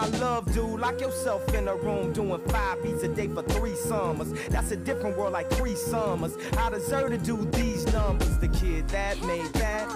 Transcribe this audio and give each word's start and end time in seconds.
my 0.00 0.18
love, 0.18 0.52
dude. 0.52 0.80
Lock 0.80 1.00
yourself 1.00 1.52
in 1.54 1.68
a 1.68 1.74
room 1.74 2.12
doing 2.12 2.40
five 2.48 2.82
beats 2.82 3.02
a 3.02 3.08
day 3.08 3.28
for 3.28 3.42
three 3.42 3.74
summers. 3.74 4.32
That's 4.48 4.70
a 4.70 4.76
different 4.76 5.16
world 5.16 5.32
like 5.32 5.50
three 5.50 5.74
summers. 5.74 6.36
I 6.56 6.70
deserve 6.70 7.10
to 7.10 7.18
do 7.18 7.36
these 7.52 7.84
numbers. 7.92 8.38
The 8.38 8.48
kid 8.48 8.88
that 8.88 9.20
made 9.22 9.52
that 9.54 9.86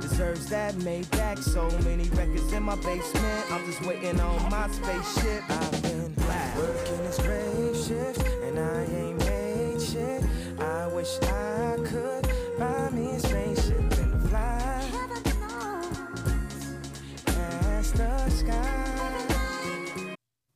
deserves 0.00 0.46
that 0.46 0.76
made 0.78 1.10
back. 1.12 1.38
So 1.38 1.68
many 1.84 2.08
records 2.10 2.52
in 2.52 2.62
my 2.62 2.76
basement. 2.76 3.52
I'm 3.52 3.64
just 3.66 3.84
waiting 3.86 4.20
on 4.20 4.50
my 4.50 4.68
spaceship. 4.70 5.42
I've 5.48 5.83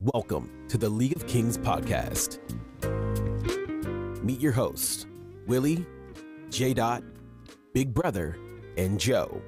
Welcome 0.01 0.65
to 0.69 0.77
the 0.77 0.87
League 0.87 1.13
of 1.17 1.27
Kings 1.27 1.57
podcast. 1.57 2.39
Meet 4.23 4.39
your 4.39 4.53
hosts, 4.53 5.05
Willie, 5.45 5.85
J. 6.49 6.73
Dot, 6.73 7.03
Big 7.73 7.93
Brother, 7.93 8.37
and 8.77 8.97
Joe. 8.97 9.41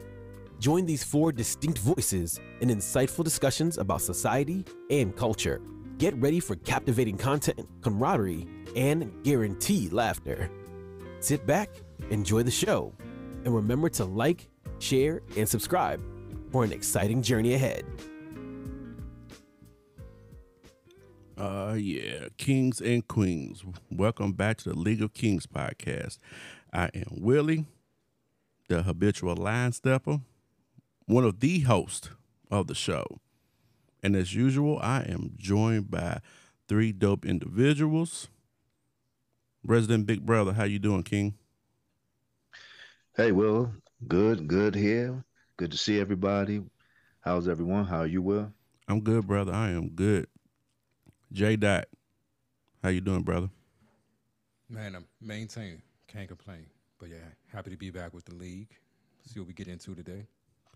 Join 0.59 0.85
these 0.85 1.05
four 1.05 1.31
distinct 1.31 1.79
voices 1.79 2.37
in 2.59 2.67
insightful 2.67 3.23
discussions 3.23 3.77
about 3.77 4.01
society 4.01 4.65
and 4.89 5.15
culture. 5.15 5.61
Get 5.97 6.17
ready 6.17 6.41
for 6.41 6.57
captivating 6.57 7.17
content, 7.17 7.65
camaraderie, 7.79 8.45
and 8.75 9.23
guaranteed 9.23 9.93
laughter. 9.93 10.51
Sit 11.21 11.47
back, 11.47 11.69
enjoy 12.09 12.43
the 12.43 12.51
show, 12.51 12.93
and 13.45 13.55
remember 13.55 13.87
to 13.91 14.03
like, 14.03 14.49
share, 14.79 15.21
and 15.37 15.47
subscribe 15.47 16.01
for 16.51 16.65
an 16.65 16.73
exciting 16.73 17.21
journey 17.21 17.53
ahead. 17.53 17.85
Uh 21.41 21.73
yeah, 21.73 22.27
Kings 22.37 22.79
and 22.79 23.07
Queens. 23.07 23.65
Welcome 23.89 24.33
back 24.33 24.57
to 24.57 24.69
the 24.69 24.77
League 24.77 25.01
of 25.01 25.15
Kings 25.15 25.47
podcast. 25.47 26.19
I 26.71 26.91
am 26.93 27.17
Willie, 27.19 27.65
the 28.69 28.83
habitual 28.83 29.35
line 29.35 29.71
stepper, 29.71 30.19
one 31.07 31.23
of 31.23 31.39
the 31.39 31.61
hosts 31.61 32.11
of 32.51 32.67
the 32.67 32.75
show. 32.75 33.21
And 34.03 34.15
as 34.15 34.35
usual, 34.35 34.77
I 34.83 34.99
am 35.01 35.31
joined 35.35 35.89
by 35.89 36.19
three 36.67 36.91
dope 36.91 37.25
individuals. 37.25 38.27
Resident 39.63 40.05
Big 40.05 40.23
Brother, 40.23 40.53
how 40.53 40.65
you 40.65 40.77
doing, 40.77 41.01
King? 41.01 41.33
Hey, 43.17 43.31
Will. 43.31 43.73
Good, 44.07 44.47
good 44.47 44.75
here. 44.75 45.25
Good 45.57 45.71
to 45.71 45.77
see 45.77 45.99
everybody. 45.99 46.61
How's 47.21 47.47
everyone? 47.47 47.85
How 47.85 48.01
are 48.01 48.07
you, 48.07 48.21
Will? 48.21 48.53
I'm 48.87 49.01
good, 49.01 49.25
brother. 49.25 49.53
I 49.53 49.69
am 49.69 49.89
good. 49.89 50.27
J 51.31 51.55
Dot, 51.55 51.85
how 52.83 52.89
you 52.89 52.99
doing, 52.99 53.23
brother? 53.23 53.49
Man, 54.69 54.95
I'm 54.95 55.05
maintaining. 55.21 55.81
Can't 56.07 56.27
complain. 56.27 56.65
But 56.99 57.09
yeah, 57.09 57.17
happy 57.53 57.69
to 57.71 57.77
be 57.77 57.89
back 57.89 58.13
with 58.13 58.25
the 58.25 58.35
league. 58.35 58.69
See 59.25 59.39
what 59.39 59.47
we 59.47 59.53
get 59.53 59.67
into 59.67 59.95
today. 59.95 60.27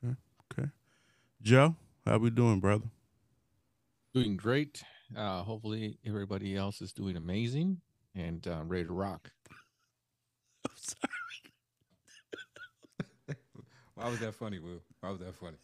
Okay. 0.04 0.16
Okay. 0.52 0.70
Joe, 1.42 1.76
how 2.06 2.18
we 2.20 2.30
doing, 2.30 2.60
brother? 2.62 2.86
Doing 4.14 4.38
great. 4.38 4.82
Uh, 5.16 5.44
hopefully, 5.44 5.98
everybody 6.06 6.56
else 6.56 6.82
is 6.82 6.94
doing 6.94 7.18
amazing 7.18 7.82
and 8.16 8.48
uh, 8.48 8.64
ready 8.64 8.86
to 8.86 8.94
rock. 8.94 9.32
I'm 10.66 10.72
sorry. 10.78 11.12
Why 13.96 14.10
was 14.10 14.20
that 14.20 14.36
funny, 14.36 14.60
Will? 14.60 14.82
Why 15.02 15.10
was 15.12 15.20
that 15.20 15.36
funny? 15.36 15.58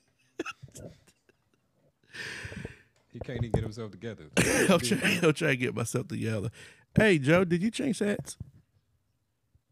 he 3.12 3.20
can't 3.20 3.40
even 3.40 3.52
get 3.52 3.64
himself 3.64 3.92
together. 3.92 4.26
I'm 4.70 4.80
trying, 4.80 5.20
I'm 5.26 5.34
trying 5.34 5.52
to 5.52 5.58
get 5.58 5.76
myself 5.76 6.08
together. 6.08 6.50
Hey, 6.95 7.18
Joe, 7.20 7.44
did 7.44 7.62
you 7.64 7.72
change 7.72 8.00
hats? 8.00 8.38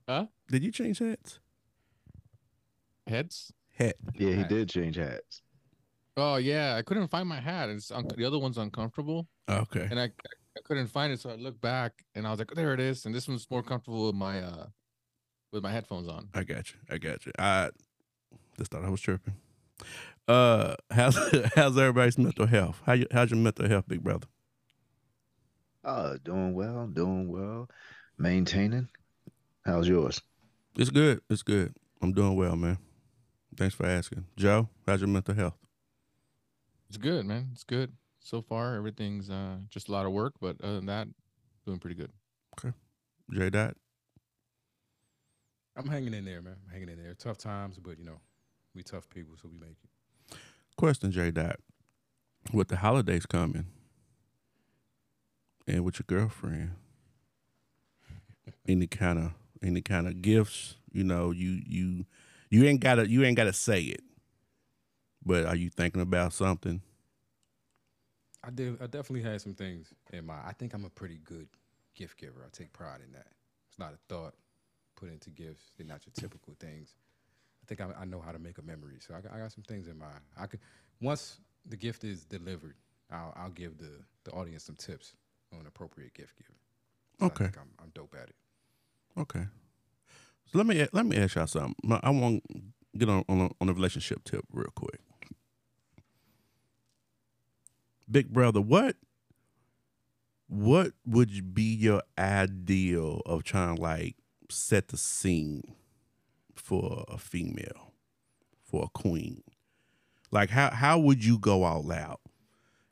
Huh? 0.08 0.26
Did 0.50 0.64
you 0.64 0.72
change 0.72 1.00
hats? 1.00 1.40
Heads? 3.08 3.54
Hat. 3.78 3.96
Yeah, 4.16 4.30
he 4.32 4.36
Hat. 4.42 4.50
did 4.50 4.70
change 4.70 4.96
hats. 4.98 5.42
Oh 6.18 6.36
yeah, 6.36 6.76
I 6.76 6.82
couldn't 6.82 7.08
find 7.08 7.28
my 7.30 7.40
hat. 7.40 7.70
It's 7.70 7.92
un- 7.92 8.08
the 8.16 8.26
other 8.26 8.38
one's 8.40 8.58
uncomfortable, 8.58 9.28
Okay. 9.50 9.88
and 9.90 10.00
I 10.00 10.06
I 10.06 10.62
couldn't 10.66 10.88
find 10.88 11.14
it. 11.14 11.20
So 11.22 11.30
I 11.30 11.36
looked 11.36 11.62
back, 11.62 12.04
and 12.14 12.28
I 12.28 12.32
was 12.32 12.40
like, 12.40 12.52
there 12.56 12.74
it 12.74 12.80
is. 12.82 13.06
And 13.06 13.16
this 13.16 13.28
one's 13.28 13.50
more 13.50 13.64
comfortable 13.64 14.08
with 14.08 14.16
my 14.16 14.42
uh 14.42 14.66
with 15.54 15.64
my 15.64 15.72
headphones 15.72 16.08
on. 16.10 16.28
I 16.34 16.44
got 16.44 16.72
you. 16.72 16.78
I 16.90 16.98
got 16.98 17.26
you. 17.26 17.32
I 17.40 17.70
just 18.58 18.70
thought 18.72 18.84
I 18.84 18.90
was 18.90 19.00
tripping. 19.02 19.36
Uh, 20.30 20.76
how's 20.92 21.18
how's 21.56 21.76
everybody's 21.76 22.20
mental 22.20 22.46
health? 22.46 22.80
How 22.86 22.94
you, 22.94 23.08
how's 23.12 23.32
your 23.32 23.40
mental 23.40 23.68
health, 23.68 23.86
big 23.88 24.04
brother? 24.04 24.28
Oh, 25.84 26.18
doing 26.24 26.54
well, 26.54 26.86
doing 26.86 27.28
well. 27.28 27.68
Maintaining. 28.20 28.90
How's 29.66 29.88
yours? 29.88 30.22
It's 30.78 30.92
good. 30.92 31.22
It's 31.32 31.42
good. 31.42 31.74
I'm 32.00 32.14
doing 32.14 32.36
well, 32.36 32.56
man. 32.56 32.78
Thanks 33.58 33.74
for 33.74 33.88
asking, 33.88 34.26
Joe. 34.38 34.70
How's 34.86 35.02
your 35.02 35.08
mental 35.08 35.34
health? 35.34 35.58
It's 36.90 36.98
good, 36.98 37.26
man. 37.26 37.50
It's 37.52 37.64
good 37.64 37.92
so 38.20 38.44
far. 38.44 38.76
Everything's 38.76 39.32
uh 39.32 39.56
just 39.72 39.90
a 39.90 39.92
lot 39.92 40.06
of 40.06 40.12
work, 40.12 40.36
but 40.40 40.62
other 40.64 40.76
than 40.76 40.86
that, 40.86 41.08
doing 41.66 41.80
pretty 41.80 41.96
good. 41.96 42.12
Okay, 42.60 42.76
J 43.34 43.50
Dot. 43.50 43.76
I'm 45.76 45.88
hanging 45.88 46.14
in 46.14 46.24
there, 46.24 46.44
man. 46.44 46.58
I'm 46.68 46.72
hanging 46.72 46.90
in 46.90 47.04
there. 47.04 47.16
Tough 47.16 47.40
times, 47.40 47.80
but 47.80 47.98
you 47.98 48.06
know, 48.06 48.20
we 48.76 48.84
tough 48.84 49.10
people, 49.10 49.34
so 49.42 49.50
we 49.52 49.58
make 49.58 49.78
it. 49.84 49.90
Question, 50.80 51.12
J 51.12 51.30
Dot. 51.32 51.60
With 52.54 52.70
the 52.70 52.78
holidays 52.78 53.26
coming, 53.26 53.66
and 55.68 55.84
with 55.84 56.00
your 56.00 56.06
girlfriend, 56.08 56.72
any 58.66 58.88
kind 58.88 59.20
of 59.20 59.34
any 59.62 59.82
kind 59.82 60.08
of 60.08 60.22
gifts, 60.22 60.78
you 60.94 61.04
know, 61.04 61.32
you 61.32 61.60
you 61.68 62.06
you 62.50 62.64
ain't 62.64 62.80
gotta 62.80 63.10
you 63.10 63.26
ain't 63.26 63.36
gotta 63.36 63.52
say 63.52 63.82
it, 63.82 64.00
but 65.26 65.46
are 65.46 65.56
you 65.58 65.70
thinking 65.70 66.02
about 66.02 66.32
something? 66.32 66.82
I 68.42 68.50
did. 68.50 68.82
I 68.82 68.86
definitely 68.86 69.30
had 69.30 69.42
some 69.42 69.56
things 69.56 69.94
in 70.14 70.28
my 70.28 70.36
I 70.48 70.54
think 70.58 70.74
I'm 70.74 70.86
a 70.86 70.90
pretty 70.90 71.20
good 71.26 71.50
gift 71.94 72.18
giver. 72.18 72.42
I 72.46 72.48
take 72.54 72.72
pride 72.72 73.02
in 73.06 73.12
that. 73.12 73.28
It's 73.68 73.80
not 73.80 73.92
a 73.92 73.98
thought 74.08 74.34
put 74.96 75.12
into 75.12 75.30
gifts. 75.30 75.72
They're 75.78 75.86
not 75.86 76.06
your 76.06 76.14
typical 76.16 76.56
things. 76.58 76.96
I 77.70 77.76
think 77.76 77.82
I, 77.82 78.02
I 78.02 78.06
know 78.06 78.20
how 78.20 78.32
to 78.32 78.40
make 78.40 78.58
a 78.58 78.64
memory. 78.64 78.98
So 79.00 79.14
I 79.14 79.22
got, 79.22 79.32
I 79.34 79.38
got 79.38 79.52
some 79.52 79.64
things 79.64 79.88
in 79.88 79.98
mind. 79.98 80.22
I 80.36 80.48
could 80.48 80.60
once 81.02 81.40
the 81.68 81.78
gift 81.78 82.04
is 82.04 82.26
delivered, 82.26 82.74
I'll, 83.12 83.34
I'll 83.36 83.52
give 83.52 83.78
the, 83.78 83.92
the 84.24 84.32
audience 84.32 84.64
some 84.64 84.76
tips 84.76 85.14
on 85.54 85.68
appropriate 85.68 86.16
gift 86.16 86.34
giving. 86.38 87.32
Okay. 87.32 87.46
I 87.46 87.48
think 87.50 87.58
I'm, 87.58 87.70
I'm 87.80 87.92
dope 87.94 88.16
at 88.20 88.30
it. 88.30 88.36
Okay. 89.20 89.46
So 90.52 90.58
let 90.58 90.66
me 90.66 90.88
let 90.94 91.06
me 91.06 91.16
ask 91.18 91.36
y'all 91.36 91.46
something. 91.46 91.76
I 92.02 92.10
want 92.10 92.44
to 92.52 92.62
get 92.98 93.08
on 93.08 93.24
on 93.30 93.42
a, 93.42 93.50
on 93.62 93.70
a 93.70 93.74
relationship 93.74 94.24
tip 94.24 94.46
real 94.52 94.72
quick. 94.74 95.00
Big 98.10 98.34
brother, 98.34 98.62
what 98.62 98.96
what 100.48 100.94
would 101.06 101.54
be 101.54 101.76
your 101.76 102.02
ideal 102.18 103.22
of 103.28 103.44
trying 103.44 103.76
to 103.76 103.82
like 103.82 104.16
set 104.50 104.88
the 104.88 104.98
scene 104.98 105.76
for 106.70 107.04
a 107.08 107.18
female, 107.18 107.94
for 108.64 108.84
a 108.84 108.90
queen? 109.00 109.42
Like 110.32 110.52
how 110.52 110.70
how 110.70 111.00
would 111.00 111.26
you 111.26 111.40
go 111.40 111.66
out 111.66 112.22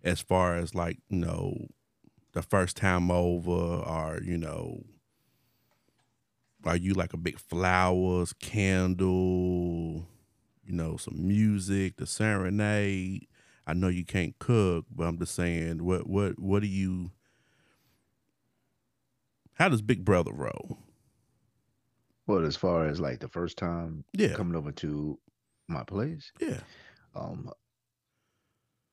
as 0.03 0.19
far 0.19 0.57
as 0.57 0.73
like, 0.73 0.97
you 1.09 1.19
know, 1.19 1.67
the 2.33 2.41
first 2.41 2.75
time 2.75 3.11
over 3.11 3.51
or, 3.51 4.19
you 4.23 4.37
know, 4.37 4.83
are 6.63 6.75
you 6.75 6.95
like 6.95 7.13
a 7.13 7.17
big 7.17 7.37
flowers, 7.37 8.33
candle, 8.33 10.07
you 10.65 10.73
know, 10.73 10.97
some 10.97 11.27
music, 11.27 11.97
the 11.97 12.07
serenade? 12.07 13.27
I 13.67 13.73
know 13.75 13.89
you 13.89 14.05
can't 14.05 14.39
cook, 14.39 14.85
but 14.89 15.03
I'm 15.03 15.19
just 15.19 15.35
saying, 15.35 15.85
what 15.85 16.07
what 16.07 16.39
what 16.39 16.63
do 16.63 16.67
you? 16.67 17.11
How 19.53 19.69
does 19.69 19.83
Big 19.83 20.03
Brother 20.03 20.31
roll? 20.31 20.79
Well, 22.27 22.45
as 22.45 22.55
far 22.55 22.85
as 22.87 22.99
like 22.99 23.19
the 23.21 23.27
first 23.27 23.57
time 23.57 24.05
Yeah, 24.13 24.37
coming 24.37 24.55
over 24.55 24.71
to 24.73 25.19
my 25.67 25.83
place, 25.83 26.31
yeah, 26.39 26.61
um, 27.15 27.51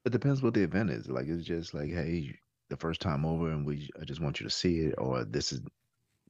it 0.05 0.11
depends 0.11 0.43
what 0.43 0.55
the 0.55 0.63
event 0.63 0.91
is. 0.91 1.09
Like, 1.09 1.27
it's 1.27 1.45
just 1.45 1.75
like, 1.75 1.91
hey, 1.91 2.39
the 2.69 2.77
first 2.77 3.01
time 3.01 3.25
over, 3.25 3.51
and 3.51 3.67
we, 3.67 3.91
I 4.01 4.05
just 4.05 4.21
want 4.21 4.41
you 4.41 4.45
to 4.45 4.51
see 4.51 4.81
it, 4.81 4.95
or 4.99 5.25
this 5.25 5.53
is 5.53 5.63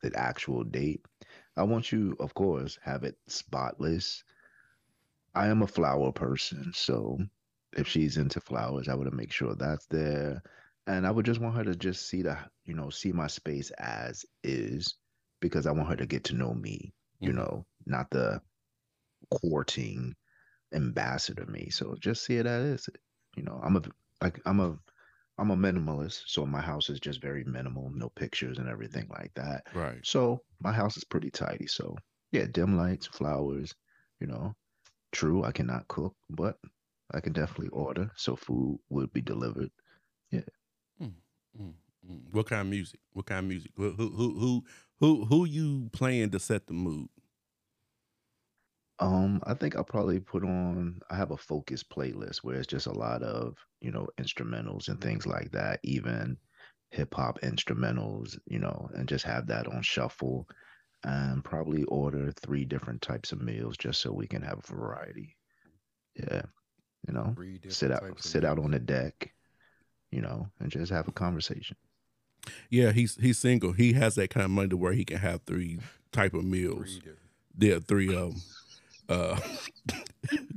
the 0.03 0.15
actual 0.17 0.65
date. 0.65 1.07
I 1.57 1.65
want 1.65 1.93
you, 1.93 2.17
of 2.21 2.35
course, 2.35 2.79
have 2.83 3.05
it 3.05 3.19
spotless. 3.29 4.25
I 5.35 5.47
am 5.49 5.63
a 5.63 5.67
flower 5.69 6.11
person, 6.13 6.73
so 6.73 7.19
if 7.77 7.87
she's 7.89 8.17
into 8.17 8.41
flowers, 8.41 8.89
I 8.89 8.95
would 8.95 9.13
make 9.15 9.33
sure 9.33 9.55
that's 9.55 9.87
there. 9.87 10.43
And 10.87 11.07
I 11.07 11.11
would 11.13 11.27
just 11.27 11.41
want 11.41 11.57
her 11.57 11.65
to 11.65 11.75
just 11.77 12.09
see 12.09 12.23
the, 12.23 12.39
you 12.65 12.75
know, 12.75 12.91
see 12.91 13.13
my 13.13 13.27
space 13.29 13.71
as 13.73 14.25
is 14.43 14.95
because 15.45 15.67
I 15.67 15.73
want 15.73 15.91
her 15.91 15.97
to 15.97 16.07
get 16.07 16.25
to 16.27 16.35
know 16.37 16.55
me, 16.55 16.95
you 17.25 17.33
Mhm. 17.33 17.35
know, 17.35 17.67
not 17.87 18.11
the 18.11 18.43
courting 19.31 20.15
ambassador 20.75 21.47
me. 21.47 21.71
So 21.71 21.97
just 22.01 22.25
see 22.25 22.37
it 22.37 22.47
as 22.47 22.65
is. 22.81 22.91
You 23.37 23.45
know, 23.45 23.61
I'm 23.65 23.77
a 23.77 23.83
like 24.23 24.41
I'm 24.47 24.61
a 24.61 24.79
I'm 25.39 25.51
a 25.51 25.57
minimalist, 25.57 26.25
so 26.29 26.47
my 26.47 26.61
house 26.63 26.91
is 26.91 27.01
just 27.01 27.21
very 27.23 27.45
minimal, 27.45 27.91
no 27.91 28.11
pictures 28.11 28.59
and 28.59 28.69
everything 28.69 29.09
like 29.11 29.33
that. 29.37 29.67
Right. 29.73 30.05
So 30.05 30.45
my 30.61 30.73
house 30.73 30.97
is 30.97 31.05
pretty 31.05 31.31
tidy. 31.31 31.69
So 31.69 31.97
yeah, 32.33 32.47
dim 32.51 32.77
lights, 32.77 33.07
flowers, 33.07 33.75
you 34.21 34.27
know. 34.29 34.55
True, 35.13 35.45
I 35.45 35.53
cannot 35.53 35.89
cook, 35.89 36.17
but 36.31 36.59
I 37.13 37.21
can 37.21 37.33
definitely 37.33 37.69
order, 37.71 38.11
so 38.17 38.37
food 38.37 38.81
would 38.91 39.13
be 39.13 39.23
delivered. 39.23 39.71
Mm, 41.01 41.15
mm. 41.59 42.33
What 42.33 42.47
kind 42.47 42.63
of 42.63 42.67
music? 42.69 43.01
What 43.13 43.27
kind 43.27 43.39
of 43.41 43.45
music? 43.47 43.73
Who 43.77 43.91
who 43.93 44.39
who 44.39 44.65
who 45.01 45.25
who, 45.25 45.25
who 45.25 45.45
you 45.45 45.91
playing 45.93 46.31
to 46.31 46.41
set 46.41 46.67
the 46.67 46.73
mood? 46.75 47.09
Um, 49.01 49.41
I 49.45 49.55
think 49.55 49.75
I'll 49.75 49.85
probably 49.85 50.21
put 50.21 50.45
on, 50.45 51.01
I 51.11 51.17
have 51.17 51.33
a 51.33 51.37
focus 51.37 51.83
playlist 51.83 52.39
where 52.39 52.57
it's 52.57 52.67
just 52.67 52.87
a 52.87 52.93
lot 52.93 53.23
of, 53.25 53.57
you 53.81 53.91
know, 53.91 54.07
instrumentals 54.21 54.89
and 54.89 55.01
things 55.01 55.27
like 55.27 55.51
that, 55.51 55.81
even 55.83 56.37
hip 56.91 57.13
hop 57.13 57.41
instrumentals, 57.41 58.39
you 58.47 58.61
know, 58.61 58.89
and 58.95 59.09
just 59.09 59.25
have 59.25 59.49
that 59.49 59.67
on 59.67 59.83
shuffle 59.83 60.47
and 61.03 61.45
probably 61.45 61.83
order 61.85 62.33
three 62.33 62.65
different 62.65 63.03
types 63.03 63.33
of 63.33 63.43
meals 63.43 63.77
just 63.77 64.01
so 64.01 64.13
we 64.13 64.29
can 64.29 64.43
have 64.43 64.59
a 64.59 64.73
variety. 64.73 65.37
Yeah. 66.15 66.43
You 67.09 67.15
know, 67.15 67.35
sit 67.69 67.91
out 67.91 68.01
types 68.01 68.25
of 68.25 68.31
sit 68.31 68.45
out 68.45 68.59
on 68.61 68.71
the 68.71 68.79
deck, 68.79 69.35
you 70.13 70.23
know, 70.23 70.49
and 70.61 70.71
just 70.71 70.93
have 70.93 71.09
a 71.09 71.13
conversation. 71.13 71.77
Yeah, 72.71 72.93
he's 72.93 73.17
he's 73.17 73.39
single. 73.39 73.73
He 73.73 73.93
has 73.95 74.15
that 74.17 74.31
kind 74.31 74.45
of 74.45 74.51
money 74.51 74.69
to 74.69 74.77
where 74.77 74.93
he 74.93 75.05
can 75.05 75.19
have 75.19 75.43
three 75.43 75.79
type 76.13 76.35
of 76.35 76.45
meals. 76.45 76.85
Three 76.85 76.95
different. 76.97 77.19
Yeah, 77.59 77.79
three 77.87 78.15
of 78.15 78.33
them. 78.33 78.43
Uh, 79.09 79.41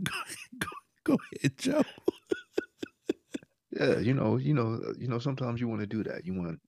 go, 0.04 0.12
go, 0.58 0.68
go 1.04 1.18
ahead, 1.38 1.58
Joe. 1.58 1.84
Yeah, 3.80 4.00
you 4.00 4.14
know, 4.14 4.38
you 4.38 4.54
know, 4.54 4.80
uh, 4.88 4.94
you 4.98 5.08
know, 5.08 5.20
sometimes 5.20 5.62
you 5.62 5.68
want 5.68 5.82
to 5.82 5.88
do 5.88 6.04
that. 6.04 6.26
You 6.26 6.34
want, 6.34 6.60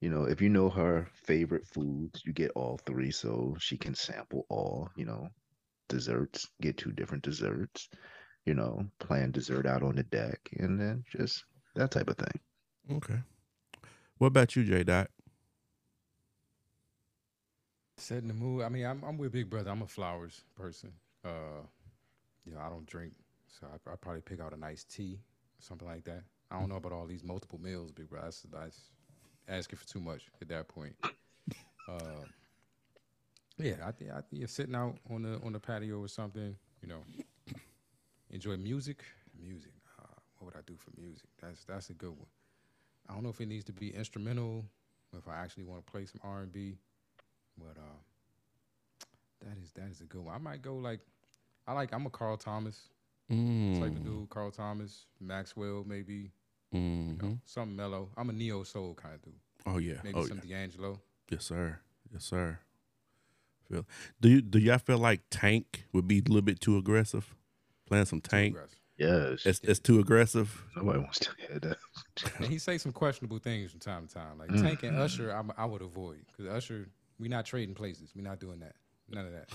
you 0.00 0.10
know, 0.10 0.24
if 0.24 0.42
you 0.42 0.50
know 0.50 0.68
her 0.68 1.08
favorite 1.14 1.66
foods, 1.66 2.22
you 2.26 2.32
get 2.32 2.50
all 2.54 2.78
three 2.84 3.10
so 3.10 3.56
she 3.58 3.78
can 3.78 3.94
sample 3.94 4.44
all, 4.50 4.90
you 4.96 5.06
know, 5.06 5.28
desserts, 5.88 6.46
get 6.60 6.76
two 6.76 6.92
different 6.92 7.22
desserts, 7.22 7.88
you 8.44 8.54
know, 8.54 8.84
plan 8.98 9.30
dessert 9.30 9.66
out 9.66 9.82
on 9.82 9.96
the 9.96 10.02
deck 10.02 10.38
and 10.58 10.78
then 10.78 11.02
just 11.10 11.44
that 11.76 11.90
type 11.90 12.08
of 12.08 12.18
thing. 12.18 12.96
Okay. 12.96 13.20
What 14.18 14.28
about 14.28 14.54
you, 14.54 14.64
J. 14.64 14.84
Dot? 14.84 15.10
Setting 17.96 18.28
the 18.28 18.34
mood. 18.34 18.62
I 18.62 18.68
mean, 18.68 18.86
I'm 18.86 19.02
I'm 19.02 19.18
with 19.18 19.32
Big 19.32 19.50
Brother. 19.50 19.70
I'm 19.70 19.82
a 19.82 19.86
flowers 19.86 20.42
person. 20.56 20.92
Uh, 21.24 21.62
you 22.44 22.52
know, 22.52 22.60
I 22.60 22.68
don't 22.68 22.86
drink, 22.86 23.12
so 23.48 23.66
I 23.66 23.92
I 23.92 23.96
probably 23.96 24.20
pick 24.20 24.40
out 24.40 24.52
a 24.52 24.56
nice 24.56 24.84
tea, 24.84 25.20
something 25.58 25.88
like 25.88 26.04
that. 26.04 26.22
I 26.50 26.58
don't 26.58 26.68
know 26.68 26.76
about 26.76 26.92
all 26.92 27.06
these 27.06 27.24
multiple 27.24 27.60
meals, 27.60 27.90
Big 27.90 28.08
Brother. 28.08 28.26
That's, 28.26 28.42
that's 28.52 28.80
asking 29.48 29.78
for 29.78 29.86
too 29.86 30.00
much 30.00 30.26
at 30.40 30.48
that 30.48 30.68
point. 30.68 30.94
Uh, 31.88 32.24
yeah, 33.58 33.76
I 33.86 33.92
think 33.92 34.10
I 34.10 34.20
you're 34.30 34.48
sitting 34.48 34.74
out 34.74 34.96
on 35.10 35.22
the 35.22 35.40
on 35.44 35.52
the 35.52 35.60
patio 35.60 36.00
or 36.00 36.08
something. 36.08 36.56
You 36.82 36.88
know, 36.88 37.02
enjoy 38.30 38.56
music. 38.56 39.04
Music. 39.40 39.72
Uh, 39.98 40.06
what 40.38 40.54
would 40.54 40.58
I 40.58 40.62
do 40.66 40.76
for 40.76 40.90
music? 41.00 41.28
That's 41.40 41.64
that's 41.64 41.90
a 41.90 41.94
good 41.94 42.10
one. 42.10 42.26
I 43.08 43.14
don't 43.14 43.22
know 43.22 43.28
if 43.28 43.40
it 43.40 43.46
needs 43.48 43.64
to 43.64 43.72
be 43.72 43.94
instrumental, 43.94 44.64
if 45.16 45.28
I 45.28 45.36
actually 45.36 45.64
want 45.64 45.84
to 45.84 45.90
play 45.92 46.06
some 46.06 46.20
R 46.24 46.40
and 46.40 46.52
B. 46.52 46.76
But 47.58 47.76
uh, 47.78 49.04
that 49.46 49.58
is 49.62 49.72
that 49.72 49.88
is 49.90 50.00
a 50.00 50.04
good 50.04 50.22
one. 50.24 50.34
I 50.34 50.38
might 50.38 50.62
go 50.62 50.76
like 50.76 51.00
I 51.66 51.72
like 51.72 51.92
I'm 51.92 52.06
a 52.06 52.10
Carl 52.10 52.36
Thomas 52.36 52.88
Mm. 53.30 53.78
type 53.80 53.96
of 53.96 54.04
dude. 54.04 54.28
Carl 54.28 54.50
Thomas, 54.50 55.06
Maxwell, 55.18 55.82
maybe 55.86 56.30
you 56.72 56.78
Mhm. 56.80 57.22
know, 57.22 57.38
something 57.46 57.74
mellow. 57.74 58.10
I'm 58.18 58.28
a 58.28 58.34
neo 58.34 58.64
soul 58.64 58.94
kind 58.94 59.14
of 59.14 59.22
dude. 59.22 59.40
Oh 59.64 59.78
yeah. 59.78 60.00
Maybe 60.04 60.18
oh 60.18 60.26
some 60.26 60.42
yeah. 60.44 60.58
D'Angelo. 60.58 61.00
Yes, 61.30 61.44
sir. 61.46 61.80
Yes, 62.12 62.24
sir. 62.24 62.58
Feel. 63.70 63.86
Do 64.20 64.28
you 64.28 64.42
do 64.42 64.58
y'all 64.58 64.76
feel 64.78 64.98
like 64.98 65.22
Tank 65.30 65.86
would 65.94 66.06
be 66.06 66.18
a 66.18 66.22
little 66.22 66.42
bit 66.42 66.60
too 66.60 66.76
aggressive? 66.76 67.34
Playing 67.86 68.04
some 68.04 68.20
too 68.20 68.28
Tank. 68.30 68.54
aggressive. 68.56 68.78
Yes. 68.96 69.44
It's 69.44 69.60
it's 69.60 69.80
too 69.80 69.98
aggressive. 69.98 70.62
Nobody 70.76 71.00
wants 71.00 71.18
to 71.20 71.30
hear 71.38 71.58
that. 71.60 71.76
And 72.38 72.46
he 72.46 72.58
say 72.58 72.78
some 72.78 72.92
questionable 72.92 73.38
things 73.38 73.70
from 73.72 73.80
time 73.80 74.06
to 74.06 74.14
time. 74.14 74.38
Like 74.38 74.50
Mm. 74.50 74.62
Tank 74.62 74.82
and 74.84 74.96
Usher, 74.98 75.30
I'm, 75.30 75.50
I 75.56 75.64
would 75.64 75.82
avoid 75.82 76.24
because 76.28 76.46
Usher, 76.52 76.88
we 77.18 77.28
not 77.28 77.44
trading 77.44 77.74
places. 77.74 78.12
we 78.14 78.22
not 78.22 78.38
doing 78.38 78.60
that. 78.60 78.74
None 79.10 79.26
of 79.26 79.32
that. 79.32 79.48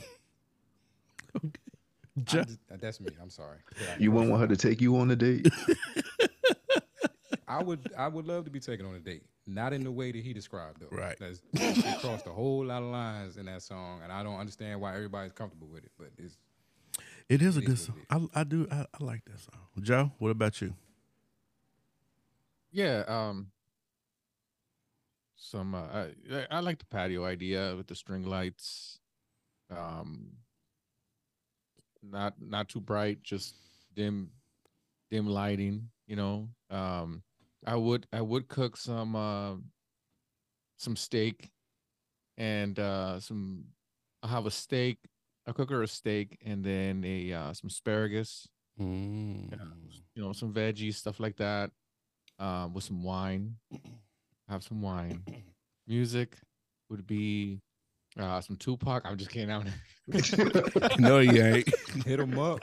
I'm 1.44 2.26
just- 2.26 2.60
that's 2.70 3.00
me. 3.00 3.12
I'm 3.22 3.30
sorry. 3.30 3.60
Yeah, 3.82 3.96
You 3.98 4.12
wouldn't 4.12 4.32
want 4.32 4.42
her 4.42 4.48
to 4.48 4.58
take 4.58 4.82
you 4.82 4.98
on 4.98 5.10
a 5.12 5.16
date? 5.16 5.48
I 7.48 7.64
would. 7.64 7.92
I 7.98 8.08
would 8.08 8.28
love 8.28 8.46
to 8.46 8.52
be 8.52 8.60
taken 8.60 8.86
on 8.86 8.94
a 8.96 9.00
date, 9.00 9.24
not 9.48 9.74
in 9.74 9.84
the 9.84 9.92
way 9.92 10.12
that 10.12 10.24
he 10.24 10.34
described 10.34 10.82
though. 10.82 10.96
Right. 10.96 11.16
That's 11.20 11.42
it 11.54 12.00
crossed 12.00 12.28
a 12.28 12.32
whole 12.32 12.64
lot 12.66 12.84
of 12.84 12.90
lines 12.90 13.38
in 13.38 13.46
that 13.48 13.64
song, 13.64 14.02
and 14.04 14.12
I 14.12 14.22
don't 14.22 14.38
understand 14.40 14.80
why 14.82 14.94
everybody's 14.96 15.32
comfortable 15.32 15.68
with 15.68 15.84
it. 15.84 15.92
But 15.98 16.10
it's 16.20 16.38
It 17.30 17.42
is 17.44 17.58
a 17.58 17.62
good 17.62 17.78
song. 17.78 17.98
I 18.10 18.42
I 18.42 18.44
do 18.44 18.68
I, 18.72 18.86
I 19.00 19.04
like 19.04 19.24
that 19.26 19.40
song. 19.40 19.60
Joe, 19.82 20.12
what 20.18 20.32
about 20.32 20.62
you? 20.62 20.74
Yeah, 22.72 23.04
um 23.08 23.52
some 25.36 25.74
uh, 25.76 26.08
I 26.32 26.48
I- 26.52 26.60
like 26.60 26.80
the 26.80 26.86
patio 26.86 27.24
idea 27.26 27.76
with 27.76 27.88
the 27.88 27.96
string 27.96 28.24
lights. 28.26 29.00
Um 29.70 30.38
not 32.02 32.34
not 32.42 32.70
too 32.70 32.82
bright, 32.82 33.22
just 33.24 33.56
dim 33.94 34.32
dim 35.12 35.28
lighting, 35.28 35.90
you 36.08 36.16
know. 36.16 36.50
Um 36.70 37.24
I 37.66 37.76
would 37.76 38.08
I 38.12 38.22
would 38.22 38.48
cook 38.48 38.78
some 38.78 39.16
uh 39.16 39.56
some 40.78 40.96
steak 40.96 41.52
and 42.38 42.80
uh 42.80 43.20
some 43.20 43.66
I'll 44.24 44.30
have 44.30 44.46
a 44.46 44.52
steak, 44.52 44.98
I'll 45.48 45.54
cook 45.54 45.70
her 45.72 45.82
a 45.84 45.88
steak 45.88 46.38
and 46.46 46.64
then 46.64 47.04
a 47.06 47.34
uh 47.34 47.54
some 47.54 47.68
asparagus 47.68 48.48
Mm. 48.80 49.52
you 50.16 50.24
know, 50.24 50.32
some 50.32 50.54
veggies, 50.54 50.94
stuff 50.96 51.20
like 51.20 51.36
that, 51.36 51.70
um, 52.40 52.74
with 52.74 52.86
some 52.86 53.04
wine. 53.04 53.56
Have 54.48 54.64
some 54.64 54.82
wine. 54.82 55.22
Music 55.86 56.38
would 56.90 57.06
be 57.06 57.60
uh, 58.18 58.40
some 58.40 58.56
Tupac. 58.56 59.02
I'm 59.06 59.18
just 59.18 59.32
kidding. 59.32 59.52
I'm 59.52 59.66
no, 61.00 61.20
you 61.20 61.44
ain't. 61.44 61.68
hit 62.06 62.22
him 62.22 62.40
up. 62.40 62.62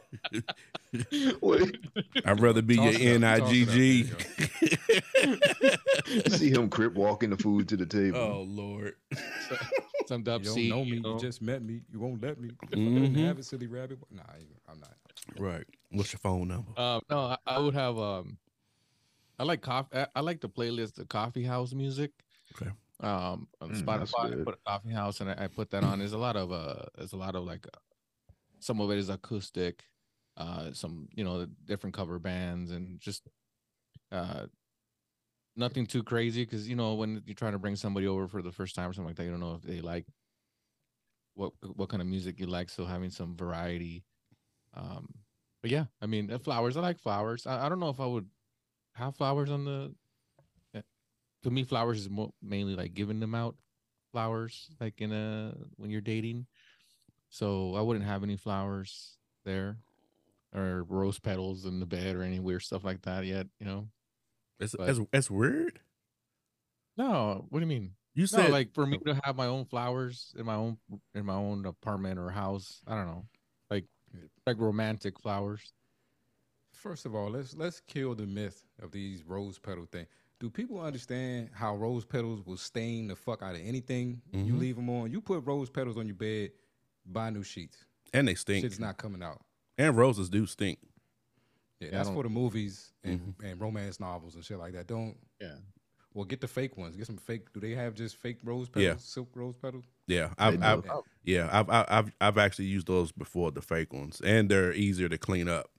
I'd 2.24 2.40
rather 2.40 2.62
be 2.62 2.76
Toss 2.76 2.98
your 2.98 3.12
it 3.16 3.22
up, 3.22 3.38
toss 3.40 3.52
it 3.52 3.68
up, 3.68 4.18
NIGG. 5.28 6.32
see 6.32 6.50
him 6.50 6.70
crip 6.70 6.94
walking 6.94 7.28
the 7.28 7.36
food 7.36 7.68
to 7.68 7.76
the 7.76 7.84
table. 7.86 8.18
oh 8.18 8.42
Lord. 8.48 8.94
Some 10.08 10.20
You 10.20 10.24
dub 10.24 10.44
don't 10.44 10.54
C. 10.54 10.68
know 10.68 10.84
me. 10.84 10.96
you 10.96 11.02
know? 11.02 11.14
You 11.14 11.20
just 11.20 11.42
met 11.42 11.62
me. 11.62 11.82
You 11.92 12.00
won't 12.00 12.22
let 12.22 12.38
me. 12.40 12.50
If 12.70 12.78
I 12.78 12.82
Mhm. 12.82 12.94
didn't 12.94 13.14
have 13.26 13.38
it, 13.38 13.44
silly 13.44 13.66
rabbit. 13.66 13.98
Nah, 14.10 14.22
I- 14.22 14.70
I'm 14.70 14.80
not. 14.80 14.96
Right. 15.38 15.66
What's 15.90 16.12
your 16.12 16.20
phone 16.20 16.48
number? 16.48 16.78
Um, 16.80 17.00
no, 17.10 17.18
I, 17.18 17.38
I 17.46 17.58
would 17.58 17.74
have. 17.74 17.98
Um, 17.98 18.38
I 19.38 19.44
like 19.44 19.60
coffee. 19.60 19.96
I, 19.98 20.06
I 20.14 20.20
like 20.20 20.40
the 20.40 20.48
playlist, 20.48 20.94
the 20.94 21.04
coffee 21.04 21.44
house 21.44 21.72
music. 21.74 22.12
Okay. 22.54 22.70
Um, 23.00 23.48
on 23.60 23.70
Mm, 23.70 23.84
Spotify, 23.84 24.32
I 24.40 24.44
put 24.44 24.54
a 24.54 24.70
coffee 24.70 24.90
house, 24.92 25.20
and 25.20 25.30
I, 25.30 25.44
I 25.44 25.46
put 25.48 25.70
that 25.70 25.84
on. 25.84 25.98
There's 25.98 26.12
a 26.14 26.18
lot 26.18 26.36
of 26.36 26.52
uh, 26.52 26.86
there's 26.96 27.12
a 27.12 27.16
lot 27.18 27.34
of 27.36 27.44
like, 27.44 27.66
uh, 27.66 27.78
some 28.60 28.80
of 28.80 28.90
it 28.90 28.98
is 28.98 29.10
acoustic, 29.10 29.84
uh, 30.38 30.72
some 30.72 31.08
you 31.14 31.22
know 31.24 31.46
different 31.66 31.94
cover 31.94 32.18
bands, 32.18 32.70
and 32.70 32.98
just 32.98 33.28
uh, 34.10 34.46
nothing 35.56 35.86
too 35.86 36.02
crazy 36.02 36.44
because 36.44 36.68
you 36.68 36.76
know 36.76 36.94
when 36.94 37.22
you're 37.26 37.34
trying 37.34 37.52
to 37.52 37.58
bring 37.58 37.76
somebody 37.76 38.06
over 38.06 38.28
for 38.28 38.42
the 38.42 38.52
first 38.52 38.74
time 38.74 38.90
or 38.90 38.92
something 38.92 39.08
like 39.08 39.16
that, 39.16 39.24
you 39.24 39.30
don't 39.30 39.40
know 39.40 39.54
if 39.54 39.62
they 39.62 39.80
like 39.80 40.06
what 41.34 41.52
what 41.74 41.88
kind 41.88 42.00
of 42.00 42.08
music 42.08 42.40
you 42.40 42.46
like. 42.46 42.68
So 42.70 42.84
having 42.84 43.10
some 43.10 43.36
variety. 43.36 44.04
Um, 44.74 45.08
but 45.62 45.70
yeah, 45.70 45.86
I 46.00 46.06
mean, 46.06 46.30
uh, 46.30 46.38
flowers. 46.38 46.76
I 46.76 46.80
like 46.80 46.98
flowers. 47.00 47.46
I, 47.46 47.66
I 47.66 47.68
don't 47.68 47.80
know 47.80 47.88
if 47.88 48.00
I 48.00 48.06
would 48.06 48.26
have 48.94 49.16
flowers 49.16 49.50
on 49.50 49.64
the. 49.64 49.94
uh, 50.76 50.82
To 51.44 51.50
me, 51.50 51.64
flowers 51.64 52.00
is 52.00 52.10
mo- 52.10 52.34
mainly 52.42 52.74
like 52.76 52.94
giving 52.94 53.20
them 53.20 53.34
out, 53.34 53.56
flowers 54.12 54.70
like 54.80 55.00
in 55.00 55.12
a 55.12 55.54
when 55.76 55.90
you're 55.90 56.00
dating. 56.00 56.46
So 57.30 57.74
I 57.74 57.80
wouldn't 57.82 58.06
have 58.06 58.22
any 58.22 58.36
flowers 58.36 59.18
there, 59.44 59.78
or 60.54 60.84
rose 60.84 61.18
petals 61.18 61.66
in 61.66 61.80
the 61.80 61.86
bed 61.86 62.16
or 62.16 62.22
any 62.22 62.40
weird 62.40 62.62
stuff 62.62 62.84
like 62.84 63.02
that 63.02 63.24
yet. 63.26 63.46
You 63.60 63.66
know. 63.66 63.88
It's 64.60 64.74
but- 64.76 64.86
that's, 64.86 65.00
that's 65.12 65.30
weird. 65.30 65.80
No, 66.96 67.46
what 67.50 67.60
do 67.60 67.64
you 67.64 67.68
mean? 67.68 67.92
You 68.14 68.22
No, 68.22 68.26
said 68.26 68.50
like 68.50 68.72
for 68.72 68.86
me 68.86 68.98
to 69.04 69.20
have 69.24 69.36
my 69.36 69.46
own 69.46 69.66
flowers 69.66 70.34
in 70.38 70.46
my 70.46 70.54
own 70.54 70.78
in 71.14 71.26
my 71.26 71.34
own 71.34 71.66
apartment 71.66 72.18
or 72.18 72.30
house. 72.30 72.80
I 72.86 72.94
don't 72.94 73.06
know, 73.06 73.26
like 73.70 73.84
like 74.46 74.58
romantic 74.58 75.20
flowers. 75.20 75.74
First 76.72 77.04
of 77.04 77.14
all, 77.14 77.30
let's 77.30 77.54
let's 77.54 77.80
kill 77.80 78.14
the 78.14 78.26
myth 78.26 78.64
of 78.82 78.90
these 78.92 79.22
rose 79.24 79.58
petal 79.58 79.84
thing. 79.84 80.06
Do 80.40 80.48
people 80.48 80.80
understand 80.80 81.50
how 81.52 81.76
rose 81.76 82.04
petals 82.06 82.44
will 82.46 82.56
stain 82.56 83.08
the 83.08 83.16
fuck 83.16 83.42
out 83.42 83.54
of 83.54 83.60
anything 83.62 84.20
you 84.32 84.54
Mhm. 84.54 84.58
leave 84.58 84.76
them 84.76 84.88
on? 84.90 85.10
You 85.10 85.20
put 85.20 85.44
rose 85.44 85.68
petals 85.70 85.96
on 85.98 86.06
your 86.06 86.16
bed, 86.16 86.52
buy 87.04 87.28
new 87.30 87.42
sheets. 87.42 87.84
and 88.14 88.28
they 88.28 88.34
stink. 88.34 88.64
Shit's 88.64 88.78
not 88.80 88.96
coming 88.96 89.22
out. 89.22 89.42
and 89.76 89.94
roses 89.96 90.30
do 90.30 90.46
stink. 90.46 90.78
Yeah, 91.80 91.88
I 91.88 91.90
that's 91.92 92.08
for 92.08 92.22
the 92.22 92.28
movies 92.28 92.92
and, 93.04 93.34
and 93.44 93.60
romance 93.60 94.00
novels 94.00 94.34
and 94.34 94.44
shit 94.44 94.58
like 94.58 94.72
that. 94.72 94.86
Don't 94.86 95.16
Yeah. 95.40 95.56
well 96.14 96.24
get 96.24 96.40
the 96.40 96.48
fake 96.48 96.76
ones. 96.76 96.96
Get 96.96 97.06
some 97.06 97.18
fake. 97.18 97.52
Do 97.52 97.60
they 97.60 97.72
have 97.72 97.94
just 97.94 98.16
fake 98.16 98.38
rose 98.42 98.68
petals? 98.68 98.84
Yeah. 98.86 98.94
silk 98.98 99.28
rose 99.34 99.56
petals. 99.56 99.84
Yeah, 100.06 100.30
I've, 100.38 100.62
I've 100.62 100.84
yeah, 101.24 101.48
I've, 101.52 101.68
I've 101.68 101.86
I've 101.88 102.12
I've 102.20 102.38
actually 102.38 102.66
used 102.66 102.86
those 102.86 103.12
before, 103.12 103.50
the 103.50 103.60
fake 103.60 103.92
ones, 103.92 104.20
and 104.24 104.48
they're 104.48 104.72
easier 104.72 105.08
to 105.08 105.18
clean 105.18 105.48
up. 105.48 105.70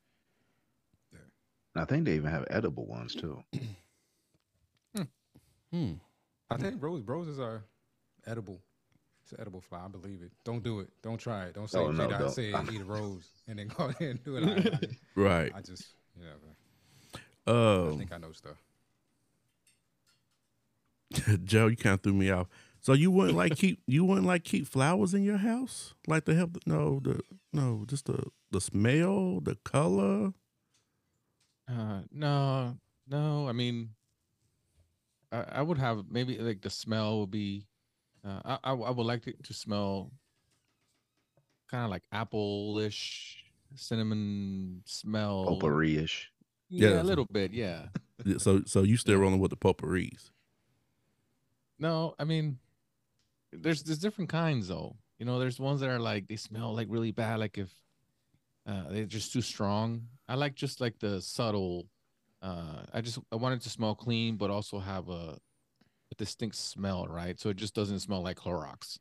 And 1.14 1.84
I 1.84 1.86
think 1.86 2.06
they 2.06 2.16
even 2.16 2.30
have 2.32 2.46
edible 2.50 2.86
ones 2.86 3.16
too. 3.16 3.44
Hmm. 5.72 5.96
I 6.50 6.56
think 6.56 6.82
rose 6.82 7.02
roses 7.04 7.40
are 7.42 7.66
edible. 8.26 8.62
It's 9.28 9.34
an 9.34 9.42
edible 9.42 9.60
flower. 9.60 9.84
I 9.84 9.88
believe 9.90 10.22
it. 10.22 10.32
Don't 10.46 10.64
do 10.64 10.80
it. 10.80 10.88
Don't 11.02 11.18
try 11.18 11.48
it. 11.48 11.54
Don't 11.54 11.70
say 11.70 11.80
Oh, 11.80 11.92
no, 11.92 12.08
J 12.08 12.18
don't. 12.18 12.32
said 12.32 12.70
eat 12.72 12.80
a 12.80 12.86
rose 12.86 13.28
and 13.46 13.60
then 13.60 13.68
go 13.68 13.88
ahead 13.90 14.02
and 14.12 14.24
do 14.24 14.38
it. 14.38 14.44
I, 14.46 14.88
Right. 15.16 15.52
I, 15.54 15.58
I 15.58 15.62
just 15.62 15.96
yeah. 16.18 16.28
man. 16.46 16.56
I 17.46 17.90
Um, 17.90 17.98
think 17.98 18.14
I 18.14 18.18
know 18.20 18.32
stuff. 18.32 18.56
Joe, 21.44 21.68
you 21.68 21.76
kind 21.76 21.96
of 21.96 22.04
threw 22.04 22.14
me 22.14 22.30
off. 22.30 22.48
So 22.80 22.94
you 22.94 23.12
wouldn't 23.12 23.36
like 23.36 23.56
keep 23.56 23.82
you 23.88 24.06
wouldn't 24.06 24.26
like 24.28 24.46
keep 24.46 24.66
flowers 24.66 25.14
in 25.14 25.24
your 25.24 25.38
house, 25.40 25.94
like 26.08 26.24
to 26.26 26.34
help? 26.36 26.54
The, 26.54 26.62
no, 26.66 27.02
the 27.02 27.20
no, 27.52 27.84
just 27.86 28.06
the 28.06 28.32
the 28.52 28.62
smell, 28.62 29.42
the 29.42 29.56
color. 29.66 30.34
Uh, 31.68 32.02
no, 32.12 32.78
no. 33.08 33.48
I 33.50 33.52
mean, 33.52 33.90
I, 35.32 35.44
I 35.52 35.62
would 35.62 35.78
have 35.78 36.06
maybe 36.10 36.38
like 36.38 36.62
the 36.62 36.70
smell 36.70 37.20
would 37.22 37.32
be. 37.32 37.67
Uh, 38.28 38.42
I 38.64 38.72
I, 38.72 38.74
I 38.74 38.92
would 38.92 39.06
like 39.06 39.28
it 39.28 39.44
to 39.46 39.54
smell 39.54 40.12
kind 41.72 41.84
of 41.86 41.90
like 41.90 42.04
apple-ish, 42.12 43.44
cinnamon 43.76 44.82
smell. 44.86 45.46
Potpourri-ish. 45.46 46.32
Yeah, 46.70 46.90
Yeah. 46.90 47.02
a 47.02 47.04
little 47.04 47.26
bit. 47.32 47.52
Yeah. 47.64 47.88
So 48.40 48.64
so 48.66 48.82
you 48.84 48.98
still 48.98 49.18
rolling 49.20 49.40
with 49.40 49.52
the 49.52 49.58
potpourris? 49.58 50.32
No, 51.80 52.16
I 52.18 52.24
mean, 52.24 52.58
there's 53.54 53.84
there's 53.84 54.00
different 54.00 54.30
kinds 54.30 54.68
though. 54.68 54.98
You 55.20 55.26
know, 55.26 55.40
there's 55.40 55.60
ones 55.60 55.82
that 55.82 55.90
are 55.90 56.00
like 56.00 56.28
they 56.28 56.36
smell 56.36 56.74
like 56.76 56.88
really 56.90 57.12
bad, 57.12 57.40
like 57.40 57.58
if 57.58 57.72
uh, 58.66 58.90
they're 58.90 59.06
just 59.06 59.32
too 59.32 59.42
strong. 59.42 60.08
I 60.28 60.36
like 60.36 60.56
just 60.56 60.82
like 60.82 61.00
the 61.00 61.22
subtle. 61.22 61.88
Uh, 62.42 62.82
I 62.94 63.02
just 63.02 63.20
I 63.32 63.36
want 63.36 63.56
it 63.56 63.62
to 63.62 63.70
smell 63.70 63.96
clean, 63.96 64.36
but 64.36 64.50
also 64.50 64.80
have 64.80 65.10
a, 65.10 65.12
a 65.12 65.40
distinct 66.18 66.56
smell, 66.56 67.08
right? 67.08 67.40
So 67.40 67.50
it 67.50 67.58
just 67.58 67.74
doesn't 67.76 68.00
smell 68.00 68.22
like 68.22 68.38
Clorox. 68.38 69.00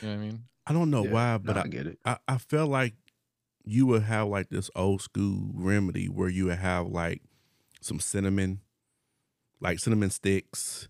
You 0.00 0.08
know 0.08 0.14
what 0.14 0.20
I 0.20 0.24
mean? 0.26 0.42
I 0.66 0.72
don't 0.72 0.90
know 0.90 1.04
Yeah, 1.04 1.10
why, 1.12 1.38
no, 1.42 1.52
but 1.52 1.56
I 1.56 1.62
I, 1.62 1.68
get 1.68 1.86
it. 1.86 1.98
I 2.04 2.18
I 2.28 2.38
felt 2.38 2.70
like 2.70 2.94
you 3.64 3.86
would 3.86 4.02
have 4.02 4.28
like 4.28 4.48
this 4.50 4.70
old 4.76 5.02
school 5.02 5.50
remedy 5.54 6.06
where 6.08 6.28
you 6.28 6.46
would 6.46 6.58
have 6.58 6.86
like 6.88 7.22
some 7.80 8.00
cinnamon, 8.00 8.60
like 9.60 9.78
cinnamon 9.78 10.10
sticks, 10.10 10.88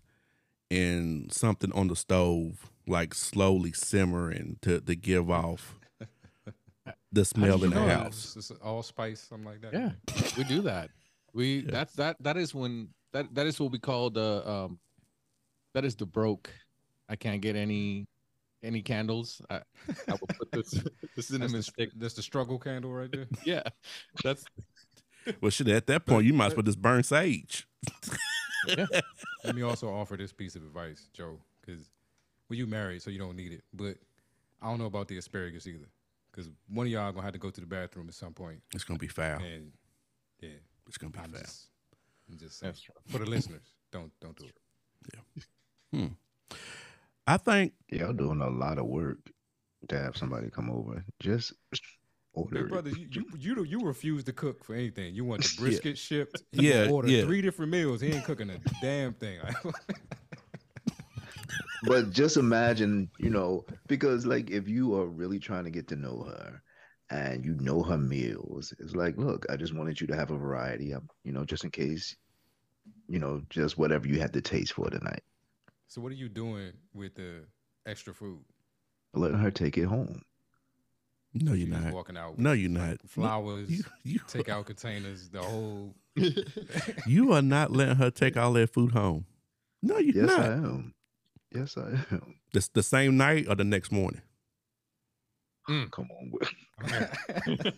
and 0.71 1.33
something 1.33 1.73
on 1.73 1.89
the 1.89 1.97
stove, 1.97 2.71
like 2.87 3.15
slowly 3.15 3.73
simmering 3.73 4.59
to 4.63 4.81
to 4.81 4.95
give 4.97 5.31
off 5.31 5.79
the 7.13 7.25
smell 7.25 7.63
in 7.65 7.71
the 7.71 7.81
know 7.81 7.87
house. 7.87 8.35
It's, 8.37 8.51
it's 8.51 8.61
allspice, 8.61 9.21
something 9.21 9.47
like 9.47 9.61
that. 9.63 9.73
Yeah, 9.73 9.91
we 10.37 10.45
do 10.45 10.63
that. 10.63 10.91
We 11.33 11.61
Yeah. 11.67 11.71
that's 11.71 11.95
that 11.95 12.17
that 12.23 12.37
is 12.37 12.55
when 12.55 12.89
that 13.13 13.35
that 13.35 13.47
is 13.47 13.59
what 13.61 13.73
we 13.73 13.79
call 13.79 14.11
the 14.11 14.49
um 14.49 14.79
that 15.77 15.85
is 15.85 15.95
the 15.95 16.07
broke. 16.07 16.49
I 17.07 17.17
can't 17.17 17.43
get 17.43 17.55
any 17.55 18.09
any 18.63 18.81
candles. 18.81 19.43
I, 19.51 19.57
I 20.09 20.13
will 20.13 20.27
put 20.39 20.51
this 20.51 20.71
the 20.71 20.91
That's 21.15 21.29
cinnamon 21.29 21.53
the, 21.53 21.63
stick. 21.63 21.91
that's 21.97 22.15
the 22.15 22.23
struggle 22.23 22.59
candle 22.59 22.93
right 22.93 23.13
there. 23.13 23.27
Yeah, 23.45 23.63
that's 24.25 24.45
Well, 25.43 25.51
shit, 25.51 25.69
at 25.69 25.87
that 25.89 26.07
point, 26.07 26.25
you 26.25 26.33
might 26.33 26.47
as 26.47 26.55
well 26.57 26.63
just 26.63 26.81
burn 26.81 27.03
sage. 27.03 27.69
Let 29.45 29.55
me 29.55 29.63
also 29.63 29.93
offer 29.93 30.17
this 30.17 30.33
piece 30.33 30.57
of 30.57 30.63
advice, 30.63 31.09
Joe, 31.13 31.39
because 31.61 31.91
well, 32.49 32.57
you 32.57 32.67
married, 32.67 33.03
so 33.03 33.11
you 33.11 33.19
don't 33.19 33.37
need 33.37 33.53
it. 33.53 33.63
But 33.75 33.97
I 34.63 34.69
don't 34.71 34.79
know 34.79 34.87
about 34.87 35.09
the 35.09 35.19
asparagus 35.19 35.67
either, 35.67 35.89
because 36.33 36.49
one 36.69 36.87
of 36.87 36.93
y'all 36.93 37.13
gonna 37.13 37.25
have 37.25 37.35
to 37.35 37.39
go 37.39 37.51
to 37.51 37.61
the 37.61 37.67
bathroom 37.67 38.09
at 38.09 38.15
some 38.15 38.33
point, 38.33 38.61
It's 38.75 38.85
gonna 38.85 38.99
be 38.99 39.09
foul. 39.09 39.43
and 39.43 39.73
yeah, 40.41 40.49
It's 40.89 40.97
gonna 40.97 41.13
be 41.13 41.19
I'm 41.19 41.31
foul. 41.33 41.41
just, 41.43 41.67
I'm 42.31 42.39
just 42.39 42.59
saying. 42.61 42.75
for 43.09 43.19
the 43.19 43.27
listeners, 43.27 43.75
don't 43.93 44.11
don't 44.21 44.37
do 44.37 44.47
it. 44.47 44.57
Hmm. 45.97 46.07
I 47.27 47.37
think 47.39 47.73
Y'all 47.89 48.13
doing 48.13 48.41
a 48.41 48.51
lot 48.51 48.79
of 48.79 48.87
work 48.87 49.19
to 49.89 49.99
have 49.99 50.17
somebody 50.17 50.51
come 50.51 50.71
over. 50.71 51.05
Just 51.21 51.53
order. 52.35 52.55
Big 52.55 52.65
it. 52.65 52.69
brother, 52.71 52.91
you 52.91 53.09
you 53.11 53.25
you, 53.39 53.65
you 53.65 53.81
refuse 53.81 54.25
to 54.25 54.33
cook 54.33 54.65
for 54.65 54.75
anything. 54.75 55.15
You 55.15 55.25
want 55.25 55.43
the 55.43 55.49
Yeah. 55.59 55.65
brisket 55.65 55.99
shipped. 55.99 56.43
He 56.53 56.69
Yeah, 56.69 56.85
yeah, 56.85 56.91
order 56.91 57.09
yeah. 57.09 57.25
three 57.25 57.41
different 57.41 57.73
meals. 57.73 58.01
He 58.01 58.13
ain't 58.13 58.25
cooking 58.25 58.51
a 58.51 58.59
damn 58.83 59.15
thing. 59.15 59.39
but 61.83 62.11
just 62.11 62.37
imagine, 62.37 63.11
you 63.19 63.31
know, 63.31 63.65
because 63.89 64.27
like 64.27 64.51
if 64.51 64.69
you 64.69 64.95
are 64.97 65.07
really 65.07 65.39
trying 65.39 65.65
to 65.65 65.71
get 65.71 65.89
to 65.89 65.97
know 65.97 66.25
her 66.25 66.63
and 67.11 67.45
you 67.45 67.55
know 67.61 67.83
her 67.83 67.99
meals, 67.99 68.75
it's 68.79 68.95
like, 68.95 69.17
look, 69.17 69.47
I 69.51 69.57
just 69.57 69.75
wanted 69.75 70.01
you 70.01 70.07
to 70.09 70.17
have 70.17 70.31
a 70.31 70.37
variety 70.37 70.93
of, 70.93 71.03
you 71.25 71.33
know, 71.33 71.45
just 71.45 71.65
in 71.65 71.71
case, 71.71 72.17
you 73.09 73.19
know, 73.19 73.43
just 73.51 73.79
whatever 73.79 74.07
you 74.09 74.21
had 74.21 74.33
the 74.33 74.41
taste 74.43 74.73
for 74.75 74.91
tonight. 74.91 75.23
So 75.89 76.01
what 76.01 76.13
are 76.13 76.17
you 76.17 76.29
doing 76.29 76.73
with 76.95 77.15
the 77.15 77.45
extra 77.87 78.13
food? 78.15 78.41
Letting 79.15 79.39
her 79.39 79.51
take 79.51 79.79
it 79.79 79.85
home. 79.87 80.23
no, 81.33 81.53
You 81.53 81.67
you're 81.67 81.75
just 81.75 81.85
not. 81.87 81.95
walking 81.95 82.17
out. 82.17 82.39
No, 82.39 82.53
you're 82.53 82.71
not. 82.71 82.99
Flowers, 83.07 83.71
You, 83.71 83.85
you, 84.05 84.21
takeout 84.21 84.67
containers, 84.67 85.29
the 85.31 85.43
whole. 85.43 85.95
you 87.07 87.33
are 87.33 87.43
not 87.43 87.73
letting 87.73 87.97
her 87.97 88.11
take 88.11 88.37
all 88.37 88.53
that 88.55 88.73
food 88.73 88.93
home. 88.93 89.27
No, 89.83 89.99
you're 89.99 90.27
Yes, 90.27 90.37
not. 90.37 90.39
Yes, 90.41 90.49
I 90.49 90.53
am. 90.53 90.95
Yes, 91.55 91.77
I 91.79 92.15
am. 92.15 92.35
The, 92.53 92.69
the 92.75 92.83
same 92.83 93.17
night 93.17 93.47
or 93.49 93.55
the 93.55 93.65
next 93.65 93.93
morning. 93.93 94.23
Mm. 95.69 95.91
Come 95.91 96.09
on, 96.11 96.31
Will. 96.31 96.49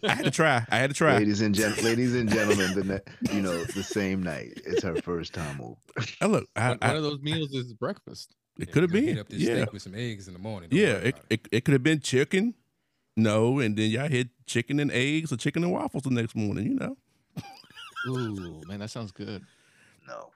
I 0.04 0.14
had 0.14 0.24
to 0.24 0.30
try. 0.30 0.64
I 0.70 0.76
had 0.76 0.90
to 0.90 0.94
try. 0.94 1.16
ladies 1.16 1.40
and 1.40 1.54
gen- 1.54 1.74
ladies 1.82 2.14
and 2.14 2.28
gentlemen. 2.28 2.74
The 2.74 2.84
ne- 2.84 3.34
you 3.34 3.40
know 3.40 3.64
the 3.64 3.82
same 3.82 4.22
night. 4.22 4.60
It's 4.66 4.82
her 4.82 4.96
first 5.00 5.32
time 5.32 5.60
over. 5.60 5.76
I 6.20 6.26
look. 6.26 6.48
I, 6.54 6.68
one, 6.70 6.78
I, 6.82 6.86
one 6.88 6.96
of 6.96 7.02
those 7.02 7.20
meals 7.20 7.52
is 7.54 7.72
breakfast. 7.72 8.34
it 8.58 8.72
could 8.72 8.82
have 8.82 8.92
been. 8.92 9.18
up 9.18 9.28
this 9.28 9.40
Yeah, 9.40 9.56
steak 9.62 9.72
with 9.72 9.82
some 9.82 9.94
eggs 9.94 10.26
in 10.28 10.34
the 10.34 10.38
morning. 10.38 10.68
Don't 10.68 10.78
yeah. 10.78 10.94
It, 10.94 11.06
it. 11.06 11.22
it, 11.30 11.48
it 11.52 11.64
could 11.64 11.72
have 11.72 11.82
been 11.82 12.00
chicken. 12.00 12.54
No, 13.16 13.58
and 13.58 13.76
then 13.76 13.90
y'all 13.90 14.08
had 14.08 14.28
chicken 14.46 14.78
and 14.80 14.92
eggs 14.92 15.32
or 15.32 15.36
chicken 15.36 15.64
and 15.64 15.72
waffles 15.72 16.02
the 16.04 16.10
next 16.10 16.36
morning. 16.36 16.66
You 16.66 16.74
know. 16.74 16.96
Ooh, 18.08 18.62
man, 18.68 18.80
that 18.80 18.90
sounds 18.90 19.12
good. 19.12 19.44
No, 20.06 20.30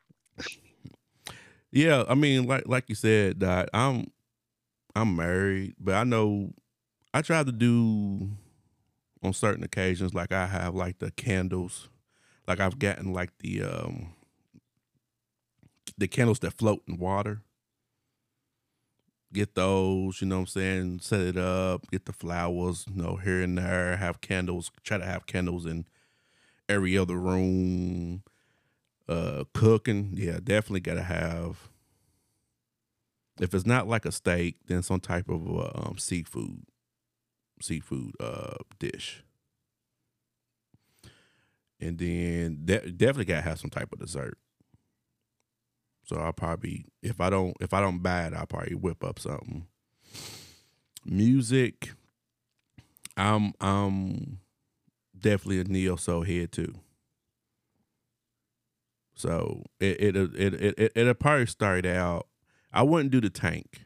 Yeah, 1.70 2.04
I 2.08 2.14
mean, 2.14 2.46
like 2.46 2.66
like 2.66 2.88
you 2.88 2.94
said, 2.94 3.40
that 3.40 3.68
I'm 3.72 4.10
I'm 4.96 5.16
married, 5.16 5.74
but 5.78 5.94
I 5.94 6.04
know 6.04 6.52
I 7.14 7.22
try 7.22 7.42
to 7.44 7.52
do 7.52 8.30
on 9.22 9.32
certain 9.32 9.64
occasions, 9.64 10.14
like 10.14 10.32
I 10.32 10.46
have 10.46 10.74
like 10.74 10.98
the 10.98 11.10
candles, 11.10 11.88
like 12.48 12.60
I've 12.60 12.78
gotten 12.78 13.12
like 13.12 13.30
the 13.38 13.62
um 13.64 14.14
the 15.98 16.08
candles 16.08 16.38
that 16.40 16.52
float 16.52 16.82
in 16.88 16.98
water. 16.98 17.42
Get 19.32 19.54
those, 19.54 20.20
you 20.20 20.26
know 20.26 20.36
what 20.36 20.40
I'm 20.42 20.46
saying? 20.48 20.98
Set 21.00 21.20
it 21.20 21.36
up, 21.38 21.90
get 21.90 22.04
the 22.04 22.12
flowers, 22.12 22.84
you 22.92 23.02
know, 23.02 23.16
here 23.16 23.40
and 23.40 23.56
there, 23.56 23.96
have 23.96 24.20
candles, 24.20 24.70
try 24.84 24.98
to 24.98 25.06
have 25.06 25.26
candles 25.26 25.64
in 25.64 25.86
every 26.68 26.96
other 26.98 27.16
room 27.16 28.22
uh 29.08 29.44
cooking 29.54 30.12
yeah 30.14 30.38
definitely 30.42 30.80
gotta 30.80 31.02
have 31.02 31.68
if 33.40 33.54
it's 33.54 33.66
not 33.66 33.88
like 33.88 34.04
a 34.04 34.12
steak 34.12 34.56
then 34.66 34.82
some 34.82 35.00
type 35.00 35.28
of 35.28 35.48
uh, 35.48 35.70
um 35.74 35.96
seafood 35.98 36.62
seafood 37.62 38.12
uh 38.20 38.56
dish 38.78 39.22
and 41.80 41.98
then 41.98 42.60
de- 42.64 42.90
definitely 42.92 43.24
gotta 43.24 43.42
have 43.42 43.58
some 43.58 43.70
type 43.70 43.92
of 43.92 43.98
dessert 43.98 44.38
so 46.04 46.16
i'll 46.16 46.32
probably 46.32 46.84
if 47.02 47.20
i 47.20 47.30
don't 47.30 47.56
if 47.60 47.72
i 47.72 47.80
don't 47.80 48.02
buy 48.02 48.26
it 48.26 48.34
i'll 48.34 48.46
probably 48.46 48.74
whip 48.74 49.04
up 49.04 49.18
something 49.18 49.66
music 51.04 51.92
i'm 53.16 53.52
i'm 53.60 54.38
definitely 55.18 55.60
a 55.60 55.64
neo 55.64 55.96
soul 55.96 56.22
head 56.22 56.50
too 56.52 56.74
so 59.14 59.64
it 59.78 60.00
it 60.00 60.16
it 60.16 60.54
it 60.54 60.78
it 60.78 60.92
it'll 60.94 61.14
probably 61.14 61.46
start 61.46 61.86
out. 61.86 62.26
I 62.72 62.82
wouldn't 62.82 63.10
do 63.10 63.20
the 63.20 63.30
tank, 63.30 63.84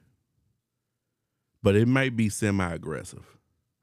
but 1.62 1.74
it 1.74 1.86
might 1.88 2.16
be 2.16 2.28
semi 2.28 2.72
aggressive. 2.72 3.35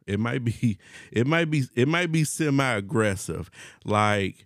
It 0.07 0.19
might 0.19 0.43
be 0.43 0.77
it 1.11 1.25
might 1.27 1.49
be 1.49 1.63
it 1.75 1.87
might 1.87 2.11
be 2.11 2.23
semi 2.23 2.73
aggressive. 2.75 3.49
Like 3.85 4.45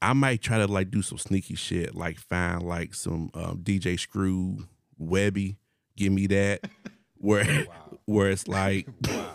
I 0.00 0.12
might 0.12 0.40
try 0.42 0.58
to 0.58 0.66
like 0.66 0.90
do 0.90 1.02
some 1.02 1.18
sneaky 1.18 1.56
shit, 1.56 1.94
like 1.94 2.18
find 2.18 2.62
like 2.62 2.94
some 2.94 3.30
um, 3.34 3.58
DJ 3.62 3.98
Screw 3.98 4.66
Webbie, 5.00 5.56
give 5.96 6.12
me 6.12 6.26
that, 6.28 6.68
where 7.18 7.44
Wow. 7.66 7.98
where 8.06 8.30
it's 8.30 8.46
like 8.48 8.86
Wow. 9.08 9.34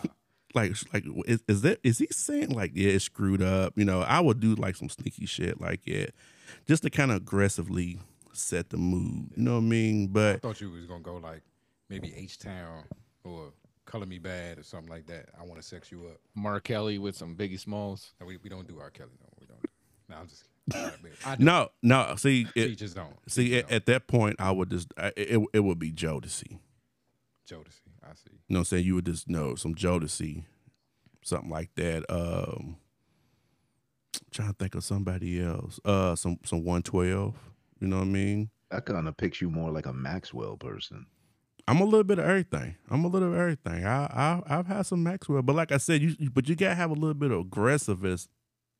like 0.54 0.74
like 0.92 1.04
is, 1.26 1.42
is 1.48 1.62
that 1.62 1.80
is 1.82 1.98
he 1.98 2.06
saying 2.10 2.50
like 2.50 2.72
yeah 2.74 2.90
it's 2.90 3.04
screwed 3.04 3.42
up? 3.42 3.74
You 3.76 3.84
know, 3.84 4.00
I 4.02 4.20
would 4.20 4.40
do 4.40 4.54
like 4.54 4.76
some 4.76 4.88
sneaky 4.88 5.26
shit 5.26 5.60
like 5.60 5.86
yeah, 5.86 6.06
just 6.66 6.82
to 6.84 6.90
kind 6.90 7.10
of 7.10 7.18
aggressively 7.18 7.98
set 8.32 8.70
the 8.70 8.76
mood. 8.76 9.30
You 9.36 9.42
know 9.44 9.52
what 9.54 9.58
I 9.58 9.62
mean? 9.62 10.04
I 10.04 10.12
But 10.12 10.42
thought 10.42 10.60
you 10.60 10.70
was 10.70 10.86
gonna 10.86 11.00
go 11.02 11.16
like 11.16 11.42
maybe 11.90 12.12
H 12.16 12.38
Town 12.38 12.84
or 13.22 13.52
Color 13.86 14.06
Me 14.06 14.18
Badd 14.18 14.58
or 14.58 14.62
something 14.62 14.90
like 14.90 15.06
that. 15.06 15.28
I 15.38 15.44
want 15.44 15.60
to 15.60 15.66
sex 15.66 15.90
you 15.92 16.06
up. 16.06 16.18
Mark 16.34 16.64
Kelly 16.64 16.98
with 16.98 17.16
some 17.16 17.36
Biggie 17.36 17.60
Smalls. 17.60 18.12
No, 18.20 18.26
we, 18.26 18.36
we 18.38 18.48
don't 18.48 18.66
do 18.66 18.78
R. 18.80 18.90
Kelly. 18.90 19.10
No, 19.20 19.28
we 19.40 19.46
don't. 19.46 19.64
No, 20.08 20.16
I'm 20.16 20.26
just. 20.28 20.44
kidding. 20.70 20.90
I 21.26 21.36
no, 21.38 21.68
no. 21.82 22.14
See, 22.16 22.46
She 22.54 22.74
just 22.74 22.94
don't. 22.94 23.14
see 23.28 23.48
She 23.48 23.58
at, 23.58 23.70
at 23.70 23.86
that 23.86 24.06
point, 24.06 24.36
I 24.38 24.50
would 24.50 24.70
just 24.70 24.92
I, 24.96 25.12
it 25.16 25.40
it 25.52 25.60
would 25.60 25.78
be 25.78 25.92
Jodeci. 25.92 26.58
Jodeci. 27.48 27.80
I 28.02 28.14
see. 28.14 28.30
You 28.32 28.38
know 28.54 28.56
what 28.56 28.58
I'm 28.60 28.64
saying? 28.64 28.84
You 28.86 28.94
would 28.96 29.06
just 29.06 29.28
know 29.28 29.54
some 29.54 29.74
Jodeci, 29.74 30.44
something 31.22 31.50
like 31.50 31.70
that. 31.76 32.04
Um 32.10 32.76
trying 34.30 34.48
to 34.48 34.54
think 34.54 34.74
of 34.74 34.84
somebody 34.84 35.42
else. 35.42 35.78
Uh 35.84 36.14
some 36.16 36.38
some 36.44 36.64
112. 36.64 37.34
You 37.80 37.88
know 37.88 37.96
what 37.98 38.02
I 38.02 38.06
mean? 38.06 38.50
I 38.70 38.80
kind 38.80 39.06
of 39.06 39.16
picture 39.16 39.44
you 39.44 39.50
more 39.50 39.70
like 39.70 39.86
a 39.86 39.92
Maxwell 39.92 40.56
person. 40.56 41.06
I'm 41.66 41.80
a 41.80 41.84
little 41.84 42.04
bit 42.04 42.18
of 42.18 42.26
everything. 42.26 42.76
I'm 42.90 43.04
a 43.04 43.08
little 43.08 43.28
of 43.32 43.38
everything. 43.38 43.86
I, 43.86 44.04
I 44.04 44.42
I've 44.58 44.66
had 44.66 44.82
some 44.86 45.02
Maxwell, 45.02 45.42
but 45.42 45.56
like 45.56 45.72
I 45.72 45.78
said, 45.78 46.02
you 46.02 46.14
you- 46.18 46.30
but 46.30 46.48
you 46.48 46.54
gotta 46.56 46.74
have 46.74 46.90
a 46.90 46.94
little 46.94 47.14
bit 47.14 47.30
of 47.30 47.38
aggressiveness, 47.40 48.28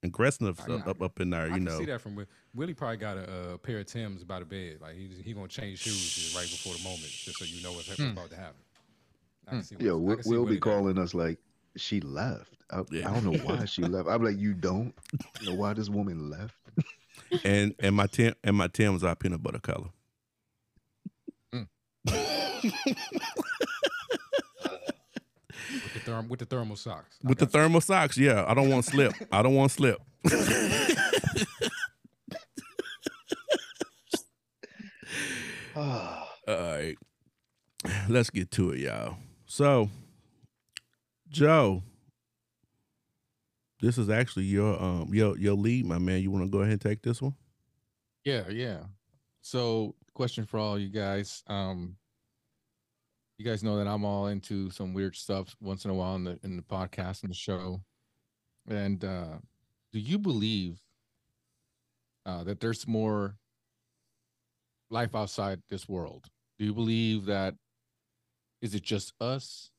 aggressiveness 0.03 0.59
up, 0.69 0.87
up 0.87 1.01
up 1.03 1.21
in 1.21 1.31
there. 1.31 1.43
I 1.43 1.47
You 1.47 1.53
can 1.55 1.65
know, 1.65 1.79
see 1.79 1.87
that 1.87 2.01
from 2.03 2.15
Will- 2.15 2.27
Willie. 2.55 2.75
Probably 2.75 2.99
got 2.99 3.17
a, 3.17 3.55
uh 3.55 3.57
pair 3.59 3.79
of 3.81 3.87
Tims 3.87 4.23
by 4.25 4.41
the 4.41 4.45
bed. 4.45 4.79
Like 4.83 4.97
he 4.97 5.09
he 5.23 5.33
gonna 5.33 5.49
change 5.49 5.79
shoes 5.79 6.35
right 6.37 6.43
before 6.49 6.75
the 6.75 6.83
moment, 6.85 7.03
just 7.11 7.39
so 7.39 7.45
you 7.47 7.63
know 7.63 7.73
what's 7.73 7.89
Hmm. 7.97 8.11
about 8.11 8.29
to 8.31 8.37
happen. 8.37 8.61
I 9.49 9.51
can 9.53 9.63
see 9.63 9.77
Yo, 9.79 9.97
what's- 9.97 10.27
we'll, 10.27 10.41
we'll 10.41 10.45
be 10.47 10.57
Willie 10.57 10.61
doing 10.61 10.95
calling 10.95 10.99
us 10.99 11.15
like 11.15 11.39
she 11.77 12.01
left. 12.01 12.51
I, 12.71 12.83
Yeah. 12.91 13.11
I 13.11 13.15
don't 13.21 13.25
know 13.33 13.39
why 13.45 13.65
she 13.65 13.83
left. 13.95 14.09
I'm 14.09 14.23
like, 14.23 14.39
you 14.39 14.53
don't 14.55 14.95
know 15.43 15.55
why 15.55 15.73
this 15.73 15.89
woman 15.89 16.29
left. 16.31 16.55
and 17.45 17.75
and 17.79 17.97
my 17.97 18.07
Tim 18.09 18.35
and 18.45 18.57
my 18.57 18.69
Tim's 18.69 19.03
are 19.05 19.17
peanut 19.17 19.43
butter 19.43 19.59
color. 19.59 19.89
with 22.63 22.75
the 25.95 26.01
therm 26.01 26.29
with 26.29 26.41
the 26.41 26.47
thermal 26.47 26.77
socks. 26.77 27.19
I 27.25 27.29
With 27.29 27.39
the 27.39 27.47
got 27.47 27.55
you. 27.55 27.61
thermal 27.61 27.81
socks, 27.81 28.17
yeah. 28.19 28.45
I 28.47 28.55
don't 28.55 28.69
want 28.71 28.85
to 28.85 28.91
slip. 28.91 29.13
I 29.33 29.43
don't 29.43 29.55
want 29.55 29.71
to 29.73 29.77
slip. 29.77 29.99
All 35.77 36.27
right. 36.49 36.97
Let's 38.09 38.31
get 38.31 38.51
to 38.53 38.71
it, 38.71 38.81
y'all. 38.81 39.17
So, 39.47 39.91
Joe, 41.29 41.83
this 43.81 43.99
is 43.99 44.09
actually 44.09 44.45
your 44.45 44.81
um 44.83 45.13
your 45.13 45.37
your 45.39 45.55
lead, 45.55 45.87
my 45.87 45.99
man. 45.99 46.23
You 46.23 46.31
want 46.31 46.45
to 46.45 46.51
go 46.51 46.59
ahead 46.61 46.73
and 46.73 46.81
take 46.81 47.03
this 47.03 47.21
one? 47.21 47.35
Yeah, 48.25 48.49
yeah. 48.49 48.79
So, 49.43 49.95
question 50.15 50.47
for 50.47 50.59
all 50.59 50.79
you 50.79 50.89
guys. 50.89 51.43
Um, 51.47 51.97
you 53.39 53.45
guys 53.45 53.65
know 53.65 53.77
that 53.77 53.87
I'm 53.87 54.05
all 54.05 54.27
into 54.29 54.71
some 54.71 54.95
weird 54.95 55.17
stuff 55.17 55.57
once 55.61 55.85
in 55.85 55.91
a 55.91 55.95
while 55.95 56.15
in 56.15 56.25
the 56.25 56.39
in 56.43 56.57
the 56.57 56.63
podcast 56.63 57.23
and 57.23 57.31
the 57.31 57.37
show. 57.37 57.83
And 58.69 59.05
uh, 59.05 59.39
do 59.93 59.99
you 59.99 60.19
believe 60.19 60.79
uh, 62.25 62.45
that 62.45 62.61
there's 62.61 62.87
more 62.87 63.37
life 64.91 65.15
outside 65.15 65.63
this 65.69 65.89
world? 65.89 66.31
Do 66.59 66.65
you 66.65 66.73
believe 66.73 67.27
that 67.27 67.55
is 68.63 68.75
it 68.75 68.83
just 68.83 69.13
us, 69.21 69.71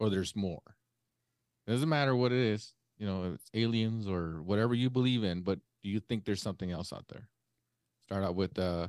or 0.00 0.08
there's 0.10 0.34
more? 0.34 0.62
It 1.66 1.70
doesn't 1.70 1.88
matter 1.88 2.16
what 2.16 2.32
it 2.32 2.38
is, 2.38 2.72
you 2.98 3.06
know, 3.06 3.32
it's 3.34 3.50
aliens 3.54 4.08
or 4.08 4.42
whatever 4.42 4.74
you 4.74 4.90
believe 4.90 5.22
in. 5.22 5.42
But 5.42 5.58
do 5.82 5.90
you 5.90 6.00
think 6.00 6.24
there's 6.24 6.42
something 6.42 6.70
else 6.70 6.92
out 6.92 7.06
there? 7.08 7.28
Start 8.06 8.24
out 8.24 8.34
with 8.34 8.58
uh 8.58 8.88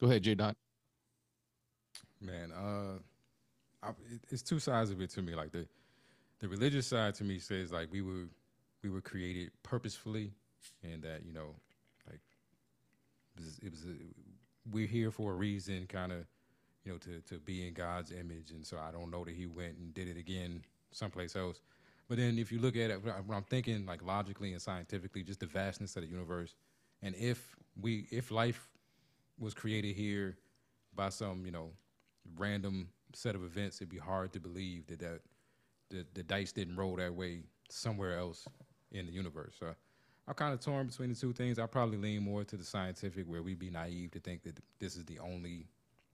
go 0.00 0.06
ahead, 0.06 0.22
J 0.22 0.34
Dot. 0.34 0.56
Man, 2.20 2.52
uh, 2.52 2.98
I, 3.84 3.90
it's 4.30 4.42
two 4.42 4.58
sides 4.58 4.90
of 4.90 5.00
it 5.00 5.10
to 5.10 5.22
me. 5.22 5.34
Like 5.34 5.52
the 5.52 5.66
the 6.40 6.48
religious 6.48 6.86
side 6.86 7.14
to 7.16 7.24
me 7.24 7.38
says 7.38 7.72
like 7.72 7.90
we 7.92 8.02
were 8.02 8.28
we 8.82 8.90
were 8.90 9.00
created 9.00 9.50
purposefully, 9.62 10.32
and 10.82 11.02
that 11.02 11.22
you 11.26 11.32
know, 11.32 11.54
like 12.08 12.20
it 13.36 13.44
was, 13.44 13.58
it 13.62 13.70
was 13.70 13.84
a, 13.84 13.94
we're 14.72 14.86
here 14.86 15.10
for 15.10 15.32
a 15.32 15.34
reason, 15.34 15.86
kind 15.86 16.12
of, 16.12 16.26
you 16.84 16.92
know, 16.92 16.98
to 16.98 17.20
to 17.28 17.38
be 17.40 17.66
in 17.66 17.74
God's 17.74 18.12
image. 18.12 18.50
And 18.50 18.66
so 18.66 18.78
I 18.78 18.92
don't 18.92 19.10
know 19.10 19.24
that 19.24 19.34
He 19.34 19.46
went 19.46 19.76
and 19.78 19.94
did 19.94 20.08
it 20.08 20.16
again 20.16 20.62
someplace 20.90 21.36
else. 21.36 21.60
But 22.08 22.18
then 22.18 22.38
if 22.38 22.52
you 22.52 22.58
look 22.58 22.76
at 22.76 22.90
it, 22.90 23.00
I'm 23.32 23.44
thinking 23.44 23.86
like 23.86 24.04
logically 24.04 24.52
and 24.52 24.60
scientifically, 24.60 25.22
just 25.22 25.40
the 25.40 25.46
vastness 25.46 25.96
of 25.96 26.02
the 26.02 26.08
universe, 26.08 26.54
and 27.02 27.14
if 27.16 27.56
we 27.80 28.06
if 28.10 28.30
life 28.30 28.68
was 29.38 29.54
created 29.54 29.96
here 29.96 30.36
by 30.94 31.08
some 31.08 31.44
you 31.46 31.52
know 31.52 31.70
random 32.36 32.88
set 33.14 33.34
of 33.34 33.44
events, 33.44 33.78
it'd 33.78 33.88
be 33.88 33.98
hard 33.98 34.32
to 34.32 34.40
believe 34.40 34.86
that 34.86 35.00
that 35.00 35.20
the, 35.90 36.06
the 36.14 36.22
dice 36.22 36.52
didn't 36.52 36.76
roll 36.76 36.96
that 36.96 37.14
way 37.14 37.42
somewhere 37.70 38.18
else 38.18 38.46
in 38.92 39.06
the 39.06 39.12
universe. 39.12 39.54
So 39.58 39.74
I'm 40.26 40.34
kind 40.34 40.54
of 40.54 40.60
torn 40.60 40.86
between 40.86 41.10
the 41.10 41.14
two 41.14 41.32
things. 41.32 41.58
I 41.58 41.66
probably 41.66 41.98
lean 41.98 42.22
more 42.22 42.44
to 42.44 42.56
the 42.56 42.64
scientific, 42.64 43.26
where 43.26 43.42
we'd 43.42 43.58
be 43.58 43.70
naive 43.70 44.12
to 44.12 44.20
think 44.20 44.42
that 44.44 44.58
this 44.78 44.96
is 44.96 45.04
the 45.04 45.18
only 45.18 45.66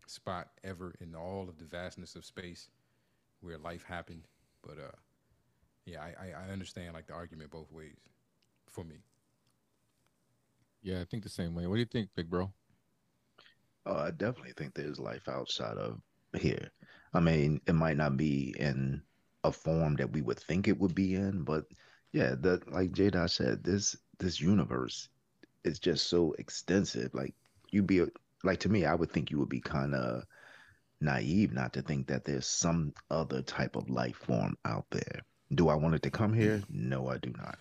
spot 0.06 0.48
ever 0.64 0.94
in 1.00 1.14
all 1.14 1.48
of 1.48 1.58
the 1.58 1.64
vastness 1.64 2.16
of 2.16 2.24
space 2.24 2.68
where 3.40 3.58
life 3.58 3.84
happened. 3.84 4.26
But 4.62 4.78
uh, 4.78 4.96
yeah, 5.86 6.00
I, 6.02 6.26
I, 6.26 6.48
I 6.48 6.52
understand 6.52 6.94
like 6.94 7.06
the 7.06 7.14
argument 7.14 7.50
both 7.50 7.70
ways 7.72 7.96
for 8.66 8.84
me. 8.84 8.96
Yeah, 10.82 11.00
I 11.00 11.04
think 11.04 11.22
the 11.22 11.28
same 11.28 11.54
way. 11.54 11.66
What 11.66 11.74
do 11.74 11.80
you 11.80 11.86
think, 11.86 12.08
big 12.16 12.30
bro? 12.30 12.50
oh, 13.86 13.96
I 13.96 14.10
definitely 14.10 14.52
think 14.56 14.74
there's 14.74 14.98
life 14.98 15.28
outside 15.28 15.76
of 15.76 16.00
here. 16.36 16.70
I 17.12 17.20
mean, 17.20 17.60
it 17.66 17.74
might 17.74 17.96
not 17.96 18.16
be 18.16 18.54
in 18.58 19.02
a 19.44 19.52
form 19.52 19.96
that 19.96 20.12
we 20.12 20.22
would 20.22 20.38
think 20.38 20.68
it 20.68 20.78
would 20.78 20.94
be 20.94 21.14
in, 21.14 21.42
but 21.42 21.64
yeah, 22.12 22.34
that 22.40 22.70
like 22.72 22.92
J 22.92 23.10
Dot 23.10 23.30
said, 23.30 23.64
this 23.64 23.96
this 24.18 24.40
universe 24.40 25.08
is 25.64 25.78
just 25.78 26.08
so 26.08 26.34
extensive. 26.38 27.12
Like 27.14 27.34
you'd 27.70 27.86
be 27.86 28.04
like 28.44 28.60
to 28.60 28.68
me, 28.68 28.84
I 28.84 28.94
would 28.94 29.10
think 29.10 29.30
you 29.30 29.38
would 29.38 29.48
be 29.48 29.60
kind 29.60 29.94
of 29.94 30.24
naive 31.00 31.52
not 31.52 31.72
to 31.72 31.82
think 31.82 32.06
that 32.08 32.24
there's 32.24 32.46
some 32.46 32.92
other 33.10 33.42
type 33.42 33.76
of 33.76 33.88
life 33.88 34.16
form 34.16 34.56
out 34.64 34.86
there. 34.90 35.22
Do 35.54 35.68
I 35.68 35.74
want 35.74 35.94
it 35.94 36.02
to 36.02 36.10
come 36.10 36.32
here? 36.32 36.62
No, 36.68 37.08
I 37.08 37.18
do 37.18 37.32
not. 37.36 37.58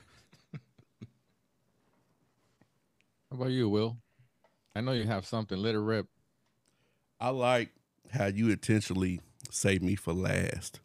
How 3.31 3.37
about 3.37 3.51
you, 3.51 3.69
Will? 3.69 3.97
I 4.75 4.81
know 4.81 4.91
you 4.91 5.05
have 5.05 5.25
something. 5.25 5.57
Let 5.57 5.75
it 5.75 5.79
rip. 5.79 6.07
I 7.19 7.29
like 7.29 7.71
how 8.11 8.27
you 8.27 8.49
intentionally 8.49 9.21
save 9.51 9.81
me 9.81 9.95
for 9.95 10.13
last 10.13 10.79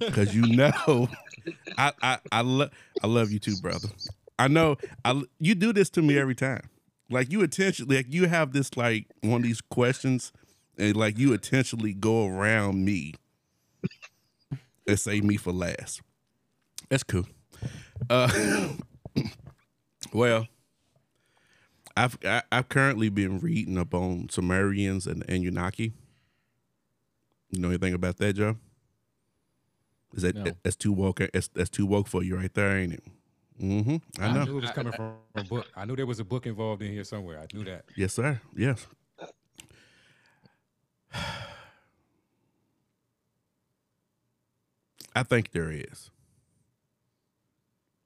because 0.00 0.34
you 0.34 0.42
know 0.42 1.08
I 1.78 1.92
I 2.02 2.18
I, 2.32 2.40
lo- 2.42 2.70
I 3.02 3.06
love 3.06 3.30
you 3.30 3.38
too, 3.38 3.56
brother. 3.56 3.88
I 4.38 4.48
know 4.48 4.76
I 5.04 5.22
you 5.38 5.54
do 5.54 5.72
this 5.72 5.90
to 5.90 6.02
me 6.02 6.18
every 6.18 6.34
time. 6.34 6.68
Like 7.10 7.32
you 7.32 7.42
intentionally, 7.42 7.96
like 7.96 8.12
you 8.12 8.28
have 8.28 8.52
this 8.52 8.76
like 8.76 9.06
one 9.22 9.40
of 9.40 9.42
these 9.42 9.60
questions, 9.60 10.32
and 10.78 10.96
like 10.96 11.18
you 11.18 11.32
intentionally 11.32 11.94
go 11.94 12.26
around 12.26 12.84
me 12.84 13.14
and 14.86 14.98
save 14.98 15.24
me 15.24 15.36
for 15.36 15.52
last. 15.52 16.02
That's 16.88 17.02
cool. 17.02 17.26
Uh, 18.10 18.68
well, 20.12 20.46
I've 21.96 22.18
I, 22.24 22.42
I've 22.52 22.68
currently 22.68 23.08
been 23.08 23.38
reading 23.40 23.78
up 23.78 23.94
on 23.94 24.28
Sumerians 24.30 25.06
and 25.06 25.24
and 25.28 25.44
Anunnaki. 25.46 25.92
You 27.50 27.60
know 27.60 27.68
anything 27.68 27.94
about 27.94 28.18
that, 28.18 28.34
Joe? 28.34 28.56
Is 30.14 30.22
that 30.22 30.34
No. 30.36 30.44
that's 30.62 30.76
too 30.76 30.92
woke? 30.92 31.20
That's, 31.32 31.48
that's 31.48 31.70
too 31.70 31.86
woke 31.86 32.08
for 32.08 32.22
you 32.22 32.36
right 32.36 32.52
there, 32.52 32.78
ain't 32.78 32.94
it? 32.94 33.04
Mm-hmm. 33.60 33.96
I 34.22 34.32
know. 34.32 34.44
knew 34.44 34.58
it 34.58 34.62
was 34.62 34.70
coming 34.70 34.92
from 34.92 35.14
a 35.34 35.44
book. 35.44 35.66
I 35.74 35.84
knew 35.84 35.96
there 35.96 36.06
was 36.06 36.20
a 36.20 36.24
book 36.24 36.46
involved 36.46 36.82
in 36.82 36.92
here 36.92 37.04
somewhere. 37.04 37.40
I 37.40 37.46
knew 37.56 37.64
that. 37.64 37.84
Yes, 37.96 38.14
sir. 38.14 38.40
Yes. 38.56 38.86
I 45.14 45.22
think 45.24 45.50
there 45.50 45.70
is. 45.72 46.10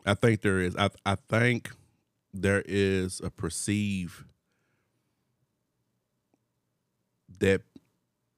I 0.07 0.15
think 0.15 0.41
there 0.41 0.61
is. 0.61 0.75
I 0.77 0.89
I 1.05 1.17
think 1.29 1.71
there 2.33 2.63
is 2.67 3.21
a 3.23 3.31
perceive 3.31 4.25
that 7.39 7.61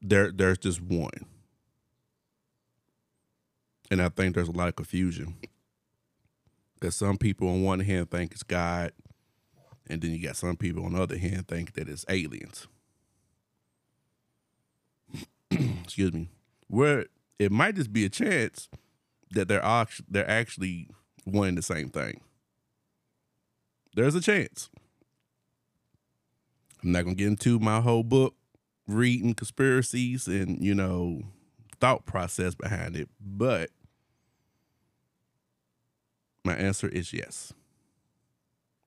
there 0.04 0.30
there's 0.30 0.58
just 0.58 0.80
one. 0.80 1.26
And 3.90 4.00
I 4.00 4.08
think 4.08 4.34
there's 4.34 4.48
a 4.48 4.52
lot 4.52 4.68
of 4.68 4.76
confusion. 4.76 5.36
Because 6.74 6.94
some 6.94 7.16
people 7.16 7.48
on 7.48 7.62
one 7.62 7.80
hand 7.80 8.10
think 8.10 8.32
it's 8.32 8.42
God, 8.42 8.92
and 9.88 10.00
then 10.00 10.10
you 10.10 10.22
got 10.22 10.36
some 10.36 10.56
people 10.56 10.84
on 10.84 10.92
the 10.92 11.02
other 11.02 11.18
hand 11.18 11.48
think 11.48 11.74
that 11.74 11.88
it's 11.88 12.04
aliens. 12.08 12.66
Excuse 15.50 16.12
me. 16.12 16.28
Where 16.68 17.06
it 17.38 17.52
might 17.52 17.76
just 17.76 17.92
be 17.92 18.04
a 18.04 18.08
chance 18.08 18.68
that 19.30 19.48
they're 19.48 19.64
actually 19.64 20.06
they're 20.10 20.30
actually 20.30 20.88
one 21.24 21.48
and 21.48 21.58
the 21.58 21.62
same 21.62 21.88
thing. 21.88 22.20
There's 23.94 24.14
a 24.14 24.20
chance. 24.20 24.70
I'm 26.82 26.92
not 26.92 27.04
gonna 27.04 27.14
get 27.14 27.28
into 27.28 27.58
my 27.58 27.80
whole 27.80 28.02
book 28.02 28.34
reading 28.86 29.34
conspiracies 29.34 30.26
and 30.26 30.62
you 30.62 30.74
know 30.74 31.22
thought 31.80 32.06
process 32.06 32.54
behind 32.54 32.96
it, 32.96 33.08
but 33.20 33.70
my 36.44 36.54
answer 36.54 36.88
is 36.88 37.12
yes. 37.12 37.52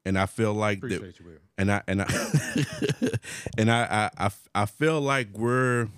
And 0.05 0.17
I 0.17 0.25
feel 0.25 0.53
like 0.53 0.79
that 0.81 0.91
you, 0.91 1.39
and 1.57 1.71
I 1.71 1.81
and 1.87 2.01
I 2.01 2.07
and 3.57 3.69
I, 3.69 4.09
I 4.17 4.25
I 4.25 4.31
I 4.55 4.65
feel 4.65 5.01
like 5.01 5.29
we're 5.33 5.89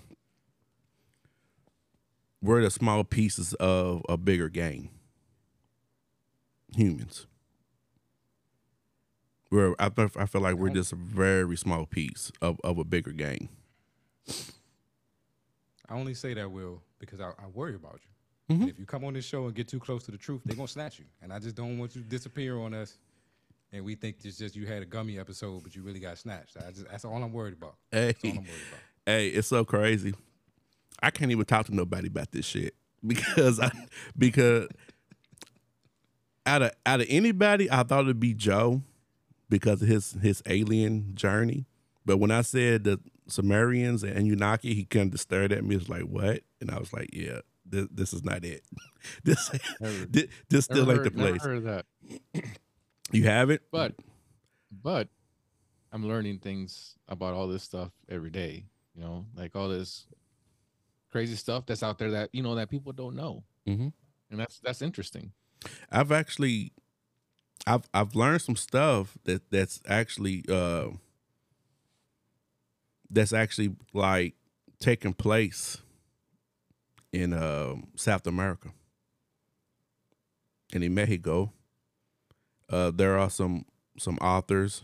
we're 2.42 2.64
the 2.64 2.72
small 2.72 3.04
pieces 3.04 3.54
of 3.56 4.02
a 4.10 4.18
bigger 4.18 4.50
game. 4.50 4.90
Humans. 6.76 7.28
We're 9.52 9.76
I 9.78 9.90
feel, 9.90 10.10
I 10.16 10.26
feel 10.26 10.42
like 10.42 10.56
we're 10.56 10.70
just 10.70 10.92
a 10.92 10.96
very 10.96 11.56
small 11.58 11.86
piece 11.86 12.32
of, 12.42 12.60
of 12.64 12.78
a 12.78 12.84
bigger 12.84 13.12
game. 13.12 13.50
I 15.88 15.94
only 15.96 16.14
say 16.14 16.34
that, 16.36 16.50
Will, 16.52 16.82
because 17.00 17.20
I, 17.20 17.30
I 17.30 17.48
worry 17.54 17.76
about 17.76 18.00
you. 18.04 18.56
Mhm. 18.56 18.62
And 18.62 18.70
if 18.70 18.80
you 18.80 18.86
come 18.86 19.04
on 19.06 19.14
this 19.14 19.26
show 19.26 19.46
and 19.46 19.56
get 19.56 19.68
too 19.68 19.80
close 19.80 20.04
to 20.06 20.12
the 20.12 20.18
truth, 20.18 20.42
they're 20.46 20.56
gonna 20.56 20.68
snatch 20.68 21.00
you. 21.00 21.06
And 21.22 21.32
I 21.34 21.40
just 21.40 21.56
don't 21.56 21.78
want 21.78 21.96
you 21.96 22.02
to 22.02 22.08
disappear 22.08 22.58
on 22.60 22.74
us. 22.74 22.98
And 23.72 23.86
we 23.86 23.94
think 23.96 24.18
it's 24.24 24.38
just 24.38 24.56
you 24.56 24.66
had 24.66 24.82
a 24.82 24.86
gummy 24.86 25.20
episode, 25.20 25.62
but 25.64 25.76
you 25.76 25.84
really 25.84 26.00
got 26.00 26.18
snatched. 26.18 26.58
I 26.58 26.72
just 26.72 26.88
that's 26.90 27.06
all 27.06 27.22
I'm 27.22 27.32
worried 27.32 27.54
about. 27.54 27.76
Hey, 27.92 28.08
That's 28.08 28.24
all 28.24 28.30
I'm 28.32 28.36
worried 28.38 28.48
about. 28.48 28.80
hey, 29.06 29.28
it's 29.28 29.48
so 29.48 29.64
crazy. 29.66 30.14
I 31.02 31.12
can't 31.12 31.32
even 31.32 31.46
talk 31.46 31.68
to 31.68 31.76
nobody 31.76 32.08
about 32.08 32.32
this 32.32 32.46
shit 32.46 32.74
because 33.08 33.60
I 33.60 33.72
because 34.18 34.68
out 36.46 36.62
of 36.64 36.72
out 36.86 37.02
of 37.02 37.08
anybody, 37.10 37.70
I 37.72 37.84
thought 37.84 38.02
it'd 38.06 38.20
be 38.20 38.34
Joe 38.34 38.82
because 39.50 39.82
of 39.84 39.88
his 39.88 40.14
his 40.14 40.42
alien 40.48 41.14
journey. 41.16 41.66
But 42.06 42.18
when 42.18 42.32
I 42.32 42.42
said 42.42 42.84
the 42.84 43.00
Sumerians 43.30 44.04
and 44.04 44.18
Anunnaki, 44.18 44.74
he 44.74 44.86
kind 44.86 45.14
of 45.14 45.20
stared 45.20 45.52
at 45.52 45.64
me. 45.64 45.76
It's 45.76 45.90
like 45.90 46.04
what? 46.04 46.42
And 46.62 46.70
I 46.72 46.80
was 46.80 46.92
like, 46.94 47.10
yeah, 47.14 47.40
this, 47.66 47.88
this 47.92 48.14
is 48.14 48.24
not 48.24 48.44
it. 48.44 48.64
this 49.24 49.52
Never- 49.80 50.06
this, 50.10 50.26
this 50.50 50.66
still 50.66 50.92
ain't 50.92 51.04
the 51.04 51.12
place. 51.12 51.42
heard 51.44 51.58
of 51.58 51.64
that. 51.64 51.86
You 53.12 53.24
have 53.24 53.50
it, 53.50 53.64
But 53.72 53.96
but 54.72 55.08
I'm 55.92 56.08
learning 56.08 56.40
things 56.40 56.94
about 57.08 57.34
all 57.34 57.48
this 57.48 57.64
stuff 57.64 57.90
every 58.08 58.30
day. 58.30 58.66
You 58.94 59.02
know, 59.02 59.26
like 59.36 59.56
all 59.56 59.68
this 59.68 60.06
crazy 61.12 61.36
stuff 61.36 61.66
that's 61.66 61.82
out 61.82 61.98
there 61.98 62.12
that 62.12 62.30
you 62.34 62.44
know 62.44 62.54
that 62.54 62.70
people 62.70 62.92
don't 62.92 63.16
know, 63.16 63.44
Mhm. 63.68 63.94
and 64.30 64.40
that's 64.40 64.60
that's 64.60 64.84
interesting. 64.84 65.32
I've 65.92 66.12
actually 66.12 66.72
I've 67.66 67.90
I've 67.96 68.16
learned 68.16 68.44
some 68.44 68.56
stuff 68.56 69.18
that 69.24 69.50
that's 69.50 69.82
actually 69.88 70.46
uh 70.48 70.90
that's 73.10 73.34
actually 73.34 73.76
like 73.94 74.36
taking 74.80 75.14
place 75.14 75.78
in 77.12 77.34
um 77.34 77.88
South 77.96 78.28
America 78.28 78.70
and 80.74 80.84
in 80.84 80.94
Mexico. 80.94 81.52
Uh 82.70 82.92
there 82.92 83.18
are 83.18 83.30
some 83.30 83.66
some 83.98 84.18
authors 84.18 84.84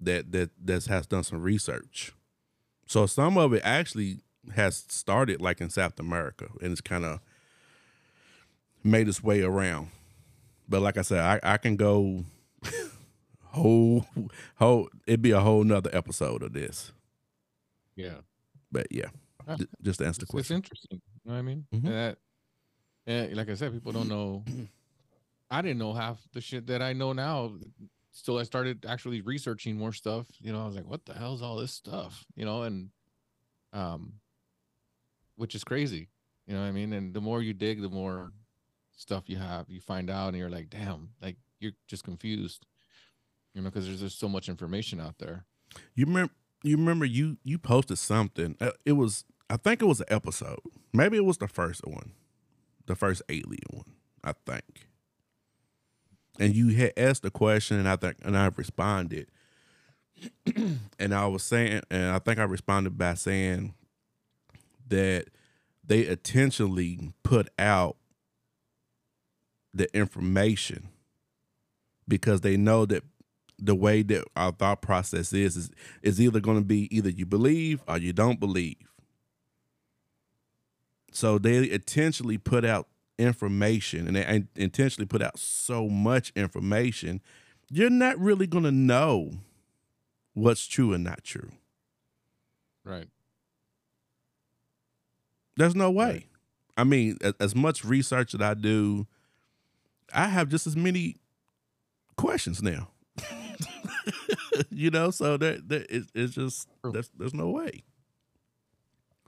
that 0.00 0.30
that 0.32 0.50
that 0.62 0.86
has 0.86 1.06
done 1.06 1.24
some 1.24 1.42
research. 1.42 2.12
So 2.86 3.06
some 3.06 3.36
of 3.36 3.52
it 3.52 3.62
actually 3.64 4.20
has 4.54 4.84
started 4.88 5.40
like 5.40 5.60
in 5.60 5.70
South 5.70 5.98
America 6.00 6.48
and 6.62 6.72
it's 6.72 6.80
kind 6.80 7.04
of 7.04 7.20
made 8.82 9.08
its 9.08 9.22
way 9.22 9.42
around. 9.42 9.88
But 10.68 10.82
like 10.82 10.96
I 10.96 11.02
said, 11.02 11.20
I, 11.20 11.54
I 11.54 11.56
can 11.56 11.76
go 11.76 12.24
whole 13.44 14.06
whole 14.56 14.88
it'd 15.06 15.22
be 15.22 15.30
a 15.30 15.40
whole 15.40 15.64
nother 15.64 15.90
episode 15.92 16.42
of 16.42 16.52
this. 16.52 16.92
Yeah, 17.98 18.20
But 18.70 18.86
yeah, 18.90 19.10
Yeah. 19.46 19.56
j- 19.56 19.66
just 19.82 19.98
to 19.98 20.06
answer 20.06 20.20
the 20.20 20.26
question. 20.26 20.56
it's 20.58 20.64
interesting. 20.66 21.00
You 21.24 21.30
know 21.30 21.32
what 21.32 21.38
I 21.38 21.42
mean? 21.42 21.66
Mhm. 21.72 21.84
And 21.84 21.94
that, 21.94 22.18
and 23.06 23.36
like 23.36 23.48
I 23.48 23.54
said, 23.54 23.72
people 23.72 23.92
don't 23.92 24.08
know. 24.08 24.44
I 25.50 25.62
didn't 25.62 25.78
know 25.78 25.92
half 25.94 26.20
the 26.32 26.40
shit 26.40 26.66
that 26.68 26.80
I 26.82 26.92
know 26.92 27.12
now. 27.12 27.58
Still, 28.12 28.38
I 28.38 28.42
started 28.44 28.84
actually 28.86 29.20
researching 29.22 29.76
more 29.76 29.92
stuff. 29.92 30.26
You 30.40 30.52
know, 30.52 30.62
I 30.62 30.66
was 30.66 30.76
like, 30.76 30.84
"What 30.86 31.04
the 31.06 31.14
hell's 31.14 31.40
all 31.42 31.56
this 31.56 31.72
stuff?" 31.72 32.24
You 32.36 32.44
know, 32.44 32.62
and 32.64 32.90
um, 33.72 34.20
which 35.36 35.54
is 35.54 35.64
crazy. 35.64 36.08
You 36.46 36.54
know 36.54 36.60
what 36.60 36.68
I 36.68 36.72
mean? 36.72 36.92
And 36.92 37.14
the 37.14 37.20
more 37.20 37.42
you 37.42 37.54
dig, 37.54 37.80
the 37.80 37.88
more 37.88 38.32
stuff 38.96 39.28
you 39.28 39.36
have, 39.36 39.68
you 39.70 39.80
find 39.80 40.10
out, 40.10 40.28
and 40.28 40.36
you're 40.36 40.50
like, 40.50 40.68
"Damn!" 40.70 41.10
Like 41.22 41.36
you're 41.60 41.72
just 41.86 42.04
confused. 42.04 42.66
You 43.54 43.62
know, 43.62 43.70
because 43.70 43.86
there's 43.86 44.00
just 44.00 44.18
so 44.20 44.28
much 44.28 44.48
information 44.48 45.00
out 45.00 45.18
there. 45.18 45.46
You 45.94 46.06
remember 46.06 46.32
you 46.62 46.76
remember 46.76 47.04
you 47.04 47.38
you 47.44 47.58
posted 47.58 47.98
something. 47.98 48.56
Uh, 48.60 48.70
It 48.84 48.92
was 48.92 49.24
I 49.50 49.56
think 49.56 49.80
it 49.82 49.86
was 49.86 50.00
an 50.00 50.06
episode. 50.10 50.60
Maybe 50.92 51.16
it 51.16 51.24
was 51.24 51.38
the 51.38 51.48
first 51.48 51.86
one. 51.86 52.12
The 52.86 52.96
first 52.96 53.22
alien 53.28 53.60
one, 53.70 53.94
I 54.24 54.32
think. 54.46 54.88
And 56.38 56.54
you 56.54 56.68
had 56.68 56.92
asked 56.96 57.22
the 57.22 57.30
question 57.30 57.78
and 57.78 57.88
I 57.88 57.96
think 57.96 58.16
and 58.22 58.36
I 58.36 58.50
responded. 58.54 59.28
and 60.98 61.14
I 61.14 61.26
was 61.26 61.42
saying 61.42 61.82
and 61.90 62.10
I 62.10 62.18
think 62.18 62.38
I 62.38 62.44
responded 62.44 62.98
by 62.98 63.14
saying 63.14 63.74
that 64.88 65.26
they 65.84 66.06
intentionally 66.06 67.12
put 67.22 67.48
out 67.58 67.96
the 69.72 69.94
information 69.96 70.88
because 72.06 72.40
they 72.40 72.56
know 72.56 72.84
that 72.86 73.04
the 73.58 73.74
way 73.74 74.02
that 74.02 74.24
our 74.36 74.52
thought 74.52 74.82
process 74.82 75.32
is 75.32 75.56
is, 75.56 75.70
is 76.02 76.20
either 76.20 76.40
going 76.40 76.58
to 76.58 76.64
be 76.64 76.94
either 76.96 77.10
you 77.10 77.26
believe 77.26 77.82
or 77.88 77.98
you 77.98 78.12
don't 78.12 78.40
believe. 78.40 78.76
So 81.12 81.38
they 81.38 81.70
intentionally 81.70 82.38
put 82.38 82.64
out 82.64 82.86
information 83.18 84.06
and 84.06 84.16
they 84.16 84.44
intentionally 84.54 85.06
put 85.06 85.22
out 85.22 85.38
so 85.38 85.88
much 85.88 86.32
information, 86.36 87.20
you're 87.68 87.90
not 87.90 88.18
really 88.18 88.46
going 88.46 88.64
to 88.64 88.70
know 88.70 89.32
what's 90.34 90.66
true 90.66 90.92
and 90.92 91.02
not 91.02 91.24
true. 91.24 91.50
Right. 92.84 93.08
There's 95.56 95.74
no 95.74 95.90
way. 95.90 96.06
Right. 96.06 96.26
I 96.76 96.84
mean, 96.84 97.18
as, 97.20 97.34
as 97.40 97.54
much 97.54 97.84
research 97.84 98.32
that 98.32 98.42
I 98.42 98.54
do, 98.54 99.06
I 100.14 100.28
have 100.28 100.48
just 100.48 100.66
as 100.66 100.76
many 100.76 101.16
questions 102.16 102.62
now. 102.62 102.88
you 104.70 104.90
know, 104.90 105.10
so 105.10 105.36
that, 105.36 105.68
that 105.68 105.90
it, 105.90 106.04
it's 106.14 106.34
just 106.34 106.68
there's 106.84 107.10
there's 107.16 107.34
no 107.34 107.48
way. 107.50 107.82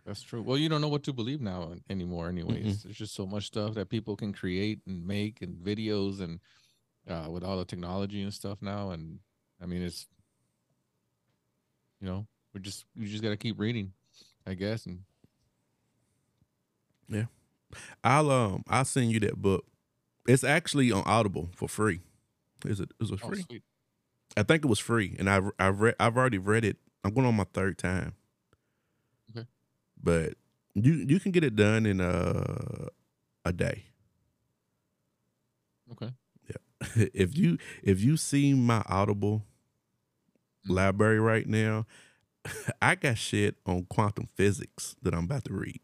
That's 0.06 0.22
true. 0.22 0.42
Well, 0.42 0.56
you 0.56 0.68
don't 0.68 0.80
know 0.80 0.88
what 0.88 1.02
to 1.04 1.12
believe 1.12 1.40
now 1.40 1.72
anymore. 1.88 2.28
Anyways, 2.28 2.82
there's 2.82 2.96
just 2.96 3.14
so 3.14 3.26
much 3.26 3.46
stuff 3.46 3.74
that 3.74 3.90
people 3.90 4.16
can 4.16 4.32
create 4.32 4.80
and 4.86 5.06
make 5.06 5.42
and 5.42 5.56
videos 5.56 6.20
and 6.20 6.40
uh, 7.08 7.30
with 7.30 7.44
all 7.44 7.58
the 7.58 7.64
technology 7.64 8.22
and 8.22 8.32
stuff 8.32 8.58
now. 8.60 8.90
And 8.90 9.20
I 9.62 9.66
mean, 9.66 9.82
it's 9.82 10.06
you 12.00 12.08
know, 12.08 12.26
we 12.54 12.60
just 12.60 12.86
you 12.96 13.06
just 13.06 13.22
got 13.22 13.30
to 13.30 13.36
keep 13.36 13.60
reading, 13.60 13.92
I 14.46 14.54
guess. 14.54 14.86
And 14.86 15.00
yeah, 17.08 17.26
I'll 18.02 18.30
um 18.30 18.64
I'll 18.68 18.84
send 18.84 19.12
you 19.12 19.20
that 19.20 19.36
book. 19.36 19.64
It's 20.26 20.44
actually 20.44 20.90
on 20.92 21.02
Audible 21.06 21.50
for 21.54 21.68
free. 21.68 22.00
Is 22.64 22.80
it? 22.80 22.90
Is 23.00 23.10
it 23.10 23.20
oh, 23.22 23.28
free? 23.28 23.42
sweet. 23.42 23.62
I 24.36 24.42
think 24.42 24.64
it 24.64 24.68
was 24.68 24.78
free, 24.78 25.16
and 25.18 25.28
I've 25.28 25.50
I've 25.58 25.80
read 25.80 25.94
I've 26.00 26.16
already 26.16 26.38
read 26.38 26.64
it. 26.64 26.76
I'm 27.04 27.12
going 27.14 27.26
on 27.26 27.34
my 27.34 27.46
third 27.52 27.78
time. 27.78 28.14
Okay. 29.36 29.46
But 30.02 30.34
you 30.74 30.92
you 30.94 31.18
can 31.20 31.32
get 31.32 31.44
it 31.44 31.56
done 31.56 31.86
in 31.86 32.00
a 32.00 32.88
a 33.44 33.52
day. 33.52 33.84
Okay. 35.92 36.10
Yeah. 36.48 37.06
if 37.14 37.36
you 37.36 37.58
if 37.82 38.00
you 38.00 38.16
see 38.16 38.54
my 38.54 38.82
Audible 38.88 39.44
Mm. 40.68 40.74
library 40.74 41.18
right 41.18 41.46
now, 41.46 41.86
I 42.82 42.94
got 42.94 43.16
shit 43.16 43.56
on 43.64 43.86
quantum 43.86 44.26
physics 44.26 44.94
that 45.00 45.14
I'm 45.14 45.24
about 45.24 45.44
to 45.46 45.54
read. 45.54 45.80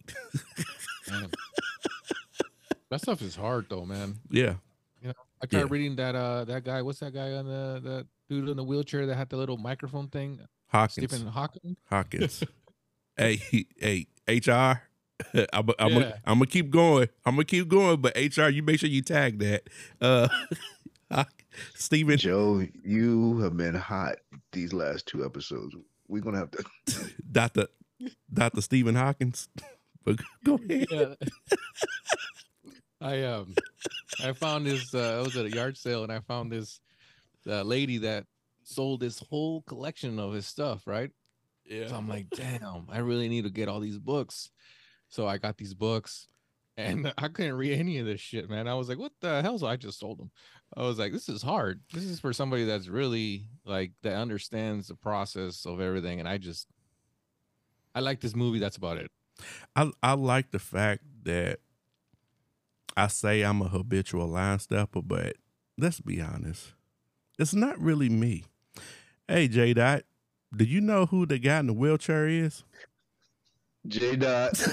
That 2.90 3.00
stuff 3.00 3.22
is 3.22 3.34
hard 3.36 3.66
though, 3.68 3.84
man. 3.84 4.16
yeah, 4.30 4.56
You 5.00 5.08
know, 5.08 5.14
I 5.42 5.46
tried 5.46 5.60
Yeah. 5.60 5.66
reading 5.70 5.96
that 5.96 6.14
uh 6.14 6.44
that 6.44 6.64
guy. 6.64 6.82
What's 6.82 7.00
that 7.00 7.14
guy 7.14 7.32
on 7.32 7.46
the 7.46 7.80
that 7.82 8.06
dude 8.28 8.48
in 8.48 8.56
the 8.56 8.64
wheelchair 8.64 9.06
that 9.06 9.14
had 9.16 9.28
the 9.28 9.36
little 9.36 9.56
microphone 9.56 10.08
thing? 10.08 10.40
Hawkins. 10.68 11.10
Stephen 11.10 11.26
Hawking. 11.28 11.76
Hawkins. 11.88 12.42
hey, 13.16 13.40
hey, 13.78 14.06
HR. 14.28 14.82
I'm 15.52 15.70
I'm 15.78 15.92
Yeah. 15.92 16.12
I'm 16.24 16.38
gonna 16.38 16.46
keep 16.46 16.70
going. 16.70 17.08
I'm 17.24 17.34
gonna 17.36 17.44
keep 17.44 17.68
going, 17.68 18.00
but 18.00 18.16
HR, 18.16 18.48
you 18.48 18.62
make 18.62 18.80
sure 18.80 18.88
you 18.88 19.02
tag 19.02 19.38
that. 19.38 19.68
Uh, 20.00 20.28
Stephen, 21.74 22.18
Joe, 22.18 22.66
you 22.82 23.38
have 23.40 23.56
been 23.56 23.74
hot 23.74 24.16
these 24.52 24.72
last 24.72 25.06
two 25.06 25.24
episodes. 25.24 25.74
We're 26.08 26.22
gonna 26.22 26.38
have 26.38 26.50
to. 26.50 26.64
Doctor, 27.32 27.66
Doctor 28.32 28.60
Stephen 28.60 28.94
Hawkins. 28.94 29.48
But 30.04 30.20
go 30.44 30.54
ahead. 30.68 30.86
yeah. 30.90 31.14
I 33.00 33.22
um 33.24 33.54
I 34.22 34.32
found 34.32 34.66
this 34.66 34.94
uh 34.94 35.18
I 35.18 35.22
was 35.22 35.36
at 35.36 35.46
a 35.46 35.50
yard 35.50 35.76
sale 35.76 36.02
and 36.02 36.12
I 36.12 36.20
found 36.20 36.52
this 36.52 36.80
uh, 37.46 37.62
lady 37.62 37.98
that 37.98 38.24
sold 38.64 39.00
this 39.00 39.20
whole 39.30 39.62
collection 39.62 40.18
of 40.18 40.32
his 40.32 40.46
stuff, 40.46 40.86
right? 40.86 41.10
Yeah. 41.64 41.88
So 41.88 41.96
I'm 41.96 42.08
like, 42.08 42.28
damn, 42.30 42.86
I 42.90 42.98
really 42.98 43.28
need 43.28 43.44
to 43.44 43.50
get 43.50 43.68
all 43.68 43.80
these 43.80 43.98
books. 43.98 44.50
So 45.08 45.26
I 45.26 45.38
got 45.38 45.56
these 45.56 45.74
books 45.74 46.28
and 46.76 47.12
I 47.18 47.28
couldn't 47.28 47.54
read 47.54 47.78
any 47.78 47.98
of 47.98 48.06
this 48.06 48.20
shit, 48.20 48.50
man. 48.50 48.68
I 48.68 48.74
was 48.74 48.88
like, 48.88 48.98
what 48.98 49.12
the 49.20 49.42
hell? 49.42 49.58
So 49.58 49.66
I 49.66 49.76
just 49.76 49.98
sold 49.98 50.18
them. 50.18 50.30
I 50.76 50.82
was 50.82 50.98
like, 50.98 51.12
this 51.12 51.28
is 51.28 51.42
hard. 51.42 51.80
This 51.92 52.04
is 52.04 52.20
for 52.20 52.32
somebody 52.32 52.64
that's 52.64 52.88
really 52.88 53.46
like 53.64 53.92
that 54.02 54.16
understands 54.16 54.88
the 54.88 54.94
process 54.94 55.64
of 55.64 55.80
everything. 55.80 56.20
And 56.20 56.28
I 56.28 56.38
just 56.38 56.68
I 57.94 58.00
like 58.00 58.20
this 58.20 58.36
movie. 58.36 58.58
That's 58.58 58.76
about 58.76 58.98
it. 58.98 59.10
I 59.74 59.90
I 60.02 60.14
like 60.14 60.50
the 60.50 60.58
fact 60.58 61.02
that 61.22 61.60
I 62.96 63.06
say 63.08 63.42
I'm 63.42 63.62
a 63.62 63.68
habitual 63.68 64.26
line 64.26 64.58
stepper, 64.58 65.02
but 65.02 65.36
let's 65.78 66.00
be 66.00 66.20
honest, 66.20 66.72
it's 67.38 67.54
not 67.54 67.78
really 67.80 68.08
me. 68.08 68.44
Hey 69.28 69.48
J 69.48 69.74
Dot, 69.74 70.02
do 70.56 70.64
you 70.64 70.80
know 70.80 71.06
who 71.06 71.26
the 71.26 71.38
guy 71.38 71.58
in 71.58 71.66
the 71.66 71.72
wheelchair 71.72 72.26
is? 72.28 72.62
J 73.86 74.16
Dot. 74.16 74.52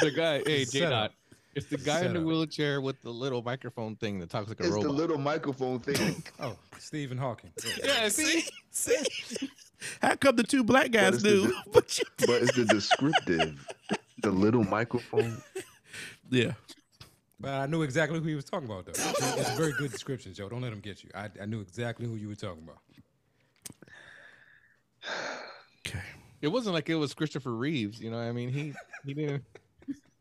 The 0.00 0.10
guy, 0.10 0.42
hey, 0.46 0.64
J 0.64 0.80
Dot. 0.80 0.92
up. 0.92 1.12
It's 1.54 1.66
the 1.66 1.76
guy 1.78 2.04
in 2.04 2.12
the 2.14 2.20
up. 2.20 2.24
wheelchair 2.26 2.80
with 2.80 3.00
the 3.02 3.10
little 3.10 3.42
microphone 3.42 3.96
thing 3.96 4.18
that 4.20 4.30
talks 4.30 4.48
like 4.48 4.60
a 4.60 4.64
It's 4.64 4.72
robot. 4.72 4.86
the 4.88 4.92
little 4.92 5.18
microphone 5.18 5.80
thing. 5.80 6.22
Oh, 6.40 6.56
Stephen 6.78 7.18
Hawking. 7.18 7.50
yeah, 7.82 8.08
see, 8.08 8.44
see, 8.70 8.96
how 10.00 10.14
come 10.16 10.36
the 10.36 10.42
two 10.42 10.62
black 10.64 10.90
guys 10.90 11.14
it's 11.14 11.22
the 11.22 11.30
do? 11.30 11.54
but 11.72 11.98
you 11.98 12.04
but 12.26 12.42
it's 12.42 12.54
the 12.56 12.64
descriptive, 12.66 13.66
the 14.22 14.30
little 14.30 14.64
microphone. 14.64 15.42
yeah, 16.30 16.52
But 17.40 17.54
I 17.54 17.66
knew 17.66 17.82
exactly 17.82 18.18
who 18.20 18.26
he 18.28 18.34
was 18.34 18.44
talking 18.44 18.68
about, 18.70 18.84
though. 18.84 18.92
It's 18.92 19.48
a 19.50 19.56
very 19.56 19.72
good 19.72 19.90
description, 19.90 20.34
Joe. 20.34 20.48
Don't 20.50 20.60
let 20.60 20.72
him 20.72 20.80
get 20.80 21.02
you. 21.02 21.08
I, 21.14 21.30
I 21.40 21.46
knew 21.46 21.60
exactly 21.60 22.06
who 22.06 22.14
you 22.16 22.28
were 22.28 22.34
talking 22.34 22.62
about. 22.62 22.78
okay. 25.86 26.02
it 26.42 26.48
wasn't 26.48 26.74
like 26.74 26.88
it 26.90 26.96
was 26.96 27.14
Christopher 27.14 27.54
Reeves. 27.54 28.00
You 28.00 28.10
know, 28.10 28.18
what 28.18 28.24
I 28.24 28.32
mean, 28.32 28.50
he 28.50 28.72
he 29.04 29.14
didn't 29.14 29.44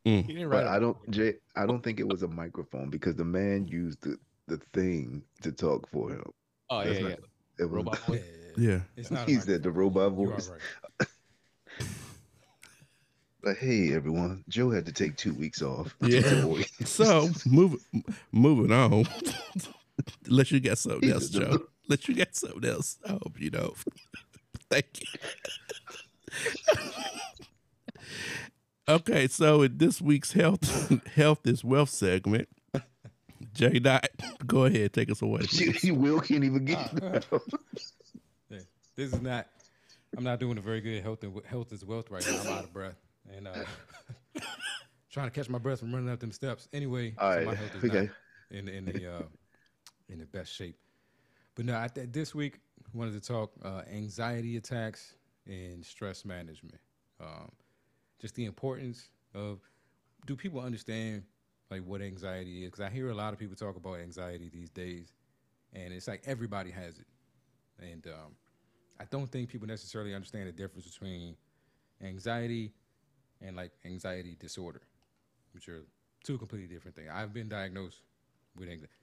Mm. 0.08 0.26
he 0.26 0.34
didn't 0.34 0.48
write. 0.48 0.64
But. 0.64 0.68
I 0.70 0.80
don't, 0.80 1.12
Jay. 1.12 1.34
I 1.58 1.66
don't 1.66 1.84
think 1.84 2.00
it 2.00 2.08
was 2.08 2.24
a 2.24 2.28
microphone 2.30 2.90
because 2.90 3.16
the 3.16 3.26
man 3.26 3.68
used 3.68 4.02
the 4.02 4.16
the 4.48 4.58
thing 4.74 5.22
to 5.42 5.52
talk 5.52 5.90
for 5.90 6.12
him. 6.12 6.24
oh 6.70 6.86
That's 6.86 6.96
yeah, 6.96 7.02
not- 7.02 7.10
yeah. 7.10 7.16
It 7.60 7.64
was, 7.66 7.72
Robot 7.74 8.00
Yeah, 8.00 8.06
voice. 8.16 8.24
Yeah, 8.58 8.80
It's 8.96 9.12
not. 9.12 9.28
He 9.28 9.36
said 9.36 9.62
the 9.62 9.72
robot 9.72 10.14
microphone. 10.14 10.26
You 10.28 10.32
are 10.32 10.36
voice. 10.36 10.50
right. 11.02 11.08
Like, 13.42 13.58
hey 13.58 13.94
everyone, 13.94 14.44
Joe 14.50 14.70
had 14.70 14.86
to 14.88 14.92
take 14.92 15.16
two 15.16 15.34
weeks 15.34 15.62
off. 15.62 15.96
Yeah. 16.02 16.22
So 16.86 17.30
moving 17.46 17.80
moving 18.32 18.72
on. 18.72 19.06
Unless 20.28 20.52
you 20.52 20.60
got 20.60 20.78
something 20.78 21.10
else, 21.12 21.30
Joe. 21.30 21.40
little- 21.40 21.68
Unless 21.90 22.08
you 22.08 22.16
got 22.16 22.36
something 22.36 22.70
else. 22.70 22.98
I 23.06 23.12
hope 23.12 23.40
you 23.40 23.50
know. 23.50 23.74
Thank 24.70 24.86
you. 25.02 25.08
okay, 28.88 29.28
so 29.28 29.62
in 29.64 29.78
this 29.78 30.02
week's 30.02 30.34
health 30.34 31.08
health 31.16 31.46
is 31.46 31.64
wealth 31.64 31.90
segment, 31.90 32.48
J 33.54 33.80
Dot, 33.80 34.08
go 34.46 34.66
ahead, 34.66 34.94
take 34.94 35.10
us 35.12 35.22
away. 35.22 35.42
She, 35.44 35.72
please. 35.74 35.92
Will 35.92 36.20
can't 36.22 36.44
even 36.44 36.66
get 36.66 36.94
it 36.94 37.04
out. 37.04 37.26
Yeah. 38.50 38.60
This 38.96 39.14
is 39.14 39.22
not. 39.22 39.48
I'm 40.18 40.24
not 40.24 40.40
doing 40.40 40.58
a 40.58 40.62
very 40.62 40.82
good 40.82 41.02
health 41.04 41.24
and 41.24 41.40
health 41.46 41.72
is 41.72 41.86
wealth 41.86 42.10
right 42.10 42.26
now. 42.28 42.40
I'm 42.42 42.48
out 42.48 42.64
of 42.66 42.74
breath 42.74 42.96
and 43.36 43.48
uh, 43.48 43.54
trying 45.12 45.28
to 45.28 45.32
catch 45.32 45.50
my 45.50 45.58
breath 45.58 45.80
from 45.80 45.94
running 45.94 46.10
up 46.10 46.20
them 46.20 46.32
steps. 46.32 46.68
Anyway, 46.74 47.16
All 47.18 47.32
so 47.32 47.38
right, 47.38 47.46
my 47.46 47.56
health 47.56 47.76
is 47.76 47.90
okay. 47.90 48.10
in 48.52 48.68
in 48.68 48.86
the 48.86 49.16
uh, 49.16 49.24
in 50.10 50.20
the 50.20 50.26
best 50.26 50.54
shape. 50.54 50.78
But 51.56 51.66
no, 51.66 51.78
I 51.78 51.88
th- 51.88 52.10
this 52.12 52.34
week 52.34 52.60
wanted 52.94 53.14
to 53.14 53.22
talk 53.22 53.52
uh, 53.64 53.82
anxiety 53.92 54.58
attacks 54.58 55.16
and 55.46 55.84
stress 55.86 56.26
management. 56.26 56.80
Um, 57.20 57.52
just 58.20 58.36
the 58.36 58.46
importance 58.46 59.10
of 59.34 59.60
do 60.26 60.36
people 60.36 60.60
understand 60.60 61.24
like 61.70 61.84
what 61.84 62.02
anxiety 62.02 62.64
is? 62.64 62.72
Because 62.72 62.86
I 62.86 62.90
hear 62.90 63.10
a 63.10 63.16
lot 63.16 63.34
of 63.34 63.40
people 63.40 63.56
talk 63.56 63.76
about 63.76 64.00
anxiety 64.00 64.50
these 64.52 64.70
days, 64.70 65.14
and 65.74 65.94
it's 65.94 66.08
like 66.08 66.22
everybody 66.26 66.72
has 66.72 67.00
it, 67.00 67.08
and 67.80 68.06
um, 68.08 68.36
I 69.00 69.06
don't 69.06 69.30
think 69.32 69.50
people 69.50 69.68
necessarily 69.68 70.14
understand 70.14 70.48
the 70.48 70.52
difference 70.52 70.88
between 70.88 71.36
anxiety 72.02 72.74
and 73.42 73.56
like 73.56 73.72
anxiety 73.86 74.36
disorder, 74.40 74.82
which 75.54 75.70
are 75.70 75.84
two 76.24 76.38
completely 76.38 76.74
different 76.74 76.96
things. 76.96 77.10
I've 77.14 77.34
been 77.34 77.50
diagnosed 77.50 78.02
with 78.58 78.70
anxiety. 78.70 78.94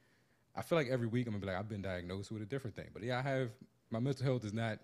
I 0.55 0.62
feel 0.62 0.79
like 0.79 0.88
every 0.88 1.07
week 1.07 1.27
I'm 1.27 1.33
gonna 1.35 1.40
be 1.40 1.46
like, 1.49 1.59
I've 1.59 1.68
been 1.68 1.83
diagnosed 1.83 2.31
with 2.31 2.42
a 2.42 2.46
different 2.46 2.77
thing. 2.77 2.88
But 2.92 3.03
yeah, 3.03 3.18
I 3.18 3.22
have 3.22 3.51
my 3.90 3.99
mental 3.99 4.25
health 4.25 4.44
is 4.44 4.53
not 4.53 4.79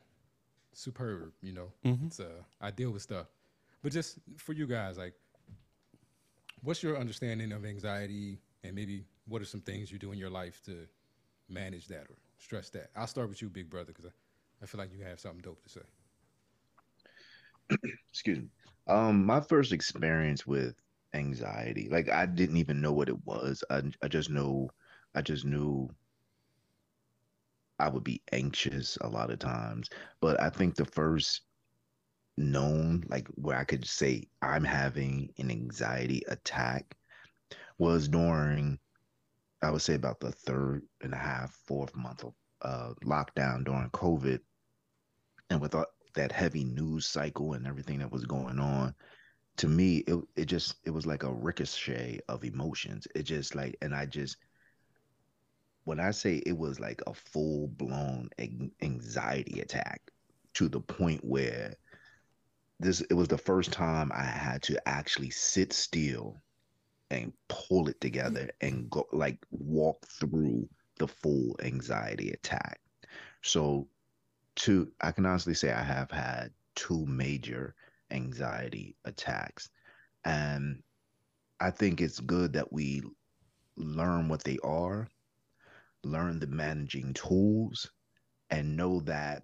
superb, 0.73 1.33
you 1.43 1.53
know. 1.53 1.73
It's 2.07 2.21
uh 2.21 2.43
I 2.61 2.71
deal 2.71 2.91
with 2.91 3.03
stuff. 3.03 3.27
But 3.83 3.93
just 3.93 4.19
for 4.37 4.53
you 4.53 4.67
guys, 4.67 4.99
like 4.99 5.15
what's 6.63 6.83
your 6.83 6.99
understanding 6.99 7.53
of 7.53 7.65
anxiety 7.65 8.39
and 8.65 8.75
maybe 8.75 9.05
what 9.27 9.43
are 9.43 9.47
some 9.47 9.61
things 9.61 9.91
you 9.91 9.99
do 9.99 10.13
in 10.13 10.19
your 10.19 10.31
life 10.31 10.63
to 10.65 10.87
manage 11.49 11.89
that 11.89 12.03
or 12.09 12.17
stress 12.39 12.71
that? 12.71 12.91
I'll 12.97 13.07
start 13.07 13.29
with 13.29 13.43
you, 13.43 13.49
big 13.49 13.69
brother, 13.71 13.93
because 13.93 14.07
I, 14.07 14.11
I 14.63 14.67
feel 14.67 14.79
like 14.79 14.93
you 14.97 15.05
have 15.05 15.21
something 15.21 15.41
dope 15.41 15.63
to 15.63 15.69
say. 15.69 15.81
Excuse 18.11 18.39
me. 18.39 18.49
Um, 18.87 19.25
my 19.25 19.41
first 19.41 19.73
experience 19.73 20.47
with 20.47 20.75
anxiety, 21.15 21.89
like 21.91 22.09
I 22.09 22.27
didn't 22.27 22.57
even 22.57 22.81
know 22.81 22.93
what 22.93 23.09
it 23.09 23.25
was. 23.27 23.63
I 23.71 23.83
I 24.03 24.09
just 24.09 24.31
know, 24.31 24.71
I 25.15 25.23
just 25.23 25.45
knew 25.45 25.89
I 27.79 27.89
would 27.89 28.05
be 28.05 28.23
anxious 28.33 28.99
a 29.01 29.09
lot 29.09 29.31
of 29.31 29.39
times. 29.39 29.89
But 30.21 30.41
I 30.41 30.51
think 30.51 30.75
the 30.75 30.85
first 30.85 31.43
known, 32.37 33.05
like 33.09 33.29
where 33.35 33.59
I 33.59 33.65
could 33.65 33.87
say 33.87 34.29
I'm 34.41 34.65
having 34.65 35.33
an 35.39 35.51
anxiety 35.51 36.23
attack, 36.29 36.97
was 37.79 38.09
during, 38.09 38.79
I 39.63 39.71
would 39.71 39.83
say 39.83 39.95
about 39.95 40.21
the 40.21 40.33
third 40.33 40.83
and 41.03 41.13
a 41.13 41.17
half, 41.17 41.53
fourth 41.67 41.95
month 41.97 42.25
of 42.25 42.35
uh, 42.63 42.95
lockdown 43.05 43.65
during 43.65 43.91
COVID, 43.91 44.41
and 45.51 45.61
with 45.61 45.75
all, 45.75 45.87
that 46.15 46.33
heavy 46.33 46.65
news 46.65 47.07
cycle 47.07 47.55
and 47.55 47.67
everything 47.67 47.99
that 47.99 48.13
was 48.13 48.25
going 48.25 48.59
on. 48.59 48.95
To 49.59 49.69
me, 49.69 49.99
it 49.99 50.19
it 50.37 50.45
just 50.47 50.77
it 50.85 50.91
was 50.91 51.07
like 51.07 51.23
a 51.25 51.33
ricochet 51.33 52.21
of 52.29 52.45
emotions. 52.45 53.07
It 53.15 53.25
just 53.25 53.55
like, 53.55 53.77
and 53.83 53.95
I 53.95 54.07
just 54.07 54.37
when 55.85 56.01
I 56.01 56.11
say 56.13 56.37
it 56.47 56.57
was 56.57 56.81
like 56.81 57.03
a 57.07 57.15
full 57.15 57.69
blown 57.69 58.31
anxiety 58.83 59.61
attack 59.61 60.01
to 60.55 60.69
the 60.69 60.81
point 60.81 61.25
where 61.25 61.75
this 62.81 63.01
it 63.03 63.15
was 63.15 63.29
the 63.29 63.39
first 63.39 63.73
time 63.73 64.11
I 64.13 64.25
had 64.25 64.63
to 64.65 64.89
actually 64.89 65.31
sit 65.31 65.73
still 65.73 66.37
and 67.11 67.33
pull 67.49 67.89
it 67.89 68.01
together 68.01 68.51
and 68.61 68.91
go 68.91 69.07
like 69.13 69.39
walk 69.51 70.07
through 70.19 70.69
the 70.99 71.07
full 71.07 71.57
anxiety 71.63 72.31
attack. 72.31 72.81
So 73.43 73.89
two 74.57 74.93
I 75.01 75.13
can 75.13 75.27
honestly 75.27 75.55
say 75.55 75.73
I 75.73 75.83
have 75.83 76.11
had 76.11 76.53
two 76.75 77.07
major 77.07 77.75
anxiety 78.11 78.97
attacks 79.05 79.71
and 80.25 80.83
I 81.61 81.71
think 81.71 82.01
it's 82.01 82.21
good 82.21 82.55
that 82.55 82.73
we 82.73 83.03
learn 83.77 84.29
what 84.29 84.45
they 84.45 84.59
are 84.63 85.09
learn 86.05 86.41
the 86.41 86.47
managing 86.47 87.15
tools 87.15 87.91
and 88.51 88.77
know 88.77 89.01
that 89.01 89.43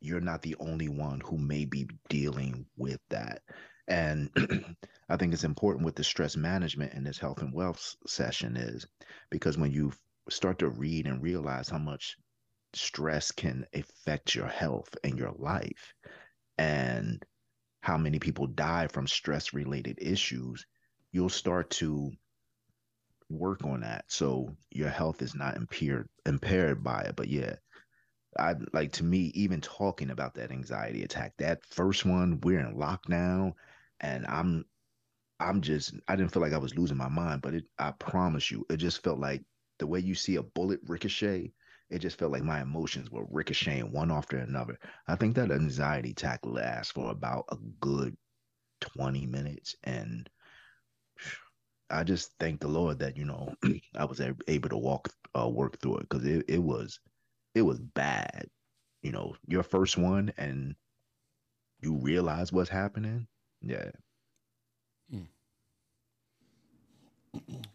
you're 0.00 0.20
not 0.20 0.42
the 0.42 0.56
only 0.58 0.88
one 0.88 1.20
who 1.20 1.38
may 1.38 1.64
be 1.64 1.88
dealing 2.08 2.66
with 2.76 3.00
that. 3.10 3.42
And 3.86 4.30
I 5.08 5.16
think 5.16 5.32
it's 5.32 5.44
important 5.44 5.84
with 5.84 5.94
the 5.94 6.04
stress 6.04 6.36
management 6.36 6.94
in 6.94 7.04
this 7.04 7.18
health 7.18 7.40
and 7.40 7.52
wealth 7.52 7.94
session 8.06 8.56
is 8.56 8.86
because 9.30 9.58
when 9.58 9.70
you 9.70 9.92
start 10.28 10.58
to 10.60 10.68
read 10.68 11.06
and 11.06 11.22
realize 11.22 11.68
how 11.68 11.78
much 11.78 12.16
stress 12.74 13.30
can 13.32 13.66
affect 13.74 14.34
your 14.34 14.46
health 14.48 14.94
and 15.04 15.18
your 15.18 15.32
life 15.38 15.94
and 16.58 17.24
how 17.80 17.96
many 17.98 18.18
people 18.18 18.46
die 18.46 18.86
from 18.88 19.06
stress 19.06 19.52
related 19.52 19.98
issues, 20.00 20.64
you'll 21.12 21.28
start 21.28 21.70
to 21.70 22.12
work 23.28 23.64
on 23.64 23.80
that. 23.80 24.04
So 24.08 24.56
your 24.70 24.90
health 24.90 25.22
is 25.22 25.34
not 25.34 25.56
impaired 25.56 26.08
impaired 26.26 26.82
by 26.84 27.02
it 27.02 27.16
but 27.16 27.28
yeah 27.28 27.54
i 28.38 28.54
like 28.72 28.92
to 28.92 29.04
me 29.04 29.30
even 29.34 29.60
talking 29.60 30.10
about 30.10 30.34
that 30.34 30.50
anxiety 30.50 31.02
attack 31.02 31.32
that 31.38 31.64
first 31.64 32.04
one 32.04 32.40
we're 32.42 32.60
in 32.60 32.76
lockdown 32.76 33.52
and 34.00 34.26
i'm 34.26 34.64
i'm 35.40 35.60
just 35.60 35.94
i 36.08 36.16
didn't 36.16 36.32
feel 36.32 36.42
like 36.42 36.52
i 36.52 36.58
was 36.58 36.76
losing 36.76 36.96
my 36.96 37.08
mind 37.08 37.42
but 37.42 37.54
it 37.54 37.64
i 37.78 37.90
promise 37.92 38.50
you 38.50 38.64
it 38.70 38.78
just 38.78 39.02
felt 39.02 39.18
like 39.18 39.42
the 39.78 39.86
way 39.86 40.00
you 40.00 40.14
see 40.14 40.36
a 40.36 40.42
bullet 40.42 40.80
ricochet 40.86 41.52
it 41.92 42.00
just 42.00 42.18
felt 42.18 42.32
like 42.32 42.44
my 42.44 42.60
emotions 42.62 43.10
were 43.10 43.26
ricocheting 43.30 43.92
one 43.92 44.10
after 44.10 44.38
another 44.38 44.78
i 45.08 45.16
think 45.16 45.34
that 45.36 45.50
anxiety 45.52 46.10
attack 46.10 46.40
lasts 46.44 46.92
for 46.92 47.10
about 47.10 47.44
a 47.50 47.56
good 47.80 48.16
20 48.80 49.26
minutes 49.26 49.76
and 49.84 50.28
I 51.90 52.04
just 52.04 52.32
thank 52.40 52.60
the 52.60 52.68
Lord 52.68 52.98
that 53.00 53.16
you 53.16 53.24
know 53.24 53.54
I 53.96 54.04
was 54.06 54.20
able 54.48 54.68
to 54.70 54.76
walk 54.76 55.10
uh, 55.38 55.48
work 55.48 55.78
through 55.80 55.98
it 55.98 56.08
because 56.08 56.24
it, 56.24 56.44
it 56.48 56.62
was 56.62 56.98
it 57.54 57.62
was 57.62 57.78
bad. 57.80 58.46
You 59.02 59.12
know, 59.12 59.36
your 59.46 59.62
first 59.62 59.98
one 59.98 60.32
and 60.38 60.76
you 61.80 61.96
realize 61.96 62.52
what's 62.52 62.70
happening. 62.70 63.26
Yeah, 63.60 63.90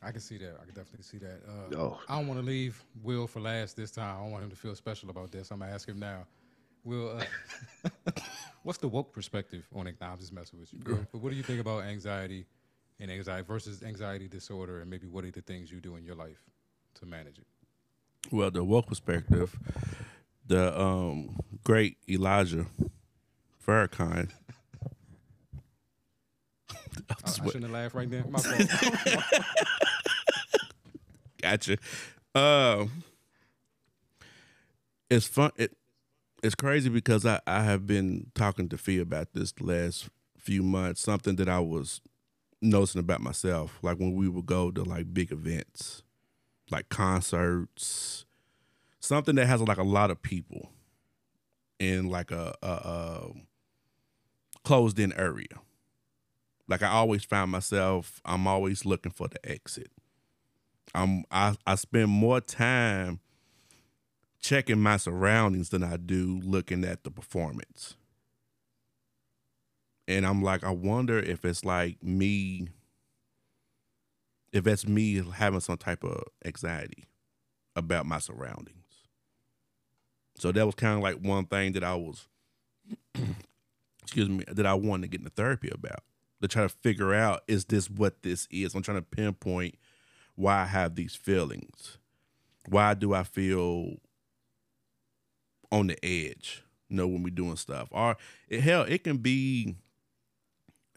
I 0.01 0.11
can 0.11 0.19
see 0.19 0.37
that. 0.37 0.57
I 0.61 0.65
can 0.65 0.73
definitely 0.73 1.03
see 1.03 1.17
that. 1.17 1.41
Uh, 1.47 1.75
Oh. 1.75 1.99
I 2.07 2.17
don't 2.17 2.27
want 2.27 2.39
to 2.39 2.45
leave 2.45 2.81
Will 3.03 3.27
for 3.27 3.39
last 3.39 3.75
this 3.75 3.91
time. 3.91 4.15
I 4.15 4.19
don't 4.21 4.31
want 4.31 4.43
him 4.43 4.49
to 4.51 4.55
feel 4.55 4.75
special 4.75 5.09
about 5.09 5.31
this. 5.31 5.51
I'm 5.51 5.59
gonna 5.59 5.71
ask 5.71 5.87
him 5.87 5.99
now. 5.99 6.25
Will, 6.83 7.19
uh, 7.19 7.91
what's 8.63 8.77
the 8.79 8.87
woke 8.87 9.11
perspective 9.11 9.67
on 9.75 9.87
it? 9.87 9.95
Nah, 9.99 10.11
I'm 10.13 10.19
just 10.19 10.31
messing 10.31 10.59
with 10.59 10.71
you. 10.73 10.79
But, 10.83 11.11
but 11.11 11.17
what 11.21 11.31
do 11.31 11.35
you 11.35 11.43
think 11.43 11.59
about 11.59 11.83
anxiety 11.83 12.45
and 12.99 13.11
anxiety 13.11 13.43
versus 13.45 13.83
anxiety 13.83 14.27
disorder, 14.27 14.79
and 14.81 14.89
maybe 14.89 15.07
what 15.07 15.25
are 15.25 15.31
the 15.31 15.41
things 15.41 15.71
you 15.71 15.81
do 15.81 15.95
in 15.97 16.05
your 16.05 16.15
life 16.15 16.41
to 16.95 17.05
manage 17.05 17.39
it? 17.39 17.47
Well, 18.31 18.51
the 18.51 18.63
woke 18.63 18.87
perspective, 18.87 19.57
the 20.45 20.79
um 20.79 21.37
great 21.63 21.97
Elijah 22.07 22.67
Farrakhan. 23.65 24.29
I, 27.09 27.15
I 27.25 27.31
shouldn't 27.31 27.63
have 27.63 27.71
laughed 27.71 27.95
right 27.95 28.09
there. 28.09 28.23
My 28.29 28.39
fault. 28.41 29.23
Gotcha. 31.41 31.77
Um, 32.35 33.03
it's 35.09 35.27
fun. 35.27 35.51
It, 35.55 35.75
it's 36.43 36.55
crazy 36.55 36.89
because 36.89 37.25
I, 37.25 37.39
I 37.47 37.63
have 37.63 37.87
been 37.87 38.31
talking 38.35 38.69
to 38.69 38.77
Fee 38.77 38.99
about 38.99 39.33
this 39.33 39.51
the 39.51 39.65
last 39.65 40.09
few 40.37 40.63
months. 40.63 41.01
Something 41.01 41.35
that 41.37 41.49
I 41.49 41.59
was 41.59 42.01
noticing 42.61 42.99
about 42.99 43.21
myself, 43.21 43.79
like 43.81 43.97
when 43.97 44.15
we 44.15 44.27
would 44.27 44.45
go 44.45 44.71
to 44.71 44.83
like 44.83 45.13
big 45.13 45.31
events, 45.31 46.03
like 46.69 46.89
concerts, 46.89 48.25
something 48.99 49.35
that 49.35 49.47
has 49.47 49.61
like 49.61 49.77
a 49.77 49.83
lot 49.83 50.11
of 50.11 50.21
people 50.21 50.71
in 51.79 52.09
like 52.09 52.31
a, 52.31 52.55
a, 52.61 52.67
a 52.67 53.31
closed 54.63 54.99
in 54.99 55.13
area. 55.13 55.45
Like 56.67 56.83
I 56.83 56.89
always 56.89 57.23
found 57.23 57.51
myself, 57.51 58.21
I'm 58.25 58.47
always 58.47 58.85
looking 58.85 59.11
for 59.11 59.27
the 59.27 59.49
exit. 59.49 59.91
I'm 60.93 61.23
I, 61.31 61.55
I 61.65 61.75
spend 61.75 62.09
more 62.09 62.41
time 62.41 63.19
checking 64.39 64.79
my 64.79 64.97
surroundings 64.97 65.69
than 65.69 65.83
I 65.83 65.97
do 65.97 66.39
looking 66.43 66.83
at 66.83 67.03
the 67.03 67.11
performance. 67.11 67.95
And 70.07 70.25
I'm 70.25 70.41
like, 70.41 70.63
I 70.63 70.69
wonder 70.71 71.19
if 71.19 71.43
it's 71.43 71.65
like 71.65 72.01
me, 72.01 72.69
if 74.53 74.65
it's 74.65 74.87
me 74.87 75.21
having 75.33 75.59
some 75.59 75.77
type 75.77 76.03
of 76.03 76.23
anxiety 76.45 77.05
about 77.75 78.05
my 78.05 78.19
surroundings. 78.19 78.73
So 80.37 80.51
that 80.51 80.65
was 80.65 80.75
kind 80.75 80.95
of 80.95 81.01
like 81.01 81.17
one 81.17 81.45
thing 81.45 81.73
that 81.73 81.83
I 81.83 81.95
was, 81.95 82.27
excuse 84.03 84.29
me, 84.29 84.45
that 84.47 84.65
I 84.65 84.75
wanted 84.75 85.03
to 85.03 85.07
get 85.09 85.21
into 85.21 85.31
therapy 85.31 85.69
about 85.73 86.03
to 86.41 86.47
try 86.47 86.63
to 86.63 86.69
figure 86.69 87.13
out 87.13 87.43
is 87.47 87.65
this 87.65 87.89
what 87.89 88.23
this 88.23 88.47
is? 88.51 88.75
I'm 88.75 88.83
trying 88.83 88.97
to 88.97 89.03
pinpoint 89.03 89.75
why 90.35 90.61
I 90.61 90.65
have 90.65 90.95
these 90.95 91.15
feelings. 91.15 91.97
Why 92.69 92.93
do 92.93 93.13
I 93.13 93.23
feel 93.23 93.95
on 95.71 95.87
the 95.87 96.05
edge? 96.05 96.63
You 96.89 96.97
know, 96.97 97.07
when 97.07 97.23
we're 97.23 97.31
doing 97.31 97.57
stuff, 97.57 97.89
or 97.91 98.15
it, 98.47 98.61
hell, 98.61 98.83
it 98.83 99.03
can 99.03 99.17
be, 99.17 99.75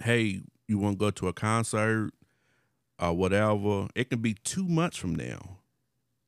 hey, 0.02 0.40
you 0.68 0.78
want 0.78 0.98
to 0.98 1.04
go 1.04 1.10
to 1.10 1.28
a 1.28 1.32
concert 1.32 2.12
or 2.98 3.12
whatever. 3.12 3.88
It 3.96 4.10
can 4.10 4.20
be 4.20 4.34
too 4.34 4.68
much 4.68 5.00
from 5.00 5.16
now, 5.16 5.58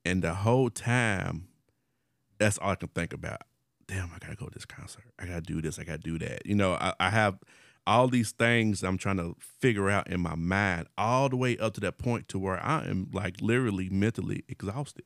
and 0.05 0.23
the 0.23 0.35
whole 0.35 0.69
time, 0.69 1.49
that's 2.39 2.59
all 2.59 2.71
I 2.71 2.75
can 2.75 2.89
think 2.89 3.13
about. 3.13 3.43
Damn, 3.87 4.11
I 4.15 4.19
gotta 4.19 4.37
go 4.37 4.47
to 4.47 4.55
this 4.55 4.65
concert. 4.65 5.05
I 5.19 5.27
gotta 5.27 5.43
do 5.43 5.61
this. 5.61 5.79
I 5.79 5.85
gotta 5.85 5.99
do 5.99 6.19
that. 6.19 6.47
You 6.47 6.57
know, 6.57 6.73
I, 6.75 6.95
I 6.99 7.11
have 7.11 7.39
all 7.87 8.09
these 8.09 8.33
things 8.33 8.83
I'm 8.83 8.99
trying 8.99 9.17
to 9.17 9.37
figure 9.41 9.91
out 9.91 10.09
in 10.09 10.21
my 10.21 10.35
mind, 10.35 10.87
all 10.97 11.29
the 11.29 11.37
way 11.37 11.59
up 11.59 11.75
to 11.75 11.81
that 11.81 11.99
point 11.99 12.29
to 12.29 12.39
where 12.39 12.63
I 12.63 12.85
am 12.85 13.09
like 13.13 13.41
literally 13.41 13.89
mentally 13.91 14.45
exhausted. 14.49 15.05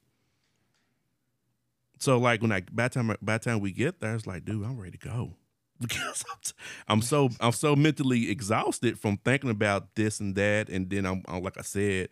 So 1.98 2.18
like 2.18 2.42
when 2.42 2.52
I 2.52 2.62
by 2.72 2.88
time 2.88 3.14
by 3.22 3.38
time 3.38 3.60
we 3.60 3.72
get 3.72 4.00
there, 4.00 4.14
it's 4.14 4.26
like, 4.26 4.44
dude, 4.44 4.64
I'm 4.64 4.78
ready 4.78 4.98
to 4.98 5.08
go 5.08 5.36
because 5.80 6.24
I'm, 6.30 6.38
t- 6.42 6.52
I'm 6.88 7.02
so 7.02 7.30
I'm 7.40 7.52
so 7.52 7.74
mentally 7.74 8.30
exhausted 8.30 8.98
from 8.98 9.18
thinking 9.18 9.50
about 9.50 9.94
this 9.94 10.20
and 10.20 10.34
that, 10.36 10.68
and 10.68 10.90
then 10.90 11.06
I'm, 11.06 11.22
I'm 11.26 11.42
like 11.42 11.58
I 11.58 11.62
said, 11.62 12.08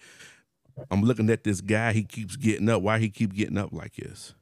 I'm 0.91 1.03
looking 1.03 1.31
at 1.31 1.45
this 1.45 1.61
guy. 1.61 1.93
He 1.93 2.05
keeps 2.05 2.37
getting 2.37 2.69
up. 2.69 2.83
Why 2.83 2.99
he 2.99 3.11
keep 3.11 3.35
getting 3.35 3.59
up 3.59 3.73
like 3.73 3.97
this? 3.97 4.35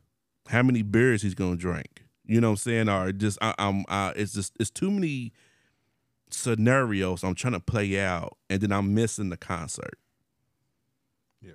How 0.49 0.63
many 0.63 0.83
beers 0.83 1.23
he's 1.23 1.35
gonna 1.35 1.57
drink? 1.57 2.05
You 2.25 2.41
know 2.41 2.49
what 2.49 2.53
I'm 2.53 2.57
saying? 2.59 2.89
Or 2.89 3.11
just 3.11 3.39
I, 3.43 3.55
I'm 3.59 3.85
I, 3.89 4.13
it's 4.15 4.33
just 4.33 4.55
it's 4.61 4.71
too 4.71 4.91
many 4.91 5.33
scenarios 6.33 7.23
I'm 7.23 7.35
trying 7.35 7.55
to 7.55 7.61
play 7.61 7.99
out, 8.01 8.37
and 8.49 8.61
then 8.61 8.73
I'm 8.73 8.95
missing 8.95 9.29
the 9.29 9.37
concert. 9.37 9.99
Yeah. 11.41 11.53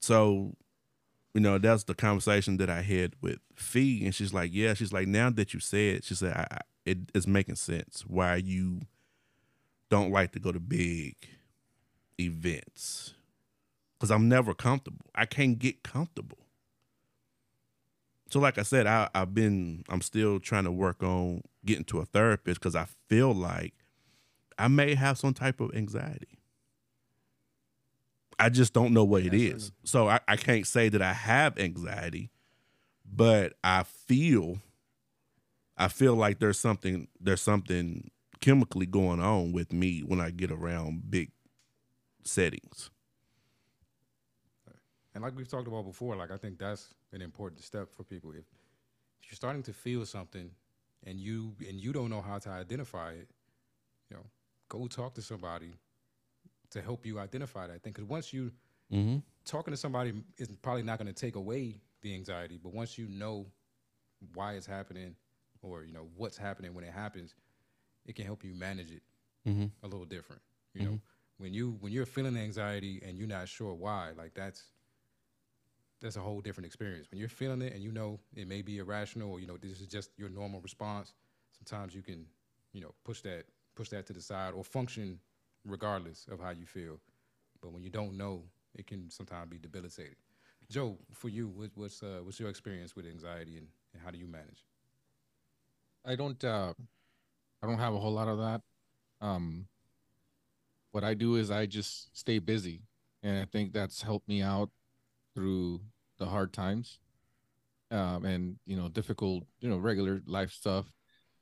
So, 0.00 0.54
you 1.34 1.40
know, 1.40 1.58
that's 1.58 1.84
the 1.84 1.94
conversation 1.94 2.56
that 2.58 2.70
I 2.70 2.82
had 2.82 3.14
with 3.20 3.38
Fee, 3.54 4.04
and 4.04 4.14
she's 4.14 4.32
like, 4.32 4.50
"Yeah." 4.52 4.74
She's 4.74 4.92
like, 4.92 5.08
"Now 5.08 5.30
that 5.30 5.54
you 5.54 5.60
said," 5.60 6.04
she 6.04 6.14
said, 6.14 6.36
I, 6.36 6.46
I, 6.50 6.58
"It 6.84 6.98
is 7.14 7.26
making 7.26 7.56
sense 7.56 8.04
why 8.06 8.36
you 8.36 8.82
don't 9.90 10.10
like 10.10 10.32
to 10.32 10.40
go 10.40 10.52
to 10.52 10.60
big 10.60 11.16
events 12.18 13.14
because 13.94 14.10
I'm 14.10 14.28
never 14.28 14.54
comfortable. 14.54 15.06
I 15.14 15.26
can't 15.26 15.58
get 15.58 15.82
comfortable." 15.82 16.38
So, 18.30 18.40
like 18.40 18.58
I 18.58 18.62
said, 18.62 18.88
I, 18.88 19.08
I've 19.14 19.32
been, 19.32 19.84
I'm 19.88 20.00
still 20.00 20.40
trying 20.40 20.64
to 20.64 20.72
work 20.72 21.04
on 21.04 21.42
getting 21.64 21.84
to 21.84 22.00
a 22.00 22.04
therapist 22.04 22.58
because 22.58 22.74
I 22.74 22.88
feel 23.08 23.32
like 23.32 23.74
I 24.58 24.68
may 24.68 24.94
have 24.94 25.18
some 25.18 25.34
type 25.34 25.60
of 25.60 25.74
anxiety. 25.74 26.38
I 28.38 28.48
just 28.48 28.72
don't 28.72 28.92
know 28.92 29.04
what 29.04 29.22
it 29.22 29.34
is. 29.34 29.72
So 29.84 30.08
I, 30.08 30.20
I 30.26 30.36
can't 30.36 30.66
say 30.66 30.88
that 30.88 31.00
I 31.00 31.12
have 31.12 31.58
anxiety, 31.58 32.30
but 33.04 33.54
I 33.62 33.84
feel 33.84 34.58
I 35.76 35.88
feel 35.88 36.14
like 36.14 36.38
there's 36.38 36.58
something 36.58 37.08
there's 37.20 37.42
something 37.42 38.10
chemically 38.40 38.86
going 38.86 39.20
on 39.20 39.52
with 39.52 39.72
me 39.72 40.00
when 40.00 40.20
I 40.20 40.30
get 40.30 40.50
around 40.50 41.10
big 41.10 41.30
settings. 42.24 42.90
And 45.14 45.22
like 45.22 45.36
we've 45.36 45.48
talked 45.48 45.68
about 45.68 45.84
before, 45.84 46.16
like 46.16 46.32
I 46.32 46.36
think 46.36 46.58
that's 46.58 46.92
an 47.12 47.22
important 47.22 47.62
step 47.62 47.88
for 47.92 48.02
people. 48.02 48.32
If, 48.32 48.38
if 49.22 49.30
you're 49.30 49.36
starting 49.36 49.62
to 49.62 49.72
feel 49.72 50.04
something 50.04 50.50
and 51.06 51.20
you 51.20 51.54
and 51.68 51.80
you 51.80 51.92
don't 51.92 52.10
know 52.10 52.20
how 52.20 52.38
to 52.38 52.50
identify 52.50 53.12
it, 53.12 53.28
you 54.10 54.16
know, 54.16 54.24
go 54.74 54.88
talk 54.88 55.14
to 55.14 55.22
somebody 55.22 55.72
to 56.70 56.82
help 56.82 57.06
you 57.06 57.18
identify 57.18 57.66
that 57.66 57.82
thing. 57.82 57.92
Because 57.92 58.04
once 58.08 58.32
you 58.32 58.52
Mm-hmm. 58.92 59.18
talking 59.44 59.72
to 59.72 59.76
somebody 59.76 60.12
is 60.38 60.48
probably 60.62 60.82
not 60.82 60.98
going 60.98 61.12
to 61.12 61.14
take 61.14 61.36
away 61.36 61.80
the 62.02 62.14
anxiety, 62.14 62.58
but 62.62 62.72
once 62.74 62.98
you 62.98 63.08
know 63.08 63.46
why 64.34 64.54
it's 64.54 64.66
happening 64.66 65.14
or 65.62 65.84
you 65.84 65.92
know 65.92 66.08
what's 66.16 66.36
happening 66.36 66.74
when 66.74 66.84
it 66.84 66.92
happens, 66.92 67.34
it 68.06 68.14
can 68.14 68.24
help 68.24 68.44
you 68.44 68.54
manage 68.54 68.90
it 68.92 69.02
Mm-hmm. 69.46 69.66
a 69.82 69.86
little 69.86 70.06
different. 70.06 70.42
You 70.74 70.82
know, 70.82 70.98
when 71.38 71.52
you 71.54 71.76
when 71.80 71.92
you're 71.92 72.06
feeling 72.06 72.36
anxiety 72.36 73.02
and 73.06 73.18
you're 73.18 73.28
not 73.28 73.48
sure 73.48 73.74
why, 73.74 74.10
like 74.16 74.34
that's 74.34 74.72
that's 76.00 76.16
a 76.16 76.20
whole 76.20 76.40
different 76.40 76.66
experience. 76.66 77.10
When 77.10 77.18
you're 77.18 77.28
feeling 77.28 77.62
it 77.62 77.72
and 77.74 77.82
you 77.82 77.92
know 77.92 78.20
it 78.34 78.48
may 78.48 78.62
be 78.62 78.78
irrational 78.78 79.30
or 79.32 79.40
you 79.40 79.46
know 79.46 79.56
this 79.56 79.80
is 79.80 79.86
just 79.86 80.10
your 80.18 80.28
normal 80.30 80.60
response, 80.60 81.14
sometimes 81.56 81.94
you 81.94 82.02
can, 82.02 82.26
you 82.72 82.80
know, 82.80 82.94
push 83.04 83.22
that 83.22 83.44
push 83.74 83.88
that 83.90 84.06
to 84.06 84.12
the 84.12 84.20
side 84.20 84.52
or 84.54 84.64
function 84.64 85.18
regardless 85.64 86.26
of 86.30 86.40
how 86.40 86.50
you 86.50 86.66
feel. 86.66 87.00
But 87.60 87.72
when 87.72 87.82
you 87.82 87.90
don't 87.90 88.16
know, 88.16 88.44
it 88.74 88.86
can 88.86 89.10
sometimes 89.10 89.50
be 89.50 89.58
debilitating. 89.58 90.16
Joe, 90.70 90.98
for 91.12 91.28
you, 91.28 91.48
what, 91.48 91.70
what's 91.74 92.02
uh, 92.02 92.20
what's 92.22 92.40
your 92.40 92.48
experience 92.48 92.96
with 92.96 93.06
anxiety 93.06 93.56
and, 93.58 93.68
and 93.92 94.02
how 94.02 94.10
do 94.10 94.18
you 94.18 94.26
manage? 94.26 94.64
I 96.04 96.16
don't 96.16 96.42
uh 96.44 96.74
I 97.62 97.66
don't 97.66 97.78
have 97.78 97.94
a 97.94 97.98
whole 97.98 98.12
lot 98.12 98.28
of 98.28 98.38
that. 98.38 98.60
Um 99.20 99.66
what 100.92 101.04
I 101.04 101.14
do 101.14 101.36
is 101.36 101.50
I 101.50 101.66
just 101.66 102.16
stay 102.16 102.38
busy 102.38 102.82
and 103.22 103.38
I 103.40 103.44
think 103.46 103.72
that's 103.72 104.02
helped 104.02 104.28
me 104.28 104.42
out 104.42 104.70
through 105.34 105.80
the 106.18 106.26
hard 106.26 106.52
times. 106.52 106.98
Um 107.90 108.24
and 108.24 108.56
you 108.66 108.76
know 108.76 108.88
difficult, 108.88 109.44
you 109.60 109.68
know, 109.68 109.78
regular 109.78 110.22
life 110.26 110.52
stuff. 110.52 110.86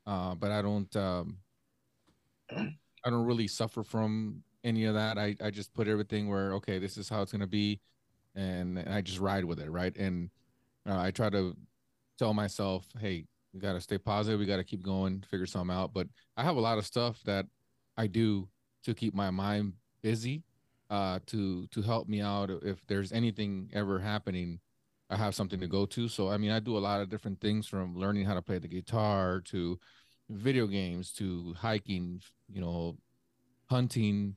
Uh 0.05 0.35
but 0.35 0.51
I 0.51 0.61
don't 0.61 0.93
um 0.95 1.37
I 3.05 3.09
don't 3.09 3.25
really 3.25 3.47
suffer 3.47 3.83
from 3.83 4.43
any 4.63 4.85
of 4.85 4.93
that. 4.95 5.17
I 5.17 5.35
I 5.41 5.51
just 5.51 5.73
put 5.73 5.87
everything 5.87 6.29
where 6.29 6.53
okay, 6.55 6.79
this 6.79 6.97
is 6.97 7.09
how 7.09 7.21
it's 7.21 7.31
going 7.31 7.41
to 7.41 7.47
be 7.47 7.79
and, 8.35 8.79
and 8.79 8.93
I 8.93 9.01
just 9.01 9.19
ride 9.19 9.45
with 9.45 9.59
it, 9.61 9.71
right? 9.71 9.95
And 9.97 10.29
uh, 10.87 10.99
I 10.99 11.11
try 11.11 11.29
to 11.31 11.55
tell 12.19 12.33
myself, 12.33 12.87
hey, 12.99 13.25
we 13.53 13.59
got 13.59 13.73
to 13.73 13.81
stay 13.81 13.97
positive. 13.97 14.39
We 14.39 14.45
got 14.45 14.57
to 14.57 14.63
keep 14.63 14.83
going, 14.83 15.23
figure 15.29 15.45
something 15.45 15.75
out. 15.75 15.93
But 15.93 16.07
I 16.37 16.43
have 16.43 16.57
a 16.57 16.61
lot 16.61 16.77
of 16.77 16.85
stuff 16.85 17.21
that 17.25 17.45
I 17.97 18.07
do 18.07 18.49
to 18.85 18.93
keep 18.93 19.13
my 19.13 19.31
mind 19.31 19.73
busy. 20.01 20.43
uh, 20.89 21.19
to 21.27 21.67
to 21.67 21.81
help 21.81 22.07
me 22.07 22.21
out 22.21 22.49
if 22.63 22.85
there's 22.87 23.11
anything 23.11 23.69
ever 23.73 23.99
happening. 23.99 24.59
I 25.09 25.17
have 25.17 25.35
something 25.35 25.59
to 25.59 25.67
go 25.67 25.85
to. 25.87 26.07
So 26.07 26.29
I 26.29 26.37
mean, 26.37 26.51
I 26.51 26.59
do 26.59 26.77
a 26.77 26.79
lot 26.79 27.01
of 27.01 27.09
different 27.09 27.41
things 27.41 27.67
from 27.67 27.95
learning 27.97 28.25
how 28.25 28.33
to 28.35 28.41
play 28.41 28.59
the 28.59 28.67
guitar 28.67 29.41
to 29.45 29.79
video 30.33 30.67
games 30.67 31.11
to 31.13 31.53
hiking, 31.57 32.21
you 32.51 32.61
know, 32.61 32.97
hunting, 33.69 34.35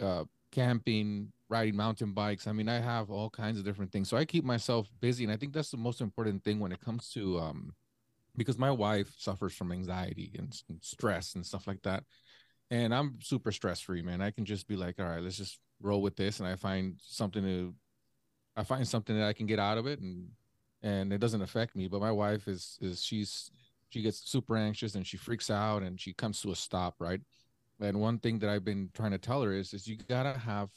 uh, 0.00 0.24
camping, 0.50 1.32
riding 1.48 1.76
mountain 1.76 2.12
bikes. 2.12 2.46
I 2.46 2.52
mean, 2.52 2.68
I 2.68 2.80
have 2.80 3.10
all 3.10 3.30
kinds 3.30 3.58
of 3.58 3.64
different 3.64 3.92
things. 3.92 4.08
So 4.08 4.16
I 4.16 4.24
keep 4.24 4.44
myself 4.44 4.88
busy, 5.00 5.24
and 5.24 5.32
I 5.32 5.36
think 5.36 5.52
that's 5.52 5.70
the 5.70 5.76
most 5.76 6.00
important 6.00 6.44
thing 6.44 6.60
when 6.60 6.72
it 6.72 6.80
comes 6.80 7.10
to 7.10 7.38
um, 7.38 7.74
because 8.36 8.58
my 8.58 8.70
wife 8.70 9.12
suffers 9.18 9.54
from 9.54 9.72
anxiety 9.72 10.32
and, 10.38 10.56
and 10.68 10.78
stress 10.82 11.34
and 11.34 11.44
stuff 11.44 11.66
like 11.66 11.82
that, 11.82 12.04
and 12.70 12.94
I'm 12.94 13.18
super 13.20 13.52
stress 13.52 13.80
free, 13.80 14.02
man. 14.02 14.22
I 14.22 14.30
can 14.30 14.44
just 14.44 14.68
be 14.68 14.76
like, 14.76 14.98
all 14.98 15.06
right, 15.06 15.22
let's 15.22 15.36
just 15.36 15.58
roll 15.82 16.02
with 16.02 16.16
this, 16.16 16.40
and 16.40 16.48
I 16.48 16.56
find 16.56 16.98
something 17.02 17.42
to, 17.42 17.74
I 18.56 18.64
find 18.64 18.86
something 18.86 19.16
that 19.18 19.26
I 19.26 19.32
can 19.32 19.46
get 19.46 19.58
out 19.58 19.78
of 19.78 19.86
it, 19.86 20.00
and 20.00 20.28
and 20.82 21.12
it 21.12 21.18
doesn't 21.18 21.42
affect 21.42 21.76
me. 21.76 21.88
But 21.88 22.00
my 22.00 22.12
wife 22.12 22.48
is 22.48 22.78
is 22.80 23.02
she's 23.02 23.50
she 23.90 24.02
gets 24.02 24.30
super 24.30 24.56
anxious 24.56 24.94
and 24.94 25.06
she 25.06 25.16
freaks 25.16 25.50
out 25.50 25.82
and 25.82 26.00
she 26.00 26.12
comes 26.12 26.40
to 26.42 26.50
a 26.50 26.56
stop, 26.56 26.94
right? 26.98 27.20
And 27.80 28.00
one 28.00 28.18
thing 28.18 28.38
that 28.40 28.50
I've 28.50 28.64
been 28.64 28.90
trying 28.94 29.10
to 29.12 29.18
tell 29.18 29.42
her 29.42 29.52
is 29.52 29.74
is 29.74 29.86
you 29.86 29.96
gotta 29.96 30.38
have 30.38 30.70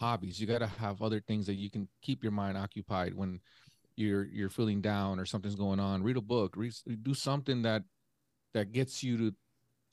hobbies. 0.00 0.40
You 0.40 0.46
gotta 0.46 0.66
have 0.66 1.02
other 1.02 1.20
things 1.20 1.46
that 1.46 1.54
you 1.54 1.70
can 1.70 1.88
keep 2.00 2.22
your 2.22 2.32
mind 2.32 2.56
occupied 2.56 3.14
when 3.14 3.40
you're 3.96 4.24
you're 4.24 4.48
feeling 4.48 4.80
down 4.80 5.20
or 5.20 5.26
something's 5.26 5.54
going 5.54 5.80
on. 5.80 6.02
Read 6.02 6.16
a 6.16 6.22
book. 6.22 6.56
Read, 6.56 6.72
do 7.02 7.14
something 7.14 7.62
that 7.62 7.82
that 8.54 8.72
gets 8.72 9.02
you 9.02 9.16
to 9.18 9.34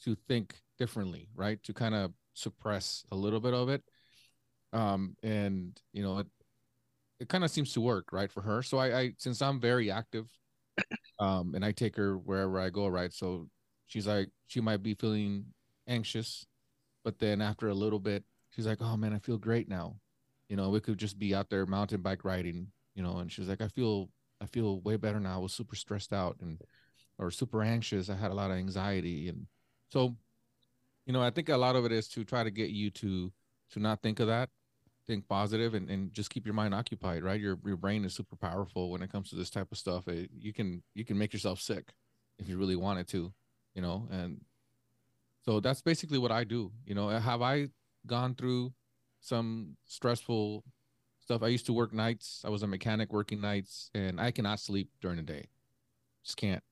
to 0.06 0.16
think 0.28 0.56
differently, 0.78 1.28
right? 1.36 1.62
To 1.64 1.74
kind 1.74 1.96
of 1.96 2.14
suppress 2.34 3.04
a 3.12 3.16
little 3.16 3.40
bit 3.40 3.54
of 3.54 3.70
it. 3.70 3.84
Um, 4.72 5.16
and 5.24 5.80
you 5.94 6.04
know, 6.04 6.20
it 6.20 6.28
it 7.20 7.28
kind 7.28 7.44
of 7.44 7.52
seems 7.52 7.74
to 7.74 7.82
work, 7.82 8.14
right, 8.14 8.32
for 8.32 8.42
her. 8.42 8.64
So 8.64 8.78
I, 8.78 9.00
I 9.00 9.14
since 9.18 9.42
I'm 9.42 9.60
very 9.60 9.92
active, 9.92 10.28
um, 11.20 11.54
and 11.56 11.64
I 11.64 11.72
take 11.72 11.96
her 11.96 12.18
wherever 12.18 12.60
I 12.60 12.70
go, 12.70 12.88
right? 12.88 13.14
So 13.14 13.50
she's 13.88 14.08
like, 14.08 14.30
she 14.48 14.62
might 14.62 14.84
be 14.84 14.94
feeling 14.94 15.46
anxious, 15.88 16.46
but 17.04 17.20
then 17.20 17.42
after 17.42 17.70
a 17.70 17.74
little 17.74 18.00
bit, 18.00 18.24
she's 18.52 18.68
like, 18.68 18.82
oh 18.82 18.98
man, 18.98 19.14
I 19.14 19.20
feel 19.20 19.38
great 19.38 19.68
now. 19.68 19.96
You 20.48 20.56
know, 20.56 20.70
we 20.70 20.80
could 20.80 20.98
just 20.98 21.20
be 21.20 21.36
out 21.36 21.50
there 21.50 21.66
mountain 21.66 22.02
bike 22.02 22.26
riding, 22.26 22.68
you 22.96 23.04
know, 23.04 23.18
and 23.18 23.32
she's 23.32 23.48
like, 23.48 23.62
I 23.62 23.68
feel, 23.68 24.10
I 24.42 24.46
feel 24.46 24.82
way 24.82 24.96
better 24.96 25.20
now. 25.20 25.36
I 25.36 25.42
was 25.42 25.54
super 25.54 25.76
stressed 25.76 26.14
out 26.14 26.38
and, 26.42 26.60
or 27.18 27.30
super 27.32 27.62
anxious. 27.62 28.10
I 28.10 28.16
had 28.16 28.32
a 28.32 28.36
lot 28.36 28.52
of 28.52 28.58
anxiety. 28.58 29.30
And 29.30 29.46
so, 29.90 30.16
you 31.06 31.14
know, 31.14 31.22
I 31.22 31.30
think 31.30 31.50
a 31.50 31.58
lot 31.58 31.76
of 31.76 31.86
it 31.86 31.92
is 31.92 32.08
to 32.10 32.24
try 32.24 32.44
to 32.44 32.52
get 32.52 32.70
you 32.70 32.90
to, 32.92 33.32
to 33.72 33.80
not 33.80 34.02
think 34.02 34.20
of 34.20 34.28
that 34.28 34.50
think 35.10 35.28
positive 35.28 35.74
and, 35.74 35.90
and 35.90 36.14
just 36.14 36.30
keep 36.30 36.46
your 36.46 36.54
mind 36.54 36.72
occupied 36.72 37.24
right? 37.24 37.42
Your 37.42 37.58
your 37.66 37.76
brain 37.76 38.06
is 38.06 38.14
super 38.14 38.36
powerful 38.36 38.92
when 38.92 39.02
it 39.02 39.12
comes 39.12 39.32
to 39.32 39.36
this 39.36 39.50
type 39.50 39.72
of 39.72 39.78
stuff. 39.78 40.08
It, 40.08 40.30
you 40.38 40.54
can 40.54 40.84
you 40.94 41.04
can 41.04 41.18
make 41.18 41.34
yourself 41.34 41.60
sick 41.60 41.94
if 42.38 42.48
you 42.48 42.58
really 42.58 42.76
wanted 42.76 43.08
to 43.10 43.34
you 43.74 43.82
know 43.82 44.08
and 44.12 44.40
so 45.44 45.60
that's 45.60 45.82
basically 45.82 46.20
what 46.20 46.32
i 46.32 46.44
do 46.44 46.72
you 46.86 46.94
know? 46.94 47.10
Have 47.10 47.42
i 47.42 47.70
gone 48.06 48.36
through 48.36 48.72
some 49.20 49.76
stressful 49.88 50.64
stuff? 51.20 51.42
I 51.42 51.48
used 51.48 51.66
to 51.66 51.74
work 51.74 51.92
nights. 51.92 52.44
I 52.46 52.50
was 52.50 52.62
a 52.62 52.68
mechanic 52.68 53.12
working 53.12 53.42
nights 53.42 53.90
and 53.96 54.22
i 54.22 54.30
cannot 54.30 54.60
sleep 54.60 54.90
during 55.02 55.18
the 55.18 55.24
day. 55.24 55.46
Just 56.24 56.38
can't. 56.38 56.64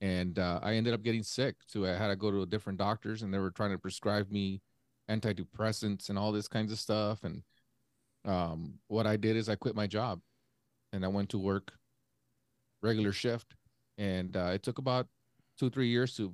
And 0.00 0.40
uh, 0.40 0.58
i 0.60 0.74
ended 0.74 0.92
up 0.92 1.04
getting 1.04 1.22
sick 1.22 1.54
so 1.68 1.84
i 1.84 1.90
had 1.90 2.08
to 2.08 2.16
go 2.16 2.32
to 2.32 2.44
different 2.46 2.80
doctors 2.80 3.22
and 3.22 3.32
they 3.32 3.38
were 3.38 3.52
trying 3.52 3.70
to 3.70 3.78
prescribe 3.78 4.28
me 4.32 4.60
antidepressants 5.08 6.08
and 6.08 6.18
all 6.18 6.32
this 6.32 6.48
kinds 6.48 6.72
of 6.72 6.80
stuff 6.80 7.22
and 7.22 7.42
um, 8.26 8.74
what 8.88 9.06
I 9.06 9.16
did 9.16 9.36
is 9.36 9.48
I 9.48 9.54
quit 9.54 9.74
my 9.74 9.86
job 9.86 10.20
and 10.92 11.04
I 11.04 11.08
went 11.08 11.30
to 11.30 11.38
work 11.38 11.72
regular 12.82 13.12
shift. 13.12 13.54
And 13.98 14.36
uh, 14.36 14.50
it 14.52 14.62
took 14.62 14.78
about 14.78 15.06
two, 15.58 15.70
three 15.70 15.88
years 15.88 16.16
to 16.16 16.32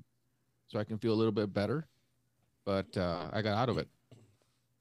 so 0.67 0.79
I 0.79 0.85
can 0.85 0.99
feel 0.99 1.13
a 1.13 1.15
little 1.15 1.33
bit 1.33 1.53
better. 1.53 1.87
But 2.65 2.97
uh, 2.97 3.29
I 3.33 3.43
got 3.43 3.57
out 3.57 3.69
of 3.69 3.79
it. 3.79 3.89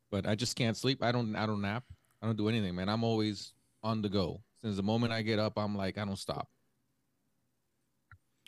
But 0.10 0.26
I 0.26 0.36
just 0.36 0.56
can't 0.56 0.78
sleep. 0.78 1.04
I 1.04 1.12
don't 1.12 1.36
I 1.36 1.46
don't 1.46 1.62
nap. 1.62 1.84
I 2.22 2.26
don't 2.26 2.38
do 2.38 2.50
anything, 2.50 2.76
man. 2.76 2.90
I'm 2.90 3.04
always 3.04 3.54
on 3.84 4.02
the 4.02 4.10
go. 4.10 4.42
Since 4.62 4.76
the 4.76 4.84
moment 4.84 5.14
I 5.14 5.22
get 5.22 5.40
up, 5.40 5.54
I'm 5.58 5.76
like, 5.76 5.98
I 5.98 6.06
don't 6.06 6.20
stop. 6.20 6.48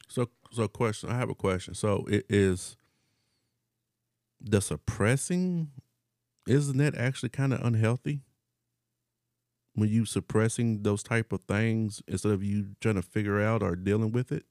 So 0.09 0.30
so 0.51 0.68
question 0.68 1.09
I 1.09 1.18
have 1.18 1.30
a 1.30 1.36
question. 1.36 1.74
So 1.74 2.05
it 2.09 2.26
is 2.30 2.76
the 4.39 4.61
suppressing 4.61 5.72
isn't 6.47 6.78
that 6.78 6.95
actually 6.95 7.30
kind 7.30 7.53
of 7.53 7.61
unhealthy? 7.61 8.22
When 9.76 9.89
you 9.89 10.05
suppressing 10.05 10.84
those 10.84 11.03
type 11.03 11.32
of 11.32 11.41
things 11.41 12.01
instead 12.07 12.32
of 12.32 12.43
you 12.43 12.76
trying 12.80 12.95
to 12.95 13.01
figure 13.01 13.41
out 13.41 13.63
or 13.63 13.76
dealing 13.76 14.11
with 14.11 14.32
it? 14.32 14.45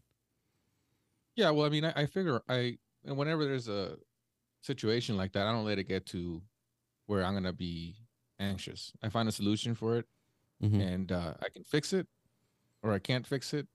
Yeah, 1.37 1.51
well, 1.51 1.67
I 1.67 1.71
mean, 1.71 1.85
I, 1.85 1.93
I 1.97 2.07
figure 2.07 2.43
I 2.49 2.79
and 3.05 3.17
whenever 3.17 3.45
there's 3.45 3.69
a 3.69 3.97
situation 4.61 5.17
like 5.17 5.33
that, 5.33 5.47
I 5.47 5.53
don't 5.53 5.65
let 5.65 5.79
it 5.79 5.89
get 5.89 6.07
to 6.07 6.43
where 7.07 7.25
I'm 7.25 7.35
gonna 7.35 7.53
be 7.53 7.97
anxious. 8.39 8.93
I 9.03 9.09
find 9.09 9.29
a 9.29 9.33
solution 9.33 9.75
for 9.75 9.99
it, 9.99 10.07
mm-hmm. 10.63 10.81
and 10.81 11.13
uh, 11.13 11.35
I 11.41 11.49
can 11.49 11.65
fix 11.65 11.93
it, 11.93 12.07
or 12.83 12.93
I 12.93 12.99
can't 12.99 13.27
fix 13.27 13.55
it, 13.55 13.67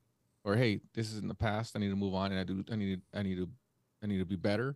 or 0.44 0.56
hey, 0.56 0.82
this 0.94 1.12
is 1.12 1.20
in 1.20 1.28
the 1.28 1.36
past. 1.36 1.76
I 1.76 1.80
need 1.80 1.90
to 1.90 1.96
move 1.96 2.14
on, 2.14 2.32
and 2.32 2.40
I 2.40 2.44
do. 2.44 2.64
I 2.72 2.76
need. 2.76 3.02
I 3.14 3.24
need 3.24 3.38
to. 3.38 3.50
I 4.04 4.06
need 4.06 4.20
to 4.20 4.26
be 4.26 4.36
better, 4.36 4.76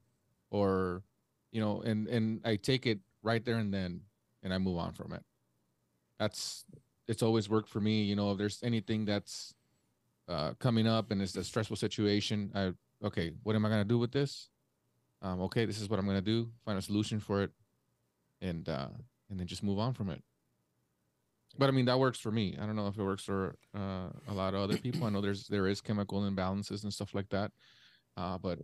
or 0.50 1.04
you 1.52 1.62
know, 1.62 1.82
and 1.82 2.08
and 2.08 2.42
I 2.44 2.56
take 2.56 2.88
it 2.88 3.00
right 3.22 3.46
there 3.46 3.58
and 3.58 3.72
then, 3.72 4.02
and 4.42 4.52
I 4.52 4.58
move 4.58 4.80
on 4.80 4.94
from 4.94 5.14
it 5.14 5.24
that's 6.22 6.66
it's 7.08 7.24
always 7.24 7.50
worked 7.50 7.68
for 7.68 7.82
me. 7.82 8.04
You 8.04 8.16
know, 8.16 8.32
if 8.32 8.38
there's 8.38 8.62
anything 8.62 9.06
that's 9.06 9.56
uh, 10.30 10.54
coming 10.60 10.86
up 10.88 11.10
and 11.10 11.20
it's 11.20 11.36
a 11.36 11.44
stressful 11.44 11.78
situation, 11.78 12.52
I 12.54 12.74
okay, 13.04 13.32
what 13.42 13.56
am 13.56 13.66
I 13.66 13.70
gonna 13.70 13.84
do 13.84 13.98
with 13.98 14.12
this? 14.12 14.50
Um, 15.24 15.42
okay, 15.42 15.66
this 15.66 15.82
is 15.82 15.90
what 15.90 16.00
I'm 16.00 16.06
gonna 16.06 16.22
do. 16.22 16.52
Find 16.64 16.78
a 16.78 16.82
solution 16.82 17.20
for 17.20 17.42
it, 17.42 17.52
and 18.40 18.70
uh, 18.70 18.90
and 19.32 19.40
then 19.40 19.48
just 19.48 19.64
move 19.64 19.80
on 19.80 19.94
from 19.94 20.10
it. 20.12 20.22
But 21.58 21.70
I 21.70 21.72
mean, 21.72 21.86
that 21.86 22.00
works 22.00 22.20
for 22.20 22.32
me. 22.32 22.56
I 22.62 22.68
don't 22.68 22.76
know 22.76 22.88
if 22.88 22.98
it 22.98 23.04
works 23.04 23.24
for 23.24 23.56
uh, 23.76 24.10
a 24.28 24.34
lot 24.34 24.54
of 24.54 24.62
other 24.62 24.78
people. 24.86 25.06
I 25.06 25.10
know 25.10 25.22
there's 25.22 25.48
there 25.48 25.68
is 25.68 25.82
chemical 25.82 26.22
imbalances 26.22 26.84
and 26.84 26.94
stuff 26.94 27.16
like 27.16 27.30
that, 27.30 27.52
uh, 28.16 28.38
but 28.38 28.60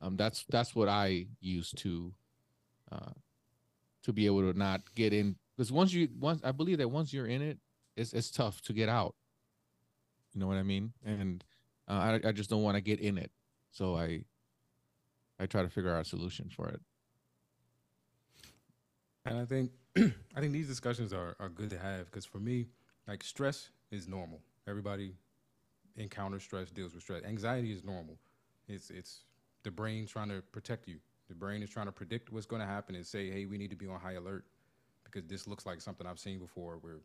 um, 0.00 0.16
that's 0.16 0.46
that's 0.48 0.74
what 0.74 0.88
I 0.88 1.26
use 1.40 1.72
to 1.76 2.14
uh, 2.90 3.12
to 4.04 4.12
be 4.14 4.24
able 4.24 4.50
to 4.50 4.58
not 4.58 4.80
get 4.94 5.12
in 5.12 5.36
because 5.56 5.72
once 5.72 5.92
you 5.92 6.08
once 6.18 6.40
I 6.44 6.52
believe 6.52 6.78
that 6.78 6.88
once 6.88 7.12
you're 7.12 7.26
in 7.26 7.42
it, 7.42 7.58
it's 7.96 8.12
it's 8.12 8.30
tough 8.30 8.60
to 8.62 8.72
get 8.72 8.88
out. 8.88 9.14
You 10.34 10.40
know 10.40 10.46
what 10.46 10.56
I 10.56 10.62
mean? 10.62 10.92
And 11.04 11.44
uh, 11.88 12.18
I 12.24 12.28
I 12.28 12.32
just 12.32 12.50
don't 12.50 12.62
want 12.62 12.76
to 12.76 12.80
get 12.80 13.00
in 13.00 13.18
it, 13.18 13.30
so 13.70 13.96
I 13.96 14.24
I 15.38 15.46
try 15.46 15.62
to 15.62 15.68
figure 15.68 15.94
out 15.94 16.02
a 16.02 16.08
solution 16.08 16.48
for 16.54 16.68
it. 16.68 16.80
And 19.24 19.38
I 19.38 19.44
think 19.44 19.70
I 19.96 20.40
think 20.40 20.52
these 20.52 20.68
discussions 20.68 21.12
are 21.12 21.36
are 21.38 21.48
good 21.48 21.70
to 21.70 21.78
have 21.78 22.06
because 22.06 22.24
for 22.24 22.38
me, 22.38 22.68
like 23.06 23.22
stress 23.22 23.70
is 23.90 24.08
normal. 24.08 24.40
Everybody 24.66 25.14
encounters 25.96 26.42
stress, 26.42 26.70
deals 26.70 26.94
with 26.94 27.02
stress. 27.02 27.22
Anxiety 27.24 27.72
is 27.72 27.84
normal. 27.84 28.18
It's 28.68 28.90
it's 28.90 29.24
the 29.62 29.70
brain 29.70 30.06
trying 30.06 30.28
to 30.30 30.42
protect 30.52 30.88
you. 30.88 30.98
The 31.28 31.34
brain 31.34 31.62
is 31.62 31.70
trying 31.70 31.86
to 31.86 31.92
predict 31.92 32.32
what's 32.32 32.46
going 32.46 32.60
to 32.60 32.66
happen 32.66 32.94
and 32.94 33.06
say, 33.06 33.30
"Hey, 33.30 33.46
we 33.46 33.58
need 33.58 33.70
to 33.70 33.76
be 33.76 33.86
on 33.86 34.00
high 34.00 34.14
alert." 34.14 34.44
Because 35.12 35.28
this 35.28 35.46
looks 35.46 35.66
like 35.66 35.80
something 35.80 36.06
I've 36.06 36.18
seen 36.18 36.38
before 36.38 36.78
where 36.80 37.00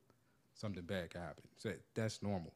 something 0.54 0.84
bad 0.84 1.10
can 1.10 1.22
happen. 1.22 1.44
So 1.58 1.72
that's 1.94 2.24
normal. 2.24 2.54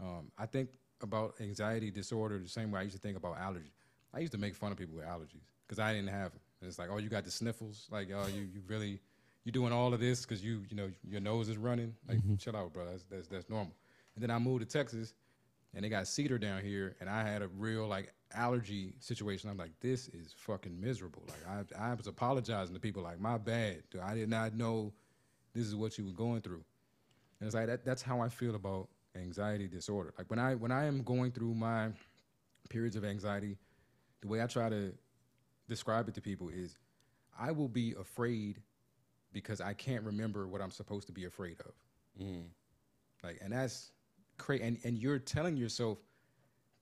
Um, 0.00 0.30
I 0.38 0.46
think 0.46 0.70
about 1.02 1.34
anxiety 1.40 1.90
disorder 1.90 2.38
the 2.38 2.48
same 2.48 2.70
way 2.70 2.80
I 2.80 2.82
used 2.82 2.96
to 2.96 3.00
think 3.00 3.16
about 3.16 3.38
allergies. 3.38 3.72
I 4.12 4.20
used 4.20 4.32
to 4.32 4.38
make 4.38 4.54
fun 4.54 4.72
of 4.72 4.78
people 4.78 4.96
with 4.96 5.04
allergies 5.04 5.46
because 5.66 5.78
I 5.78 5.92
didn't 5.92 6.10
have 6.10 6.32
them. 6.32 6.40
And 6.60 6.68
it's 6.68 6.78
like, 6.78 6.88
oh, 6.90 6.98
you 6.98 7.08
got 7.08 7.24
the 7.24 7.30
sniffles. 7.30 7.88
Like, 7.90 8.08
oh, 8.14 8.26
you 8.26 8.42
you 8.42 8.62
really 8.66 9.00
you 9.44 9.52
doing 9.52 9.72
all 9.72 9.92
of 9.92 10.00
this 10.00 10.22
because 10.22 10.42
you 10.42 10.62
you 10.70 10.76
know 10.76 10.90
your 11.06 11.20
nose 11.20 11.48
is 11.48 11.58
running. 11.58 11.94
Like, 12.08 12.18
mm-hmm. 12.18 12.36
chill 12.36 12.56
out, 12.56 12.72
bro. 12.72 12.86
That's, 12.86 13.04
that's 13.10 13.28
that's 13.28 13.50
normal. 13.50 13.74
And 14.14 14.22
then 14.22 14.30
I 14.30 14.38
moved 14.38 14.60
to 14.60 14.78
Texas, 14.78 15.14
and 15.74 15.84
they 15.84 15.88
got 15.88 16.06
cedar 16.06 16.38
down 16.38 16.62
here, 16.62 16.96
and 17.00 17.10
I 17.10 17.28
had 17.28 17.42
a 17.42 17.48
real 17.48 17.86
like 17.86 18.12
allergy 18.34 18.94
situation. 19.00 19.50
I'm 19.50 19.56
like, 19.56 19.72
this 19.80 20.08
is 20.08 20.34
fucking 20.36 20.80
miserable. 20.80 21.22
Like 21.28 21.74
I, 21.78 21.90
I 21.90 21.94
was 21.94 22.06
apologizing 22.06 22.74
to 22.74 22.80
people 22.80 23.02
like, 23.02 23.20
my 23.20 23.38
bad. 23.38 23.82
Dude. 23.90 24.00
I 24.00 24.14
did 24.14 24.28
not 24.28 24.54
know 24.54 24.92
this 25.54 25.66
is 25.66 25.74
what 25.74 25.96
you 25.98 26.04
were 26.04 26.12
going 26.12 26.40
through. 26.40 26.64
And 27.40 27.46
it's 27.46 27.54
like 27.54 27.66
that, 27.66 27.84
that's 27.84 28.02
how 28.02 28.20
I 28.20 28.28
feel 28.28 28.54
about 28.54 28.88
anxiety 29.16 29.68
disorder. 29.68 30.12
Like 30.18 30.28
when 30.30 30.38
I 30.38 30.54
when 30.54 30.72
I 30.72 30.84
am 30.84 31.02
going 31.02 31.32
through 31.32 31.54
my 31.54 31.90
periods 32.68 32.96
of 32.96 33.04
anxiety, 33.04 33.56
the 34.20 34.28
way 34.28 34.42
I 34.42 34.46
try 34.46 34.68
to 34.68 34.92
describe 35.68 36.08
it 36.08 36.14
to 36.14 36.20
people 36.20 36.48
is 36.48 36.78
I 37.38 37.50
will 37.52 37.68
be 37.68 37.94
afraid 37.98 38.60
because 39.32 39.60
I 39.60 39.72
can't 39.72 40.04
remember 40.04 40.46
what 40.46 40.60
I'm 40.60 40.70
supposed 40.70 41.06
to 41.08 41.12
be 41.12 41.24
afraid 41.24 41.56
of. 41.60 41.72
Mm. 42.22 42.44
Like 43.22 43.38
and 43.42 43.52
that's 43.52 43.92
crazy 44.38 44.64
and, 44.64 44.78
and 44.84 44.98
you're 44.98 45.18
telling 45.18 45.56
yourself 45.56 45.98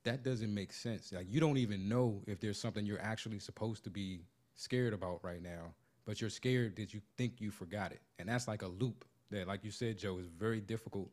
that 0.05 0.22
doesn't 0.22 0.53
make 0.53 0.72
sense. 0.72 1.12
Like 1.12 1.26
you 1.28 1.40
don't 1.40 1.59
even 1.59 1.88
know 1.88 2.22
if 2.26 2.40
there's 2.40 2.61
something 2.61 2.84
you're 2.84 3.00
actually 3.00 3.38
supposed 3.38 3.84
to 3.84 3.90
be 3.90 4.22
scared 4.57 4.92
about 4.92 5.20
right 5.22 5.42
now, 5.42 5.74
but 6.05 6.20
you're 6.20 6.30
scared 6.30 6.76
that 6.76 6.92
you 6.92 7.00
think 7.16 7.40
you 7.40 7.50
forgot 7.50 7.92
it. 7.92 8.00
And 8.18 8.28
that's 8.28 8.48
like 8.48 8.62
a 8.62 8.68
loop 8.68 9.05
that, 9.30 9.48
like 9.48 9.64
you 9.64 9.70
said, 9.70 9.98
Joe, 9.98 10.18
is 10.18 10.26
very 10.26 10.61
difficult 10.61 11.11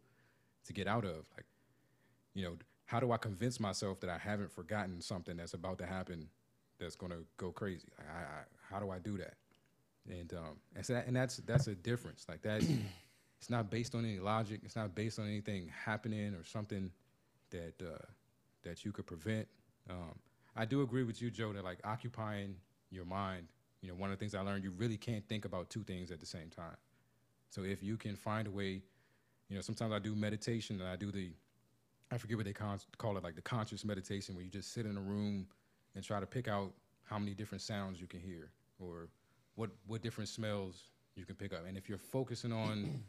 to 0.66 0.74
get 0.74 0.88
out 0.88 1.06
of. 1.06 1.28
Like, 1.36 1.46
you 2.34 2.44
know, 2.44 2.58
how 2.86 3.00
do 3.00 3.12
I 3.12 3.18
convince 3.18 3.60
myself 3.60 4.00
that 4.02 4.10
I 4.10 4.18
haven't 4.18 4.52
forgotten 4.52 5.02
something 5.02 5.38
that's 5.38 5.54
about 5.54 5.78
to 5.80 5.86
happen 5.86 6.28
that's 6.80 6.96
going 6.96 7.12
to 7.12 7.24
go 7.38 7.52
crazy? 7.52 7.88
I, 8.00 8.20
I, 8.20 8.74
how 8.74 8.80
do 8.80 8.90
I 8.90 9.00
do 9.00 9.18
that? 9.18 9.36
And 10.10 10.34
um, 10.34 10.58
and, 10.76 10.86
so 10.86 10.94
that, 10.94 11.08
and 11.08 11.16
that's 11.16 11.38
that's 11.38 11.68
a 11.68 11.76
difference. 11.76 12.26
Like 12.28 12.42
that, 12.42 12.64
it's 13.40 13.50
not 13.50 13.70
based 13.70 13.94
on 13.94 14.06
any 14.06 14.20
logic. 14.20 14.62
It's 14.64 14.76
not 14.76 14.96
based 14.96 15.20
on 15.20 15.28
anything 15.28 15.72
happening 15.86 16.34
or 16.34 16.44
something 16.44 16.90
that 17.52 17.74
uh, 17.82 17.98
that 18.64 18.86
you 18.86 18.92
could 18.92 19.06
prevent. 19.06 19.48
Um, 19.90 20.18
I 20.56 20.66
do 20.66 20.82
agree 20.82 21.04
with 21.04 21.22
you, 21.22 21.32
Joe, 21.32 21.54
that 21.54 21.64
like 21.64 21.80
occupying 21.84 22.56
your 22.92 23.06
mind. 23.06 23.48
You 23.82 23.90
know, 23.90 23.96
one 23.96 24.12
of 24.12 24.18
the 24.18 24.20
things 24.20 24.36
I 24.36 24.42
learned, 24.42 24.64
you 24.64 24.72
really 24.72 24.98
can't 24.98 25.28
think 25.28 25.46
about 25.46 25.70
two 25.70 25.84
things 25.84 26.12
at 26.12 26.20
the 26.20 26.26
same 26.26 26.50
time. 26.50 26.76
So 27.50 27.64
if 27.64 27.82
you 27.82 27.98
can 27.98 28.16
find 28.16 28.48
a 28.48 28.52
way, 28.52 28.82
you 29.48 29.56
know, 29.56 29.62
sometimes 29.62 29.94
I 29.94 30.00
do 30.00 30.16
meditation 30.16 30.80
and 30.82 30.90
I 30.90 30.96
do 30.96 31.12
the, 31.12 31.32
I 32.12 32.18
forget 32.18 32.38
what 32.38 32.46
they 32.46 32.54
call 32.54 33.18
it, 33.18 33.24
like 33.24 33.36
the 33.36 33.42
conscious 33.42 33.86
meditation, 33.86 34.36
where 34.36 34.44
you 34.44 34.50
just 34.50 34.74
sit 34.74 34.86
in 34.86 34.98
a 34.98 35.02
room 35.02 35.48
and 35.96 36.04
try 36.04 36.20
to 36.20 36.26
pick 36.26 36.48
out 36.48 36.74
how 37.04 37.18
many 37.18 37.34
different 37.34 37.62
sounds 37.62 38.00
you 38.00 38.08
can 38.08 38.20
hear 38.20 38.52
or 38.80 39.08
what 39.56 39.72
what 39.88 40.02
different 40.02 40.30
smells 40.30 40.92
you 41.16 41.26
can 41.26 41.36
pick 41.36 41.54
up. 41.54 41.66
And 41.68 41.78
if 41.78 41.90
you're 41.90 41.98
focusing 41.98 42.52
on 42.52 43.04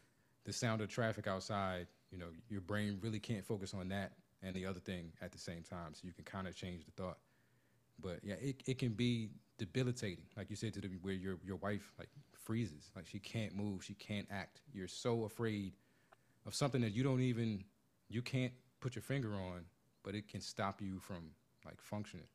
the 0.45 0.53
sound 0.53 0.81
of 0.81 0.89
traffic 0.89 1.27
outside, 1.27 1.87
you 2.11 2.19
know, 2.19 2.27
your 2.49 2.61
brain 2.61 2.99
really 3.01 3.21
can't 3.21 3.45
focus 3.45 3.75
on 3.75 3.89
that 3.91 4.13
and 4.43 4.55
the 4.55 4.67
other 4.67 4.81
thing 4.81 5.13
at 5.21 5.33
the 5.33 5.39
same 5.39 5.63
time. 5.63 5.95
So 5.95 6.03
you 6.05 6.13
can 6.13 6.25
kind 6.25 6.49
of 6.49 6.55
change 6.55 6.85
the 6.85 6.93
thought. 6.93 7.19
But 8.03 8.21
yeah, 8.23 8.37
it, 8.41 8.63
it 8.67 8.79
can 8.79 8.91
be 8.91 9.31
debilitating, 9.59 10.25
like 10.37 10.49
you 10.49 10.57
said 10.57 10.73
to 10.75 10.81
the 10.81 10.89
where 11.03 11.15
your 11.15 11.39
your 11.45 11.57
wife 11.57 11.93
like 11.99 12.09
freezes, 12.33 12.91
like 12.97 13.07
she 13.07 13.19
can't 13.19 13.55
move, 13.55 13.85
she 13.85 13.95
can't 13.95 14.27
act. 14.31 14.61
You're 14.73 14.89
so 14.89 15.25
afraid 15.25 15.75
of 16.47 16.55
something 16.55 16.81
that 16.81 16.93
you 16.93 17.03
don't 17.03 17.21
even 17.21 17.65
you 18.09 18.23
can't 18.23 18.53
put 18.81 18.95
your 18.95 19.03
finger 19.03 19.35
on, 19.35 19.67
but 20.03 20.15
it 20.15 20.29
can 20.29 20.41
stop 20.41 20.81
you 20.81 20.99
from 20.99 21.31
like 21.65 21.81
functioning. 21.81 22.27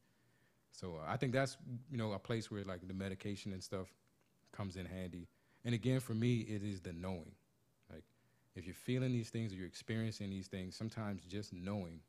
So 0.72 1.00
uh, 1.02 1.12
I 1.12 1.18
think 1.18 1.34
that's 1.34 1.58
you 1.90 1.98
know 1.98 2.12
a 2.14 2.20
place 2.20 2.52
where 2.52 2.64
like 2.64 2.88
the 2.88 2.94
medication 2.94 3.54
and 3.54 3.64
stuff 3.64 3.88
comes 4.52 4.76
in 4.76 4.86
handy. 4.86 5.28
And 5.64 5.74
again, 5.74 6.00
for 6.00 6.14
me, 6.14 6.42
it 6.42 6.64
is 6.64 6.82
the 6.82 6.94
knowing. 6.94 7.32
If 8.56 8.66
you're 8.66 8.74
feeling 8.74 9.12
these 9.12 9.30
things 9.30 9.52
or 9.52 9.56
you're 9.56 9.68
experiencing 9.68 10.30
these 10.30 10.48
things, 10.48 10.76
sometimes 10.76 11.24
just 11.26 11.54
knowing 11.54 12.00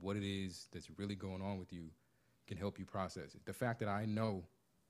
what 0.00 0.16
it 0.16 0.24
is 0.24 0.66
that's 0.72 0.88
really 0.98 1.14
going 1.14 1.40
on 1.40 1.58
with 1.58 1.72
you 1.72 1.90
can 2.46 2.56
help 2.56 2.78
you 2.78 2.84
process 2.84 3.34
it. 3.34 3.44
The 3.46 3.52
fact 3.52 3.80
that 3.80 3.88
I 3.88 4.04
know 4.04 4.42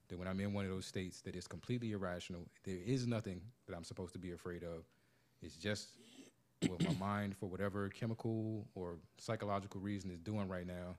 that 0.08 0.18
when 0.18 0.26
I'm 0.26 0.40
in 0.40 0.52
one 0.52 0.64
of 0.64 0.70
those 0.70 0.86
states 0.86 1.20
that 1.22 1.36
is 1.36 1.46
completely 1.46 1.92
irrational, 1.92 2.48
there 2.64 2.78
is 2.84 3.06
nothing 3.06 3.40
that 3.66 3.76
I'm 3.76 3.84
supposed 3.84 4.12
to 4.14 4.18
be 4.18 4.32
afraid 4.32 4.62
of. 4.64 4.84
It's 5.40 5.56
just 5.56 5.88
what 6.66 6.82
my 6.84 6.94
mind, 6.94 7.36
for 7.36 7.48
whatever 7.48 7.88
chemical 7.88 8.66
or 8.74 8.96
psychological 9.18 9.80
reason, 9.80 10.10
is 10.10 10.20
doing 10.20 10.48
right 10.48 10.66
now. 10.66 10.96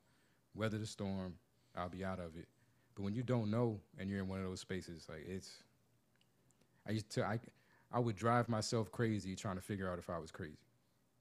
Weather 0.56 0.78
the 0.78 0.86
storm, 0.86 1.36
I'll 1.76 1.90
be 1.90 2.06
out 2.06 2.20
of 2.20 2.36
it. 2.38 2.48
But 2.96 3.04
when 3.04 3.14
you 3.14 3.24
don't 3.24 3.50
know 3.50 3.80
and 3.98 4.10
you're 4.10 4.20
in 4.20 4.28
one 4.28 4.40
of 4.40 4.46
those 4.46 4.60
spaces, 4.60 5.08
like 5.10 5.26
it's, 5.28 5.64
I 6.88 6.92
used 6.92 7.10
to, 7.12 7.26
I, 7.26 7.40
I 7.94 8.00
would 8.00 8.16
drive 8.16 8.50
myself 8.50 8.92
crazy 8.92 9.36
trying 9.36 9.56
to 9.56 9.62
figure 9.62 9.90
out 9.90 10.00
if 10.00 10.10
I 10.10 10.18
was 10.18 10.32
crazy. 10.32 10.58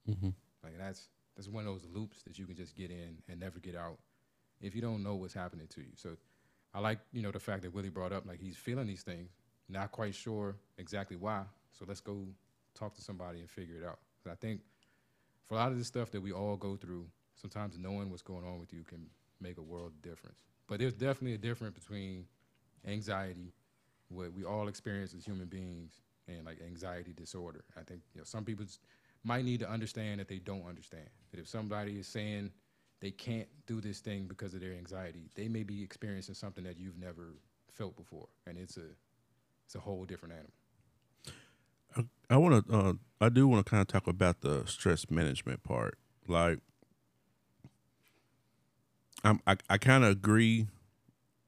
Mm-hmm. 0.09 0.29
Like 0.63 0.77
that's 0.77 1.09
that's 1.35 1.47
one 1.47 1.65
of 1.65 1.71
those 1.71 1.85
loops 1.93 2.23
that 2.23 2.37
you 2.37 2.45
can 2.45 2.55
just 2.55 2.75
get 2.75 2.89
in 2.89 3.17
and 3.29 3.39
never 3.39 3.59
get 3.59 3.75
out 3.75 3.99
if 4.59 4.75
you 4.75 4.81
don't 4.81 5.03
know 5.03 5.15
what's 5.15 5.33
happening 5.33 5.67
to 5.67 5.81
you. 5.81 5.91
So 5.95 6.17
I 6.73 6.79
like, 6.79 6.99
you 7.11 7.21
know, 7.21 7.31
the 7.31 7.39
fact 7.39 7.61
that 7.63 7.73
Willie 7.73 7.89
brought 7.89 8.11
up 8.11 8.25
like 8.25 8.39
he's 8.39 8.57
feeling 8.57 8.87
these 8.87 9.03
things, 9.03 9.29
not 9.69 9.91
quite 9.91 10.15
sure 10.15 10.55
exactly 10.77 11.17
why. 11.17 11.43
So 11.71 11.85
let's 11.87 12.01
go 12.01 12.27
talk 12.73 12.95
to 12.95 13.01
somebody 13.01 13.39
and 13.39 13.49
figure 13.49 13.77
it 13.77 13.85
out. 13.85 13.99
I 14.29 14.35
think 14.35 14.61
for 15.47 15.55
a 15.55 15.57
lot 15.57 15.71
of 15.71 15.77
this 15.77 15.87
stuff 15.87 16.11
that 16.11 16.21
we 16.21 16.31
all 16.31 16.55
go 16.55 16.75
through, 16.75 17.05
sometimes 17.35 17.77
knowing 17.77 18.09
what's 18.09 18.21
going 18.21 18.45
on 18.45 18.59
with 18.59 18.73
you 18.73 18.83
can 18.83 19.05
make 19.41 19.57
a 19.57 19.61
world 19.61 19.87
of 19.87 20.01
difference. 20.01 20.37
But 20.67 20.79
there's 20.79 20.93
definitely 20.93 21.33
a 21.33 21.37
difference 21.37 21.77
between 21.77 22.25
anxiety, 22.87 23.51
what 24.09 24.33
we 24.33 24.45
all 24.45 24.67
experience 24.67 25.13
as 25.13 25.25
human 25.25 25.47
beings, 25.47 25.99
and 26.27 26.45
like 26.45 26.59
anxiety 26.61 27.13
disorder. 27.13 27.63
I 27.77 27.83
think 27.83 28.01
you 28.13 28.21
know 28.21 28.25
some 28.25 28.45
people 28.45 28.65
might 29.23 29.45
need 29.45 29.59
to 29.61 29.69
understand 29.69 30.19
that 30.19 30.27
they 30.27 30.39
don't 30.39 30.67
understand. 30.67 31.07
That 31.31 31.39
if 31.39 31.47
somebody 31.47 31.99
is 31.99 32.07
saying 32.07 32.51
they 32.99 33.11
can't 33.11 33.47
do 33.67 33.81
this 33.81 33.99
thing 33.99 34.25
because 34.27 34.53
of 34.53 34.61
their 34.61 34.73
anxiety, 34.73 35.29
they 35.35 35.47
may 35.47 35.63
be 35.63 35.83
experiencing 35.83 36.35
something 36.35 36.63
that 36.63 36.77
you've 36.77 36.97
never 36.97 37.35
felt 37.71 37.95
before, 37.95 38.27
and 38.45 38.57
it's 38.57 38.77
a 38.77 38.87
it's 39.65 39.75
a 39.75 39.79
whole 39.79 40.05
different 40.05 40.33
animal. 40.33 40.51
I, 41.95 42.35
I 42.35 42.37
want 42.37 42.67
to. 42.67 42.73
Uh, 42.73 42.93
I 43.21 43.29
do 43.29 43.47
want 43.47 43.65
to 43.65 43.69
kind 43.69 43.81
of 43.81 43.87
talk 43.87 44.07
about 44.07 44.41
the 44.41 44.63
stress 44.65 45.09
management 45.09 45.63
part. 45.63 45.97
Like, 46.27 46.59
I'm, 49.23 49.41
I 49.47 49.57
I 49.69 49.77
kind 49.77 50.03
of 50.03 50.11
agree 50.11 50.67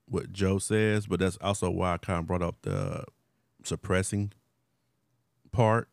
what 0.08 0.32
Joe 0.32 0.60
says, 0.60 1.08
but 1.08 1.20
that's 1.20 1.38
also 1.42 1.70
why 1.70 1.94
I 1.94 1.98
kind 1.98 2.20
of 2.20 2.28
brought 2.28 2.44
up 2.44 2.58
the 2.62 3.06
suppressing 3.64 4.32
part 5.56 5.90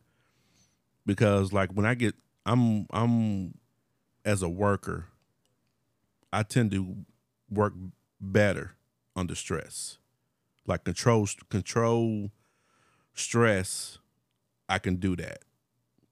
because, 1.07 1.53
like, 1.53 1.71
when 1.73 1.87
I 1.87 1.95
get, 1.95 2.15
I'm 2.45 2.87
I'm 2.91 3.55
as 4.25 4.43
a 4.43 4.49
worker, 4.49 5.07
I 6.33 6.43
tend 6.43 6.71
to 6.73 6.97
work 7.51 7.75
better 8.21 8.77
under 9.15 9.35
stress, 9.35 9.99
like 10.67 10.85
control 10.85 11.29
control 11.51 12.31
stress 13.15 13.99
I 14.69 14.79
can 14.79 14.97
do 14.97 15.15
that 15.17 15.41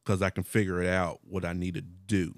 because 0.04 0.20
I 0.20 0.30
can 0.30 0.42
figure 0.42 0.82
it 0.82 0.88
out 0.88 1.20
what 1.22 1.44
I 1.44 1.54
need 1.54 1.74
to 1.74 1.80
do 1.80 2.34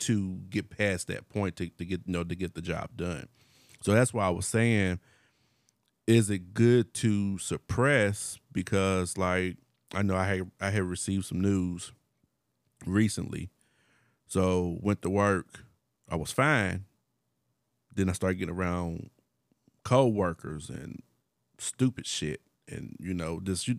to 0.00 0.38
get 0.48 0.70
past 0.70 1.08
that 1.08 1.28
point 1.28 1.56
to, 1.56 1.68
to 1.68 1.84
get 1.84 2.02
you 2.06 2.12
know 2.12 2.24
to 2.24 2.34
get 2.36 2.54
the 2.54 2.62
job 2.62 2.90
done. 2.96 3.28
So 3.82 3.92
that's 3.92 4.14
why 4.14 4.26
I 4.26 4.30
was 4.30 4.46
saying, 4.46 5.00
is 6.06 6.30
it 6.30 6.54
good 6.54 6.94
to 6.94 7.38
suppress? 7.38 8.38
Because 8.52 9.18
like 9.18 9.56
I 9.94 10.02
know 10.02 10.16
I 10.16 10.26
had 10.26 10.50
I 10.60 10.70
had 10.70 10.82
received 10.82 11.26
some 11.26 11.40
news 11.40 11.92
recently, 12.86 13.50
so 14.26 14.78
went 14.80 15.02
to 15.02 15.10
work. 15.10 15.64
I 16.08 16.16
was 16.16 16.32
fine. 16.32 16.84
Then 17.94 18.08
I 18.08 18.12
started 18.12 18.38
getting 18.38 18.54
around 18.54 19.10
co-workers 19.84 20.68
and 20.68 21.02
stupid 21.58 22.06
shit, 22.06 22.40
and 22.68 22.96
you 22.98 23.14
know 23.14 23.40
this 23.42 23.66
you 23.66 23.78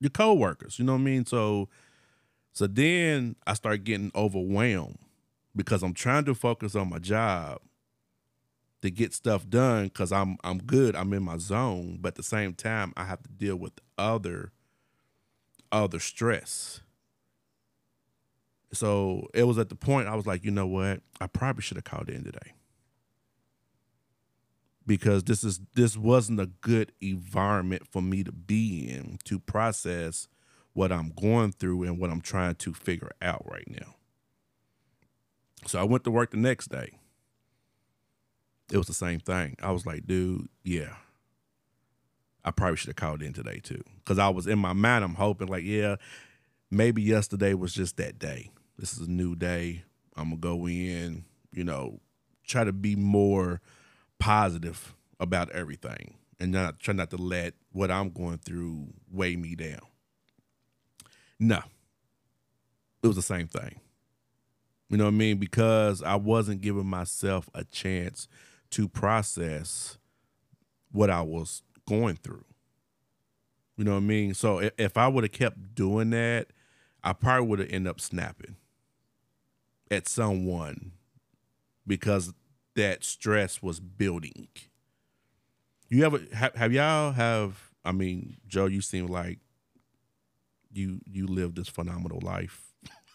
your 0.00 0.10
coworkers. 0.10 0.78
You 0.78 0.84
know 0.84 0.92
what 0.92 1.00
I 1.00 1.04
mean? 1.04 1.24
So 1.24 1.68
so 2.52 2.66
then 2.66 3.36
I 3.46 3.54
start 3.54 3.84
getting 3.84 4.12
overwhelmed 4.14 4.98
because 5.56 5.82
I'm 5.82 5.94
trying 5.94 6.24
to 6.26 6.34
focus 6.34 6.74
on 6.74 6.90
my 6.90 6.98
job 6.98 7.60
to 8.82 8.90
get 8.90 9.14
stuff 9.14 9.48
done 9.48 9.84
because 9.84 10.12
I'm 10.12 10.36
I'm 10.44 10.58
good. 10.58 10.94
I'm 10.94 11.12
in 11.14 11.22
my 11.22 11.38
zone, 11.38 11.98
but 12.00 12.08
at 12.08 12.14
the 12.16 12.22
same 12.22 12.52
time 12.52 12.92
I 12.96 13.04
have 13.04 13.22
to 13.22 13.30
deal 13.30 13.56
with 13.56 13.72
other 13.96 14.52
other 15.74 15.98
stress. 15.98 16.80
So 18.72 19.28
it 19.34 19.44
was 19.44 19.58
at 19.58 19.68
the 19.68 19.74
point 19.74 20.08
I 20.08 20.14
was 20.16 20.26
like, 20.26 20.44
you 20.44 20.50
know 20.50 20.66
what? 20.66 21.00
I 21.20 21.26
probably 21.26 21.62
should 21.62 21.76
have 21.76 21.84
called 21.84 22.08
in 22.08 22.24
today 22.24 22.54
because 24.86 25.24
this 25.24 25.44
is 25.44 25.60
this 25.74 25.96
wasn't 25.96 26.40
a 26.40 26.46
good 26.46 26.92
environment 27.00 27.82
for 27.90 28.02
me 28.02 28.24
to 28.24 28.32
be 28.32 28.88
in 28.88 29.18
to 29.24 29.38
process 29.38 30.28
what 30.72 30.92
I'm 30.92 31.10
going 31.10 31.52
through 31.52 31.84
and 31.84 31.98
what 31.98 32.10
I'm 32.10 32.20
trying 32.20 32.56
to 32.56 32.74
figure 32.74 33.12
out 33.22 33.44
right 33.48 33.68
now. 33.68 33.94
So 35.66 35.80
I 35.80 35.84
went 35.84 36.04
to 36.04 36.10
work 36.10 36.30
the 36.32 36.36
next 36.36 36.68
day. 36.68 36.98
It 38.72 38.76
was 38.76 38.86
the 38.86 38.94
same 38.94 39.20
thing. 39.20 39.56
I 39.62 39.70
was 39.70 39.86
like, 39.86 40.06
dude, 40.06 40.48
yeah. 40.64 40.94
I 42.44 42.50
probably 42.50 42.76
should 42.76 42.88
have 42.88 42.96
called 42.96 43.22
in 43.22 43.32
today 43.32 43.60
too. 43.62 43.82
Cause 44.04 44.18
I 44.18 44.28
was 44.28 44.46
in 44.46 44.58
my 44.58 44.72
mind, 44.72 45.04
I'm 45.04 45.14
hoping, 45.14 45.48
like, 45.48 45.64
yeah, 45.64 45.96
maybe 46.70 47.02
yesterday 47.02 47.54
was 47.54 47.72
just 47.72 47.96
that 47.96 48.18
day. 48.18 48.50
This 48.78 48.92
is 48.92 49.06
a 49.06 49.10
new 49.10 49.34
day. 49.34 49.84
I'm 50.16 50.30
gonna 50.30 50.40
go 50.40 50.68
in, 50.68 51.24
you 51.52 51.64
know, 51.64 52.00
try 52.46 52.64
to 52.64 52.72
be 52.72 52.96
more 52.96 53.60
positive 54.18 54.94
about 55.20 55.50
everything 55.50 56.14
and 56.38 56.52
not 56.52 56.78
try 56.80 56.94
not 56.94 57.10
to 57.10 57.16
let 57.16 57.54
what 57.72 57.90
I'm 57.90 58.10
going 58.10 58.38
through 58.38 58.88
weigh 59.10 59.36
me 59.36 59.54
down. 59.54 59.80
No. 61.38 61.60
It 63.02 63.06
was 63.06 63.16
the 63.16 63.22
same 63.22 63.48
thing. 63.48 63.80
You 64.88 64.98
know 64.98 65.04
what 65.04 65.14
I 65.14 65.16
mean? 65.16 65.38
Because 65.38 66.02
I 66.02 66.16
wasn't 66.16 66.60
giving 66.60 66.86
myself 66.86 67.48
a 67.54 67.64
chance 67.64 68.28
to 68.70 68.88
process 68.88 69.98
what 70.92 71.10
I 71.10 71.22
was 71.22 71.62
going 71.86 72.16
through. 72.16 72.44
You 73.76 73.84
know 73.84 73.92
what 73.92 73.98
I 73.98 74.00
mean? 74.00 74.34
So 74.34 74.58
if 74.58 74.72
if 74.78 74.96
I 74.96 75.08
would 75.08 75.24
have 75.24 75.32
kept 75.32 75.74
doing 75.74 76.10
that, 76.10 76.48
I 77.02 77.12
probably 77.12 77.48
would 77.48 77.58
have 77.58 77.70
ended 77.70 77.90
up 77.90 78.00
snapping 78.00 78.56
at 79.90 80.08
someone 80.08 80.92
because 81.86 82.32
that 82.76 83.04
stress 83.04 83.62
was 83.62 83.80
building. 83.80 84.48
You 85.88 86.04
ever 86.04 86.20
have, 86.32 86.54
have 86.54 86.72
y'all 86.72 87.12
have? 87.12 87.70
I 87.84 87.92
mean, 87.92 88.36
Joe, 88.46 88.66
you 88.66 88.80
seem 88.80 89.06
like 89.06 89.38
you 90.72 91.00
you 91.06 91.26
live 91.26 91.54
this 91.54 91.68
phenomenal 91.68 92.20
life. 92.22 92.72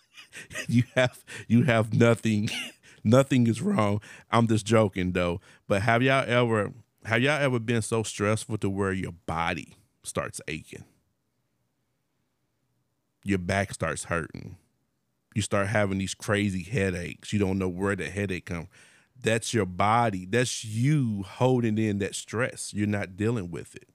you 0.67 0.83
have 0.95 1.23
you 1.47 1.63
have 1.63 1.93
nothing, 1.93 2.49
nothing 3.03 3.47
is 3.47 3.61
wrong. 3.61 4.01
I'm 4.29 4.47
just 4.47 4.65
joking 4.65 5.13
though. 5.13 5.41
But 5.67 5.81
have 5.81 6.03
y'all 6.03 6.25
ever 6.27 6.73
have 7.05 7.21
y'all 7.21 7.41
ever 7.41 7.59
been 7.59 7.81
so 7.81 8.03
stressful 8.03 8.57
to 8.59 8.69
where 8.69 8.93
your 8.93 9.13
body 9.25 9.77
starts 10.03 10.41
aching? 10.47 10.85
Your 13.23 13.39
back 13.39 13.73
starts 13.73 14.05
hurting. 14.05 14.57
You 15.35 15.41
start 15.41 15.67
having 15.67 15.99
these 15.99 16.13
crazy 16.13 16.63
headaches. 16.63 17.31
You 17.31 17.39
don't 17.39 17.57
know 17.57 17.69
where 17.69 17.95
the 17.95 18.09
headache 18.09 18.45
comes 18.45 18.67
that's 19.21 19.53
your 19.53 19.65
body. 19.65 20.25
That's 20.25 20.63
you 20.63 21.23
holding 21.23 21.77
in 21.77 21.99
that 21.99 22.15
stress. 22.15 22.73
You're 22.73 22.87
not 22.87 23.17
dealing 23.17 23.51
with 23.51 23.75
it. 23.75 23.89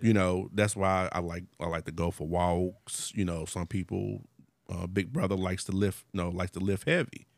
You 0.00 0.12
know, 0.12 0.50
that's 0.52 0.76
why 0.76 1.08
I 1.12 1.20
like 1.20 1.44
I 1.60 1.66
like 1.66 1.84
to 1.84 1.92
go 1.92 2.10
for 2.10 2.26
walks. 2.26 3.12
You 3.14 3.24
know, 3.24 3.44
some 3.44 3.66
people, 3.66 4.22
uh, 4.68 4.86
Big 4.86 5.12
Brother 5.12 5.36
likes 5.36 5.64
to 5.64 5.72
lift, 5.72 6.04
you 6.12 6.20
know, 6.20 6.30
likes 6.30 6.50
to 6.52 6.60
lift 6.60 6.88
heavy. 6.88 7.28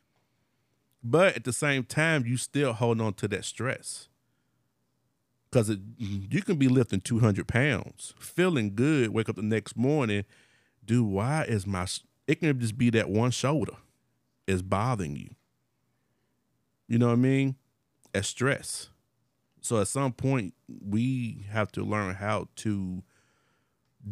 But 1.09 1.37
at 1.37 1.45
the 1.45 1.53
same 1.53 1.85
time, 1.85 2.27
you 2.27 2.37
still 2.37 2.73
hold 2.73 3.01
on 3.01 3.15
to 3.15 3.29
that 3.29 3.45
stress 3.45 4.09
because 5.49 5.77
you 5.97 6.43
can 6.43 6.57
be 6.57 6.67
lifting 6.67 7.01
200 7.01 7.47
pounds, 7.47 8.13
feeling 8.19 8.75
good, 8.75 9.11
wake 9.11 9.29
up 9.29 9.37
the 9.37 9.43
next 9.43 9.77
morning, 9.77 10.25
dude, 10.85 11.07
why 11.07 11.45
is 11.45 11.65
my, 11.65 11.87
it 12.27 12.41
can 12.41 12.59
just 12.59 12.77
be 12.77 12.91
that 12.91 13.09
one 13.09 13.31
shoulder 13.31 13.75
is 14.49 14.63
bothering 14.63 15.15
you. 15.15 15.31
You 16.89 16.99
know 16.99 17.07
what 17.07 17.13
I 17.13 17.17
mean? 17.17 17.55
As 18.13 18.27
stress. 18.27 18.89
So 19.61 19.81
at 19.81 19.87
some 19.87 20.13
point, 20.13 20.55
we 20.69 21.47
have 21.51 21.71
to 21.73 21.85
learn 21.85 22.17
how 22.17 22.49
to 22.57 23.05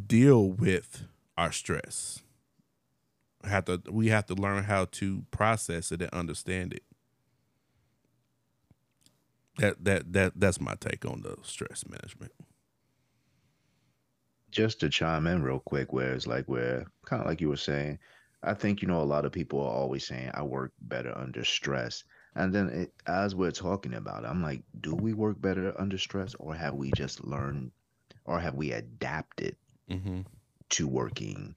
deal 0.07 0.49
with 0.49 1.07
our 1.37 1.51
stress. 1.51 2.24
Have 3.45 3.67
to 3.67 3.83
we 3.91 4.09
have 4.09 4.27
to 4.27 4.35
learn 4.35 4.65
how 4.65 4.87
to 4.87 5.25
process 5.31 5.93
it 5.93 6.03
and 6.03 6.11
understand 6.13 6.73
it. 6.75 6.83
That 9.59 9.85
that 9.85 10.13
that 10.13 10.33
that's 10.37 10.61
my 10.61 10.75
take 10.75 11.05
on 11.05 11.23
the 11.23 11.37
stress 11.43 11.85
management. 11.89 12.33
Just 14.51 14.81
to 14.81 14.89
chime 14.89 15.27
in 15.27 15.43
real 15.43 15.61
quick, 15.61 15.93
where 15.93 16.15
it's 16.15 16.27
like 16.27 16.47
where 16.49 16.87
kind 17.05 17.21
of 17.21 17.29
like 17.29 17.41
you 17.43 17.49
were 17.51 17.57
saying, 17.57 17.99
I 18.43 18.55
think 18.55 18.81
you 18.81 18.89
know 18.89 19.03
a 19.03 19.05
lot 19.05 19.25
of 19.27 19.33
people 19.33 19.61
are 19.61 19.71
always 19.71 20.07
saying 20.07 20.31
I 20.35 20.43
work 20.43 20.73
better 20.81 21.17
under 21.17 21.45
stress. 21.45 22.05
And 22.35 22.55
then 22.55 22.69
it, 22.71 22.95
as 23.07 23.35
we're 23.35 23.51
talking 23.53 23.95
about, 23.95 24.25
it, 24.25 24.29
I'm 24.29 24.43
like, 24.43 24.63
do 24.81 24.95
we 24.95 25.13
work 25.15 25.41
better 25.41 25.79
under 25.81 25.99
stress, 25.99 26.35
or 26.37 26.55
have 26.55 26.75
we 26.75 26.91
just 26.93 27.25
learned, 27.25 27.73
or 28.25 28.41
have 28.41 28.55
we 28.55 28.73
adapted 28.73 29.57
Mm-hmm. 29.91 30.21
to 30.71 30.87
working 30.89 31.55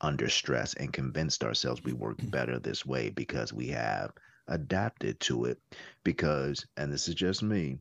under 0.00 0.28
stress 0.28 0.74
and 0.74 0.92
convinced 0.92 1.44
ourselves 1.44 1.82
we 1.82 1.92
work 1.92 2.18
better 2.30 2.58
this 2.58 2.86
way 2.86 3.10
because 3.10 3.52
we 3.52 3.68
have 3.68 4.12
adapted 4.46 5.18
to 5.20 5.44
it? 5.46 5.58
Because, 6.04 6.66
and 6.76 6.92
this 6.92 7.08
is 7.08 7.14
just 7.14 7.42
me, 7.42 7.78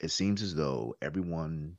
it 0.00 0.10
seems 0.10 0.42
as 0.42 0.54
though 0.54 0.96
everyone 1.00 1.76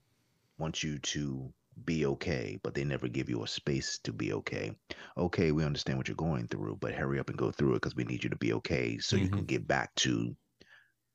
wants 0.58 0.84
you 0.84 0.98
to 1.00 1.54
be 1.84 2.06
okay, 2.06 2.58
but 2.64 2.74
they 2.74 2.86
never 2.86 3.08
give 3.08 3.30
you 3.30 3.44
a 3.44 3.48
space 3.48 4.00
to 4.00 4.14
be 4.14 4.32
okay. 4.32 4.74
Okay, 5.18 5.52
we 5.52 5.66
understand 5.66 5.98
what 5.98 6.08
you're 6.08 6.16
going 6.16 6.48
through, 6.48 6.78
but 6.80 6.94
hurry 6.94 7.20
up 7.20 7.30
and 7.30 7.38
go 7.38 7.52
through 7.52 7.72
it 7.72 7.82
because 7.82 7.96
we 7.96 8.06
need 8.06 8.24
you 8.24 8.30
to 8.30 8.38
be 8.38 8.54
okay 8.54 8.98
so 9.00 9.18
you 9.18 9.30
can 9.30 9.46
get 9.46 9.68
back 9.68 9.94
to 9.96 10.36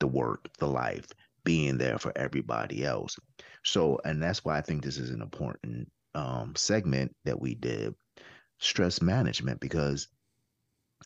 the 0.01 0.07
work, 0.07 0.49
the 0.59 0.67
life, 0.67 1.07
being 1.45 1.79
there 1.79 1.99
for 1.99 2.13
everybody 2.17 2.85
else. 2.85 3.17
So, 3.65 4.01
and 4.05 4.23
that's 4.23 4.45
why 4.45 4.59
I 4.59 4.61
think 4.61 4.83
this 4.83 4.99
is 4.99 5.11
an 5.11 5.23
important 5.23 5.91
um, 6.15 6.55
segment 6.57 7.15
that 7.25 7.41
we 7.41 7.55
did 7.55 7.95
stress 8.61 9.03
management 9.03 9.61
because, 9.61 10.09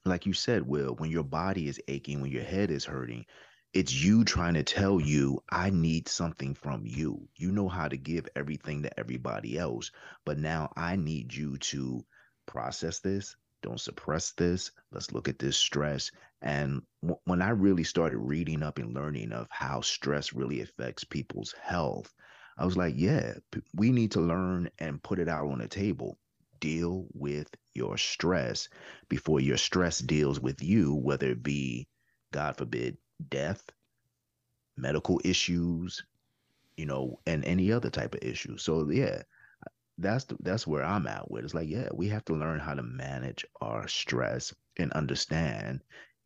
like 0.05 0.27
you 0.27 0.33
said, 0.33 0.67
Will, 0.67 0.95
when 0.97 1.11
your 1.11 1.25
body 1.25 1.69
is 1.69 1.81
aching, 1.89 2.21
when 2.21 2.31
your 2.33 2.45
head 2.45 2.71
is 2.71 2.85
hurting, 2.85 3.27
it's 3.73 3.93
you 3.93 4.25
trying 4.25 4.55
to 4.55 4.63
tell 4.63 5.01
you, 5.01 5.43
I 5.51 5.71
need 5.71 6.09
something 6.09 6.55
from 6.55 6.87
you. 6.87 7.29
You 7.37 7.53
know 7.53 7.69
how 7.69 7.89
to 7.89 7.97
give 7.97 8.29
everything 8.37 8.83
to 8.83 9.01
everybody 9.01 9.59
else, 9.59 9.91
but 10.25 10.39
now 10.39 10.73
I 10.77 10.97
need 10.97 11.35
you 11.35 11.59
to 11.59 12.05
process 12.47 13.01
this. 13.01 13.37
Don't 13.63 13.81
suppress 13.81 14.33
this. 14.33 14.71
Let's 14.93 15.13
look 15.13 15.29
at 15.29 15.39
this 15.39 15.57
stress. 15.57 16.11
And 16.43 16.83
w- 17.03 17.21
when 17.25 17.43
I 17.43 17.51
really 17.51 17.85
started 17.85 18.19
reading 18.19 18.63
up 18.63 18.79
and 18.79 18.95
learning 18.95 19.33
of 19.33 19.49
how 19.51 19.81
stress 19.81 20.33
really 20.35 20.61
affects 20.61 21.05
people's 21.05 21.55
health, 21.61 22.13
I 22.59 22.65
was 22.65 22.77
like, 22.77 22.95
yeah, 22.97 23.35
we 23.75 23.91
need 23.91 24.13
to 24.13 24.21
learn 24.21 24.71
and 24.79 25.03
put 25.03 25.19
it 25.19 25.29
out 25.29 25.49
on 25.51 25.59
the 25.59 25.69
table. 25.69 26.19
Deal 26.65 27.07
with 27.13 27.49
your 27.75 27.99
stress 27.99 28.69
before 29.11 29.41
your 29.41 29.59
stress 29.59 29.99
deals 29.99 30.41
with 30.41 30.63
you, 30.63 30.95
whether 30.95 31.29
it 31.31 31.43
be, 31.43 31.87
God 32.33 32.57
forbid, 32.57 32.97
death, 33.29 33.63
medical 34.77 35.21
issues, 35.25 36.03
you 36.77 36.87
know, 36.87 37.21
and 37.27 37.45
any 37.45 37.71
other 37.71 37.91
type 37.91 38.15
of 38.15 38.23
issue. 38.23 38.57
So 38.57 38.89
yeah, 38.91 39.23
that's 39.99 40.25
the, 40.25 40.37
that's 40.41 40.67
where 40.67 40.85
I'm 40.85 41.07
at 41.07 41.31
with. 41.31 41.45
It's 41.45 41.55
like, 41.55 41.69
yeah, 41.69 41.89
we 41.93 42.09
have 42.09 42.25
to 42.27 42.35
learn 42.35 42.61
how 42.61 42.75
to 42.75 42.83
manage 42.83 43.45
our 43.61 43.87
stress 43.89 44.55
and 44.79 44.91
understand 44.93 45.83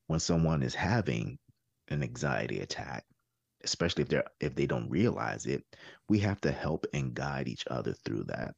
when 0.06 0.20
someone 0.20 0.62
is 0.62 0.74
having 0.74 1.38
an 1.88 2.02
anxiety 2.02 2.60
attack, 2.60 3.04
especially 3.64 4.02
if 4.02 4.08
they're 4.08 4.24
if 4.40 4.54
they 4.54 4.66
don't 4.66 4.88
realize 4.90 5.46
it, 5.46 5.64
we 6.08 6.20
have 6.20 6.40
to 6.42 6.52
help 6.52 6.86
and 6.94 7.14
guide 7.14 7.48
each 7.48 7.66
other 7.68 7.92
through 8.04 8.24
that. 8.28 8.54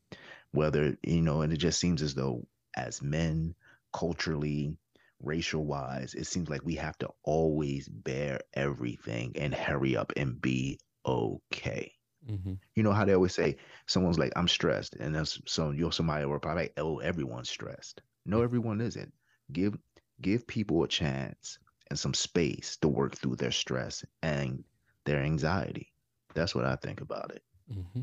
Whether, 0.53 0.97
you 1.03 1.23
know, 1.23 1.43
and 1.43 1.53
it 1.53 1.59
just 1.59 1.79
seems 1.79 2.03
as 2.03 2.15
though 2.15 2.47
as 2.77 3.03
men, 3.03 3.55
culturally, 3.93 4.77
racial 5.23 5.65
wise, 5.65 6.15
it 6.15 6.27
seems 6.27 6.49
like 6.49 6.65
we 6.65 6.75
have 6.77 6.99
to 6.99 7.09
always 7.23 7.89
bear 7.89 8.41
everything 8.55 9.33
and 9.37 9.55
hurry 9.55 9.97
up 9.97 10.13
and 10.17 10.41
be 10.41 10.79
okay. 11.07 11.93
Mm-hmm. 12.29 12.55
You 12.75 12.83
know 12.83 12.93
how 12.93 13.05
they 13.05 13.15
always 13.15 13.35
say 13.35 13.57
someone's 13.87 14.19
like, 14.19 14.33
I'm 14.37 14.49
stressed. 14.49 14.97
And 14.97 15.15
that's 15.15 15.41
so 15.47 15.71
you're 15.71 15.93
somebody 15.93 16.27
will 16.27 16.39
probably 16.39 16.65
like, 16.65 16.75
oh, 16.77 16.99
everyone's 16.99 17.51
stressed. 17.51 18.03
No, 18.27 18.43
everyone 18.43 18.81
isn't. 18.81 19.13
Give 19.53 19.77
give 20.21 20.47
people 20.47 20.83
a 20.83 20.89
chance 20.89 21.59
and 21.89 21.99
some 21.99 22.15
space 22.15 22.77
to 22.83 22.89
work 22.89 23.17
through 23.17 23.37
their 23.37 23.51
stress 23.51 24.05
and 24.23 24.65
their 25.07 25.23
anxiety. 25.23 25.93
That's 26.35 26.55
what 26.55 26.65
I 26.65 26.77
think 26.77 27.01
about 27.01 27.33
it. 27.35 27.43
Mm-hmm. 27.73 28.03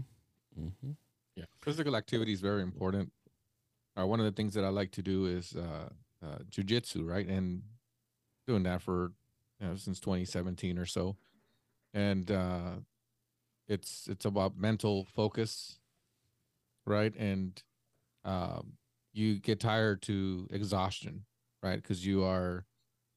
Mm-hmm. 0.60 0.91
Yeah, 1.38 1.46
physical 1.62 1.96
activity 1.96 2.34
is 2.34 2.42
very 2.42 2.64
important. 2.64 3.14
Uh, 4.00 4.08
one 4.08 4.20
of 4.20 4.26
the 4.26 4.34
things 4.34 4.56
that 4.56 4.66
I 4.66 4.70
like 4.70 4.92
to 4.94 5.04
do 5.04 5.28
is 5.28 5.56
uh, 5.56 5.90
uh, 6.26 6.40
jujitsu, 6.52 7.08
right? 7.08 7.28
And 7.28 7.64
doing 8.48 8.64
that 8.64 8.82
for 8.82 9.14
you 9.62 9.68
know 9.68 9.76
since 9.78 10.00
2017 10.00 10.80
or 10.80 10.88
so, 10.88 11.18
and 11.94 12.32
uh, 12.32 12.72
it's 13.68 14.08
it's 14.10 14.26
about 14.26 14.58
mental 14.58 15.06
focus, 15.16 15.80
right? 16.86 17.14
And 17.18 17.62
um, 18.26 18.74
you 19.14 19.40
get 19.40 19.60
tired 19.60 20.04
to 20.04 20.48
exhaustion, 20.52 21.26
right? 21.64 21.82
Because 21.82 22.06
you 22.06 22.24
are 22.24 22.66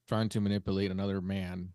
trying 0.09 0.31
to 0.31 0.41
manipulate 0.41 0.91
another 0.91 1.21
man, 1.23 1.71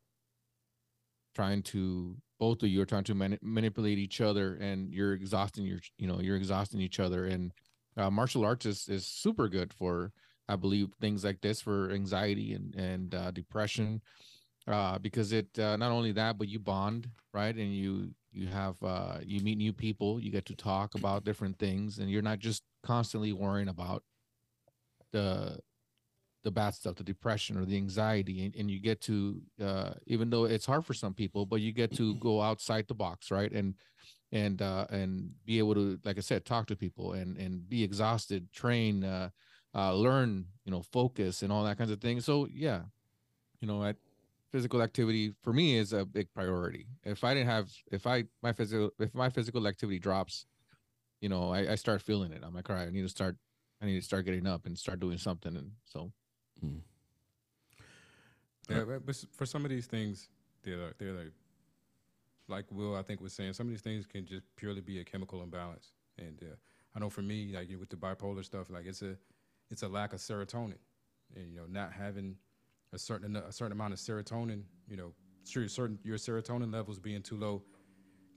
trying 1.36 1.62
to 1.64 2.16
both 2.40 2.64
of 2.64 2.70
you 2.70 2.82
are 2.82 2.86
trying 2.86 3.04
to 3.06 3.16
mani- 3.16 3.40
manipulate 3.42 3.98
each 3.98 4.22
other, 4.22 4.56
and 4.56 4.94
you're 4.94 5.14
exhausting 5.14 5.66
your 5.66 5.80
you 5.98 6.08
know 6.08 6.20
you're 6.20 6.36
exhausting 6.36 6.82
each 6.82 7.00
other. 7.00 7.26
And 7.26 7.52
uh, 7.98 8.10
martial 8.10 8.46
arts 8.46 8.66
is 8.66 8.88
is 8.90 9.06
super 9.06 9.48
good 9.48 9.74
for 9.74 10.12
I 10.48 10.56
believe 10.56 10.90
things 11.00 11.24
like 11.24 11.42
this 11.42 11.62
for 11.62 11.92
anxiety 11.92 12.54
and 12.54 12.74
and 12.76 13.16
uh, 13.16 13.32
depression, 13.32 14.02
uh, 14.68 14.98
because 15.00 15.32
it 15.32 15.58
uh, 15.60 15.78
not 15.78 15.92
only 15.92 16.12
that, 16.14 16.38
but 16.38 16.48
you 16.48 16.60
bond 16.60 17.10
right, 17.34 17.56
and 17.56 17.76
you 17.76 18.12
you 18.32 18.48
have 18.48 18.76
uh, 18.84 19.18
you 19.24 19.42
meet 19.42 19.58
new 19.58 19.74
people, 19.74 20.20
you 20.20 20.32
get 20.32 20.46
to 20.46 20.56
talk 20.56 20.96
about 20.96 21.24
different 21.24 21.58
things, 21.58 22.00
and 22.00 22.10
you're 22.10 22.22
not 22.22 22.40
just 22.40 22.64
constantly 22.84 23.34
worrying 23.34 23.70
about 23.70 24.04
the 25.12 25.60
the 26.46 26.52
bad 26.52 26.74
stuff, 26.74 26.96
the 26.96 27.04
depression 27.04 27.58
or 27.58 27.66
the 27.66 27.76
anxiety, 27.76 28.46
and, 28.46 28.56
and 28.56 28.72
you 28.72 28.80
get 28.80 29.02
to 29.02 29.42
uh, 29.62 29.92
even 30.08 30.30
though 30.30 30.46
it's 30.46 30.66
hard 30.66 30.86
for 30.86 30.94
some 30.94 31.14
people, 31.14 31.46
but 31.46 31.60
you 31.60 31.74
get 31.74 31.94
to 31.98 32.16
go 32.16 32.42
outside 32.42 32.88
the 32.88 32.96
box, 32.96 33.30
right, 33.32 33.52
and 33.52 33.76
and 34.32 34.62
uh, 34.62 34.86
and 34.90 35.32
be 35.46 35.58
able 35.60 35.74
to, 35.74 36.00
like 36.06 36.18
I 36.18 36.22
said, 36.22 36.46
talk 36.46 36.68
to 36.68 36.76
people 36.78 37.12
and 37.14 37.38
and 37.38 37.68
be 37.68 37.84
exhausted, 37.84 38.54
train. 38.54 39.04
Uh, 39.04 39.30
uh, 39.76 39.94
learn, 39.94 40.46
you 40.64 40.72
know, 40.72 40.82
focus 40.82 41.44
and 41.44 41.52
all 41.52 41.66
that 41.66 41.78
kinds 41.78 41.92
of 41.92 42.00
things. 42.00 42.24
So 42.24 42.48
yeah, 42.50 42.84
you 43.60 43.68
know, 43.68 43.84
I, 43.84 43.96
physical 44.52 44.82
activity 44.82 45.34
for 45.44 45.52
me 45.52 45.78
is 45.78 45.92
a 45.92 46.06
big 46.06 46.34
priority. 46.34 46.88
If 47.04 47.26
I 47.26 47.34
didn't 47.34 47.50
have, 47.50 47.70
if 47.92 48.08
I 48.08 48.24
my 48.42 48.54
physical, 48.54 48.92
if 49.00 49.14
my 49.14 49.30
physical 49.30 49.68
activity 49.68 50.00
drops, 50.00 50.46
you 51.20 51.30
know, 51.30 51.52
I, 51.52 51.74
I 51.74 51.76
start 51.76 52.02
feeling 52.02 52.32
it. 52.32 52.42
I'm 52.42 52.54
like, 52.54 52.70
all 52.70 52.76
right, 52.76 52.88
I 52.88 52.92
need 52.92 53.02
to 53.02 53.10
start, 53.10 53.36
I 53.82 53.86
need 53.86 54.00
to 54.00 54.06
start 54.06 54.26
getting 54.26 54.48
up 54.48 54.66
and 54.66 54.78
start 54.78 55.02
doing 55.02 55.18
something. 55.18 55.56
And 55.58 55.72
so, 55.84 56.12
Yeah, 58.70 58.84
but 58.86 59.06
but 59.06 59.16
for 59.34 59.46
some 59.46 59.64
of 59.64 59.70
these 59.70 59.86
things, 59.86 60.30
they're 60.64 60.78
like- 60.78 60.98
they're 60.98 61.14
like 61.14 61.32
like 62.48 62.66
Will, 62.72 62.96
I 62.96 63.02
think 63.02 63.22
was 63.22 63.34
saying, 63.34 63.54
some 63.54 63.68
of 63.68 63.72
these 63.72 63.82
things 63.82 64.06
can 64.06 64.26
just 64.26 64.44
purely 64.56 64.82
be 64.82 65.00
a 65.00 65.04
chemical 65.04 65.42
imbalance. 65.42 65.94
And 66.20 66.40
uh, 66.44 66.56
I 66.96 67.00
know 67.00 67.10
for 67.10 67.24
me, 67.24 67.52
like 67.56 67.70
with 67.80 67.90
the 67.90 67.96
bipolar 67.96 68.46
stuff, 68.46 68.70
like 68.70 68.86
it's 68.86 69.02
a 69.02 69.18
it's 69.72 69.84
a 69.84 69.88
lack 69.88 70.14
of 70.14 70.20
serotonin, 70.20 70.78
and 71.36 71.52
you 71.52 71.58
know, 71.58 71.66
not 71.68 71.92
having 71.92 72.38
a 72.94 73.00
certain 73.00 73.36
a 73.36 73.52
certain 73.52 73.72
amount 73.72 73.94
of 73.94 74.00
serotonin, 74.00 74.64
you 74.88 74.96
know, 74.96 75.12
sure, 75.48 75.68
certain 75.68 76.00
your 76.04 76.18
serotonin 76.18 76.72
levels 76.72 77.00
being 77.00 77.22
too 77.22 77.36
low 77.38 77.64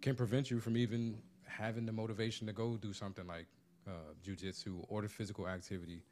can 0.00 0.14
prevent 0.14 0.50
you 0.50 0.60
from 0.60 0.76
even 0.76 1.18
having 1.46 1.84
the 1.86 1.92
motivation 1.92 2.46
to 2.46 2.52
go 2.52 2.76
do 2.76 2.92
something 2.92 3.26
like 3.26 3.46
uh, 3.86 4.12
jujitsu 4.24 4.84
or 4.88 5.02
the 5.02 5.08
physical 5.08 5.48
activity. 5.48 6.02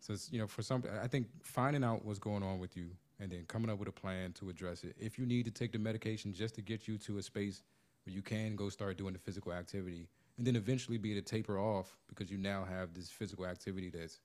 So 0.00 0.12
it's, 0.12 0.30
you 0.32 0.38
know, 0.38 0.46
for 0.46 0.62
some, 0.62 0.84
I 1.02 1.08
think 1.08 1.26
finding 1.42 1.82
out 1.82 2.04
what's 2.04 2.18
going 2.18 2.42
on 2.42 2.58
with 2.58 2.76
you 2.76 2.90
and 3.18 3.30
then 3.30 3.44
coming 3.48 3.70
up 3.70 3.78
with 3.78 3.88
a 3.88 3.92
plan 3.92 4.32
to 4.34 4.50
address 4.50 4.84
it. 4.84 4.94
If 4.98 5.18
you 5.18 5.26
need 5.26 5.44
to 5.46 5.50
take 5.50 5.72
the 5.72 5.78
medication 5.78 6.32
just 6.32 6.54
to 6.56 6.62
get 6.62 6.86
you 6.86 6.98
to 6.98 7.18
a 7.18 7.22
space 7.22 7.62
where 8.04 8.14
you 8.14 8.22
can 8.22 8.56
go 8.56 8.68
start 8.68 8.96
doing 8.96 9.14
the 9.14 9.18
physical 9.18 9.52
activity, 9.52 10.08
and 10.38 10.46
then 10.46 10.54
eventually 10.54 10.98
be 10.98 11.12
able 11.12 11.22
to 11.22 11.26
taper 11.26 11.58
off 11.58 11.96
because 12.08 12.30
you 12.30 12.38
now 12.38 12.64
have 12.64 12.94
this 12.94 13.10
physical 13.10 13.46
activity 13.46 13.90
that's 13.90 14.20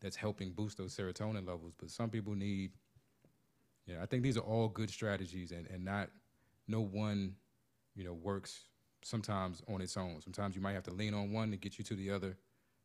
that's 0.00 0.16
helping 0.16 0.50
boost 0.50 0.78
those 0.78 0.96
serotonin 0.96 1.46
levels. 1.46 1.72
But 1.78 1.90
some 1.90 2.10
people 2.10 2.34
need, 2.34 2.72
yeah, 3.86 4.02
I 4.02 4.06
think 4.06 4.24
these 4.24 4.36
are 4.36 4.40
all 4.40 4.68
good 4.68 4.90
strategies, 4.90 5.52
and 5.52 5.66
and 5.68 5.84
not 5.84 6.10
no 6.66 6.80
one, 6.80 7.34
you 7.94 8.02
know, 8.04 8.14
works 8.14 8.64
sometimes 9.02 9.62
on 9.68 9.80
its 9.80 9.96
own. 9.96 10.20
Sometimes 10.20 10.56
you 10.56 10.62
might 10.62 10.72
have 10.72 10.84
to 10.84 10.92
lean 10.92 11.14
on 11.14 11.32
one 11.32 11.50
to 11.50 11.56
get 11.56 11.78
you 11.78 11.84
to 11.84 11.94
the 11.94 12.10
other, 12.10 12.36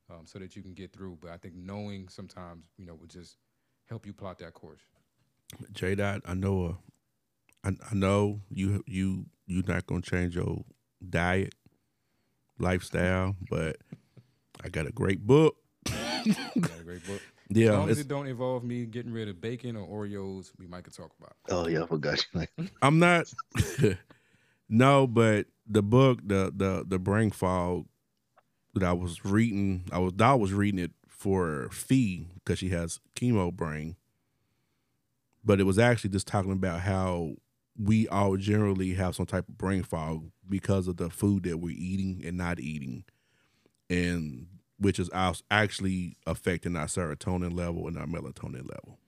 um, 0.10 0.26
so 0.26 0.40
that 0.40 0.56
you 0.56 0.62
can 0.62 0.74
get 0.74 0.94
through. 0.94 1.18
But 1.22 1.32
I 1.32 1.38
think 1.38 1.56
knowing 1.56 2.08
sometimes, 2.10 2.66
you 2.78 2.86
know, 2.86 2.96
would 2.96 3.10
just 3.10 3.38
help 3.90 4.06
you 4.06 4.14
plot 4.14 4.40
that 4.40 4.54
course. 4.54 4.82
J 5.72 5.96
Dot, 5.96 6.22
I 6.26 6.34
know, 6.34 6.66
uh, 6.66 6.74
I, 7.70 7.70
I 7.92 7.96
know 7.96 8.42
you 8.50 8.84
you 8.88 9.26
you're 9.46 9.64
not 9.68 9.86
gonna 9.88 10.02
change 10.02 10.36
your 10.36 10.66
diet, 11.08 11.56
lifestyle, 12.60 13.36
but 13.50 13.78
I 14.64 14.70
got 14.70 14.88
a 14.88 14.92
great 14.92 15.26
book. 15.26 15.58
Got 15.86 16.80
a 16.80 16.84
great 16.84 17.06
book. 17.06 17.22
As 17.58 17.58
Yeah, 17.58 17.72
long 17.72 17.90
as 17.90 17.98
it 17.98 18.08
don't 18.08 18.28
involve 18.28 18.64
me 18.64 18.86
getting 18.86 19.12
rid 19.12 19.30
of 19.30 19.40
bacon 19.42 19.76
or 19.76 19.88
Oreos, 20.06 20.52
we 20.60 20.68
might 20.68 20.84
could 20.84 20.94
talk 20.94 21.12
about. 21.20 21.32
it. 21.48 21.54
Oh 21.54 21.68
yeah, 21.68 21.84
I 21.84 21.88
forgot 21.88 22.26
you. 22.34 22.68
I'm 22.82 23.00
not. 23.00 23.28
no, 24.70 25.08
but 25.08 25.48
the 25.68 25.82
book, 25.82 26.20
the 26.26 26.52
the 26.56 26.86
the 26.88 27.00
brain 27.00 27.32
fog 27.32 27.86
that 28.80 28.90
I 28.90 28.94
was 28.94 29.24
reading, 29.26 29.84
I 29.92 30.00
was 30.00 30.14
I 30.20 30.34
was 30.34 30.54
reading 30.54 30.80
it 30.80 30.92
for 31.08 31.70
Fee 31.72 32.28
because 32.36 32.60
she 32.60 32.70
has 32.70 33.00
chemo 33.16 33.52
brain, 33.52 33.96
but 35.44 35.60
it 35.60 35.64
was 35.64 35.80
actually 35.80 36.12
just 36.12 36.28
talking 36.28 36.52
about 36.52 36.82
how 36.82 37.36
we 37.82 38.08
all 38.08 38.38
generally 38.38 38.94
have 38.94 39.16
some 39.16 39.26
type 39.26 39.48
of 39.48 39.58
brain 39.58 39.84
fog 39.84 40.32
because 40.50 40.88
of 40.88 40.98
the 40.98 41.10
food 41.10 41.44
that 41.44 41.58
we're 41.58 41.76
eating 41.78 42.24
and 42.26 42.38
not 42.38 42.60
eating, 42.60 43.04
and 43.90 44.48
which 44.80 45.00
is 45.00 45.10
actually 45.50 46.18
affecting 46.26 46.76
our 46.76 46.86
serotonin 46.86 47.54
level 47.56 47.88
and 47.88 47.98
our 47.98 48.06
melatonin 48.06 48.70
level. 48.70 49.00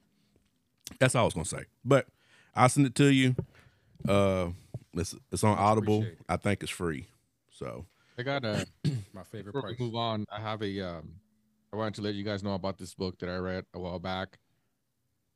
That's 0.99 1.15
all 1.15 1.23
I 1.23 1.25
was 1.25 1.33
gonna 1.33 1.45
say. 1.45 1.65
But 1.85 2.07
I'll 2.55 2.69
send 2.69 2.87
it 2.87 2.95
to 2.95 3.11
you. 3.13 3.35
Uh, 4.07 4.49
it's 4.93 5.15
it's 5.31 5.43
on 5.43 5.57
Audible. 5.57 6.05
I 6.27 6.37
think 6.37 6.63
it's 6.63 6.71
free. 6.71 7.07
So 7.51 7.85
I 8.19 8.23
got 8.23 8.43
a 8.43 8.65
My 9.13 9.23
favorite 9.23 9.53
before 9.53 9.69
we 9.69 9.77
move 9.79 9.95
on. 9.95 10.25
I 10.29 10.41
have 10.41 10.61
a 10.61 10.81
um, 10.81 11.13
I 11.71 11.77
wanted 11.77 11.95
to 11.95 12.01
let 12.01 12.15
you 12.15 12.25
guys 12.25 12.43
know 12.43 12.53
about 12.53 12.77
this 12.77 12.93
book 12.93 13.17
that 13.19 13.29
I 13.29 13.37
read 13.37 13.63
a 13.73 13.79
while 13.79 13.97
back. 13.97 14.37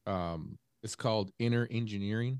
Um, 0.06 0.58
it's 0.84 0.96
called 0.96 1.32
Inner 1.40 1.66
Engineering, 1.72 2.40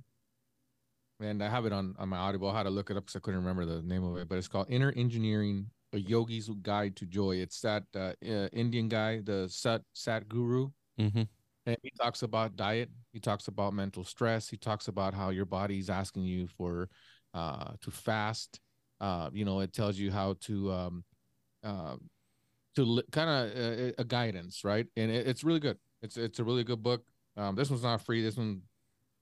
and 1.22 1.42
I 1.42 1.48
have 1.48 1.66
it 1.66 1.72
on 1.72 1.96
on 1.98 2.10
my 2.10 2.18
Audible. 2.18 2.50
I 2.50 2.58
had 2.58 2.64
to 2.64 2.72
look 2.72 2.92
it 2.92 2.98
up 2.98 3.06
because 3.06 3.16
I 3.16 3.20
couldn't 3.20 3.40
remember 3.40 3.66
the 3.66 3.82
name 3.84 4.04
of 4.04 4.18
it, 4.18 4.28
but 4.28 4.38
it's 4.38 4.50
called 4.50 4.68
Inner 4.70 4.92
Engineering: 4.98 5.68
A 5.94 5.98
Yogi's 5.98 6.50
Guide 6.62 6.98
to 6.98 7.06
Joy. 7.06 7.38
It's 7.38 7.62
that 7.62 7.84
uh, 7.96 8.12
uh, 8.28 8.50
Indian 8.52 8.90
guy, 8.90 9.22
the 9.22 9.48
Sat 9.48 9.82
Sat 9.94 10.28
Guru, 10.28 10.72
Mhm. 11.00 11.26
and 11.68 11.78
he 11.84 11.92
talks 11.98 12.22
about 12.22 12.58
diet. 12.58 12.90
He 13.14 13.22
talks 13.22 13.48
about 13.48 13.74
mental 13.74 14.04
stress. 14.04 14.50
He 14.50 14.58
talks 14.58 14.90
about 14.90 15.14
how 15.14 15.30
your 15.30 15.46
body's 15.46 15.90
asking 15.90 16.24
you 16.24 16.48
for 16.48 16.90
uh, 17.34 17.76
to 17.80 17.92
fast. 17.92 18.60
Uh, 19.02 19.30
you 19.34 19.46
know, 19.46 19.60
it 19.60 19.74
tells 19.74 19.98
you 19.98 20.12
how 20.12 20.36
to 20.42 20.72
um, 20.72 21.04
uh, 21.64 21.96
to 22.76 22.84
li- 22.84 23.04
kind 23.12 23.30
of 23.30 23.58
uh, 23.58 23.92
a 23.98 24.04
guidance, 24.04 24.64
right? 24.64 24.88
And 24.96 25.12
it, 25.12 25.28
it's 25.28 25.44
really 25.44 25.60
good. 25.60 25.78
It's 26.02 26.18
it's 26.18 26.40
a 26.40 26.44
really 26.44 26.64
good 26.64 26.82
book. 26.82 27.04
Um, 27.36 27.56
this 27.56 27.70
one's 27.70 27.84
not 27.84 28.02
free. 28.02 28.22
This 28.22 28.38
one 28.38 28.62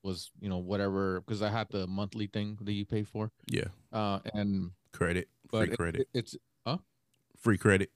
was 0.03 0.31
you 0.39 0.49
know 0.49 0.57
whatever 0.57 1.21
because 1.21 1.41
I 1.41 1.49
had 1.49 1.67
the 1.69 1.87
monthly 1.87 2.27
thing 2.27 2.57
that 2.61 2.73
you 2.73 2.85
pay 2.85 3.03
for. 3.03 3.31
yeah, 3.47 3.65
Uh, 3.91 4.19
and 4.33 4.71
credit, 4.91 5.29
free 5.49 5.67
credit, 5.75 6.01
it- 6.01 6.09
it's 6.13 6.35
free 7.37 7.57
credit. 7.57 7.89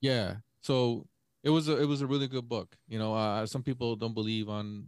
yeah. 0.00 0.36
So 0.60 1.06
it 1.42 1.50
was 1.50 1.68
a 1.68 1.80
it 1.80 1.86
was 1.86 2.00
a 2.02 2.06
really 2.06 2.28
good 2.28 2.48
book. 2.48 2.76
You 2.88 2.98
know, 2.98 3.14
uh, 3.14 3.46
some 3.46 3.62
people 3.62 3.96
don't 3.96 4.14
believe 4.14 4.48
on 4.48 4.86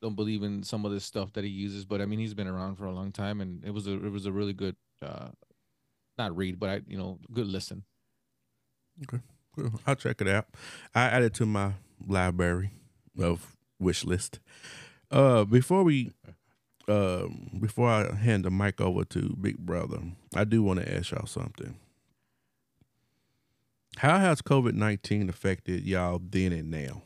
don't 0.00 0.14
believe 0.14 0.42
in 0.42 0.62
some 0.62 0.84
of 0.84 0.92
this 0.92 1.04
stuff 1.04 1.32
that 1.32 1.44
he 1.44 1.50
uses, 1.50 1.84
but 1.84 2.00
I 2.00 2.06
mean 2.06 2.18
he's 2.18 2.34
been 2.34 2.46
around 2.46 2.76
for 2.76 2.86
a 2.86 2.92
long 2.92 3.12
time, 3.12 3.40
and 3.40 3.64
it 3.64 3.72
was 3.72 3.86
a 3.86 3.92
it 3.92 4.12
was 4.12 4.26
a 4.26 4.32
really 4.32 4.52
good 4.52 4.76
uh, 5.02 5.28
not 6.16 6.36
read, 6.36 6.58
but 6.58 6.70
I 6.70 6.80
you 6.86 6.98
know 6.98 7.18
good 7.32 7.46
listen. 7.46 7.84
Okay, 9.04 9.22
cool. 9.54 9.80
I'll 9.86 9.94
check 9.94 10.20
it 10.20 10.28
out. 10.28 10.46
I 10.94 11.02
added 11.04 11.34
to 11.34 11.46
my 11.46 11.72
library 12.06 12.70
of 13.18 13.56
wish 13.78 14.04
list. 14.04 14.40
Uh, 15.10 15.44
before 15.44 15.84
we, 15.84 16.12
um, 16.88 17.58
before 17.60 17.88
I 17.88 18.14
hand 18.14 18.44
the 18.44 18.50
mic 18.50 18.80
over 18.80 19.04
to 19.04 19.36
Big 19.40 19.58
Brother, 19.58 20.00
I 20.34 20.44
do 20.44 20.62
want 20.62 20.80
to 20.80 20.94
ask 20.94 21.12
y'all 21.12 21.26
something. 21.26 21.76
How 23.98 24.18
has 24.18 24.42
COVID 24.42 24.74
nineteen 24.74 25.28
affected 25.28 25.84
y'all 25.84 26.20
then 26.22 26.52
and 26.52 26.70
now? 26.70 27.02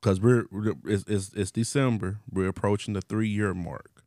Because 0.00 0.20
we're 0.20 0.44
it's, 0.84 1.04
it's 1.08 1.32
it's 1.34 1.50
December. 1.50 2.20
We're 2.30 2.48
approaching 2.48 2.94
the 2.94 3.00
three 3.00 3.28
year 3.28 3.54
mark. 3.54 4.04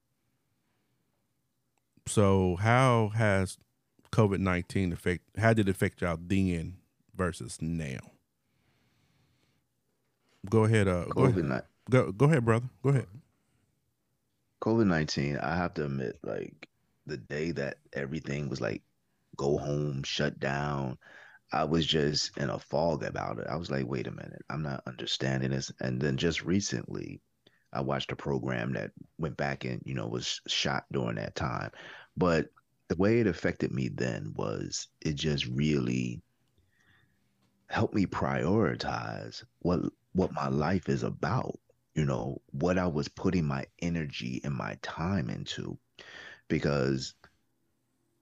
So 2.07 2.55
how 2.57 3.11
has 3.15 3.57
COVID 4.11 4.39
nineteen 4.39 4.93
affect? 4.93 5.23
How 5.37 5.53
did 5.53 5.67
it 5.67 5.71
affect 5.71 6.01
y'all 6.01 6.17
then 6.19 6.77
versus 7.15 7.57
now? 7.61 7.99
Go 10.49 10.63
ahead. 10.63 10.87
Uh, 10.87 11.05
go 11.05 11.23
COVID 11.23 11.49
ahead. 11.49 11.63
Go 11.89 12.11
go 12.11 12.25
ahead, 12.25 12.45
brother. 12.45 12.69
Go 12.83 12.89
ahead. 12.89 13.07
COVID 14.61 14.87
nineteen. 14.87 15.37
I 15.37 15.55
have 15.55 15.73
to 15.75 15.85
admit, 15.85 16.19
like 16.23 16.69
the 17.05 17.17
day 17.17 17.51
that 17.51 17.77
everything 17.93 18.49
was 18.49 18.61
like 18.61 18.81
go 19.35 19.57
home, 19.57 20.03
shut 20.03 20.39
down. 20.39 20.97
I 21.51 21.65
was 21.65 21.85
just 21.85 22.37
in 22.37 22.49
a 22.49 22.59
fog 22.59 23.03
about 23.03 23.39
it. 23.39 23.47
I 23.49 23.55
was 23.55 23.69
like, 23.69 23.85
wait 23.85 24.07
a 24.07 24.11
minute, 24.11 24.43
I'm 24.49 24.63
not 24.63 24.83
understanding 24.87 25.51
this. 25.51 25.71
And 25.81 25.99
then 25.99 26.17
just 26.17 26.43
recently, 26.43 27.21
I 27.73 27.81
watched 27.81 28.11
a 28.11 28.15
program 28.15 28.73
that 28.73 28.91
went 29.17 29.37
back 29.37 29.65
and, 29.65 29.81
you 29.85 29.93
know, 29.93 30.07
was 30.07 30.41
shot 30.47 30.85
during 30.91 31.15
that 31.15 31.35
time. 31.35 31.71
But 32.15 32.49
the 32.87 32.95
way 32.95 33.19
it 33.19 33.27
affected 33.27 33.71
me 33.71 33.89
then 33.89 34.33
was 34.35 34.87
it 35.01 35.15
just 35.15 35.45
really 35.47 36.21
helped 37.67 37.95
me 37.95 38.05
prioritize 38.05 39.43
what 39.59 39.79
what 40.13 40.33
my 40.33 40.49
life 40.49 40.89
is 40.89 41.03
about, 41.03 41.57
you 41.95 42.03
know, 42.05 42.41
what 42.51 42.77
I 42.77 42.87
was 42.87 43.07
putting 43.07 43.45
my 43.45 43.65
energy 43.81 44.41
and 44.43 44.53
my 44.53 44.77
time 44.81 45.29
into 45.29 45.77
because 46.49 47.13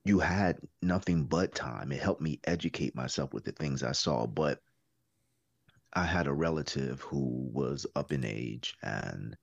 you 0.05 0.19
had 0.19 0.57
nothing 0.81 1.25
but 1.25 1.53
time. 1.53 1.91
It 1.91 2.01
helped 2.01 2.21
me 2.21 2.39
educate 2.45 2.95
myself 2.95 3.33
with 3.33 3.43
the 3.43 3.51
things 3.51 3.83
I 3.83 3.91
saw. 3.91 4.25
But 4.25 4.59
I 5.93 6.03
had 6.03 6.27
a 6.27 6.33
relative 6.33 7.01
who 7.01 7.49
was 7.51 7.85
up 7.95 8.11
in 8.11 8.23
age 8.23 8.75
and 8.81 9.35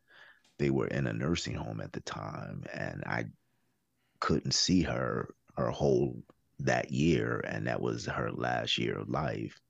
they 0.59 0.71
were 0.71 0.87
in 0.87 1.07
a 1.07 1.13
nursing 1.13 1.55
home 1.55 1.81
at 1.81 1.93
the 1.93 2.01
time. 2.01 2.65
And 2.73 3.05
I 3.07 3.27
couldn't 4.21 4.55
see 4.55 4.83
her 4.83 5.35
her 5.57 5.71
whole 5.71 6.23
that 6.61 6.91
year. 6.91 7.41
And 7.47 7.67
that 7.67 7.81
was 7.81 8.07
her 8.07 8.31
last 8.31 8.79
year 8.79 8.99
of 8.99 9.09
life. 9.09 9.61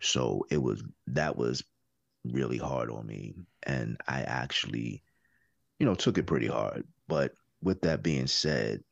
So 0.00 0.46
it 0.50 0.58
was 0.58 0.82
that 1.08 1.36
was 1.36 1.62
really 2.24 2.58
hard 2.58 2.90
on 2.90 3.06
me. 3.06 3.34
And 3.62 3.98
I 4.08 4.22
actually, 4.22 5.02
you 5.78 5.86
know, 5.86 5.94
took 5.94 6.16
it 6.16 6.26
pretty 6.26 6.46
hard. 6.46 6.86
But 7.08 7.32
with 7.62 7.82
that 7.82 8.02
being 8.02 8.26
said, 8.26 8.82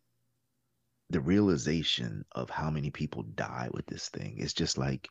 the 1.11 1.21
realization 1.21 2.25
of 2.33 2.51
how 2.51 2.71
many 2.71 2.91
people 2.91 3.23
die 3.23 3.69
with 3.73 3.87
this 3.87 4.09
thing 4.09 4.39
is 4.39 4.53
just 4.53 4.77
like 4.77 5.09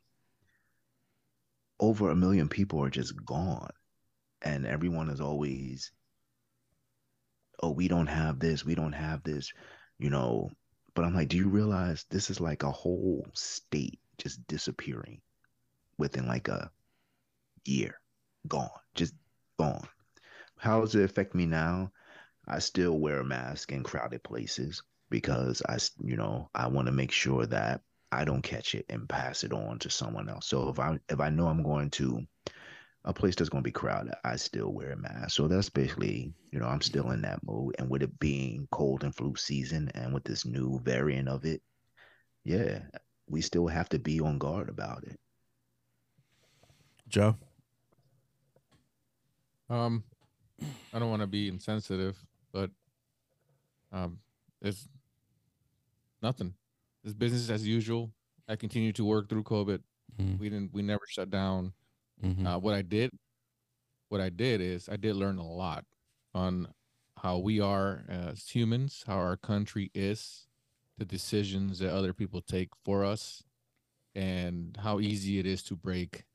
over 1.79 2.09
a 2.09 2.15
million 2.15 2.49
people 2.49 2.83
are 2.83 2.89
just 2.89 3.25
gone 3.25 3.71
and 4.41 4.65
everyone 4.65 5.09
is 5.09 5.21
always 5.21 5.91
oh 7.63 7.71
we 7.71 7.87
don't 7.87 8.07
have 8.07 8.39
this 8.39 8.63
we 8.63 8.75
don't 8.75 8.93
have 8.93 9.23
this 9.23 9.51
you 9.99 10.09
know? 10.09 10.51
But 10.93 11.05
i'm 11.05 11.15
like 11.15 11.29
do 11.29 11.37
you 11.37 11.49
realize 11.49 12.05
this 12.09 12.29
is 12.29 12.39
like 12.39 12.63
a 12.63 12.71
whole 12.71 13.27
state 13.33 13.99
just 14.17 14.45
disappearing 14.47 15.21
within 15.97 16.27
like 16.27 16.47
a 16.47 16.71
year? 17.65 17.99
Gone 18.47 18.69
just 18.95 19.13
gone. 19.59 19.87
How 20.57 20.81
does 20.81 20.95
it 20.95 21.03
affect 21.03 21.35
me 21.35 21.45
now? 21.45 21.91
I 22.47 22.59
still 22.59 22.97
wear 22.97 23.19
a 23.19 23.25
mask 23.25 23.71
in 23.71 23.83
crowded 23.83 24.23
places 24.23 24.81
because 25.09 25.61
I, 25.67 25.77
you 26.03 26.17
know, 26.17 26.49
I 26.53 26.67
want 26.67 26.87
to 26.87 26.91
make 26.91 27.11
sure 27.11 27.45
that 27.47 27.81
I 28.11 28.25
don't 28.25 28.41
catch 28.41 28.75
it 28.75 28.85
and 28.89 29.07
pass 29.07 29.43
it 29.43 29.53
on 29.53 29.79
to 29.79 29.89
someone 29.89 30.29
else. 30.29 30.47
So 30.47 30.69
if 30.69 30.79
I 30.79 30.97
if 31.09 31.19
I 31.19 31.29
know 31.29 31.47
I'm 31.47 31.63
going 31.63 31.89
to 31.91 32.25
a 33.05 33.13
place 33.13 33.35
that's 33.35 33.49
going 33.49 33.63
to 33.63 33.67
be 33.67 33.71
crowded, 33.71 34.13
I 34.25 34.35
still 34.35 34.73
wear 34.73 34.91
a 34.91 34.97
mask. 34.97 35.31
So 35.31 35.47
that's 35.47 35.69
basically, 35.69 36.33
you 36.51 36.59
know, 36.59 36.67
I'm 36.67 36.81
still 36.81 37.11
in 37.11 37.21
that 37.21 37.39
mode. 37.45 37.75
And 37.79 37.89
with 37.89 38.03
it 38.03 38.19
being 38.19 38.67
cold 38.71 39.03
and 39.03 39.15
flu 39.15 39.35
season, 39.37 39.89
and 39.95 40.13
with 40.13 40.25
this 40.25 40.45
new 40.45 40.79
variant 40.79 41.29
of 41.29 41.45
it, 41.45 41.61
yeah, 42.43 42.79
we 43.29 43.41
still 43.41 43.67
have 43.67 43.87
to 43.89 43.99
be 43.99 44.19
on 44.19 44.37
guard 44.37 44.67
about 44.67 45.03
it. 45.05 45.17
Joe. 47.07 47.35
Um, 49.69 50.03
I 50.93 50.99
don't 50.99 51.09
want 51.09 51.21
to 51.21 51.27
be 51.27 51.47
insensitive, 51.47 52.17
but 52.51 52.71
um, 53.91 54.19
it's 54.61 54.87
nothing. 56.21 56.53
It's 57.03 57.13
business 57.13 57.49
as 57.49 57.67
usual. 57.67 58.11
I 58.47 58.55
continued 58.55 58.95
to 58.95 59.05
work 59.05 59.29
through 59.29 59.43
COVID. 59.43 59.81
Mhm. 60.19 60.39
We 60.39 60.49
didn't. 60.49 60.73
We 60.73 60.81
never 60.81 61.05
shut 61.07 61.29
down. 61.29 61.73
Mhm. 62.23 62.45
Uh, 62.45 62.59
what 62.59 62.73
I 62.73 62.81
did, 62.81 63.11
what 64.09 64.21
I 64.21 64.29
did 64.29 64.61
is 64.61 64.89
I 64.89 64.97
did 64.97 65.15
learn 65.15 65.37
a 65.37 65.47
lot 65.47 65.85
on 66.33 66.73
how 67.17 67.37
we 67.37 67.59
are 67.59 68.05
as 68.07 68.49
humans, 68.49 69.03
how 69.07 69.17
our 69.17 69.37
country 69.37 69.91
is, 69.93 70.47
the 70.97 71.05
decisions 71.05 71.79
that 71.79 71.93
other 71.93 72.13
people 72.13 72.41
take 72.41 72.69
for 72.83 73.03
us, 73.03 73.43
and 74.15 74.77
how 74.77 74.99
easy 74.99 75.39
it 75.39 75.45
is 75.45 75.61
to 75.63 75.75
break 75.75 76.25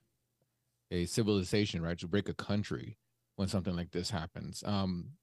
a 0.91 1.07
civilization, 1.07 1.83
right? 1.83 1.99
To 1.99 2.07
break 2.09 2.28
a 2.28 2.35
country 2.35 2.99
when 3.37 3.49
something 3.49 3.74
like 3.74 3.91
this 3.93 4.11
happens. 4.11 4.62
Um, 4.64 5.16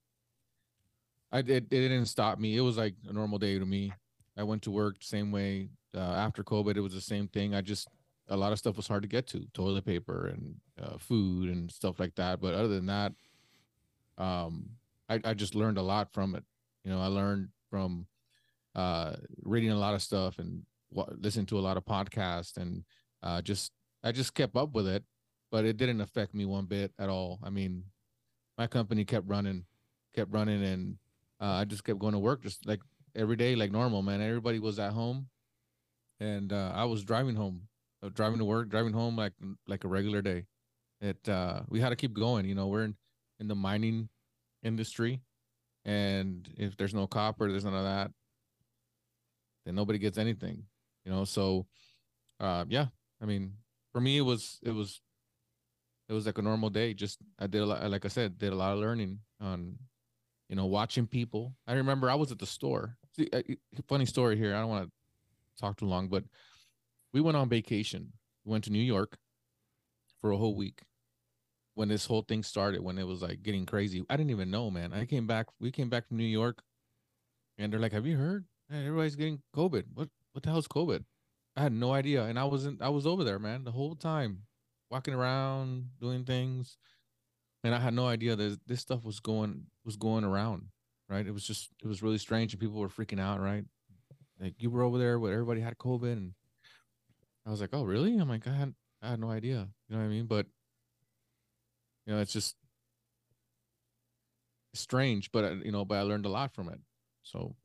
I 1.32 1.42
did. 1.44 1.66
It 1.66 1.88
didn't 1.88 2.08
stop 2.08 2.40
me. 2.40 2.58
It 2.58 2.62
was 2.62 2.78
like 2.78 2.96
a 3.08 3.14
normal 3.14 3.38
day 3.38 3.60
to 3.60 3.66
me. 3.66 3.94
I 4.40 4.44
went 4.44 4.62
to 4.64 4.72
work 4.72 4.96
same 5.02 5.32
way. 5.32 5.70
Uh, 5.94 6.00
after 6.00 6.44
COVID, 6.44 6.78
it 6.78 6.82
was 6.82 6.94
the 6.94 7.02
same 7.02 7.28
thing. 7.28 7.54
I 7.54 7.62
just 7.62 7.90
a 8.30 8.38
lot 8.38 8.54
of 8.54 8.60
stuff 8.60 8.78
was 8.78 8.88
hard 8.88 9.02
to 9.02 9.10
get 9.10 9.28
to, 9.28 9.46
toilet 9.54 9.86
paper 9.86 10.28
and 10.28 10.56
uh, 10.82 10.98
food 10.98 11.50
and 11.50 11.70
stuff 11.70 12.00
like 12.00 12.16
that. 12.16 12.40
But 12.40 12.54
other 12.54 12.68
than 12.68 12.86
that, 12.86 13.12
um, 14.18 14.70
I, 15.10 15.20
I 15.26 15.34
just 15.34 15.56
learned 15.56 15.78
a 15.78 15.82
lot 15.82 16.14
from 16.14 16.36
it. 16.36 16.44
You 16.86 16.92
know, 16.92 17.02
I 17.02 17.08
learned 17.08 17.50
from 17.70 18.06
uh, 18.76 19.16
reading 19.44 19.72
a 19.72 19.78
lot 19.78 19.96
of 19.96 20.02
stuff 20.02 20.40
and 20.40 20.64
wa- 20.92 21.10
listening 21.18 21.48
to 21.48 21.60
a 21.60 21.62
lot 21.62 21.76
of 21.76 21.86
podcasts 21.86 22.56
and 22.56 22.84
uh, 23.24 23.42
just 23.42 23.74
I 24.04 24.14
just 24.14 24.34
kept 24.34 24.56
up 24.56 24.74
with 24.74 24.88
it, 24.88 25.04
but 25.52 25.66
it 25.66 25.76
didn't 25.76 26.00
affect 26.00 26.34
me 26.34 26.46
one 26.46 26.66
bit 26.66 26.94
at 26.98 27.10
all. 27.10 27.40
I 27.44 27.50
mean, 27.50 27.84
my 28.58 28.68
company 28.68 29.04
kept 29.04 29.28
running, 29.28 29.66
kept 30.16 30.32
running, 30.32 30.64
and 30.64 30.98
uh, 31.42 31.60
I 31.60 31.66
just 31.66 31.84
kept 31.84 32.00
going 32.00 32.14
to 32.14 32.20
work 32.20 32.44
just 32.44 32.66
like 32.66 32.80
every 33.20 33.36
day, 33.36 33.56
like 33.56 33.72
normal, 33.72 34.02
man. 34.02 34.22
Everybody 34.22 34.60
was 34.60 34.80
at 34.80 34.94
home, 34.94 35.28
and 36.20 36.52
uh, 36.52 36.72
I 36.74 36.86
was 36.86 37.04
driving 37.04 37.36
home, 37.36 37.68
uh, 38.02 38.10
driving 38.14 38.40
to 38.40 38.46
work, 38.46 38.70
driving 38.70 38.94
home 38.94 39.16
like 39.16 39.34
like 39.68 39.84
a 39.84 39.88
regular 39.88 40.22
day. 40.22 40.46
It 41.02 41.28
uh, 41.28 41.62
we 41.68 41.80
had 41.80 41.90
to 41.90 41.96
keep 41.96 42.14
going. 42.14 42.46
You 42.46 42.56
know, 42.56 42.68
we're 42.68 42.86
in 42.86 42.96
in 43.40 43.48
the 43.48 43.56
mining 43.56 44.10
industry, 44.64 45.22
and 45.86 46.48
if 46.58 46.78
there's 46.78 46.94
no 46.94 47.08
copper, 47.08 47.50
there's 47.50 47.66
none 47.66 47.76
of 47.76 47.84
that. 47.84 48.12
Then 49.66 49.76
nobody 49.76 50.00
gets 50.00 50.18
anything. 50.18 50.64
You 51.06 51.12
know, 51.12 51.26
so 51.26 51.68
uh, 52.40 52.66
yeah. 52.70 52.88
I 53.22 53.26
mean, 53.26 53.54
for 53.92 54.00
me, 54.02 54.18
it 54.18 54.22
was 54.22 54.60
it 54.64 54.72
was 54.72 55.02
it 56.08 56.14
was 56.14 56.26
like 56.26 56.38
a 56.38 56.42
normal 56.42 56.70
day. 56.70 56.94
Just 56.94 57.20
I 57.38 57.48
did 57.48 57.62
a 57.62 57.66
lot, 57.66 57.90
like 57.90 58.06
I 58.06 58.10
said, 58.10 58.38
did 58.38 58.54
a 58.54 58.56
lot 58.56 58.74
of 58.74 58.80
learning 58.80 59.20
on, 59.40 59.78
you 60.50 60.56
know, 60.56 60.66
watching 60.66 61.06
people. 61.06 61.54
I 61.68 61.74
remember 61.74 62.10
I 62.10 62.16
was 62.16 62.32
at 62.32 62.40
the 62.40 62.46
store. 62.46 62.98
Uh, 63.20 63.42
funny 63.88 64.06
story 64.06 64.38
here. 64.38 64.56
I 64.56 64.60
don't 64.60 64.70
want 64.70 64.86
to 64.86 64.92
talk 65.60 65.78
too 65.78 65.86
long, 65.86 66.08
but 66.08 66.24
we 67.14 67.22
went 67.22 67.38
on 67.38 67.50
vacation. 67.50 68.14
We 68.46 68.52
went 68.52 68.64
to 68.66 68.72
New 68.72 68.84
York 68.84 69.18
for 70.22 70.32
a 70.32 70.38
whole 70.38 70.56
week 70.56 70.82
when 71.76 71.90
this 71.90 72.06
whole 72.06 72.22
thing 72.22 72.44
started. 72.44 72.82
When 72.82 72.98
it 72.98 73.08
was 73.08 73.22
like 73.22 73.44
getting 73.44 73.66
crazy, 73.66 74.04
I 74.10 74.18
didn't 74.18 74.32
even 74.32 74.52
know, 74.52 74.70
man. 74.70 74.94
I 74.94 75.06
came 75.06 75.28
back. 75.28 75.48
We 75.60 75.72
came 75.72 75.90
back 75.90 76.08
from 76.08 76.18
New 76.18 76.24
York, 76.24 76.62
and 77.58 77.72
they're 77.72 77.80
like, 77.80 77.94
"Have 77.94 78.06
you 78.06 78.18
heard? 78.18 78.46
Everybody's 78.72 79.16
getting 79.16 79.42
COVID. 79.56 79.86
What? 79.94 80.10
What 80.34 80.44
the 80.44 80.50
hell 80.50 80.60
is 80.60 80.68
COVID?" 80.68 81.04
I 81.56 81.62
had 81.64 81.74
no 81.74 81.92
idea, 81.92 82.26
and 82.26 82.40
I 82.40 82.46
wasn't. 82.46 82.82
I 82.82 82.90
was 82.90 83.06
over 83.06 83.24
there, 83.24 83.40
man, 83.40 83.64
the 83.64 83.72
whole 83.72 83.96
time 83.96 84.44
walking 84.90 85.14
around 85.14 85.90
doing 86.00 86.24
things 86.24 86.78
and 87.64 87.76
i 87.76 87.80
had 87.80 87.94
no 87.94 88.08
idea 88.08 88.36
that 88.36 88.60
this 88.68 88.82
stuff 88.82 89.04
was 89.04 89.20
going 89.20 89.64
was 89.86 89.96
going 89.96 90.24
around 90.24 90.66
right? 91.10 91.26
It 91.26 91.34
was 91.34 91.46
just 91.46 91.70
it 91.84 91.88
was 91.88 92.04
really 92.04 92.18
strange 92.18 92.54
and 92.54 92.60
people 92.60 92.80
were 92.80 92.90
freaking 92.90 93.20
out 93.20 93.42
right? 93.42 93.66
Like 94.40 94.56
you 94.60 94.70
were 94.70 94.84
over 94.84 94.98
there 94.98 95.20
where 95.20 95.34
everybody 95.34 95.60
had 95.60 95.78
covid 95.78 96.14
and 96.14 96.34
i 97.46 97.50
was 97.50 97.62
like 97.62 97.72
oh 97.74 97.84
really? 97.84 98.18
I'm 98.18 98.30
like 98.30 98.48
i 98.48 98.54
had 98.54 98.74
i 99.02 99.10
had 99.10 99.20
no 99.20 99.30
idea. 99.32 99.68
You 99.88 99.96
know 99.96 100.02
what 100.02 100.08
i 100.08 100.10
mean? 100.10 100.26
But 100.26 100.46
you 102.06 102.14
know 102.14 102.22
it's 102.22 102.34
just 102.34 102.56
strange 104.74 105.32
but 105.32 105.44
uh, 105.44 105.56
you 105.64 105.72
know 105.72 105.84
but 105.84 105.96
i 105.96 106.02
learned 106.02 106.28
a 106.28 106.30
lot 106.30 106.54
from 106.54 106.70
it 106.70 106.80
so. 107.24 107.56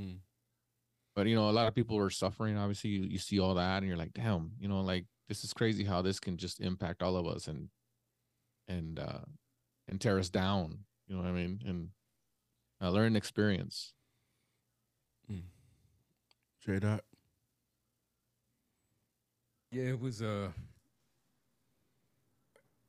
Mm. 0.00 0.18
but 1.14 1.26
you 1.26 1.36
know 1.36 1.50
a 1.50 1.52
lot 1.52 1.68
of 1.68 1.74
people 1.74 1.96
were 1.96 2.10
suffering 2.10 2.56
obviously 2.56 2.90
you, 2.90 3.02
you 3.02 3.18
see 3.18 3.38
all 3.38 3.54
that 3.54 3.78
and 3.78 3.86
you're 3.86 3.96
like 3.96 4.12
damn 4.12 4.50
you 4.58 4.68
know 4.68 4.80
like 4.80 5.04
this 5.28 5.44
is 5.44 5.52
crazy 5.52 5.84
how 5.84 6.02
this 6.02 6.18
can 6.18 6.36
just 6.36 6.60
impact 6.60 7.02
all 7.02 7.16
of 7.16 7.26
us 7.26 7.46
and 7.46 7.68
and 8.68 8.98
uh 8.98 9.20
and 9.88 10.00
tear 10.00 10.18
us 10.18 10.30
down 10.30 10.78
you 11.06 11.14
know 11.14 11.22
what 11.22 11.28
i 11.28 11.32
mean? 11.32 11.60
And 11.66 11.88
uh, 12.82 12.90
learn 12.90 13.16
experience 13.16 13.94
J 16.64 16.78
Dot. 16.78 17.04
Yeah, 19.72 19.84
it 19.84 20.00
was. 20.00 20.22
Uh, 20.22 20.50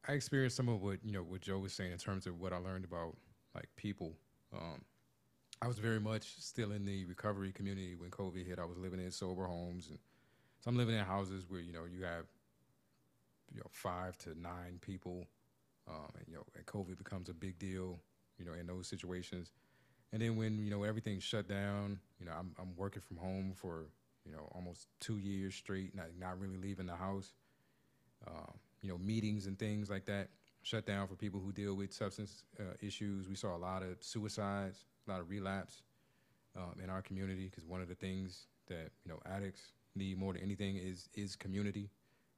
I 0.08 0.12
experienced 0.12 0.56
some 0.58 0.70
of 0.70 0.82
what 0.82 1.00
you 1.04 1.12
know 1.12 1.24
what 1.24 1.42
Joe 1.42 1.58
was 1.58 1.74
saying 1.74 1.92
in 1.92 1.98
terms 1.98 2.28
of 2.28 2.40
what 2.40 2.54
I 2.54 2.58
learned 2.58 2.86
about 2.86 3.18
like 3.56 3.70
people. 3.76 4.14
Um, 4.54 4.84
I 5.62 5.68
was 5.68 5.80
very 5.80 6.00
much 6.00 6.36
still 6.40 6.72
in 6.72 6.86
the 6.86 7.06
recovery 7.06 7.52
community 7.52 7.96
when 7.96 8.12
COVID 8.12 8.46
hit. 8.46 8.60
I 8.60 8.66
was 8.66 8.78
living 8.78 9.00
in 9.00 9.10
sober 9.10 9.46
homes, 9.46 9.88
and 9.90 9.98
so 10.60 10.70
I'm 10.70 10.78
living 10.78 10.96
in 10.96 11.04
houses 11.04 11.46
where 11.48 11.62
you 11.62 11.74
know 11.74 11.86
you 11.92 12.04
have 12.04 12.26
you 13.52 13.60
know 13.60 13.68
five 13.72 14.18
to 14.20 14.40
nine 14.40 14.78
people, 14.82 15.26
um, 15.88 16.10
and 16.16 16.28
you 16.28 16.36
know 16.36 16.44
and 16.56 16.66
COVID 16.68 16.98
becomes 16.98 17.30
a 17.30 17.34
big 17.34 17.58
deal. 17.58 18.00
You 18.38 18.46
know 18.46 18.54
in 18.54 18.68
those 18.68 18.88
situations, 18.88 19.52
and 20.14 20.22
then 20.22 20.38
when 20.38 20.64
you 20.64 20.70
know 20.70 20.84
everything 20.84 21.20
shut 21.20 21.50
down, 21.50 22.00
you 22.20 22.26
know 22.26 22.32
I'm 22.40 22.56
I'm 22.60 22.76
working 22.78 23.02
from 23.02 23.18
home 23.18 23.52
for 23.56 23.88
you 24.26 24.32
know 24.32 24.48
almost 24.54 24.88
two 25.02 25.18
years 25.18 25.56
straight, 25.56 25.94
not 25.96 26.06
not 26.18 26.40
really 26.40 26.58
leaving 26.58 26.86
the 26.86 26.96
house. 26.96 27.34
Um, 28.26 28.54
you 28.82 28.90
know 28.90 28.98
meetings 28.98 29.48
and 29.48 29.58
things 29.58 29.90
like 29.90 30.06
that 30.06 30.30
shut 30.62 30.86
down 30.86 31.08
for 31.08 31.16
people 31.16 31.42
who 31.42 31.52
deal 31.52 31.74
with 31.74 31.92
substance 31.92 32.44
uh, 32.60 32.76
issues. 32.82 33.28
We 33.28 33.36
saw 33.36 33.56
a 33.56 33.58
lot 33.58 33.82
of 33.82 33.98
suicides, 34.00 34.86
a 35.08 35.12
lot 35.12 35.20
of 35.20 35.30
relapse 35.30 35.82
um, 36.56 36.76
in 36.82 36.90
our 36.90 37.02
community 37.02 37.50
because 37.50 37.66
one 37.66 37.82
of 37.82 37.90
the 37.90 37.96
things 37.96 38.48
that 38.68 38.92
you 39.04 39.12
know 39.12 39.20
addicts 39.26 39.74
need 39.96 40.18
more 40.18 40.34
than 40.34 40.44
anything 40.44 40.78
is 40.78 41.10
is 41.16 41.36
community, 41.36 41.90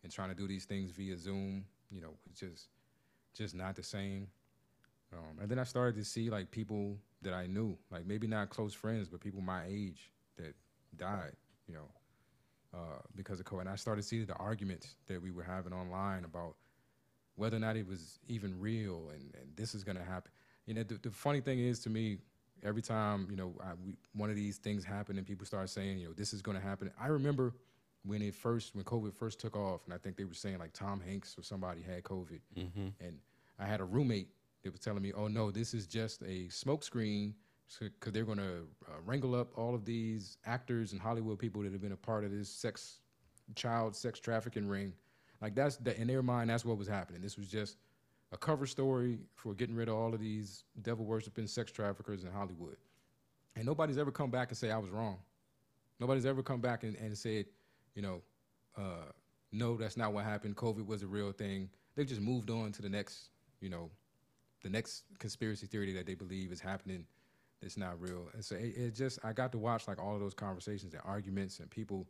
and 0.03 0.11
trying 0.11 0.29
to 0.29 0.35
do 0.35 0.47
these 0.47 0.65
things 0.65 0.91
via 0.91 1.17
Zoom, 1.17 1.65
you 1.91 2.01
know, 2.01 2.13
it's 2.29 2.39
just 2.39 2.69
just 3.35 3.53
not 3.53 3.75
the 3.75 3.83
same. 3.83 4.27
Um, 5.13 5.39
and 5.41 5.49
then 5.49 5.59
I 5.59 5.63
started 5.63 5.95
to 5.95 6.05
see 6.05 6.29
like 6.29 6.51
people 6.51 6.97
that 7.25 7.33
I 7.33 7.47
knew, 7.47 7.77
like 7.91 8.05
maybe 8.05 8.27
not 8.27 8.49
close 8.49 8.73
friends, 8.73 9.09
but 9.09 9.19
people 9.19 9.41
my 9.41 9.63
age 9.67 10.11
that 10.37 10.55
died, 10.97 11.33
you 11.67 11.73
know, 11.73 11.89
uh, 12.73 12.99
because 13.15 13.39
of 13.39 13.45
COVID. 13.45 13.61
And 13.61 13.69
I 13.69 13.75
started 13.75 14.03
seeing 14.03 14.25
the 14.25 14.35
arguments 14.35 14.95
that 15.07 15.21
we 15.21 15.31
were 15.31 15.43
having 15.43 15.73
online 15.73 16.23
about 16.23 16.55
whether 17.35 17.57
or 17.57 17.59
not 17.59 17.75
it 17.75 17.87
was 17.87 18.19
even 18.27 18.59
real 18.59 19.09
and, 19.13 19.33
and 19.35 19.55
this 19.55 19.75
is 19.75 19.83
going 19.83 19.97
to 19.97 20.03
happen. 20.03 20.31
You 20.65 20.75
know, 20.75 20.83
the, 20.83 20.95
the 20.95 21.11
funny 21.11 21.41
thing 21.41 21.59
is 21.59 21.79
to 21.81 21.89
me, 21.89 22.17
every 22.63 22.81
time, 22.81 23.27
you 23.29 23.35
know, 23.35 23.53
I, 23.61 23.73
we, 23.85 23.95
one 24.13 24.29
of 24.29 24.35
these 24.35 24.57
things 24.57 24.83
happened 24.83 25.17
and 25.17 25.27
people 25.27 25.45
start 25.45 25.69
saying, 25.69 25.99
you 25.99 26.07
know, 26.07 26.13
this 26.13 26.33
is 26.33 26.41
going 26.41 26.57
to 26.57 26.63
happen. 26.63 26.91
I 26.99 27.07
remember 27.07 27.53
when 28.03 28.21
it 28.21 28.35
first, 28.35 28.75
when 28.75 28.83
COVID 28.85 29.13
first 29.13 29.39
took 29.39 29.55
off, 29.55 29.81
and 29.85 29.93
I 29.93 29.97
think 29.97 30.15
they 30.15 30.25
were 30.25 30.33
saying 30.33 30.59
like 30.59 30.73
Tom 30.73 31.01
Hanks 31.01 31.35
or 31.37 31.43
somebody 31.43 31.81
had 31.81 32.03
COVID. 32.03 32.39
Mm-hmm. 32.57 32.87
And 32.99 33.17
I 33.59 33.65
had 33.65 33.81
a 33.81 33.85
roommate 33.85 34.29
that 34.65 34.71
was 34.71 34.81
telling 34.81 35.03
me, 35.03 35.13
oh 35.13 35.27
no, 35.27 35.51
this 35.51 35.73
is 35.75 35.85
just 35.85 36.23
a 36.23 36.47
smokescreen 36.49 37.33
because 37.79 38.11
they're 38.11 38.25
going 38.25 38.39
to 38.39 38.67
uh, 38.87 38.99
wrangle 39.05 39.35
up 39.35 39.51
all 39.55 39.75
of 39.75 39.85
these 39.85 40.37
actors 40.45 40.91
and 40.91 40.99
Hollywood 40.99 41.37
people 41.37 41.61
that 41.61 41.71
have 41.71 41.81
been 41.81 41.91
a 41.91 41.97
part 41.97 42.23
of 42.23 42.31
this 42.31 42.49
sex, 42.49 42.99
child 43.53 43.95
sex 43.95 44.19
trafficking 44.19 44.67
ring. 44.67 44.91
Like 45.39 45.53
that's 45.53 45.77
that 45.77 45.97
in 45.97 46.07
their 46.07 46.23
mind, 46.23 46.49
that's 46.49 46.65
what 46.65 46.79
was 46.79 46.87
happening. 46.87 47.21
This 47.21 47.37
was 47.37 47.47
just 47.47 47.77
a 48.31 48.37
cover 48.37 48.65
story 48.65 49.19
for 49.35 49.53
getting 49.53 49.75
rid 49.75 49.87
of 49.87 49.95
all 49.95 50.13
of 50.15 50.19
these 50.19 50.63
devil 50.81 51.05
worshiping 51.05 51.45
sex 51.45 51.71
traffickers 51.71 52.23
in 52.23 52.31
Hollywood. 52.31 52.77
And 53.55 53.65
nobody's 53.65 53.99
ever 53.99 54.11
come 54.11 54.31
back 54.31 54.49
and 54.49 54.57
say 54.57 54.71
I 54.71 54.79
was 54.79 54.89
wrong. 54.89 55.19
Nobody's 55.99 56.25
ever 56.25 56.41
come 56.41 56.59
back 56.59 56.83
and, 56.83 56.95
and 56.95 57.15
said, 57.15 57.45
you 57.93 58.01
know, 58.01 58.21
uh, 58.75 59.11
no, 59.51 59.77
that's 59.77 59.95
not 59.95 60.11
what 60.11 60.25
happened. 60.25 60.55
COVID 60.55 60.87
was 60.87 61.03
a 61.03 61.07
real 61.07 61.31
thing. 61.31 61.69
They've 61.95 62.07
just 62.07 62.19
moved 62.19 62.49
on 62.49 62.71
to 62.73 62.81
the 62.81 62.89
next, 62.89 63.29
you 63.61 63.69
know, 63.69 63.91
the 64.65 64.71
next 64.71 65.03
conspiracy 65.19 65.67
theory 65.67 65.93
that 65.93 66.07
they 66.07 66.15
believe 66.15 66.51
is 66.51 66.59
happening 66.59 67.05
it's 67.61 67.77
not 67.77 67.99
real. 67.99 68.27
And 68.33 68.43
so 68.43 68.55
it, 68.55 68.77
it 68.77 68.95
just 68.95 69.19
I 69.23 69.33
got 69.33 69.51
to 69.53 69.57
watch 69.57 69.87
like 69.87 70.01
all 70.01 70.13
of 70.13 70.19
those 70.19 70.33
conversations 70.33 70.93
and 70.93 71.01
arguments 71.05 71.59
and 71.59 71.69
people 71.69 72.05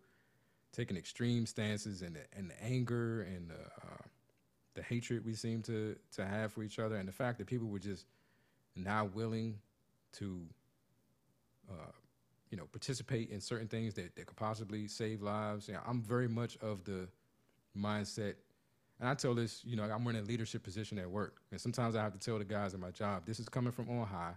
taking 0.73 0.97
extreme 0.97 1.45
stances 1.45 2.01
and 2.01 2.15
the, 2.15 2.21
and 2.37 2.49
the 2.49 2.63
anger 2.63 3.21
and 3.21 3.49
the 3.49 3.55
uh, 3.55 4.03
the 4.73 4.81
hatred 4.81 5.25
we 5.25 5.33
seem 5.33 5.61
to 5.63 5.95
to 6.15 6.25
have 6.25 6.51
for 6.51 6.63
each 6.63 6.79
other 6.79 6.95
and 6.95 7.07
the 7.07 7.13
fact 7.13 7.37
that 7.37 7.47
people 7.47 7.67
were 7.67 7.79
just 7.79 8.05
not 8.75 9.15
willing 9.15 9.57
to 10.13 10.41
uh, 11.69 11.91
you 12.49 12.57
know 12.57 12.65
participate 12.71 13.29
in 13.29 13.39
certain 13.39 13.67
things 13.67 13.93
that, 13.93 14.15
that 14.15 14.25
could 14.25 14.37
possibly 14.37 14.87
save 14.87 15.21
lives. 15.21 15.69
Yeah, 15.69 15.79
I'm 15.87 16.01
very 16.01 16.27
much 16.27 16.57
of 16.57 16.83
the 16.83 17.07
mindset 17.77 18.35
and 18.99 19.09
I 19.09 19.13
tell 19.13 19.35
this, 19.35 19.61
you 19.65 19.75
know, 19.75 19.83
I'm 19.83 20.07
in 20.07 20.15
a 20.15 20.21
leadership 20.21 20.63
position 20.63 20.97
at 20.99 21.09
work. 21.09 21.41
And 21.51 21.59
sometimes 21.59 21.95
I 21.95 22.01
have 22.01 22.13
to 22.13 22.19
tell 22.19 22.37
the 22.37 22.45
guys 22.45 22.73
at 22.73 22.79
my 22.79 22.91
job, 22.91 23.25
this 23.25 23.39
is 23.39 23.49
coming 23.49 23.71
from 23.71 23.89
on 23.89 24.07
high. 24.07 24.33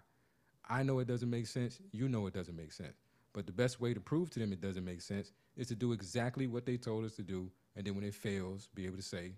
I 0.69 0.83
know 0.83 0.99
it 0.99 1.07
doesn't 1.07 1.31
make 1.31 1.47
sense. 1.47 1.79
You 1.93 2.09
know 2.09 2.27
it 2.27 2.35
doesn't 2.35 2.57
make 2.57 2.73
sense. 2.73 2.97
But 3.33 3.47
the 3.47 3.53
best 3.53 3.81
way 3.81 3.95
to 3.95 4.01
prove 4.01 4.31
to 4.31 4.41
them 4.41 4.53
it 4.53 4.61
doesn't 4.61 4.85
make 4.85 5.01
sense 5.01 5.33
is 5.57 5.69
to 5.69 5.77
do 5.77 5.93
exactly 5.93 6.47
what 6.47 6.67
they 6.67 6.77
told 6.77 7.05
us 7.05 7.15
to 7.17 7.23
do. 7.23 7.51
And 7.77 7.87
then 7.87 7.95
when 7.95 8.05
it 8.05 8.15
fails, 8.15 8.69
be 8.75 8.85
able 8.87 8.97
to 8.97 9.03
say, 9.03 9.33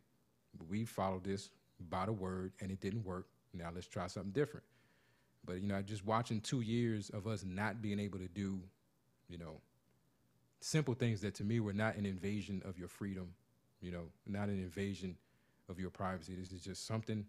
we 0.68 0.84
followed 0.84 1.24
this 1.24 1.50
by 1.90 2.06
the 2.06 2.12
word 2.12 2.52
and 2.60 2.70
it 2.70 2.80
didn't 2.80 3.04
work. 3.04 3.26
Now 3.52 3.70
let's 3.74 3.86
try 3.86 4.06
something 4.06 4.32
different. 4.32 4.64
But, 5.44 5.60
you 5.60 5.68
know, 5.68 5.80
just 5.82 6.04
watching 6.04 6.40
two 6.40 6.62
years 6.62 7.10
of 7.10 7.26
us 7.26 7.44
not 7.44 7.82
being 7.82 7.98
able 7.98 8.18
to 8.18 8.28
do, 8.28 8.60
you 9.28 9.38
know, 9.38 9.60
simple 10.60 10.94
things 10.94 11.20
that 11.20 11.34
to 11.36 11.44
me 11.44 11.60
were 11.60 11.72
not 11.72 11.96
an 11.96 12.06
invasion 12.06 12.62
of 12.64 12.78
your 12.78 12.88
freedom 12.88 13.34
you 13.80 13.90
know, 13.90 14.04
not 14.26 14.48
an 14.48 14.58
invasion 14.58 15.16
of 15.68 15.78
your 15.78 15.90
privacy. 15.90 16.34
This 16.34 16.52
is 16.52 16.62
just 16.62 16.86
something 16.86 17.24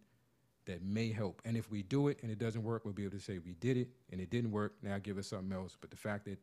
that 0.65 0.83
may 0.83 1.11
help. 1.11 1.41
And 1.45 1.57
if 1.57 1.71
we 1.71 1.83
do 1.83 2.07
it 2.07 2.19
and 2.21 2.31
it 2.31 2.37
doesn't 2.37 2.63
work, 2.63 2.85
we'll 2.85 2.93
be 2.93 3.03
able 3.03 3.17
to 3.17 3.23
say 3.23 3.39
we 3.39 3.53
did 3.53 3.77
it 3.77 3.89
and 4.11 4.21
it 4.21 4.29
didn't 4.29 4.51
work. 4.51 4.73
Now 4.81 4.97
give 4.99 5.17
us 5.17 5.27
something 5.27 5.51
else. 5.51 5.77
But 5.79 5.89
the 5.89 5.97
fact 5.97 6.25
that 6.25 6.39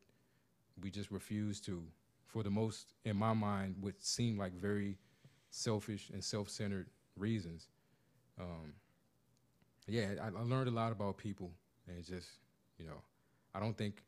we 0.83 0.91
just 0.91 1.11
refuse 1.11 1.61
to, 1.63 1.83
for 2.27 2.43
the 2.43 2.51
most, 2.51 2.95
in 3.05 3.17
my 3.17 3.33
mind, 3.33 3.77
would 3.81 4.03
seem 4.03 4.39
like 4.39 4.53
very 4.55 4.97
selfish 5.51 6.11
and 6.13 6.23
self-centered 6.23 6.89
reasons. 7.17 7.69
Um, 8.41 8.75
yeah, 9.87 10.09
I, 10.23 10.27
I 10.27 10.43
learned 10.43 10.69
a 10.69 10.73
lot 10.73 10.93
about 10.93 11.17
people, 11.17 11.51
and 11.87 11.99
it's 11.99 12.09
just, 12.09 12.29
you 12.79 12.87
know, 12.87 13.01
I 13.55 13.61
don't 13.61 13.77
think 13.77 14.03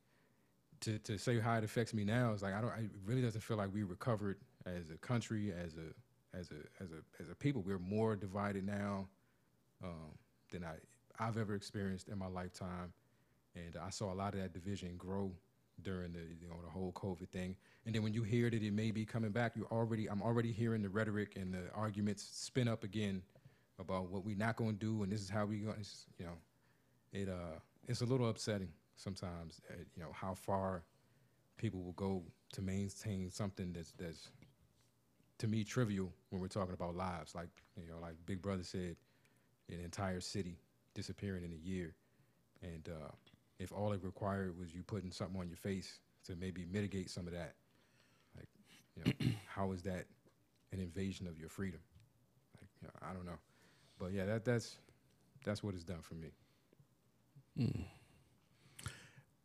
to 0.80 0.98
to 0.98 1.18
say 1.18 1.38
how 1.40 1.56
it 1.56 1.64
affects 1.64 1.92
me 1.94 2.04
now 2.04 2.32
is 2.32 2.42
like 2.42 2.54
I 2.54 2.60
don't. 2.60 2.72
It 2.78 2.90
really 3.04 3.22
doesn't 3.22 3.40
feel 3.40 3.56
like 3.56 3.72
we 3.72 3.82
recovered 3.82 4.38
as 4.66 4.90
a 4.90 4.96
country, 4.98 5.52
as 5.52 5.74
a 5.76 6.36
as 6.36 6.50
a 6.50 6.82
as 6.82 6.90
a 6.90 7.22
as 7.22 7.28
a 7.30 7.34
people. 7.34 7.62
We're 7.62 7.78
more 7.78 8.16
divided 8.16 8.64
now 8.64 9.08
um, 9.82 10.18
than 10.50 10.64
I 10.64 10.74
I've 11.18 11.36
ever 11.36 11.54
experienced 11.54 12.08
in 12.08 12.18
my 12.18 12.28
lifetime, 12.28 12.92
and 13.54 13.76
I 13.76 13.90
saw 13.90 14.12
a 14.12 14.14
lot 14.14 14.34
of 14.34 14.40
that 14.40 14.52
division 14.52 14.96
grow 14.96 15.32
during 15.82 16.12
the 16.12 16.20
you 16.40 16.48
know 16.48 16.56
the 16.62 16.70
whole 16.70 16.92
COVID 16.92 17.28
thing. 17.28 17.56
And 17.86 17.94
then 17.94 18.02
when 18.02 18.12
you 18.12 18.22
hear 18.22 18.50
that 18.50 18.62
it 18.62 18.72
may 18.72 18.90
be 18.90 19.04
coming 19.04 19.30
back, 19.30 19.56
you 19.56 19.66
already 19.70 20.08
I'm 20.08 20.22
already 20.22 20.52
hearing 20.52 20.82
the 20.82 20.88
rhetoric 20.88 21.36
and 21.36 21.52
the 21.52 21.70
arguments 21.74 22.28
spin 22.32 22.68
up 22.68 22.84
again 22.84 23.22
about 23.78 24.10
what 24.10 24.24
we're 24.24 24.36
not 24.36 24.56
going 24.56 24.76
to 24.76 24.78
do 24.78 25.02
and 25.02 25.10
this 25.10 25.20
is 25.20 25.30
how 25.30 25.46
we're 25.46 25.64
going. 25.64 25.84
You 26.18 26.26
know, 26.26 26.38
it 27.12 27.28
uh 27.28 27.58
it's 27.88 28.02
a 28.02 28.06
little 28.06 28.28
upsetting 28.28 28.72
sometimes. 28.96 29.60
At, 29.70 29.78
you 29.96 30.02
know 30.02 30.12
how 30.12 30.34
far 30.34 30.82
people 31.56 31.82
will 31.82 31.92
go 31.92 32.22
to 32.52 32.62
maintain 32.62 33.30
something 33.30 33.72
that's 33.72 33.92
that's 33.92 34.30
to 35.40 35.48
me 35.48 35.64
trivial 35.64 36.12
when 36.28 36.40
we're 36.40 36.48
talking 36.48 36.74
about 36.74 36.94
lives. 36.94 37.34
Like 37.34 37.48
you 37.76 37.88
know, 37.88 37.98
like 38.00 38.14
Big 38.26 38.40
Brother 38.40 38.62
said, 38.62 38.96
an 39.68 39.80
entire 39.82 40.20
city 40.20 40.58
disappearing 40.94 41.44
in 41.44 41.52
a 41.52 41.68
year, 41.68 41.94
and 42.62 42.88
uh, 42.88 43.10
if 43.58 43.72
all 43.72 43.92
it 43.92 44.04
required 44.04 44.58
was 44.58 44.74
you 44.74 44.82
putting 44.82 45.10
something 45.10 45.40
on 45.40 45.48
your 45.48 45.56
face 45.56 45.98
to 46.26 46.36
maybe 46.36 46.66
mitigate 46.70 47.10
some 47.10 47.26
of 47.26 47.32
that, 47.32 47.54
like 48.36 48.48
you 48.96 49.02
know, 49.04 49.36
how 49.46 49.72
is 49.72 49.82
that 49.82 50.04
an 50.72 50.80
invasion 50.80 51.26
of 51.26 51.38
your 51.38 51.48
freedom? 51.48 51.80
Like 52.60 52.68
you 52.82 52.88
know, 52.88 53.08
I 53.08 53.14
don't 53.14 53.26
know, 53.26 53.38
but 53.98 54.12
yeah, 54.12 54.26
that 54.26 54.44
that's 54.44 54.76
that's 55.42 55.62
what 55.62 55.74
it's 55.74 55.84
done 55.84 56.02
for 56.02 56.14
me. 56.14 56.28
Hmm. 57.56 57.82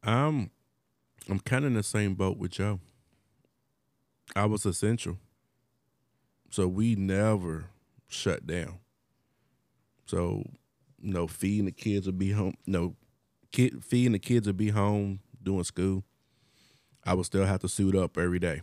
Um, 0.07 0.51
I'm 1.29 1.39
kind 1.39 1.63
of 1.63 1.71
in 1.71 1.77
the 1.77 1.83
same 1.83 2.15
boat 2.15 2.37
with 2.37 2.51
Joe. 2.51 2.79
I 4.35 4.45
was 4.45 4.65
essential. 4.65 5.17
So 6.55 6.69
we 6.69 6.95
never 6.95 7.65
shut 8.07 8.47
down. 8.47 8.79
So, 10.05 10.41
know, 11.01 11.27
feeding 11.27 11.65
the 11.65 11.73
kids 11.73 12.05
would 12.05 12.17
be 12.17 12.31
home. 12.31 12.53
no, 12.65 12.95
kid 13.51 13.83
feeding 13.83 14.13
the 14.13 14.19
kids 14.19 14.47
would 14.47 14.55
be 14.55 14.69
home 14.69 15.19
doing 15.43 15.65
school. 15.65 16.05
I 17.03 17.13
would 17.13 17.25
still 17.25 17.43
have 17.43 17.59
to 17.59 17.67
suit 17.67 17.93
up 17.93 18.17
every 18.17 18.39
day, 18.39 18.61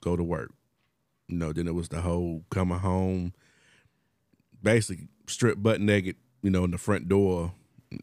go 0.00 0.16
to 0.16 0.24
work. 0.24 0.50
You 1.28 1.36
know, 1.36 1.52
then 1.52 1.68
it 1.68 1.74
was 1.74 1.90
the 1.90 2.00
whole 2.00 2.42
coming 2.48 2.78
home, 2.78 3.34
basically 4.62 5.08
strip 5.26 5.62
butt 5.62 5.82
naked, 5.82 6.16
you 6.40 6.48
know, 6.48 6.64
in 6.64 6.70
the 6.70 6.78
front 6.78 7.06
door, 7.06 7.52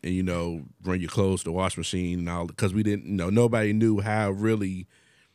and 0.04 0.14
you 0.14 0.22
know, 0.22 0.62
bring 0.80 1.01
your 1.01 1.10
clothes 1.10 1.39
to 1.39 1.45
the 1.45 1.51
wash 1.54 1.76
machine 1.76 2.20
and 2.20 2.30
all 2.30 2.45
because 2.45 2.72
we 2.72 2.84
didn't, 2.84 3.08
you 3.08 3.16
know, 3.16 3.32
nobody 3.32 3.74
knew 3.74 3.99
how 3.99 4.30
really 4.30 4.86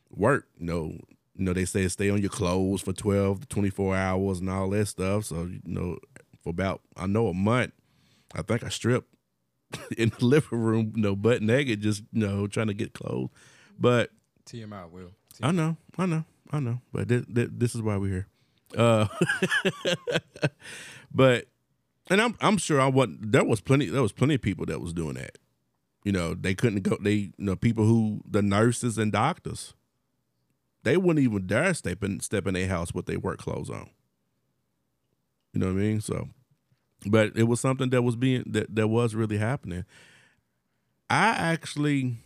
worked. 0.09 0.53
You 0.61 0.67
know, 0.67 0.99
you 1.39 1.45
know, 1.45 1.53
they 1.53 1.65
say 1.65 1.87
stay 1.87 2.11
on 2.11 2.21
your 2.21 2.31
clothes 2.31 2.83
for 2.83 2.93
12 2.93 3.43
to 3.43 3.47
24 3.47 3.97
hours 3.97 4.41
and 4.41 4.51
all 4.51 4.69
that 4.71 4.87
stuff. 4.87 5.25
So, 5.27 5.45
you 5.45 5.61
know, 5.65 5.99
for 6.43 6.51
about, 6.51 6.81
I 6.97 7.07
know, 7.07 7.29
a 7.29 7.35
month, 7.35 7.73
I 8.35 8.43
think 8.43 8.65
I 8.65 8.69
stripped 8.69 9.09
in 9.97 10.11
the 10.19 10.25
living 10.25 10.59
room, 10.59 10.93
you 10.97 11.03
know, 11.03 11.15
butt 11.15 11.41
naked, 11.41 11.81
just, 11.81 12.03
you 12.13 12.27
know, 12.27 12.49
trying 12.49 12.67
to 12.67 12.75
get 12.75 12.93
clothes. 12.93 13.31
But 13.79 14.11
TMI, 14.47 14.91
Will. 14.91 15.13
TMI. 15.35 15.43
I 15.43 15.51
know, 15.53 15.77
I 15.97 16.07
know, 16.07 16.25
I 16.51 16.59
know. 16.59 16.81
But 16.93 17.07
this, 17.09 17.25
this, 17.29 17.49
this 17.53 17.75
is 17.77 17.83
why 17.83 17.97
we're 17.97 18.09
here. 18.09 18.27
Uh, 18.77 19.07
but, 21.15 21.47
and 22.11 22.21
I'm, 22.21 22.37
I'm 22.41 22.59
sure 22.59 22.81
I 22.81 22.89
want, 22.89 23.31
there 23.31 23.45
was 23.45 23.61
plenty, 23.61 23.87
there 23.87 24.03
was 24.03 24.13
plenty 24.13 24.35
of 24.35 24.43
people 24.43 24.67
that 24.67 24.81
was 24.81 24.93
doing 24.93 25.15
that. 25.15 25.39
You 26.05 26.11
know, 26.11 26.35
they 26.35 26.55
couldn't 26.55 26.83
go, 26.83 26.97
they, 27.01 27.13
you 27.13 27.33
know, 27.39 27.55
people 27.55 27.85
who, 27.85 28.23
the 28.29 28.43
nurses 28.43 28.99
and 28.99 29.13
doctors, 29.13 29.75
they 30.85 30.97
wouldn't 30.97 31.25
even 31.25 31.47
dare 31.47 31.75
step 31.75 32.03
in 32.03 32.21
step 32.21 32.47
in 32.47 32.55
their 32.55 32.69
house 32.69 32.95
with 32.95 33.07
their 33.07 33.19
work 33.19 33.39
clothes 33.39 33.71
on. 33.71 33.91
You 35.53 35.61
know 35.61 35.67
what 35.67 35.73
I 35.73 35.77
mean? 35.77 36.01
So, 36.01 36.29
but 37.07 37.37
it 37.37 37.45
was 37.45 37.61
something 37.61 37.91
that 37.91 38.03
was 38.03 38.17
being 38.17 38.45
that 38.47 38.75
that 38.75 38.89
was 38.89 39.15
really 39.15 39.39
happening. 39.39 39.85
I 41.11 41.29
actually, 41.29 42.17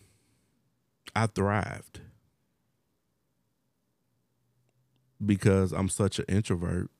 I 1.14 1.26
thrived 1.26 2.00
because 5.24 5.72
I'm 5.72 5.88
such 5.88 6.18
an 6.18 6.24
introvert. 6.28 6.90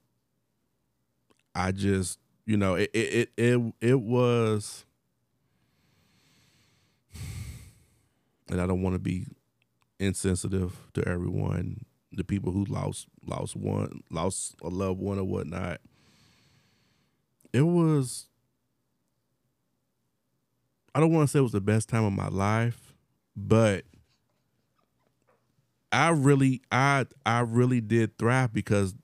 I 1.55 1.73
just, 1.73 2.19
you 2.47 2.57
know, 2.57 2.75
it 2.75 2.91
it 2.95 3.15
it 3.15 3.31
it, 3.37 3.75
it 3.81 4.01
was, 4.01 4.87
and 8.49 8.61
I 8.61 8.67
don't 8.67 8.83
want 8.83 8.95
to 8.95 9.01
be 9.01 9.27
insensitive 10.03 10.89
to 10.95 11.07
everyone, 11.09 11.85
the 12.11 12.25
people 12.25 12.53
who 12.53 12.65
lost 12.65 13.07
lost 13.27 13.57
one, 13.57 14.03
lost 14.11 14.55
a 14.63 14.69
loved 14.69 15.01
one 15.01 15.19
or 15.19 15.25
whatnot. 15.25 15.81
It 17.53 17.63
was 17.63 18.27
I 20.95 21.01
don't 21.01 21.13
want 21.13 21.29
to 21.29 21.33
say 21.33 21.39
it 21.39 21.43
was 21.43 21.53
the 21.53 21.61
best 21.61 21.89
time 21.89 22.05
of 22.05 22.13
my 22.13 22.29
life, 22.29 22.95
but 23.35 23.85
I 25.91 26.11
really 26.11 26.63
I 26.71 27.07
I 27.25 27.41
really 27.41 27.81
did 27.81 28.19
thrive 28.19 28.53
because 28.53 28.95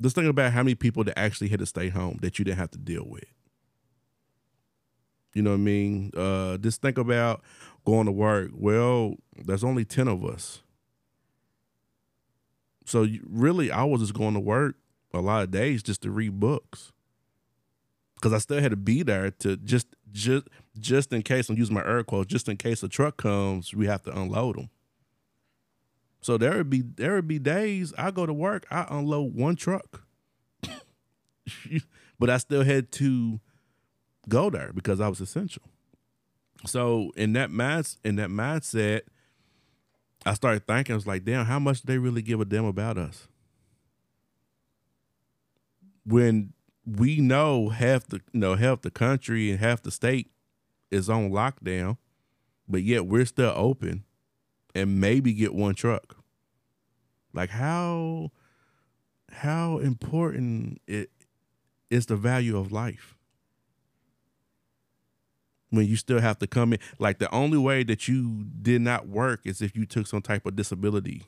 just 0.00 0.14
think 0.14 0.28
about 0.28 0.52
how 0.52 0.62
many 0.62 0.74
people 0.74 1.04
that 1.04 1.18
actually 1.18 1.48
had 1.48 1.60
to 1.60 1.66
stay 1.66 1.88
home 1.88 2.18
that 2.20 2.38
you 2.38 2.44
didn't 2.44 2.58
have 2.58 2.70
to 2.72 2.78
deal 2.78 3.04
with. 3.06 3.24
You 5.34 5.42
know 5.42 5.50
what 5.50 5.56
I 5.56 5.60
mean? 5.60 6.10
Uh, 6.16 6.56
just 6.58 6.82
think 6.82 6.98
about 6.98 7.42
going 7.86 8.06
to 8.06 8.12
work. 8.12 8.50
Well, 8.52 9.14
there's 9.34 9.64
only 9.64 9.84
10 9.84 10.08
of 10.08 10.24
us. 10.24 10.62
So 12.84 13.06
really, 13.26 13.70
I 13.70 13.84
was 13.84 14.00
just 14.00 14.14
going 14.14 14.34
to 14.34 14.40
work 14.40 14.76
a 15.14 15.20
lot 15.20 15.42
of 15.42 15.50
days 15.50 15.82
just 15.82 16.02
to 16.02 16.10
read 16.10 16.38
books. 16.38 16.92
Cause 18.22 18.32
I 18.32 18.38
still 18.38 18.60
had 18.60 18.70
to 18.70 18.76
be 18.76 19.02
there 19.02 19.30
to 19.30 19.58
just 19.58 19.88
just 20.10 20.48
just 20.78 21.12
in 21.12 21.20
case 21.20 21.50
I'm 21.50 21.58
using 21.58 21.74
my 21.74 21.84
air 21.84 22.02
quotes, 22.02 22.32
just 22.32 22.48
in 22.48 22.56
case 22.56 22.82
a 22.82 22.88
truck 22.88 23.18
comes, 23.18 23.74
we 23.74 23.86
have 23.86 24.02
to 24.04 24.18
unload 24.18 24.56
them. 24.56 24.70
So 26.22 26.38
there 26.38 26.56
would 26.56 26.70
be 26.70 26.80
there 26.80 27.14
would 27.14 27.28
be 27.28 27.38
days 27.38 27.92
I 27.98 28.10
go 28.10 28.24
to 28.24 28.32
work, 28.32 28.66
I 28.70 28.86
unload 28.88 29.34
one 29.34 29.54
truck, 29.54 30.02
but 32.18 32.30
I 32.30 32.38
still 32.38 32.64
had 32.64 32.90
to 32.92 33.38
go 34.28 34.48
there 34.48 34.72
because 34.74 34.98
I 34.98 35.08
was 35.08 35.20
essential. 35.20 35.62
So 36.66 37.12
in 37.16 37.32
that 37.34 37.50
mind, 37.50 37.96
in 38.04 38.16
that 38.16 38.28
mindset, 38.30 39.02
I 40.24 40.34
started 40.34 40.66
thinking, 40.66 40.92
I 40.92 40.96
was 40.96 41.06
like, 41.06 41.24
damn, 41.24 41.46
how 41.46 41.58
much 41.58 41.82
do 41.82 41.92
they 41.92 41.98
really 41.98 42.22
give 42.22 42.40
a 42.40 42.44
damn 42.44 42.64
about 42.64 42.98
us? 42.98 43.28
When 46.04 46.52
we 46.84 47.20
know 47.20 47.68
half 47.70 48.06
the 48.06 48.20
you 48.32 48.40
know 48.40 48.54
half 48.54 48.82
the 48.82 48.90
country 48.90 49.50
and 49.50 49.58
half 49.58 49.82
the 49.82 49.90
state 49.90 50.30
is 50.90 51.10
on 51.10 51.30
lockdown, 51.30 51.98
but 52.68 52.82
yet 52.82 53.06
we're 53.06 53.24
still 53.24 53.52
open 53.56 54.04
and 54.74 55.00
maybe 55.00 55.32
get 55.32 55.54
one 55.54 55.74
truck. 55.74 56.16
Like 57.32 57.50
how 57.50 58.30
how 59.30 59.78
important 59.78 60.80
it 60.86 61.10
is 61.90 62.06
the 62.06 62.16
value 62.16 62.56
of 62.56 62.72
life 62.72 63.15
when 65.70 65.86
you 65.86 65.96
still 65.96 66.20
have 66.20 66.38
to 66.38 66.46
come 66.46 66.72
in. 66.72 66.78
Like 66.98 67.18
the 67.18 67.32
only 67.34 67.58
way 67.58 67.82
that 67.84 68.08
you 68.08 68.46
did 68.62 68.80
not 68.82 69.08
work 69.08 69.40
is 69.44 69.60
if 69.60 69.76
you 69.76 69.86
took 69.86 70.06
some 70.06 70.22
type 70.22 70.46
of 70.46 70.56
disability 70.56 71.24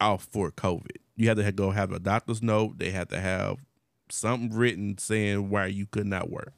off 0.00 0.26
for 0.30 0.50
covid. 0.50 0.96
You 1.16 1.28
had 1.28 1.36
to 1.36 1.52
go 1.52 1.70
have 1.70 1.92
a 1.92 2.00
doctor's 2.00 2.42
note. 2.42 2.78
They 2.78 2.90
had 2.90 3.08
to 3.10 3.20
have 3.20 3.58
something 4.08 4.56
written 4.56 4.98
saying 4.98 5.50
why 5.50 5.66
you 5.66 5.86
could 5.86 6.06
not 6.06 6.30
work. 6.30 6.52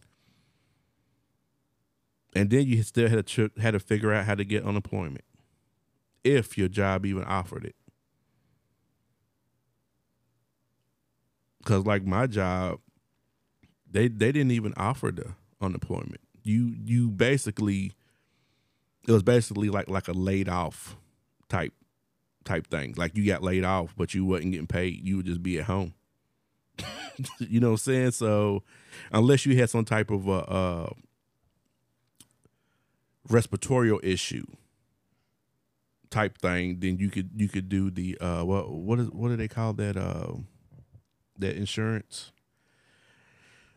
And 2.34 2.50
then 2.50 2.66
you 2.66 2.82
still 2.82 3.08
had 3.08 3.26
to 3.26 3.50
had 3.58 3.72
to 3.72 3.80
figure 3.80 4.12
out 4.12 4.26
how 4.26 4.34
to 4.34 4.44
get 4.44 4.64
unemployment 4.64 5.24
if 6.24 6.58
your 6.58 6.68
job 6.68 7.06
even 7.06 7.24
offered 7.24 7.64
it. 7.64 7.76
Because 11.58 11.84
like 11.84 12.04
my 12.04 12.26
job 12.26 12.80
they 13.90 14.08
they 14.08 14.32
didn't 14.32 14.52
even 14.52 14.74
offer 14.76 15.10
the 15.10 15.34
unemployment 15.60 16.20
you 16.46 16.74
you 16.84 17.10
basically 17.10 17.92
it 19.06 19.12
was 19.12 19.22
basically 19.22 19.68
like 19.70 19.88
like 19.88 20.08
a 20.08 20.12
laid 20.12 20.48
off 20.48 20.96
type 21.48 21.72
type 22.44 22.66
thing. 22.68 22.94
Like 22.96 23.16
you 23.16 23.26
got 23.26 23.42
laid 23.42 23.64
off 23.64 23.94
but 23.96 24.14
you 24.14 24.24
wasn't 24.24 24.52
getting 24.52 24.66
paid. 24.66 25.04
You 25.04 25.18
would 25.18 25.26
just 25.26 25.42
be 25.42 25.58
at 25.58 25.64
home. 25.64 25.94
You 27.38 27.60
know 27.60 27.68
what 27.68 27.72
i'm 27.72 27.78
saying? 27.78 28.10
So 28.10 28.62
unless 29.10 29.46
you 29.46 29.56
had 29.56 29.70
some 29.70 29.86
type 29.86 30.10
of 30.10 30.28
a, 30.28 30.32
uh 30.32 30.90
respiratory 33.30 33.96
issue 34.02 34.44
type 36.10 36.38
thing 36.38 36.78
then 36.78 36.98
you 36.98 37.10
could 37.10 37.30
you 37.34 37.48
could 37.48 37.68
do 37.68 37.90
the 37.90 38.16
uh 38.20 38.44
what 38.44 38.70
what 38.70 39.00
is 39.00 39.08
what 39.10 39.28
do 39.28 39.36
they 39.36 39.48
call 39.48 39.72
that 39.72 39.96
uh 39.96 40.34
that 41.38 41.56
insurance. 41.56 42.32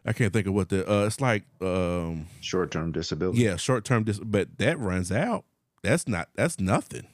I 0.05 0.13
can't 0.13 0.33
think 0.33 0.47
of 0.47 0.53
what 0.53 0.69
the 0.69 0.89
uh 0.89 1.05
it's 1.05 1.21
like 1.21 1.43
um 1.61 2.27
short 2.41 2.71
term 2.71 2.91
disability. 2.91 3.41
Yeah, 3.41 3.55
short 3.57 3.85
term 3.85 4.03
dis 4.03 4.19
but 4.19 4.57
that 4.57 4.79
runs 4.79 5.11
out. 5.11 5.45
That's 5.83 6.07
not 6.07 6.29
that's 6.35 6.59
nothing. 6.59 7.07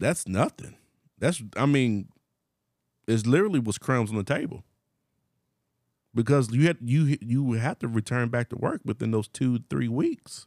That's 0.00 0.26
nothing. 0.26 0.76
That's 1.18 1.42
I 1.56 1.66
mean, 1.66 2.08
it's 3.06 3.26
literally 3.26 3.60
was 3.60 3.78
crumbs 3.78 4.10
on 4.10 4.16
the 4.16 4.24
table. 4.24 4.64
Because 6.14 6.52
you 6.52 6.66
had 6.66 6.78
you 6.80 7.16
you 7.20 7.52
have 7.52 7.78
to 7.80 7.88
return 7.88 8.28
back 8.28 8.48
to 8.50 8.56
work 8.56 8.80
within 8.84 9.10
those 9.10 9.28
two, 9.28 9.60
three 9.70 9.88
weeks. 9.88 10.46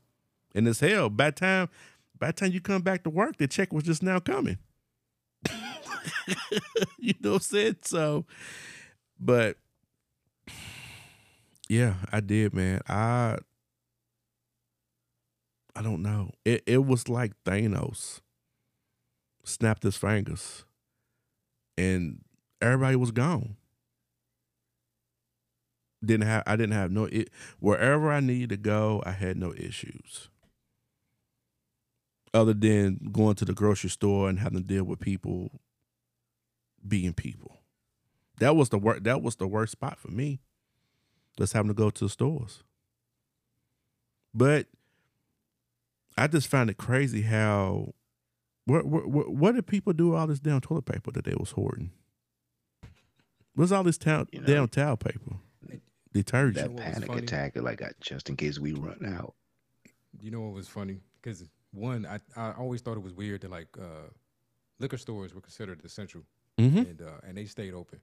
And 0.56 0.68
it's 0.68 0.80
hell. 0.80 1.10
By 1.10 1.32
time 1.32 1.70
by 2.18 2.28
the 2.28 2.34
time 2.34 2.52
you 2.52 2.62
come 2.62 2.82
back 2.82 3.04
to 3.04 3.10
work, 3.10 3.38
the 3.38 3.48
check 3.48 3.74
was 3.74 3.84
just 3.84 4.02
now 4.02 4.20
coming. 4.20 4.58
you 6.98 7.14
know 7.22 7.32
what 7.32 7.36
I'm 7.36 7.40
saying? 7.42 7.76
So, 7.82 8.26
but 9.20 9.58
yeah, 11.70 11.96
I 12.12 12.20
did, 12.22 12.54
man. 12.54 12.82
I 12.88 13.38
I 15.76 15.82
don't 15.82 16.02
know. 16.02 16.32
It 16.44 16.64
it 16.66 16.86
was 16.86 17.08
like 17.08 17.34
Thanos 17.46 18.22
snapped 19.44 19.84
his 19.84 19.96
fingers 19.98 20.66
and 21.78 22.22
everybody 22.62 22.96
was 22.96 23.12
gone. 23.12 23.56
Didn't 26.04 26.28
have 26.28 26.44
I 26.46 26.56
didn't 26.56 26.74
have 26.74 26.92
no 26.92 27.06
it 27.06 27.30
wherever 27.60 28.12
I 28.12 28.20
needed 28.20 28.50
to 28.50 28.58
go, 28.58 29.02
I 29.06 29.12
had 29.12 29.38
no 29.38 29.54
issues. 29.54 30.30
Other 32.34 32.54
than 32.54 33.10
going 33.12 33.36
to 33.36 33.46
the 33.46 33.54
grocery 33.54 33.90
store 33.90 34.30
and 34.30 34.40
having 34.40 34.60
to 34.60 34.64
deal 34.64 34.84
with 34.84 35.00
people 35.00 35.50
being 36.88 37.14
people. 37.14 37.58
That 38.40 38.56
was 38.56 38.70
the 38.70 38.78
worst. 38.78 39.04
That 39.04 39.22
was 39.22 39.36
the 39.38 39.48
worst 39.48 39.72
spot 39.74 40.00
for 40.00 40.10
me. 40.10 40.40
Just 41.38 41.54
having 41.54 41.70
to 41.70 41.76
go 41.76 41.90
to 41.90 42.06
the 42.06 42.10
stores. 42.10 42.64
But 44.34 44.68
I 46.18 46.28
just 46.28 46.48
find 46.48 46.70
it 46.70 46.78
crazy 46.78 47.22
how 47.22 47.94
what 48.66 48.86
what 48.86 49.30
what 49.30 49.56
did 49.56 49.68
people 49.68 49.94
do 49.94 50.16
all 50.16 50.28
this 50.28 50.40
damn 50.40 50.62
toilet 50.62 50.86
paper 50.86 51.12
that 51.12 51.26
they 51.26 51.36
was 51.38 51.52
hoarding? 51.52 51.92
What's 53.56 53.72
all 53.72 53.84
this 53.84 53.98
town 53.98 54.28
you 54.32 54.42
know, 54.42 54.48
damn 54.48 54.68
towel 54.68 54.98
paper? 54.98 55.38
Detergent. 56.14 56.78
That 56.78 56.94
panic 56.94 57.16
attack, 57.16 57.56
like 57.56 57.82
uh, 57.82 57.90
just 58.02 58.30
in 58.30 58.36
case 58.36 58.60
we 58.60 58.74
run 58.74 59.06
out. 59.06 59.36
You 60.20 60.32
know 60.32 60.42
what 60.42 60.54
was 60.54 60.68
funny? 60.68 61.00
Because 61.22 61.46
one, 61.72 62.06
I 62.06 62.20
I 62.36 62.54
always 62.54 62.82
thought 62.82 62.98
it 62.98 63.04
was 63.04 63.14
weird 63.14 63.42
that 63.42 63.52
like 63.52 63.68
uh, 63.80 64.10
liquor 64.80 64.98
stores 64.98 65.34
were 65.34 65.42
considered 65.42 65.82
essential 65.86 66.24
mm-hmm. 66.58 66.78
and 66.78 67.02
uh, 67.02 67.28
and 67.28 67.38
they 67.38 67.46
stayed 67.46 67.74
open. 67.74 68.00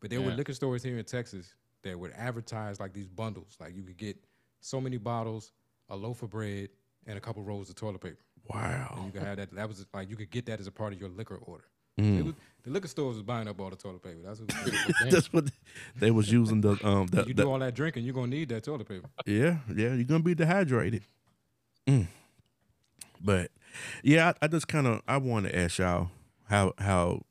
But 0.00 0.10
there 0.10 0.20
yeah. 0.20 0.26
were 0.26 0.32
liquor 0.32 0.54
stores 0.54 0.82
here 0.82 0.98
in 0.98 1.04
Texas 1.04 1.54
that 1.82 1.98
would 1.98 2.12
advertise 2.16 2.80
like 2.80 2.92
these 2.92 3.08
bundles, 3.08 3.56
like 3.60 3.74
you 3.74 3.82
could 3.82 3.96
get 3.96 4.16
so 4.60 4.80
many 4.80 4.96
bottles, 4.96 5.52
a 5.88 5.96
loaf 5.96 6.22
of 6.22 6.30
bread, 6.30 6.68
and 7.06 7.16
a 7.16 7.20
couple 7.20 7.42
rolls 7.42 7.68
of 7.68 7.76
toilet 7.76 8.00
paper. 8.00 8.18
Wow! 8.48 8.94
And 8.96 9.06
you 9.06 9.12
could 9.12 9.22
have 9.22 9.36
that. 9.36 9.54
That 9.54 9.68
was 9.68 9.86
like 9.92 10.10
you 10.10 10.16
could 10.16 10.30
get 10.30 10.46
that 10.46 10.60
as 10.60 10.66
a 10.66 10.72
part 10.72 10.92
of 10.92 11.00
your 11.00 11.08
liquor 11.08 11.36
order. 11.36 11.64
Mm. 11.98 12.24
Was, 12.24 12.34
the 12.62 12.70
liquor 12.70 12.88
stores 12.88 13.16
was 13.16 13.22
buying 13.22 13.48
up 13.48 13.60
all 13.60 13.70
the 13.70 13.76
toilet 13.76 14.02
paper. 14.02 14.18
That's 14.24 14.40
what, 14.40 14.72
That's 15.10 15.32
what 15.32 15.50
they 15.96 16.10
was 16.10 16.30
using. 16.30 16.60
The 16.60 16.78
um, 16.84 17.06
the, 17.08 17.24
you 17.26 17.34
the, 17.34 17.44
do 17.44 17.50
all 17.50 17.58
that 17.58 17.74
drinking, 17.74 18.04
you're 18.04 18.14
gonna 18.14 18.28
need 18.28 18.48
that 18.50 18.64
toilet 18.64 18.88
paper. 18.88 19.08
Yeah, 19.26 19.58
yeah, 19.68 19.94
you're 19.94 20.04
gonna 20.04 20.22
be 20.22 20.34
dehydrated. 20.34 21.02
Mm. 21.86 22.06
But 23.20 23.50
yeah, 24.02 24.32
I, 24.40 24.44
I 24.44 24.48
just 24.48 24.68
kind 24.68 24.86
of 24.86 25.02
I 25.06 25.18
want 25.18 25.46
to 25.46 25.56
ask 25.56 25.78
y'all 25.78 26.10
how 26.48 26.72
how 26.78 27.22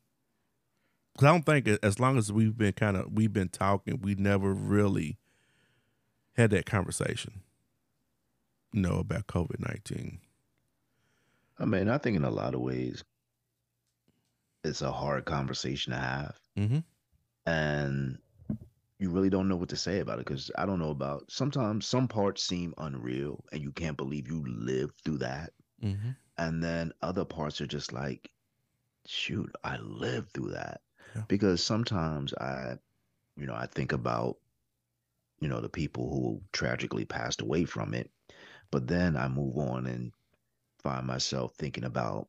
Cause 1.20 1.28
I 1.28 1.32
don't 1.34 1.46
think 1.46 1.68
as 1.84 2.00
long 2.00 2.18
as 2.18 2.32
we've 2.32 2.58
been 2.58 2.72
kind 2.72 2.96
of 2.96 3.12
we've 3.12 3.34
been 3.34 3.50
talking, 3.50 4.00
we 4.02 4.16
never 4.16 4.54
really 4.54 5.18
had 6.38 6.52
that 6.52 6.66
conversation. 6.66 7.42
You 8.72 8.84
know 8.84 9.00
about 9.00 9.28
COVID 9.28 9.60
nineteen. 9.60 10.20
I 11.60 11.66
mean, 11.66 11.90
I 11.90 11.98
think 11.98 12.16
in 12.16 12.24
a 12.24 12.30
lot 12.30 12.56
of 12.56 12.62
ways, 12.62 13.04
it's 14.64 14.82
a 14.82 14.94
hard 14.94 15.26
conversation 15.26 15.92
to 15.92 16.00
have, 16.00 16.40
mm-hmm. 16.58 16.80
and 17.46 18.18
you 18.98 19.10
really 19.10 19.30
don't 19.30 19.50
know 19.50 19.58
what 19.58 19.70
to 19.70 19.76
say 19.76 20.00
about 20.00 20.20
it 20.20 20.26
because 20.26 20.50
I 20.58 20.66
don't 20.66 20.80
know 20.80 20.92
about. 20.92 21.30
Sometimes 21.30 21.86
some 21.86 22.08
parts 22.08 22.44
seem 22.48 22.74
unreal, 22.78 23.44
and 23.52 23.62
you 23.62 23.74
can't 23.74 23.98
believe 23.98 24.30
you 24.30 24.46
lived 24.48 25.02
through 25.04 25.18
that, 25.18 25.52
mm-hmm. 25.84 26.12
and 26.38 26.64
then 26.64 26.94
other 27.02 27.26
parts 27.26 27.60
are 27.60 27.68
just 27.68 27.92
like, 27.92 28.32
shoot, 29.06 29.54
I 29.66 29.80
lived 29.80 30.32
through 30.32 30.52
that 30.52 30.80
because 31.28 31.64
sometimes 31.64 32.34
I, 32.34 32.78
you 33.38 33.46
know, 33.46 33.56
I 33.56 33.68
think 33.68 33.92
about, 33.92 34.38
you 35.40 35.48
know, 35.48 35.62
the 35.62 35.70
people 35.70 36.10
who 36.10 36.42
tragically 36.52 37.06
passed 37.06 37.42
away 37.42 37.66
from 37.66 37.94
it, 37.94 38.10
but 38.72 38.88
then 38.88 39.16
I 39.16 39.28
move 39.28 39.58
on 39.58 39.86
and 39.86 40.12
find 40.84 41.06
myself 41.08 41.54
thinking 41.56 41.86
about 41.86 42.28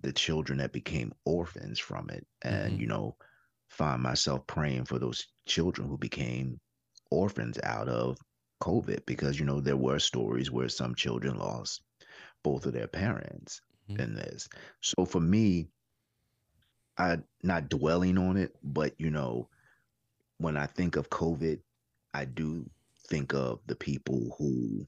the 0.00 0.12
children 0.12 0.58
that 0.58 0.72
became 0.72 1.12
orphans 1.24 1.78
from 1.78 2.10
it, 2.10 2.26
and 2.42 2.72
mm-hmm. 2.72 2.80
you 2.80 2.86
know, 2.86 3.16
find 3.68 4.02
myself 4.02 4.46
praying 4.46 4.84
for 4.84 4.98
those 4.98 5.26
children 5.46 5.88
who 5.88 5.98
became 5.98 6.60
orphans 7.10 7.58
out 7.62 7.88
of 7.88 8.18
COVID 8.62 9.04
because 9.06 9.38
you 9.38 9.46
know 9.46 9.60
there 9.60 9.76
were 9.76 9.98
stories 9.98 10.50
where 10.50 10.68
some 10.68 10.94
children 10.94 11.36
lost 11.36 11.82
both 12.42 12.66
of 12.66 12.72
their 12.72 12.86
parents 12.86 13.60
mm-hmm. 13.90 14.00
in 14.00 14.14
this. 14.14 14.48
So 14.80 15.04
for 15.04 15.20
me, 15.20 15.68
I 16.98 17.18
not 17.42 17.68
dwelling 17.68 18.18
on 18.18 18.36
it, 18.36 18.54
but 18.62 18.94
you 18.98 19.10
know, 19.10 19.48
when 20.38 20.56
I 20.56 20.66
think 20.66 20.96
of 20.96 21.10
COVID, 21.10 21.60
I 22.14 22.24
do 22.24 22.68
think 23.08 23.34
of 23.34 23.60
the 23.66 23.76
people 23.76 24.34
who 24.38 24.86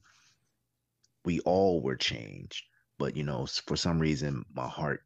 we 1.25 1.39
all 1.41 1.81
were 1.81 1.95
changed, 1.95 2.65
but 2.97 3.15
you 3.15 3.23
know, 3.23 3.45
for 3.45 3.75
some 3.75 3.99
reason, 3.99 4.45
my 4.53 4.67
heart 4.67 5.03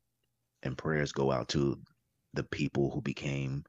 and 0.64 0.78
prayers 0.78 1.12
go 1.12 1.32
out 1.32 1.50
to 1.50 1.80
the 2.34 2.44
people 2.44 2.90
who 2.92 3.02
became 3.02 3.66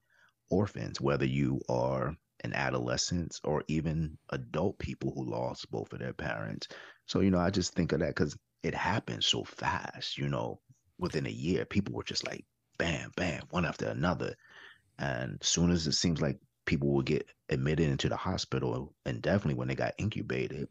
orphans, 0.51 1.01
whether 1.01 1.27
you 1.27 1.61
are 1.69 2.17
an 2.43 2.53
adolescent 2.53 3.39
or 3.45 3.65
even 3.69 4.17
adult 4.31 4.79
people 4.79 5.13
who 5.15 5.31
lost 5.31 5.71
both 5.71 5.93
of 5.93 5.99
their 5.99 6.13
parents. 6.13 6.69
So, 7.07 7.21
you 7.21 7.31
know, 7.31 7.39
I 7.39 7.51
just 7.51 7.75
think 7.75 7.93
of 7.93 8.01
that 8.01 8.09
because 8.09 8.37
it 8.63 8.75
happened 8.75 9.25
so 9.25 9.45
fast, 9.45 10.19
you 10.19 10.29
know, 10.29 10.61
within 10.99 11.27
a 11.27 11.31
year, 11.31 11.65
people 11.65 11.95
were 11.95 12.05
just 12.05 12.27
like 12.27 12.45
bam, 12.79 13.13
bam, 13.17 13.43
one 13.51 13.65
after 13.65 13.87
another. 13.89 14.37
And 14.99 15.43
soon 15.43 15.71
as 15.71 15.87
it 15.87 15.93
seems 15.93 16.21
like 16.21 16.41
people 16.67 16.93
will 16.93 17.03
get 17.03 17.29
admitted 17.51 17.89
into 17.89 18.09
the 18.09 18.17
hospital, 18.17 18.95
and 19.07 19.23
definitely 19.23 19.55
when 19.55 19.69
they 19.69 19.75
got 19.77 19.95
incubated, 19.99 20.69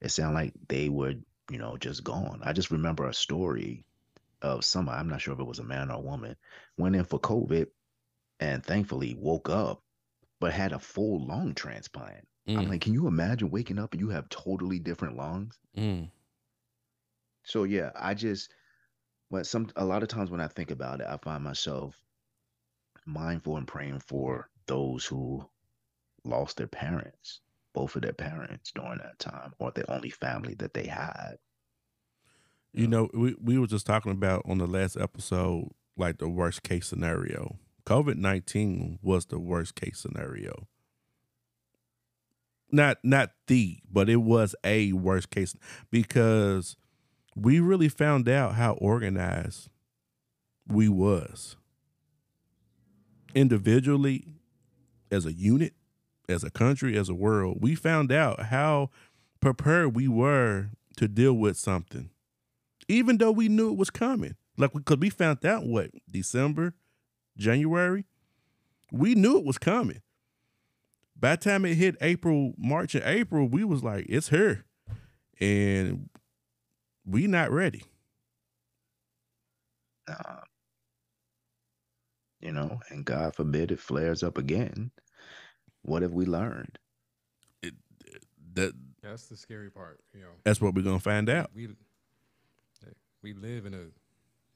it 0.00 0.10
sounded 0.10 0.34
like 0.34 0.54
they 0.68 0.88
were, 0.90 1.14
you 1.50 1.58
know, 1.58 1.76
just 1.78 2.04
gone. 2.04 2.40
I 2.44 2.52
just 2.54 2.70
remember 2.70 3.08
a 3.08 3.14
story 3.14 3.86
of 4.42 4.64
somebody, 4.64 4.98
I'm 4.98 5.08
not 5.08 5.22
sure 5.22 5.34
if 5.34 5.40
it 5.40 5.44
was 5.44 5.60
a 5.60 5.64
man 5.64 5.90
or 5.90 5.96
a 5.96 6.00
woman, 6.00 6.36
went 6.78 6.96
in 6.96 7.04
for 7.04 7.20
COVID 7.20 7.68
and 8.40 8.64
thankfully 8.64 9.14
woke 9.14 9.48
up, 9.50 9.82
but 10.40 10.52
had 10.52 10.72
a 10.72 10.78
full 10.80 11.26
lung 11.26 11.54
transplant. 11.54 12.28
I'm 12.54 12.66
Mm, 12.66 12.68
like, 12.68 12.82
can 12.82 12.94
you 12.94 13.06
imagine 13.08 13.50
waking 13.50 13.78
up 13.78 13.92
and 13.94 14.00
you 14.00 14.10
have 14.10 14.28
totally 14.30 14.78
different 14.80 15.16
lungs? 15.16 15.58
mm, 15.76 16.10
So 17.44 17.64
yeah, 17.64 17.92
I 17.94 18.14
just 18.14 18.52
but 19.34 19.48
some 19.48 19.68
a 19.74 19.84
lot 19.84 20.04
of 20.04 20.08
times 20.08 20.30
when 20.30 20.40
I 20.40 20.46
think 20.46 20.70
about 20.70 21.00
it, 21.00 21.08
I 21.08 21.16
find 21.16 21.42
myself 21.42 22.00
mindful 23.04 23.56
and 23.56 23.66
praying 23.66 23.98
for 23.98 24.48
those 24.66 25.04
who 25.04 25.44
lost 26.24 26.56
their 26.56 26.68
parents, 26.68 27.40
both 27.72 27.96
of 27.96 28.02
their 28.02 28.12
parents 28.12 28.70
during 28.72 28.98
that 28.98 29.18
time, 29.18 29.52
or 29.58 29.72
the 29.72 29.92
only 29.92 30.10
family 30.10 30.54
that 30.60 30.72
they 30.72 30.86
had. 30.86 31.38
You 32.72 32.86
know, 32.86 33.10
we, 33.12 33.34
we 33.42 33.58
were 33.58 33.66
just 33.66 33.86
talking 33.86 34.12
about 34.12 34.42
on 34.46 34.58
the 34.58 34.68
last 34.68 34.96
episode, 34.96 35.72
like 35.96 36.18
the 36.18 36.28
worst 36.28 36.62
case 36.62 36.86
scenario. 36.86 37.56
COVID 37.86 38.14
nineteen 38.14 39.00
was 39.02 39.26
the 39.26 39.40
worst 39.40 39.74
case 39.74 39.98
scenario. 39.98 40.68
Not 42.70 42.98
not 43.02 43.32
the, 43.48 43.78
but 43.90 44.08
it 44.08 44.22
was 44.22 44.54
a 44.62 44.92
worst 44.92 45.30
case 45.30 45.56
because 45.90 46.76
we 47.34 47.60
really 47.60 47.88
found 47.88 48.28
out 48.28 48.54
how 48.54 48.72
organized 48.74 49.68
we 50.66 50.88
was. 50.88 51.56
Individually, 53.34 54.34
as 55.10 55.26
a 55.26 55.32
unit, 55.32 55.74
as 56.28 56.44
a 56.44 56.50
country, 56.50 56.96
as 56.96 57.08
a 57.08 57.14
world, 57.14 57.58
we 57.60 57.74
found 57.74 58.12
out 58.12 58.44
how 58.44 58.90
prepared 59.40 59.94
we 59.94 60.08
were 60.08 60.70
to 60.96 61.08
deal 61.08 61.34
with 61.34 61.56
something 61.56 62.10
even 62.88 63.18
though 63.18 63.30
we 63.30 63.48
knew 63.48 63.70
it 63.70 63.76
was 63.76 63.90
coming. 63.90 64.36
Like, 64.56 64.72
because 64.72 64.98
we 64.98 65.10
found 65.10 65.44
out 65.44 65.66
what 65.66 65.90
December, 66.10 66.74
January, 67.36 68.04
we 68.92 69.14
knew 69.14 69.38
it 69.38 69.44
was 69.44 69.58
coming. 69.58 70.00
By 71.18 71.36
the 71.36 71.42
time 71.42 71.64
it 71.64 71.74
hit 71.74 71.96
April, 72.00 72.52
March, 72.56 72.94
and 72.94 73.04
April, 73.04 73.48
we 73.48 73.64
was 73.64 73.82
like, 73.82 74.06
it's 74.08 74.28
here, 74.28 74.64
and 75.40 76.08
we 77.06 77.26
not 77.26 77.50
ready. 77.50 77.84
Uh, 80.08 80.40
you 82.40 82.52
know, 82.52 82.80
and 82.90 83.04
God 83.04 83.34
forbid 83.34 83.72
it 83.72 83.80
flares 83.80 84.22
up 84.22 84.36
again. 84.36 84.90
What 85.82 86.02
have 86.02 86.12
we 86.12 86.26
learned? 86.26 86.78
That 88.54 88.72
That's 89.02 89.26
the 89.26 89.36
scary 89.36 89.70
part. 89.70 90.00
You 90.14 90.20
know, 90.20 90.28
that's 90.44 90.60
what 90.60 90.74
we're 90.74 90.82
gonna 90.82 91.00
find 91.00 91.28
out. 91.28 91.50
we 91.54 91.68
we 93.22 93.32
live 93.32 93.66
in 93.66 93.74
a 93.74 93.86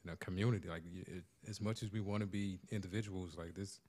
in 0.04 0.12
a 0.12 0.16
community. 0.16 0.68
Like 0.68 0.82
it, 0.94 1.24
as 1.48 1.60
much 1.60 1.82
as 1.82 1.90
we 1.90 2.00
want 2.00 2.20
to 2.20 2.26
be 2.26 2.60
individuals, 2.70 3.36
like 3.36 3.54
this, 3.54 3.80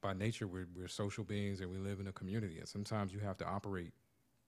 by 0.00 0.14
nature, 0.14 0.46
we're 0.46 0.68
we're 0.74 0.88
social 0.88 1.24
beings 1.24 1.60
and 1.60 1.70
we 1.70 1.76
live 1.76 2.00
in 2.00 2.06
a 2.06 2.12
community. 2.12 2.58
And 2.58 2.68
sometimes 2.68 3.12
you 3.12 3.18
have 3.20 3.36
to 3.38 3.46
operate 3.46 3.92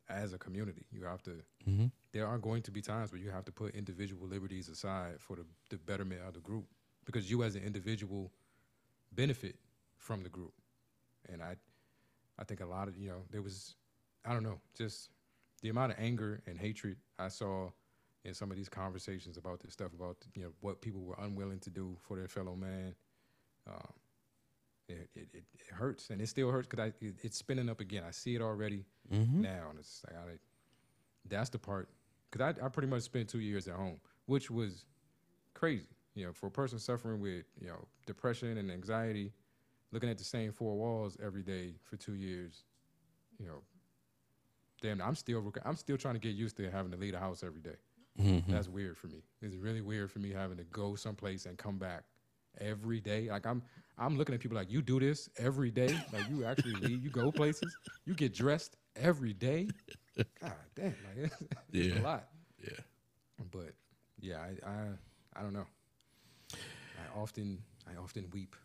as 0.09 0.33
a 0.33 0.39
community. 0.39 0.87
You 0.91 1.05
have 1.05 1.23
to. 1.24 1.43
Mhm. 1.66 1.91
There 2.12 2.27
are 2.27 2.39
going 2.39 2.62
to 2.62 2.70
be 2.70 2.81
times 2.81 3.12
where 3.12 3.20
you 3.20 3.31
have 3.31 3.45
to 3.47 3.53
put 3.53 3.74
individual 3.74 4.27
liberties 4.27 4.69
aside 4.69 5.20
for 5.20 5.37
the 5.37 5.47
the 5.70 5.78
betterment 5.78 6.23
of 6.23 6.35
the 6.35 6.41
group, 6.41 6.66
because 7.05 7.31
you 7.31 7.43
as 7.43 7.57
an 7.57 7.62
individual 7.62 8.33
benefit 9.12 9.59
from 9.97 10.23
the 10.23 10.28
group. 10.28 10.53
And 11.28 11.43
I, 11.43 11.57
I 12.39 12.45
think 12.45 12.61
a 12.61 12.66
lot 12.66 12.89
of 12.89 12.97
you 12.97 13.09
know 13.09 13.23
there 13.31 13.43
was, 13.43 13.74
I 14.24 14.33
don't 14.33 14.43
know, 14.45 14.61
just 14.74 15.11
the 15.62 15.69
amount 15.70 15.93
of 15.93 15.99
anger 15.99 16.43
and 16.47 16.59
hatred 16.59 16.97
I 17.19 17.28
saw 17.28 17.70
in 18.24 18.35
some 18.35 18.51
of 18.51 18.57
these 18.57 18.69
conversations 18.69 19.37
about 19.37 19.61
this 19.61 19.73
stuff 19.73 19.93
about 19.93 20.16
you 20.35 20.43
know 20.43 20.53
what 20.61 20.81
people 20.81 21.03
were 21.03 21.16
unwilling 21.19 21.61
to 21.61 21.70
do 21.70 21.97
for 22.01 22.16
their 22.16 22.28
fellow 22.28 22.55
man. 22.55 22.95
Um, 23.66 23.93
it, 24.89 25.09
it, 25.15 25.29
it, 25.35 25.45
hurts 25.73 26.11
and 26.11 26.21
it 26.21 26.29
still 26.29 26.51
hurts 26.51 26.67
because 26.69 26.93
it, 27.01 27.15
it's 27.23 27.37
spinning 27.37 27.69
up 27.69 27.81
again. 27.81 28.03
I 28.07 28.11
see 28.13 28.35
it 28.35 28.41
already 28.43 28.85
Mhm. 29.13 29.41
now, 29.41 29.69
and 29.71 29.79
it's 29.79 30.03
like 30.07 30.17
I, 30.17 30.39
that's 31.29 31.51
the 31.51 31.59
part 31.59 31.89
because 32.31 32.55
I, 32.61 32.65
I 32.67 32.69
pretty 32.69 32.89
much 32.89 33.03
spent 33.03 33.29
two 33.29 33.41
years 33.41 33.69
at 33.69 33.75
home, 33.75 34.01
which 34.27 34.51
was 34.51 34.85
crazy. 35.55 35.89
You 36.15 36.27
know, 36.27 36.33
for 36.33 36.47
a 36.47 36.51
person 36.51 36.79
suffering 36.79 37.21
with 37.21 37.45
you 37.61 37.69
know 37.69 37.87
depression 38.07 38.57
and 38.59 38.71
anxiety, 38.71 39.33
looking 39.93 40.09
at 40.09 40.19
the 40.19 40.25
same 40.25 40.53
four 40.53 40.77
walls 40.77 41.17
every 41.23 41.43
day 41.43 41.75
for 41.83 41.97
two 41.97 42.15
years, 42.15 42.65
you 43.39 43.47
know, 43.47 43.63
damn, 44.81 45.01
I'm 45.03 45.15
still 45.15 45.41
rec- 45.41 45.65
I'm 45.65 45.77
still 45.77 45.97
trying 45.97 46.15
to 46.15 46.21
get 46.21 46.35
used 46.35 46.57
to 46.59 46.71
having 46.71 46.93
to 46.93 46.97
leave 46.99 47.13
the 47.13 47.19
house 47.19 47.43
every 47.43 47.61
day. 47.61 47.77
Mhm. 48.19 48.47
That's 48.49 48.69
weird 48.69 48.97
for 48.97 49.09
me. 49.09 49.23
It's 49.43 49.57
really 49.57 49.83
weird 49.83 50.11
for 50.11 50.21
me 50.21 50.31
having 50.31 50.57
to 50.57 50.65
go 50.65 50.95
someplace 50.95 51.45
and 51.47 51.59
come 51.59 51.79
back 51.79 52.05
every 52.59 53.01
day. 53.01 53.29
Like 53.31 53.47
I'm 53.47 53.63
I'm 53.98 54.16
looking 54.16 54.35
at 54.35 54.40
people 54.40 54.56
like 54.56 54.70
you 54.70 54.82
do 54.82 55.01
this 55.01 55.28
every 55.36 55.70
day. 55.70 56.05
Like 56.10 56.27
you 56.27 56.44
actually 56.44 56.77
leave, 56.77 57.02
you 57.05 57.10
go 57.10 57.31
places, 57.32 57.77
you 58.05 58.14
get 58.14 58.35
dressed 58.35 58.77
every 58.97 59.32
day. 59.35 59.74
God 60.40 60.52
damn, 60.74 60.97
like 61.05 61.16
it's, 61.16 61.43
it's 61.78 61.90
Yeah. 61.90 61.93
a 61.93 61.97
lot. 61.97 62.28
Yeah. 62.59 62.81
But 63.51 63.74
yeah, 64.20 64.39
I 64.40 64.68
I, 64.68 64.86
I 65.36 65.43
don't 65.43 65.52
know. 65.52 65.66
I 66.97 67.06
often 67.18 67.62
I 67.86 67.97
often 67.97 68.31
weep 68.32 68.56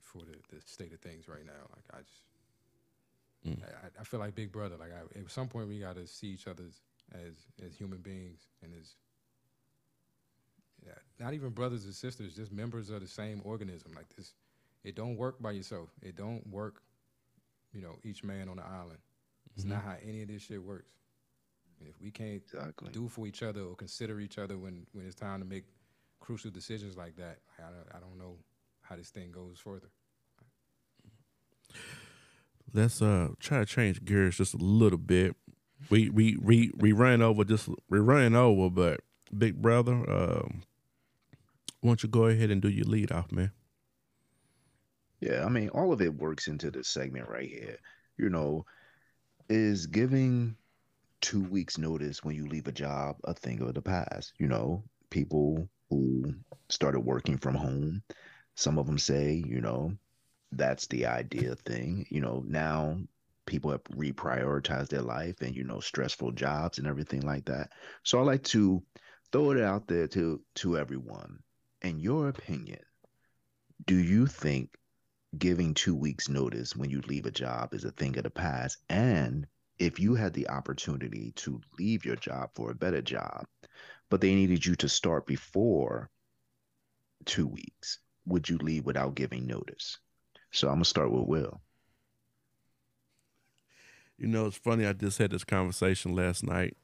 for 0.00 0.22
the, 0.24 0.36
the 0.54 0.60
state 0.62 0.92
of 0.92 1.00
things 1.00 1.28
right 1.28 1.44
now. 1.44 1.68
Like 1.74 1.84
I 1.92 2.02
just 2.02 2.24
Mm. 3.46 3.62
I, 3.62 4.00
I 4.00 4.04
feel 4.04 4.20
like 4.20 4.34
Big 4.34 4.52
Brother. 4.52 4.76
Like 4.76 4.92
I, 4.92 5.18
at 5.18 5.30
some 5.30 5.48
point 5.48 5.68
we 5.68 5.78
got 5.80 5.96
to 5.96 6.06
see 6.06 6.28
each 6.28 6.46
other 6.46 6.64
as 7.12 7.46
as 7.64 7.76
human 7.76 7.98
beings 8.00 8.48
and 8.62 8.72
as 8.78 8.96
yeah, 10.84 10.92
not 11.20 11.34
even 11.34 11.50
brothers 11.50 11.84
and 11.84 11.94
sisters, 11.94 12.34
just 12.34 12.52
members 12.52 12.90
of 12.90 13.00
the 13.00 13.06
same 13.06 13.40
organism. 13.44 13.92
Like 13.94 14.08
this, 14.16 14.34
it 14.84 14.94
don't 14.96 15.16
work 15.16 15.40
by 15.40 15.52
yourself. 15.52 15.88
It 16.02 16.16
don't 16.16 16.46
work, 16.46 16.82
you 17.72 17.80
know, 17.82 17.96
each 18.04 18.24
man 18.24 18.48
on 18.48 18.56
the 18.56 18.64
island. 18.64 18.98
It's 19.56 19.64
not 19.64 19.82
how 19.82 19.96
any 20.06 20.22
of 20.22 20.28
this 20.28 20.42
shit 20.42 20.62
works. 20.62 20.90
And 21.78 21.88
if 21.88 22.00
we 22.00 22.10
can't 22.10 22.42
Exactly. 22.52 22.90
do 22.92 23.08
for 23.08 23.26
each 23.26 23.42
other 23.42 23.62
or 23.62 23.74
consider 23.74 24.20
each 24.20 24.38
other 24.38 24.56
when 24.56 24.86
when 24.92 25.04
it's 25.06 25.14
time 25.14 25.40
to 25.40 25.46
make 25.46 25.64
crucial 26.20 26.50
decisions 26.50 26.96
like 26.96 27.16
that, 27.16 27.38
I 27.58 27.62
don't, 27.64 27.96
I 27.96 28.00
don't 28.00 28.18
know 28.18 28.36
how 28.82 28.96
this 28.96 29.10
thing 29.10 29.30
goes 29.32 29.58
further. 29.58 29.88
Let's 32.72 33.02
uh 33.02 33.28
try 33.40 33.58
to 33.58 33.66
change 33.66 34.04
gears 34.04 34.36
just 34.38 34.54
a 34.54 34.58
little 34.58 34.98
bit. 34.98 35.36
We 35.90 36.08
we 36.08 36.36
we 36.36 36.70
we 36.76 36.92
ran 36.92 37.20
over 37.20 37.44
just 37.44 37.68
we 37.90 37.98
ran 37.98 38.34
over, 38.34 38.70
but 38.70 39.00
big 39.36 39.60
brother, 39.60 39.92
um, 40.10 40.62
why 41.80 41.90
don't 41.90 42.02
you 42.02 42.08
go 42.08 42.26
ahead 42.26 42.50
and 42.50 42.62
do 42.62 42.68
your 42.68 42.86
lead 42.86 43.12
off, 43.12 43.30
man? 43.32 43.52
Yeah, 45.22 45.44
I 45.46 45.48
mean, 45.48 45.70
all 45.70 45.92
of 45.92 46.02
it 46.02 46.14
works 46.14 46.48
into 46.48 46.70
this 46.70 46.88
segment 46.88 47.28
right 47.28 47.48
here. 47.48 47.78
You 48.18 48.28
know, 48.28 48.66
is 49.48 49.86
giving 49.86 50.56
two 51.20 51.42
weeks 51.44 51.78
notice 51.78 52.24
when 52.24 52.36
you 52.36 52.48
leave 52.48 52.68
a 52.68 52.72
job 52.72 53.16
a 53.24 53.34
thing 53.34 53.62
of 53.62 53.74
the 53.74 53.82
past? 53.82 54.34
You 54.38 54.48
know, 54.48 54.84
people 55.10 55.68
who 55.90 56.34
started 56.70 57.00
working 57.00 57.38
from 57.38 57.54
home, 57.56 58.02
some 58.56 58.78
of 58.78 58.86
them 58.86 58.98
say, 58.98 59.34
you 59.46 59.60
know, 59.60 59.92
that's 60.52 60.86
the 60.88 61.06
idea 61.06 61.56
thing. 61.56 62.06
You 62.10 62.20
know, 62.22 62.44
now 62.46 62.98
people 63.46 63.72
have 63.72 63.84
reprioritized 63.84 64.88
their 64.90 65.02
life 65.02 65.42
and, 65.42 65.56
you 65.56 65.64
know, 65.64 65.80
stressful 65.80 66.32
jobs 66.32 66.78
and 66.78 66.88
everything 66.88 67.22
like 67.22 67.46
that. 67.46 67.72
So 68.04 68.20
I 68.20 68.22
like 68.24 68.44
to 68.44 68.82
throw 69.32 69.52
it 69.52 69.60
out 69.62 69.88
there 69.88 70.08
to 70.08 70.42
to 70.56 70.78
everyone. 70.78 71.40
In 71.82 72.00
your 72.00 72.28
opinion, 72.28 72.80
do 73.86 73.96
you 73.96 74.26
think 74.26 74.76
giving 75.38 75.74
two 75.74 75.94
weeks 75.94 76.28
notice 76.28 76.76
when 76.76 76.90
you 76.90 77.00
leave 77.02 77.26
a 77.26 77.30
job 77.30 77.72
is 77.74 77.84
a 77.84 77.90
thing 77.92 78.16
of 78.18 78.24
the 78.24 78.30
past 78.30 78.78
and 78.88 79.46
if 79.78 79.98
you 79.98 80.14
had 80.14 80.32
the 80.34 80.48
opportunity 80.48 81.32
to 81.36 81.60
leave 81.78 82.04
your 82.04 82.16
job 82.16 82.50
for 82.54 82.70
a 82.70 82.74
better 82.74 83.02
job 83.02 83.44
but 84.10 84.20
they 84.20 84.34
needed 84.34 84.64
you 84.64 84.74
to 84.74 84.88
start 84.88 85.26
before 85.26 86.10
two 87.24 87.46
weeks 87.46 87.98
would 88.26 88.48
you 88.48 88.58
leave 88.58 88.84
without 88.84 89.14
giving 89.14 89.46
notice 89.46 89.98
so 90.50 90.68
i'm 90.68 90.74
gonna 90.74 90.84
start 90.84 91.10
with 91.10 91.24
will 91.24 91.60
You 94.22 94.28
know, 94.28 94.46
it's 94.46 94.56
funny. 94.56 94.86
I 94.86 94.92
just 94.92 95.18
had 95.18 95.32
this 95.32 95.42
conversation 95.42 96.14
last 96.14 96.44
night 96.46 96.76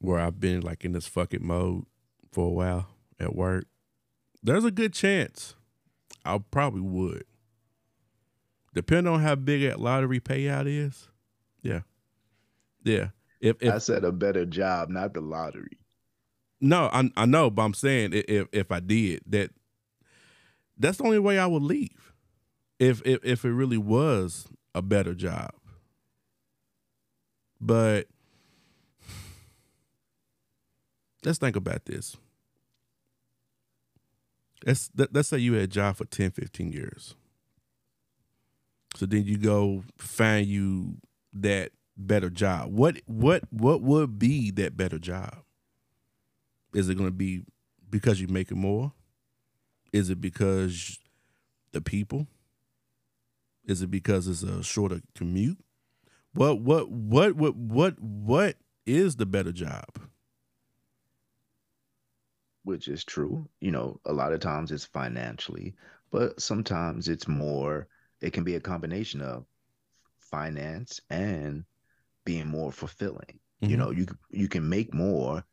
where 0.00 0.18
I've 0.18 0.40
been 0.40 0.60
like 0.60 0.84
in 0.84 0.90
this 0.90 1.06
fucking 1.06 1.46
mode 1.46 1.84
for 2.32 2.48
a 2.48 2.50
while 2.50 2.88
at 3.20 3.36
work. 3.36 3.66
There's 4.42 4.64
a 4.64 4.72
good 4.72 4.92
chance 4.92 5.54
I 6.24 6.38
probably 6.50 6.80
would. 6.82 7.24
Depending 8.74 9.12
on 9.12 9.20
how 9.20 9.34
big 9.34 9.62
that 9.62 9.80
lottery 9.80 10.20
payout 10.20 10.66
is. 10.66 11.08
Yeah. 11.62 11.80
Yeah. 12.84 13.08
If, 13.40 13.56
if 13.60 13.72
i 13.72 13.78
said 13.78 14.04
a 14.04 14.12
better 14.12 14.44
job 14.44 14.90
not 14.90 15.14
the 15.14 15.22
lottery 15.22 15.80
no, 16.60 16.90
I 16.92 17.10
I 17.16 17.24
know, 17.24 17.50
but 17.50 17.62
I'm 17.62 17.74
saying 17.74 18.10
if 18.12 18.48
if 18.52 18.70
I 18.70 18.80
did 18.80 19.22
that, 19.28 19.50
that's 20.78 20.98
the 20.98 21.04
only 21.04 21.18
way 21.18 21.38
I 21.38 21.46
would 21.46 21.62
leave. 21.62 22.12
If 22.78 23.00
if 23.06 23.24
if 23.24 23.44
it 23.44 23.52
really 23.52 23.78
was 23.78 24.46
a 24.74 24.82
better 24.82 25.14
job, 25.14 25.52
but 27.60 28.08
let's 31.24 31.38
think 31.38 31.56
about 31.56 31.86
this. 31.86 32.16
Let's 34.66 34.90
let, 34.96 35.14
let's 35.14 35.28
say 35.28 35.38
you 35.38 35.54
had 35.54 35.62
a 35.62 35.66
job 35.66 35.96
for 35.96 36.04
10, 36.04 36.32
15 36.32 36.72
years. 36.72 37.14
So 38.96 39.06
then 39.06 39.24
you 39.24 39.38
go 39.38 39.84
find 39.96 40.46
you 40.46 40.96
that 41.32 41.72
better 41.96 42.30
job. 42.30 42.72
What 42.72 42.98
what 43.06 43.44
what 43.50 43.82
would 43.82 44.18
be 44.18 44.50
that 44.52 44.76
better 44.76 44.98
job? 44.98 45.38
Is 46.74 46.88
it 46.88 46.96
going 46.96 47.08
to 47.08 47.14
be 47.14 47.42
because 47.88 48.20
you're 48.20 48.30
making 48.30 48.58
more? 48.58 48.92
Is 49.92 50.10
it 50.10 50.20
because 50.20 50.98
the 51.72 51.80
people? 51.80 52.26
Is 53.66 53.82
it 53.82 53.90
because 53.90 54.26
it's 54.28 54.42
a 54.42 54.62
shorter 54.62 55.00
commute? 55.14 55.58
What 56.32 56.60
what 56.60 56.90
what 56.90 57.36
what 57.36 57.56
what 57.56 58.00
what 58.00 58.56
is 58.86 59.16
the 59.16 59.26
better 59.26 59.52
job? 59.52 59.86
Which 62.64 62.88
is 62.88 63.04
true. 63.04 63.48
You 63.60 63.70
know, 63.72 64.00
a 64.04 64.12
lot 64.12 64.32
of 64.32 64.40
times 64.40 64.72
it's 64.72 64.84
financially, 64.84 65.74
but 66.10 66.40
sometimes 66.40 67.08
it's 67.08 67.28
more, 67.28 67.88
it 68.20 68.32
can 68.32 68.44
be 68.44 68.54
a 68.56 68.60
combination 68.60 69.20
of 69.20 69.46
finance 70.18 71.00
and 71.10 71.64
being 72.24 72.46
more 72.46 72.72
fulfilling. 72.72 73.40
You 73.60 73.76
Mhm. 73.76 73.78
know, 73.78 73.90
you 73.90 74.06
you 74.30 74.48
can 74.48 74.68
make 74.68 74.94
more 74.94 75.44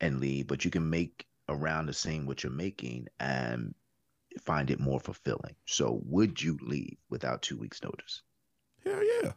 and 0.00 0.20
leave, 0.20 0.46
but 0.46 0.64
you 0.64 0.70
can 0.70 0.88
make 0.90 1.26
around 1.48 1.86
the 1.86 1.92
same 1.92 2.26
what 2.26 2.42
you're 2.42 2.52
making 2.52 3.08
and 3.20 3.74
find 4.40 4.70
it 4.70 4.80
more 4.80 5.00
fulfilling. 5.00 5.56
So 5.66 6.00
would 6.04 6.42
you 6.42 6.58
leave 6.62 6.98
without 7.08 7.42
two 7.42 7.58
weeks 7.58 7.82
notice? 7.82 8.22
Hell 8.84 9.04
yeah. 9.04 9.32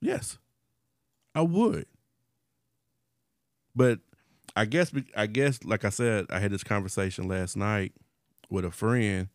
Yes, 0.00 0.38
I 1.34 1.42
would. 1.42 1.86
But 3.74 4.00
I 4.60 4.64
guess 4.64 4.92
I 5.16 5.26
guess 5.26 5.62
like 5.64 5.84
I 5.84 5.88
said, 5.90 6.26
I 6.30 6.38
had 6.40 6.50
this 6.50 6.64
conversation 6.64 7.28
last 7.28 7.56
night 7.56 7.92
with 8.50 8.64
a 8.64 8.70
friend. 8.70 9.28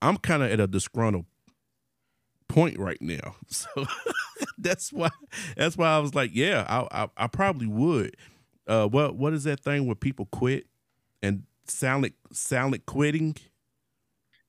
I'm 0.00 0.16
kind 0.16 0.42
of 0.42 0.50
at 0.50 0.60
a 0.60 0.66
disgruntled 0.66 1.26
point 2.48 2.78
right 2.78 3.00
now, 3.00 3.36
so 3.48 3.68
that's 4.58 4.92
why 4.92 5.08
that's 5.56 5.76
why 5.76 5.88
I 5.88 5.98
was 5.98 6.14
like, 6.14 6.30
yeah, 6.34 6.64
I 6.68 7.02
I, 7.04 7.08
I 7.16 7.26
probably 7.26 7.66
would. 7.66 8.16
Uh, 8.66 8.86
what 8.86 9.16
what 9.16 9.32
is 9.32 9.44
that 9.44 9.60
thing 9.60 9.86
where 9.86 9.94
people 9.94 10.26
quit 10.32 10.66
and 11.22 11.42
sound 11.66 12.02
like 12.04 12.14
silent 12.32 12.82
silent 12.82 12.86
quitting, 12.86 13.36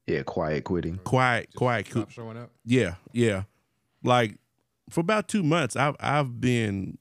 Yeah, 0.07 0.23
quiet 0.23 0.63
quitting. 0.63 0.97
quiet 1.03 1.47
Just 1.47 1.57
quiet 1.57 1.87
stop 1.87 2.11
showing 2.11 2.37
up. 2.37 2.49
yeah, 2.65 2.95
yeah. 3.11 3.43
Like 4.03 4.37
for 4.89 4.99
about 5.01 5.27
two 5.27 5.43
months, 5.43 5.75
I've 5.75 5.95
I've 5.99 6.39
been 6.39 6.97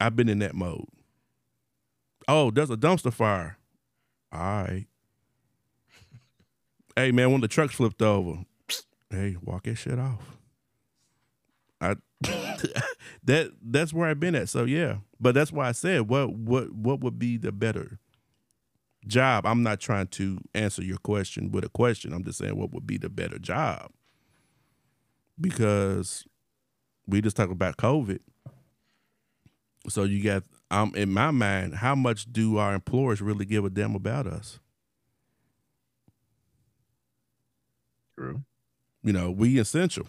I've 0.00 0.16
been 0.16 0.28
in 0.28 0.38
that 0.40 0.54
mode. 0.54 0.86
Oh, 2.28 2.50
there's 2.50 2.70
a 2.70 2.76
dumpster 2.76 3.12
fire. 3.12 3.58
All 4.32 4.40
right. 4.40 4.86
hey 6.96 7.12
man, 7.12 7.32
when 7.32 7.40
the 7.40 7.48
trucks 7.48 7.74
flipped 7.74 8.02
over, 8.02 8.44
hey, 9.10 9.36
walk 9.42 9.64
that 9.64 9.76
shit 9.76 9.98
off. 9.98 10.36
I 11.80 11.96
that 13.24 13.52
that's 13.62 13.92
where 13.92 14.08
I've 14.08 14.20
been 14.20 14.34
at. 14.34 14.48
So 14.48 14.64
yeah, 14.64 14.98
but 15.20 15.34
that's 15.34 15.52
why 15.52 15.68
I 15.68 15.72
said 15.72 16.08
what 16.08 16.32
what 16.32 16.72
what 16.72 17.00
would 17.00 17.18
be 17.18 17.36
the 17.36 17.52
better 17.52 17.98
job? 19.06 19.46
I'm 19.46 19.62
not 19.62 19.80
trying 19.80 20.08
to 20.08 20.38
answer 20.54 20.82
your 20.82 20.98
question 20.98 21.52
with 21.52 21.64
a 21.64 21.68
question. 21.68 22.12
I'm 22.12 22.24
just 22.24 22.38
saying 22.38 22.56
what 22.56 22.72
would 22.72 22.86
be 22.86 22.98
the 22.98 23.08
better 23.08 23.38
job 23.38 23.90
because 25.40 26.24
we 27.06 27.20
just 27.20 27.36
talked 27.36 27.52
about 27.52 27.76
COVID. 27.76 28.20
So 29.88 30.04
you 30.04 30.22
got 30.22 30.42
um 30.70 30.92
in 30.94 31.12
my 31.12 31.30
mind, 31.30 31.76
how 31.76 31.94
much 31.94 32.30
do 32.32 32.58
our 32.58 32.74
employers 32.74 33.20
really 33.20 33.44
give 33.44 33.64
a 33.64 33.70
damn 33.70 33.94
about 33.94 34.26
us? 34.26 34.58
True. 38.18 38.42
You 39.02 39.12
know, 39.12 39.30
we 39.30 39.58
essential. 39.58 40.08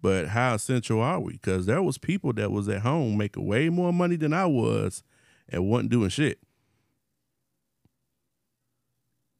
But 0.00 0.28
how 0.28 0.54
essential 0.54 1.00
are 1.00 1.18
we? 1.18 1.32
Because 1.32 1.66
there 1.66 1.82
was 1.82 1.98
people 1.98 2.32
that 2.34 2.52
was 2.52 2.68
at 2.68 2.82
home 2.82 3.16
making 3.16 3.46
way 3.46 3.68
more 3.68 3.92
money 3.92 4.16
than 4.16 4.32
I 4.32 4.46
was 4.46 5.02
and 5.48 5.68
wasn't 5.68 5.90
doing 5.90 6.08
shit. 6.08 6.38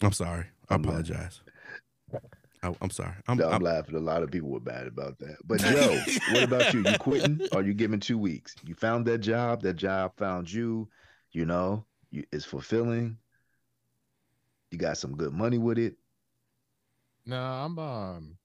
I'm 0.00 0.12
sorry. 0.12 0.46
I 0.68 0.74
apologize. 0.76 1.40
I, 2.62 2.74
I'm 2.80 2.90
sorry. 2.90 3.14
I'm, 3.28 3.38
No, 3.38 3.46
I'm, 3.46 3.52
I'm- 3.54 3.62
laughing. 3.62 3.94
A 3.96 4.00
lot 4.00 4.22
of 4.22 4.30
people 4.30 4.50
were 4.50 4.60
bad 4.60 4.86
about 4.86 5.18
that. 5.20 5.36
But 5.44 5.60
Joe, 5.60 6.00
what 6.32 6.42
about 6.42 6.72
you? 6.74 6.82
You 6.84 6.98
quitting 6.98 7.40
or 7.52 7.62
you 7.62 7.74
giving 7.74 8.00
two 8.00 8.18
weeks? 8.18 8.54
You 8.64 8.74
found 8.74 9.06
that 9.06 9.18
job. 9.18 9.62
That 9.62 9.74
job 9.74 10.12
found 10.16 10.50
you. 10.52 10.88
You 11.32 11.44
know, 11.46 11.84
you, 12.10 12.24
it's 12.32 12.44
fulfilling. 12.44 13.18
You 14.70 14.78
got 14.78 14.98
some 14.98 15.16
good 15.16 15.32
money 15.32 15.58
with 15.58 15.78
it. 15.78 15.96
No, 17.26 17.36
I'm 17.40 17.78
um 17.78 18.36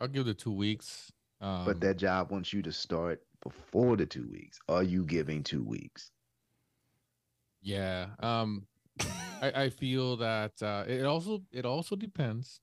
I'll 0.00 0.08
give 0.08 0.26
the 0.26 0.34
two 0.34 0.52
weeks. 0.52 1.12
Um, 1.40 1.64
but 1.64 1.80
that 1.80 1.96
job 1.98 2.30
wants 2.32 2.52
you 2.52 2.62
to 2.62 2.72
start 2.72 3.22
before 3.44 3.96
the 3.96 4.06
two 4.06 4.28
weeks. 4.32 4.58
Are 4.68 4.82
you 4.82 5.04
giving 5.04 5.42
two 5.44 5.62
weeks? 5.64 6.10
yeah. 7.62 8.08
Um 8.20 8.66
I, 9.40 9.52
I 9.64 9.68
feel 9.70 10.16
that 10.18 10.60
uh 10.62 10.84
it 10.88 11.04
also 11.04 11.42
it 11.52 11.64
also 11.64 11.94
depends 11.96 12.60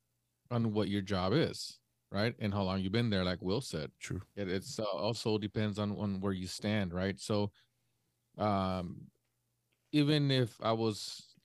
on 0.51 0.73
what 0.73 0.87
your 0.87 1.01
job 1.01 1.33
is, 1.33 1.79
right? 2.11 2.33
And 2.39 2.53
how 2.53 2.63
long 2.63 2.79
you've 2.79 2.91
been 2.91 3.09
there, 3.09 3.23
like 3.23 3.41
Will 3.41 3.61
said. 3.61 3.91
true. 3.99 4.21
it 4.35 4.47
it's 4.47 4.79
uh, 4.79 4.83
also 4.83 5.37
depends 5.37 5.79
on 5.79 5.91
on 5.97 6.19
where 6.21 6.33
you 6.33 6.47
stand 6.47 6.93
right 6.93 7.19
so 7.19 7.51
um 8.37 8.97
even 9.91 10.29
if 10.29 10.57
i 10.61 10.71
was 10.71 11.35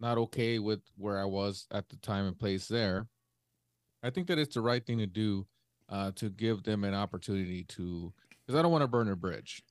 not 0.00 0.18
okay 0.18 0.58
with 0.58 0.80
where 0.96 1.20
i 1.20 1.24
was 1.24 1.66
at 1.70 1.88
the 1.88 1.96
time 1.96 2.26
and 2.26 2.38
place 2.38 2.66
there 2.66 3.06
i 4.02 4.10
think 4.10 4.26
that 4.26 4.38
it's 4.38 4.54
the 4.54 4.60
right 4.60 4.84
thing 4.84 4.98
to 4.98 5.06
do 5.06 5.46
uh 5.88 6.10
to 6.16 6.28
give 6.30 6.62
them 6.64 6.82
an 6.84 6.94
opportunity 6.94 7.62
to 7.64 8.12
because 8.44 8.58
i 8.58 8.62
don't 8.62 8.72
want 8.72 8.82
to 8.82 8.88
burn 8.88 9.08
a 9.08 9.14
bridge 9.16 9.62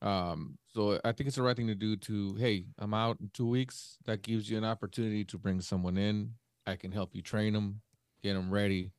um 0.00 0.56
so 0.74 0.98
i 1.04 1.12
think 1.12 1.26
it's 1.28 1.36
the 1.36 1.42
right 1.42 1.56
thing 1.56 1.66
to 1.66 1.74
do 1.74 1.94
to 1.94 2.34
hey 2.36 2.64
i'm 2.78 2.94
out 2.94 3.18
in 3.20 3.30
two 3.34 3.46
weeks 3.46 3.98
that 4.06 4.22
gives 4.22 4.48
you 4.48 4.56
an 4.56 4.64
opportunity 4.64 5.24
to 5.24 5.36
bring 5.36 5.60
someone 5.60 5.98
in 5.98 6.30
i 6.66 6.74
can 6.74 6.90
help 6.90 7.14
you 7.14 7.20
train 7.20 7.52
them 7.52 7.80
get 8.22 8.34
them 8.34 8.50
ready 8.50 8.92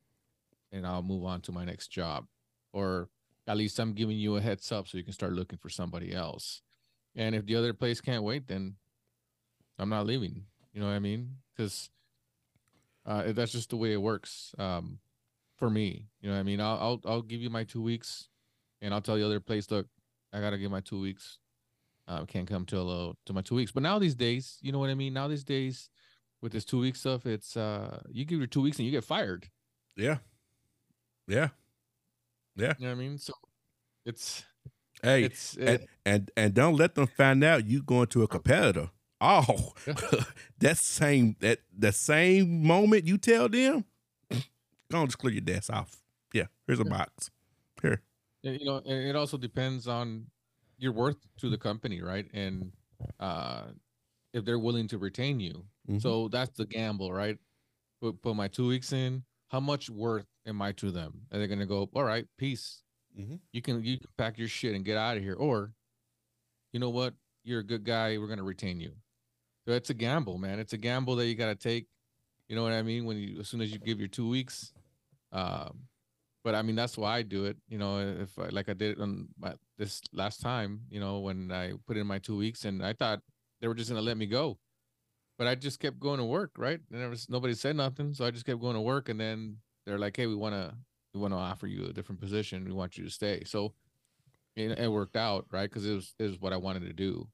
and 0.72 0.86
i'll 0.86 1.02
move 1.02 1.24
on 1.24 1.40
to 1.40 1.52
my 1.52 1.64
next 1.64 1.88
job 1.88 2.26
or 2.72 3.08
at 3.46 3.56
least 3.56 3.78
I'm 3.78 3.92
giving 3.92 4.16
you 4.16 4.36
a 4.36 4.40
heads 4.40 4.70
up 4.72 4.88
so 4.88 4.98
you 4.98 5.04
can 5.04 5.12
start 5.12 5.32
looking 5.32 5.58
for 5.58 5.68
somebody 5.68 6.14
else. 6.14 6.62
And 7.14 7.34
if 7.34 7.46
the 7.46 7.56
other 7.56 7.72
place 7.72 8.00
can't 8.00 8.24
wait, 8.24 8.48
then 8.48 8.74
I'm 9.78 9.88
not 9.88 10.06
leaving. 10.06 10.44
You 10.72 10.80
know 10.80 10.86
what 10.86 10.94
I 10.94 10.98
mean? 10.98 11.36
Because 11.54 11.90
uh, 13.06 13.32
that's 13.32 13.52
just 13.52 13.70
the 13.70 13.76
way 13.76 13.92
it 13.92 14.02
works 14.02 14.54
um, 14.58 14.98
for 15.56 15.70
me. 15.70 16.06
You 16.20 16.28
know 16.28 16.34
what 16.34 16.40
I 16.40 16.44
mean? 16.44 16.60
I'll, 16.60 16.78
I'll 16.80 17.00
I'll 17.04 17.22
give 17.22 17.40
you 17.40 17.50
my 17.50 17.64
two 17.64 17.82
weeks, 17.82 18.28
and 18.80 18.92
I'll 18.92 19.00
tell 19.00 19.16
the 19.16 19.24
other 19.24 19.40
place, 19.40 19.70
look, 19.70 19.86
I 20.32 20.40
gotta 20.40 20.58
give 20.58 20.70
my 20.70 20.80
two 20.80 21.00
weeks. 21.00 21.38
Uh, 22.08 22.24
can't 22.24 22.48
come 22.48 22.66
till 22.66 22.90
uh, 22.90 23.12
to 23.26 23.32
my 23.32 23.40
two 23.40 23.54
weeks. 23.54 23.72
But 23.72 23.82
now 23.82 23.98
these 23.98 24.14
days, 24.14 24.58
you 24.60 24.72
know 24.72 24.78
what 24.78 24.90
I 24.90 24.94
mean? 24.94 25.14
Now 25.14 25.28
these 25.28 25.44
days, 25.44 25.88
with 26.44 26.52
this 26.52 26.64
two 26.66 26.78
week 26.78 26.94
stuff, 26.94 27.24
it's 27.24 27.56
uh, 27.56 28.02
you 28.10 28.26
give 28.26 28.38
your 28.38 28.46
two 28.46 28.60
weeks 28.60 28.78
and 28.78 28.84
you 28.84 28.92
get 28.92 29.02
fired. 29.02 29.48
Yeah. 29.96 30.18
Yeah. 31.26 31.48
Yeah. 32.54 32.74
You 32.78 32.84
know 32.84 32.92
what 32.92 32.92
I 32.92 32.94
mean? 32.94 33.18
So 33.18 33.32
it's 34.04 34.44
Hey, 35.02 35.24
it's 35.24 35.56
and, 35.56 35.68
it, 35.68 35.88
and 36.04 36.30
and 36.36 36.54
don't 36.54 36.76
let 36.76 36.94
them 36.94 37.06
find 37.06 37.42
out 37.42 37.66
you 37.66 37.82
going 37.82 38.08
to 38.08 38.22
a 38.22 38.28
competitor. 38.28 38.90
Oh, 39.20 39.72
Yeah. 39.86 39.94
that 40.58 40.76
same 40.76 41.36
that 41.40 41.60
the 41.74 41.92
same 41.92 42.62
moment 42.66 43.06
you 43.06 43.16
tell 43.16 43.48
them, 43.48 43.86
go 44.90 44.98
on, 44.98 45.06
just 45.06 45.16
clear 45.18 45.32
your 45.32 45.40
desk 45.40 45.72
off. 45.72 46.02
Yeah, 46.34 46.46
here's 46.66 46.80
a 46.80 46.84
Yeah. 46.84 46.90
box. 46.90 47.30
Here. 47.80 48.02
and, 48.44 48.60
you 48.60 48.66
know 48.66 48.78
and 48.84 49.08
it 49.08 49.16
also 49.16 49.38
depends 49.38 49.88
on 49.88 50.26
your 50.78 50.92
worth 50.92 51.16
to 51.38 51.48
the 51.48 51.56
company 51.56 52.02
right 52.02 52.26
and 52.34 52.72
uh 53.20 53.64
if 54.34 54.44
they're 54.44 54.58
willing 54.58 54.88
to 54.88 54.98
retain 54.98 55.40
you 55.40 55.64
Mhm. 55.88 56.00
so 56.00 56.28
that's 56.28 56.56
the 56.56 56.66
gamble 56.66 57.12
right 57.12 57.38
put, 58.00 58.20
put 58.22 58.34
my 58.36 58.48
two 58.48 58.68
weeks 58.68 58.92
in 58.92 59.24
how 59.48 59.60
much 59.60 59.90
worth 59.90 60.26
am 60.46 60.60
i 60.62 60.72
to 60.72 60.90
them 60.90 61.26
are 61.32 61.38
they 61.38 61.46
gonna 61.46 61.66
go 61.66 61.88
all 61.94 62.04
right 62.04 62.26
peace 62.38 62.82
Mhm. 63.18 63.40
you 63.52 63.62
can 63.62 63.82
you 63.84 63.98
can 63.98 64.08
pack 64.16 64.38
your 64.38 64.48
shit 64.48 64.74
and 64.74 64.84
get 64.84 64.96
out 64.96 65.16
of 65.16 65.22
here 65.22 65.34
or 65.36 65.72
you 66.72 66.80
know 66.80 66.90
what 66.90 67.14
you're 67.44 67.60
a 67.60 67.64
good 67.64 67.84
guy 67.84 68.16
we're 68.18 68.28
gonna 68.28 68.42
retain 68.42 68.80
you 68.80 68.92
so 69.66 69.72
it's 69.74 69.90
a 69.90 69.94
gamble 69.94 70.38
man 70.38 70.58
it's 70.58 70.72
a 70.72 70.78
gamble 70.78 71.16
that 71.16 71.26
you 71.26 71.34
gotta 71.34 71.54
take 71.54 71.86
you 72.48 72.56
know 72.56 72.62
what 72.62 72.72
i 72.72 72.82
mean 72.82 73.04
when 73.04 73.16
you 73.16 73.40
as 73.40 73.48
soon 73.48 73.60
as 73.60 73.72
you 73.72 73.78
give 73.78 73.98
your 73.98 74.08
two 74.08 74.28
weeks 74.28 74.72
um 75.32 75.88
but 76.44 76.54
I 76.54 76.62
mean 76.62 76.76
that's 76.76 76.98
why 76.98 77.16
I 77.16 77.22
do 77.22 77.46
it. 77.46 77.56
You 77.68 77.78
know, 77.78 78.00
if 78.00 78.38
I, 78.38 78.48
like 78.50 78.68
I 78.68 78.74
did 78.74 78.98
it 78.98 79.00
on 79.00 79.28
my, 79.38 79.54
this 79.78 80.02
last 80.12 80.42
time, 80.42 80.82
you 80.90 81.00
know, 81.00 81.20
when 81.20 81.50
I 81.50 81.72
put 81.86 81.96
in 81.96 82.06
my 82.06 82.18
two 82.18 82.36
weeks, 82.36 82.66
and 82.66 82.84
I 82.84 82.92
thought 82.92 83.20
they 83.62 83.66
were 83.66 83.74
just 83.74 83.88
gonna 83.88 84.02
let 84.02 84.18
me 84.18 84.26
go, 84.26 84.58
but 85.38 85.46
I 85.46 85.54
just 85.54 85.80
kept 85.80 85.98
going 85.98 86.18
to 86.18 86.24
work, 86.24 86.52
right? 86.56 86.80
And 86.90 87.00
there 87.00 87.08
was 87.08 87.28
nobody 87.28 87.54
said 87.54 87.76
nothing, 87.76 88.14
so 88.14 88.24
I 88.24 88.30
just 88.30 88.46
kept 88.46 88.60
going 88.60 88.74
to 88.74 88.80
work, 88.80 89.08
and 89.08 89.20
then 89.20 89.58
they're 89.86 89.98
like, 89.98 90.16
"Hey, 90.16 90.26
we 90.26 90.34
wanna 90.34 90.76
we 91.12 91.20
wanna 91.20 91.36
offer 91.36 91.66
you 91.66 91.86
a 91.86 91.92
different 91.92 92.20
position. 92.20 92.64
We 92.64 92.72
want 92.72 92.96
you 92.96 93.04
to 93.04 93.10
stay." 93.10 93.42
So 93.44 93.74
it, 94.56 94.78
it 94.78 94.90
worked 94.90 95.16
out, 95.16 95.46
right? 95.50 95.68
Because 95.68 95.86
it 95.86 95.94
was 95.94 96.14
it 96.18 96.24
was 96.24 96.40
what 96.40 96.52
I 96.52 96.56
wanted 96.56 96.82
to 96.82 96.92
do, 96.92 97.28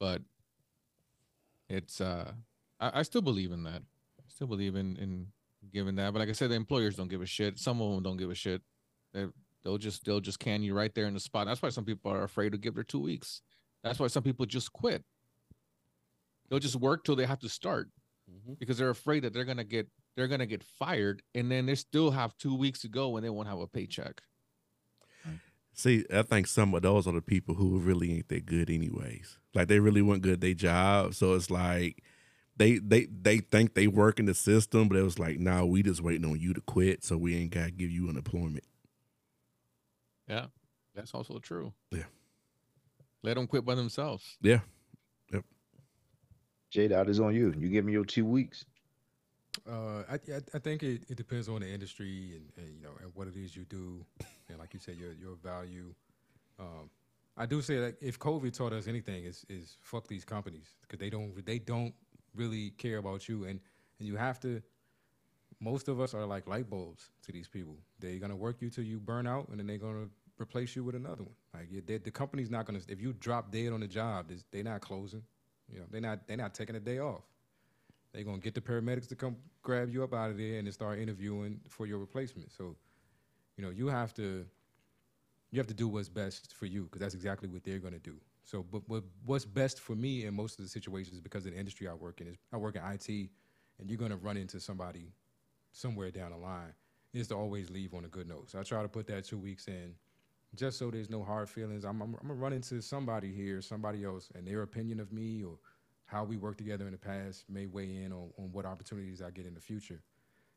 but 0.00 0.22
it's 1.68 2.00
uh, 2.00 2.32
I, 2.80 3.00
I 3.00 3.02
still 3.02 3.22
believe 3.22 3.52
in 3.52 3.64
that. 3.64 3.82
I 4.18 4.24
still 4.28 4.46
believe 4.46 4.76
in 4.76 4.96
in 4.96 5.28
giving 5.72 5.96
that. 5.96 6.12
But 6.12 6.20
like 6.20 6.28
I 6.28 6.32
said, 6.32 6.50
the 6.50 6.54
employers 6.54 6.96
don't 6.96 7.08
give 7.08 7.22
a 7.22 7.26
shit. 7.26 7.58
Some 7.58 7.80
of 7.80 7.92
them 7.92 8.02
don't 8.02 8.16
give 8.16 8.30
a 8.30 8.34
shit. 8.34 8.62
They 9.12 9.26
they'll 9.62 9.78
just 9.78 10.04
they'll 10.04 10.20
just 10.20 10.38
can 10.38 10.62
you 10.62 10.74
right 10.74 10.94
there 10.94 11.06
in 11.06 11.14
the 11.14 11.20
spot. 11.20 11.46
That's 11.46 11.62
why 11.62 11.70
some 11.70 11.84
people 11.84 12.10
are 12.12 12.24
afraid 12.24 12.52
to 12.52 12.58
give 12.58 12.74
their 12.74 12.84
two 12.84 13.00
weeks. 13.00 13.42
That's 13.82 13.98
why 13.98 14.08
some 14.08 14.22
people 14.22 14.46
just 14.46 14.72
quit. 14.72 15.04
They'll 16.48 16.58
just 16.58 16.76
work 16.76 17.04
till 17.04 17.16
they 17.16 17.26
have 17.26 17.40
to 17.40 17.48
start 17.48 17.90
Mhm. 18.30 18.58
because 18.58 18.78
they're 18.78 18.90
afraid 18.90 19.20
that 19.24 19.32
they're 19.32 19.44
gonna 19.44 19.64
get 19.64 19.88
they're 20.16 20.28
gonna 20.28 20.46
get 20.46 20.64
fired, 20.64 21.22
and 21.34 21.50
then 21.50 21.66
they 21.66 21.74
still 21.74 22.10
have 22.10 22.36
two 22.38 22.54
weeks 22.54 22.80
to 22.80 22.88
go 22.88 23.16
and 23.16 23.24
they 23.24 23.30
won't 23.30 23.48
have 23.48 23.58
a 23.58 23.66
paycheck. 23.66 24.22
See, 25.74 26.06
I 26.10 26.22
think 26.22 26.46
some 26.46 26.74
of 26.74 26.80
those 26.80 27.06
are 27.06 27.12
the 27.12 27.20
people 27.20 27.54
who 27.54 27.78
really 27.78 28.14
ain't 28.14 28.28
that 28.28 28.46
good, 28.46 28.70
anyways. 28.70 29.38
Like 29.54 29.68
they 29.68 29.78
really 29.78 30.00
weren't 30.00 30.22
good 30.22 30.32
at 30.34 30.40
their 30.40 30.54
job, 30.54 31.14
so 31.14 31.34
it's 31.34 31.50
like 31.50 32.02
they 32.56 32.78
they 32.78 33.04
they 33.06 33.38
think 33.40 33.74
they 33.74 33.86
work 33.86 34.18
in 34.18 34.24
the 34.24 34.32
system, 34.32 34.88
but 34.88 34.96
it 34.96 35.02
was 35.02 35.18
like, 35.18 35.38
nah, 35.38 35.64
we 35.66 35.82
just 35.82 36.00
waiting 36.00 36.24
on 36.24 36.40
you 36.40 36.54
to 36.54 36.62
quit, 36.62 37.04
so 37.04 37.18
we 37.18 37.36
ain't 37.36 37.50
gotta 37.50 37.70
give 37.70 37.90
you 37.90 38.08
unemployment. 38.08 38.64
Yeah, 40.26 40.46
that's 40.94 41.12
also 41.12 41.38
true. 41.38 41.74
Yeah. 41.90 42.04
Let 43.22 43.34
them 43.34 43.46
quit 43.46 43.64
by 43.66 43.74
themselves. 43.74 44.38
Yeah, 44.40 44.60
J 46.70 46.88
Dot 46.88 47.08
is 47.08 47.20
on 47.20 47.34
you. 47.34 47.54
You 47.56 47.68
give 47.68 47.84
me 47.84 47.92
your 47.92 48.04
two 48.04 48.24
weeks. 48.24 48.64
Uh, 49.68 50.02
I, 50.10 50.18
I 50.54 50.58
think 50.58 50.82
it, 50.82 51.04
it 51.08 51.16
depends 51.16 51.48
on 51.48 51.60
the 51.60 51.68
industry 51.68 52.34
and, 52.34 52.64
and 52.64 52.74
you 52.76 52.82
know 52.82 52.90
and 53.00 53.10
what 53.14 53.26
it 53.26 53.36
is 53.36 53.56
you 53.56 53.64
do, 53.64 54.04
and 54.48 54.58
like 54.58 54.74
you 54.74 54.80
said, 54.80 54.96
your 54.96 55.12
your 55.12 55.36
value. 55.42 55.94
Um, 56.58 56.90
I 57.36 57.46
do 57.46 57.60
say 57.62 57.78
that 57.78 57.96
if 58.00 58.18
COVID 58.18 58.52
taught 58.52 58.72
us 58.72 58.86
anything, 58.86 59.24
is 59.24 59.44
is 59.48 59.76
fuck 59.80 60.06
these 60.08 60.24
companies 60.24 60.74
because 60.82 60.98
they 60.98 61.10
don't 61.10 61.44
they 61.44 61.58
don't 61.58 61.94
really 62.34 62.70
care 62.70 62.98
about 62.98 63.28
you, 63.28 63.44
and 63.44 63.60
and 63.98 64.08
you 64.08 64.16
have 64.16 64.40
to. 64.40 64.62
Most 65.58 65.88
of 65.88 66.00
us 66.00 66.12
are 66.12 66.26
like 66.26 66.46
light 66.46 66.68
bulbs 66.68 67.10
to 67.24 67.32
these 67.32 67.48
people. 67.48 67.78
They're 67.98 68.18
gonna 68.18 68.36
work 68.36 68.60
you 68.60 68.68
till 68.68 68.84
you 68.84 68.98
burn 68.98 69.26
out, 69.26 69.48
and 69.48 69.58
then 69.58 69.66
they're 69.66 69.78
gonna 69.78 70.08
replace 70.38 70.76
you 70.76 70.84
with 70.84 70.94
another 70.94 71.22
one. 71.22 71.34
Like 71.54 71.86
the 71.86 72.10
company's 72.10 72.50
not 72.50 72.66
gonna. 72.66 72.80
If 72.88 73.00
you 73.00 73.14
drop 73.14 73.50
dead 73.50 73.72
on 73.72 73.80
the 73.80 73.88
job, 73.88 74.30
they're 74.50 74.62
not 74.62 74.82
closing. 74.82 75.22
You 75.72 75.80
know, 75.80 75.84
they're 75.90 76.00
not 76.00 76.26
they're 76.26 76.36
not 76.36 76.54
taking 76.54 76.76
a 76.76 76.80
day 76.80 76.98
off. 76.98 77.22
They're 78.12 78.24
gonna 78.24 78.38
get 78.38 78.54
the 78.54 78.60
paramedics 78.60 79.08
to 79.08 79.16
come 79.16 79.36
grab 79.62 79.90
you 79.90 80.02
up 80.04 80.14
out 80.14 80.30
of 80.30 80.38
there 80.38 80.58
and 80.58 80.66
then 80.66 80.72
start 80.72 80.98
interviewing 80.98 81.60
for 81.68 81.86
your 81.86 81.98
replacement. 81.98 82.52
So, 82.52 82.76
you 83.56 83.64
know, 83.64 83.70
you 83.70 83.88
have 83.88 84.14
to 84.14 84.46
you 85.50 85.58
have 85.58 85.66
to 85.66 85.74
do 85.74 85.88
what's 85.88 86.08
best 86.08 86.54
for 86.54 86.66
you 86.66 86.84
because 86.84 87.00
that's 87.00 87.14
exactly 87.14 87.48
what 87.48 87.64
they're 87.64 87.78
gonna 87.78 87.98
do. 87.98 88.16
So, 88.44 88.64
but, 88.70 88.88
but 88.88 89.02
what's 89.24 89.44
best 89.44 89.80
for 89.80 89.96
me 89.96 90.24
in 90.24 90.34
most 90.34 90.58
of 90.58 90.64
the 90.64 90.68
situations 90.68 91.20
because 91.20 91.46
of 91.46 91.52
the 91.52 91.58
industry 91.58 91.88
I 91.88 91.94
work 91.94 92.20
in 92.20 92.28
is 92.28 92.36
I 92.52 92.56
work 92.58 92.76
in 92.76 92.82
IT, 92.82 93.08
and 93.78 93.90
you're 93.90 93.98
gonna 93.98 94.16
run 94.16 94.36
into 94.36 94.60
somebody 94.60 95.12
somewhere 95.72 96.10
down 96.10 96.30
the 96.30 96.36
line. 96.36 96.72
Is 97.12 97.28
to 97.28 97.34
always 97.34 97.70
leave 97.70 97.94
on 97.94 98.04
a 98.04 98.08
good 98.08 98.28
note. 98.28 98.50
So 98.50 98.60
I 98.60 98.62
try 98.62 98.82
to 98.82 98.88
put 98.88 99.06
that 99.06 99.24
two 99.24 99.38
weeks 99.38 99.68
in, 99.68 99.94
just 100.54 100.78
so 100.78 100.90
there's 100.90 101.10
no 101.10 101.22
hard 101.22 101.48
feelings. 101.48 101.84
I'm, 101.84 102.00
I'm, 102.00 102.16
I'm 102.20 102.28
gonna 102.28 102.40
run 102.40 102.52
into 102.52 102.80
somebody 102.80 103.32
here, 103.32 103.60
somebody 103.60 104.04
else, 104.04 104.28
and 104.34 104.46
their 104.46 104.62
opinion 104.62 105.00
of 105.00 105.12
me 105.12 105.42
or 105.42 105.58
how 106.06 106.24
we 106.24 106.36
worked 106.36 106.58
together 106.58 106.86
in 106.86 106.92
the 106.92 106.98
past 106.98 107.44
may 107.48 107.66
weigh 107.66 107.96
in 107.96 108.12
on, 108.12 108.30
on 108.38 108.50
what 108.52 108.64
opportunities 108.64 109.20
I 109.20 109.30
get 109.30 109.46
in 109.46 109.54
the 109.54 109.60
future. 109.60 110.00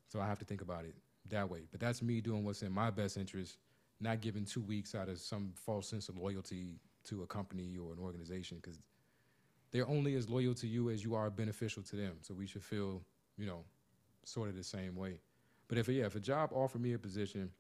So 0.07 0.19
I 0.19 0.27
have 0.27 0.39
to 0.39 0.45
think 0.45 0.61
about 0.61 0.85
it 0.85 0.95
that 1.29 1.49
way. 1.49 1.61
But 1.71 1.79
that's 1.79 2.01
me 2.01 2.21
doing 2.21 2.43
what's 2.43 2.61
in 2.61 2.71
my 2.71 2.91
best 2.91 3.17
interest, 3.17 3.57
not 3.99 4.21
giving 4.21 4.45
two 4.45 4.61
weeks 4.61 4.95
out 4.95 5.09
of 5.09 5.19
some 5.19 5.51
false 5.55 5.87
sense 5.89 6.07
of 6.07 6.17
loyalty 6.17 6.79
to 7.05 7.23
a 7.23 7.27
company 7.27 7.77
or 7.77 7.93
an 7.93 7.99
organization 7.99 8.57
because 8.61 8.79
they're 9.71 9.87
only 9.87 10.15
as 10.15 10.29
loyal 10.29 10.53
to 10.55 10.67
you 10.67 10.89
as 10.89 11.03
you 11.03 11.15
are 11.15 11.29
beneficial 11.29 11.83
to 11.83 11.95
them. 11.95 12.13
So 12.21 12.33
we 12.33 12.47
should 12.47 12.63
feel, 12.63 13.01
you 13.37 13.45
know, 13.45 13.63
sort 14.23 14.49
of 14.49 14.55
the 14.55 14.63
same 14.63 14.95
way. 14.95 15.19
But 15.67 15.77
if 15.77 15.87
yeah, 15.87 16.05
if 16.05 16.15
a 16.15 16.19
job 16.19 16.49
offered 16.53 16.81
me 16.81 16.93
a 16.93 16.99
position, 16.99 17.51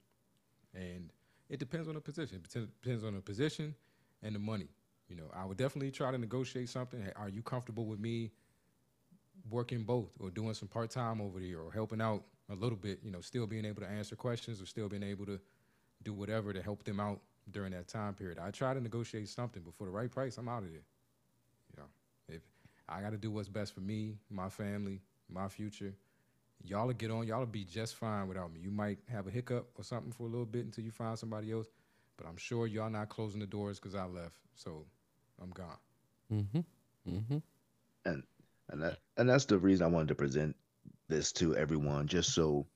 and 0.73 1.11
it 1.49 1.59
depends 1.59 1.87
on 1.87 1.95
the 1.95 2.01
position, 2.01 2.37
it 2.37 2.69
depends- 2.81 3.03
on 3.03 3.15
the 3.15 3.21
position 3.21 3.75
and 4.21 4.35
the 4.35 4.39
money. 4.39 4.67
You 5.07 5.15
know, 5.15 5.29
I 5.33 5.45
would 5.45 5.57
definitely 5.57 5.91
try 5.91 6.11
to 6.11 6.17
negotiate 6.17 6.69
something. 6.69 7.01
Hey, 7.01 7.11
are 7.15 7.29
you 7.29 7.41
comfortable 7.41 7.85
with 7.85 7.99
me 7.99 8.31
working 9.49 9.83
both 9.83 10.11
or 10.19 10.29
doing 10.29 10.53
some 10.53 10.67
part 10.67 10.91
time 10.91 11.19
over 11.19 11.39
there 11.39 11.59
or 11.59 11.71
helping 11.71 12.01
out 12.01 12.23
a 12.49 12.55
little 12.55 12.77
bit? 12.77 12.99
You 13.03 13.09
know, 13.11 13.21
still 13.21 13.47
being 13.47 13.65
able 13.65 13.81
to 13.81 13.87
answer 13.87 14.15
questions 14.15 14.61
or 14.61 14.67
still 14.67 14.87
being 14.87 15.03
able 15.03 15.25
to 15.25 15.39
do 16.03 16.13
whatever 16.13 16.53
to 16.53 16.61
help 16.61 16.83
them 16.83 16.99
out 16.99 17.21
during 17.51 17.71
that 17.71 17.87
time 17.87 18.13
period. 18.13 18.37
I 18.37 18.51
try 18.51 18.73
to 18.73 18.81
negotiate 18.81 19.27
something, 19.29 19.63
but 19.63 19.73
for 19.73 19.85
the 19.85 19.91
right 19.91 20.11
price, 20.11 20.37
I'm 20.37 20.47
out 20.47 20.63
of 20.63 20.69
there. 20.69 20.83
You 21.75 21.77
know, 21.77 21.89
if 22.27 22.41
I 22.87 23.01
got 23.01 23.11
to 23.11 23.17
do 23.17 23.31
what's 23.31 23.49
best 23.49 23.73
for 23.73 23.81
me, 23.81 24.17
my 24.29 24.49
family, 24.49 25.01
my 25.27 25.47
future. 25.47 25.93
Y'all 26.63 26.87
will 26.87 26.93
get 26.93 27.11
on. 27.11 27.25
Y'all 27.25 27.39
will 27.39 27.45
be 27.45 27.63
just 27.63 27.95
fine 27.95 28.27
without 28.27 28.53
me. 28.53 28.59
You 28.61 28.71
might 28.71 28.99
have 29.07 29.27
a 29.27 29.31
hiccup 29.31 29.69
or 29.77 29.83
something 29.83 30.11
for 30.11 30.23
a 30.23 30.29
little 30.29 30.45
bit 30.45 30.65
until 30.65 30.83
you 30.83 30.91
find 30.91 31.17
somebody 31.17 31.51
else, 31.51 31.67
but 32.17 32.27
I'm 32.27 32.37
sure 32.37 32.67
y'all 32.67 32.89
not 32.89 33.09
closing 33.09 33.39
the 33.39 33.47
doors 33.47 33.79
because 33.79 33.95
I 33.95 34.05
left. 34.05 34.35
So 34.55 34.85
I'm 35.41 35.51
gone. 35.51 35.77
mm-hmm, 36.31 36.59
mm-hmm. 37.09 37.37
and 38.05 38.23
and 38.69 38.83
that 38.83 38.97
and 39.17 39.29
that's 39.29 39.45
the 39.45 39.57
reason 39.57 39.85
I 39.85 39.89
wanted 39.89 40.09
to 40.09 40.15
present 40.15 40.55
this 41.07 41.31
to 41.33 41.55
everyone, 41.55 42.07
just 42.07 42.33
so 42.33 42.67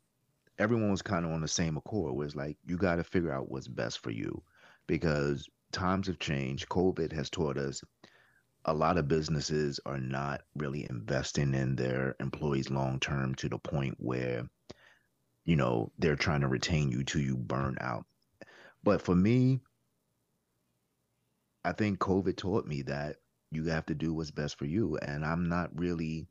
everyone 0.58 0.92
was 0.92 1.02
kind 1.02 1.26
of 1.26 1.32
on 1.32 1.42
the 1.42 1.48
same 1.48 1.78
accord. 1.78 2.16
Was 2.16 2.36
like 2.36 2.58
you 2.66 2.78
got 2.78 2.96
to 2.96 3.04
figure 3.04 3.32
out 3.32 3.52
what's 3.52 3.68
best 3.68 4.00
for 4.00 4.12
you, 4.12 4.42
because 4.88 5.48
times 5.72 6.08
have 6.08 6.20
changed. 6.20 6.70
COVID 6.70 7.12
has 7.12 7.30
taught 7.30 7.58
us 7.58 7.84
a 8.66 8.74
lot 8.74 8.98
of 8.98 9.08
businesses 9.08 9.80
are 9.86 10.00
not 10.00 10.42
really 10.56 10.88
investing 10.90 11.54
in 11.54 11.76
their 11.76 12.16
employees 12.20 12.70
long 12.70 13.00
term 13.00 13.36
to 13.36 13.50
the 13.50 13.58
point 13.58 13.96
where 14.00 14.48
you 15.46 15.56
know 15.56 15.92
they're 15.98 16.16
trying 16.16 16.42
to 16.42 16.48
retain 16.48 16.92
you 16.92 17.04
till 17.04 17.22
you 17.22 17.36
burn 17.36 17.78
out. 17.82 18.06
But 18.84 19.02
for 19.02 19.16
me, 19.16 19.62
I 21.66 21.72
think 21.72 22.00
COVID 22.00 22.36
taught 22.36 22.66
me 22.66 22.82
that 22.84 23.18
you 23.52 23.66
have 23.66 23.86
to 23.86 23.96
do 23.96 24.14
what's 24.14 24.32
best 24.32 24.58
for 24.58 24.66
you. 24.66 24.98
And 24.98 25.24
I'm 25.24 25.48
not 25.48 25.78
really 25.80 26.28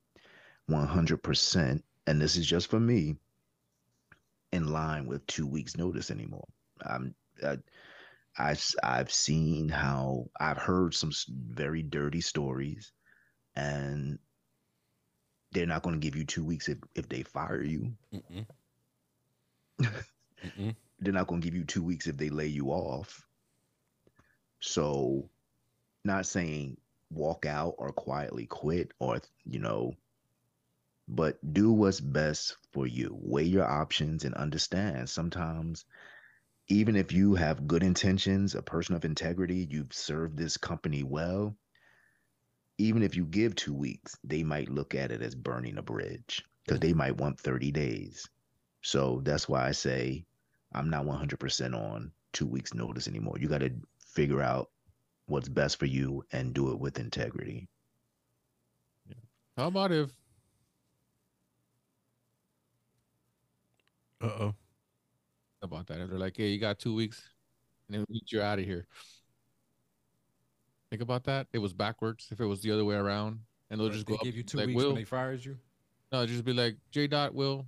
100%, 0.70 1.82
and 2.06 2.20
this 2.20 2.36
is 2.36 2.46
just 2.46 2.68
for 2.68 2.80
me, 2.80 3.16
in 4.52 4.68
line 4.68 5.06
with 5.06 5.26
two 5.26 5.46
weeks' 5.46 5.76
notice 5.76 6.10
anymore. 6.10 6.46
I'm, 6.84 7.14
I, 7.42 7.58
I, 8.38 8.56
I've 8.82 9.12
seen 9.12 9.68
how 9.68 10.30
I've 10.38 10.58
heard 10.58 10.94
some 10.94 11.12
very 11.28 11.82
dirty 11.82 12.20
stories, 12.20 12.92
and 13.54 14.18
they're 15.52 15.66
not 15.66 15.82
going 15.82 15.94
to 15.94 16.04
give 16.04 16.16
you 16.16 16.24
two 16.24 16.44
weeks 16.44 16.68
if, 16.68 16.78
if 16.94 17.08
they 17.08 17.22
fire 17.22 17.62
you. 17.62 17.92
Mm-mm. 18.12 18.46
Mm-mm. 19.80 20.74
They're 21.00 21.12
not 21.12 21.26
going 21.26 21.40
to 21.40 21.44
give 21.44 21.56
you 21.56 21.64
two 21.64 21.82
weeks 21.82 22.06
if 22.06 22.16
they 22.16 22.30
lay 22.30 22.46
you 22.46 22.68
off. 22.68 23.26
So, 24.60 25.28
not 26.04 26.26
saying 26.26 26.78
walk 27.10 27.44
out 27.46 27.74
or 27.78 27.92
quietly 27.92 28.46
quit 28.46 28.92
or, 28.98 29.20
you 29.44 29.58
know, 29.58 29.94
but 31.08 31.38
do 31.52 31.72
what's 31.72 32.00
best 32.00 32.56
for 32.72 32.86
you. 32.86 33.16
Weigh 33.20 33.44
your 33.44 33.68
options 33.68 34.24
and 34.24 34.34
understand 34.34 35.08
sometimes, 35.10 35.84
even 36.68 36.96
if 36.96 37.12
you 37.12 37.34
have 37.34 37.66
good 37.66 37.82
intentions, 37.82 38.54
a 38.54 38.62
person 38.62 38.94
of 38.94 39.04
integrity, 39.04 39.66
you've 39.70 39.92
served 39.92 40.36
this 40.36 40.56
company 40.56 41.02
well, 41.02 41.56
even 42.78 43.02
if 43.02 43.16
you 43.16 43.24
give 43.24 43.54
two 43.54 43.74
weeks, 43.74 44.16
they 44.24 44.42
might 44.42 44.68
look 44.68 44.94
at 44.94 45.10
it 45.12 45.22
as 45.22 45.34
burning 45.34 45.78
a 45.78 45.82
bridge 45.82 46.44
because 46.64 46.80
they 46.80 46.92
might 46.92 47.16
want 47.16 47.38
30 47.40 47.70
days. 47.72 48.28
So 48.82 49.20
that's 49.22 49.48
why 49.48 49.66
I 49.68 49.72
say 49.72 50.24
I'm 50.72 50.90
not 50.90 51.04
100% 51.04 51.74
on 51.74 52.12
two 52.32 52.46
weeks' 52.46 52.74
notice 52.74 53.08
anymore. 53.08 53.36
You 53.38 53.48
got 53.48 53.58
to 53.58 53.72
figure 54.06 54.42
out 54.42 54.70
what's 55.26 55.48
best 55.48 55.78
for 55.78 55.86
you 55.86 56.24
and 56.32 56.54
do 56.54 56.72
it 56.72 56.78
with 56.78 56.98
integrity. 56.98 57.68
How 59.56 59.68
about 59.68 59.92
if 59.92 60.10
Uh 64.20 64.26
oh. 64.26 64.54
About 65.62 65.86
that? 65.88 66.00
If 66.00 66.10
they're 66.10 66.18
like, 66.18 66.36
"Hey, 66.36 66.48
you 66.48 66.58
got 66.58 66.78
two 66.78 66.94
weeks, 66.94 67.22
and 67.88 67.98
then 67.98 68.06
you're 68.26 68.42
out 68.42 68.58
of 68.58 68.64
here." 68.64 68.86
Think 70.90 71.02
about 71.02 71.24
that. 71.24 71.46
It 71.52 71.58
was 71.58 71.72
backwards. 71.72 72.28
If 72.30 72.40
it 72.40 72.46
was 72.46 72.60
the 72.60 72.70
other 72.70 72.84
way 72.84 72.96
around, 72.96 73.40
and 73.70 73.80
they'll 73.80 73.88
just 73.88 74.06
they 74.06 74.12
go 74.12 74.16
up 74.16 74.24
give 74.24 74.36
you 74.36 74.42
two 74.42 74.58
like, 74.58 74.66
weeks 74.66 74.76
Will, 74.76 74.88
when 74.88 74.96
they 74.96 75.04
fires 75.04 75.44
you. 75.44 75.56
no, 76.12 76.26
just 76.26 76.44
be 76.44 76.52
like, 76.52 76.76
"J. 76.90 77.06
Dot, 77.06 77.34
Will, 77.34 77.66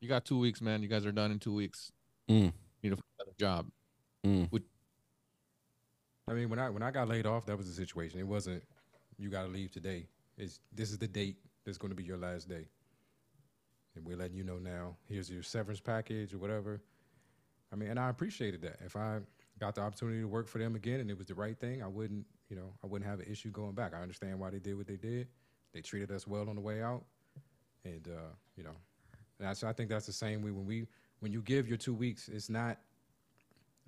you 0.00 0.08
got 0.08 0.24
two 0.24 0.38
weeks, 0.38 0.60
man. 0.60 0.82
You 0.82 0.88
guys 0.88 1.06
are 1.06 1.12
done 1.12 1.30
in 1.30 1.38
two 1.38 1.54
weeks. 1.54 1.92
Mm. 2.28 2.52
You 2.82 2.90
know, 2.90 2.96
another 3.18 3.34
job." 3.38 3.66
Mm. 4.24 4.48
I 6.30 6.34
mean, 6.34 6.48
when 6.48 6.60
I 6.60 6.70
when 6.70 6.82
I 6.82 6.92
got 6.92 7.08
laid 7.08 7.26
off, 7.26 7.44
that 7.46 7.56
was 7.56 7.66
the 7.66 7.72
situation. 7.74 8.20
It 8.20 8.26
wasn't 8.26 8.62
you 9.18 9.28
got 9.30 9.42
to 9.42 9.48
leave 9.48 9.72
today. 9.72 10.06
It's 10.38 10.60
this 10.72 10.90
is 10.90 10.98
the 10.98 11.08
date 11.08 11.36
that's 11.66 11.76
going 11.76 11.90
to 11.90 11.96
be 11.96 12.04
your 12.04 12.18
last 12.18 12.48
day, 12.48 12.68
and 13.96 14.06
we're 14.06 14.16
letting 14.16 14.36
you 14.36 14.44
know 14.44 14.58
now. 14.58 14.96
Here's 15.08 15.28
your 15.28 15.42
severance 15.42 15.80
package 15.80 16.32
or 16.32 16.38
whatever. 16.38 16.80
I 17.72 17.76
mean, 17.76 17.90
and 17.90 17.98
I 17.98 18.08
appreciated 18.08 18.62
that. 18.62 18.78
If 18.84 18.96
I 18.96 19.20
got 19.58 19.74
the 19.74 19.82
opportunity 19.82 20.20
to 20.20 20.28
work 20.28 20.48
for 20.48 20.58
them 20.58 20.74
again 20.74 21.00
and 21.00 21.10
it 21.10 21.16
was 21.16 21.26
the 21.26 21.34
right 21.34 21.58
thing, 21.58 21.82
I 21.82 21.86
wouldn't, 21.86 22.24
you 22.48 22.56
know, 22.56 22.72
I 22.82 22.86
wouldn't 22.86 23.08
have 23.08 23.20
an 23.20 23.26
issue 23.30 23.50
going 23.50 23.72
back. 23.72 23.94
I 23.94 24.02
understand 24.02 24.38
why 24.38 24.50
they 24.50 24.58
did 24.58 24.76
what 24.76 24.86
they 24.86 24.96
did. 24.96 25.28
They 25.72 25.80
treated 25.80 26.10
us 26.10 26.26
well 26.26 26.48
on 26.48 26.56
the 26.56 26.60
way 26.60 26.82
out, 26.82 27.04
and 27.84 28.08
uh, 28.08 28.32
you 28.56 28.64
know, 28.64 28.74
And 29.38 29.48
I, 29.48 29.52
so 29.52 29.68
I 29.68 29.72
think 29.72 29.88
that's 29.88 30.06
the 30.06 30.12
same 30.12 30.42
way 30.42 30.50
when 30.50 30.66
we 30.66 30.86
when 31.20 31.32
you 31.32 31.42
give 31.42 31.68
your 31.68 31.76
two 31.76 31.94
weeks, 31.94 32.28
it's 32.28 32.48
not 32.48 32.78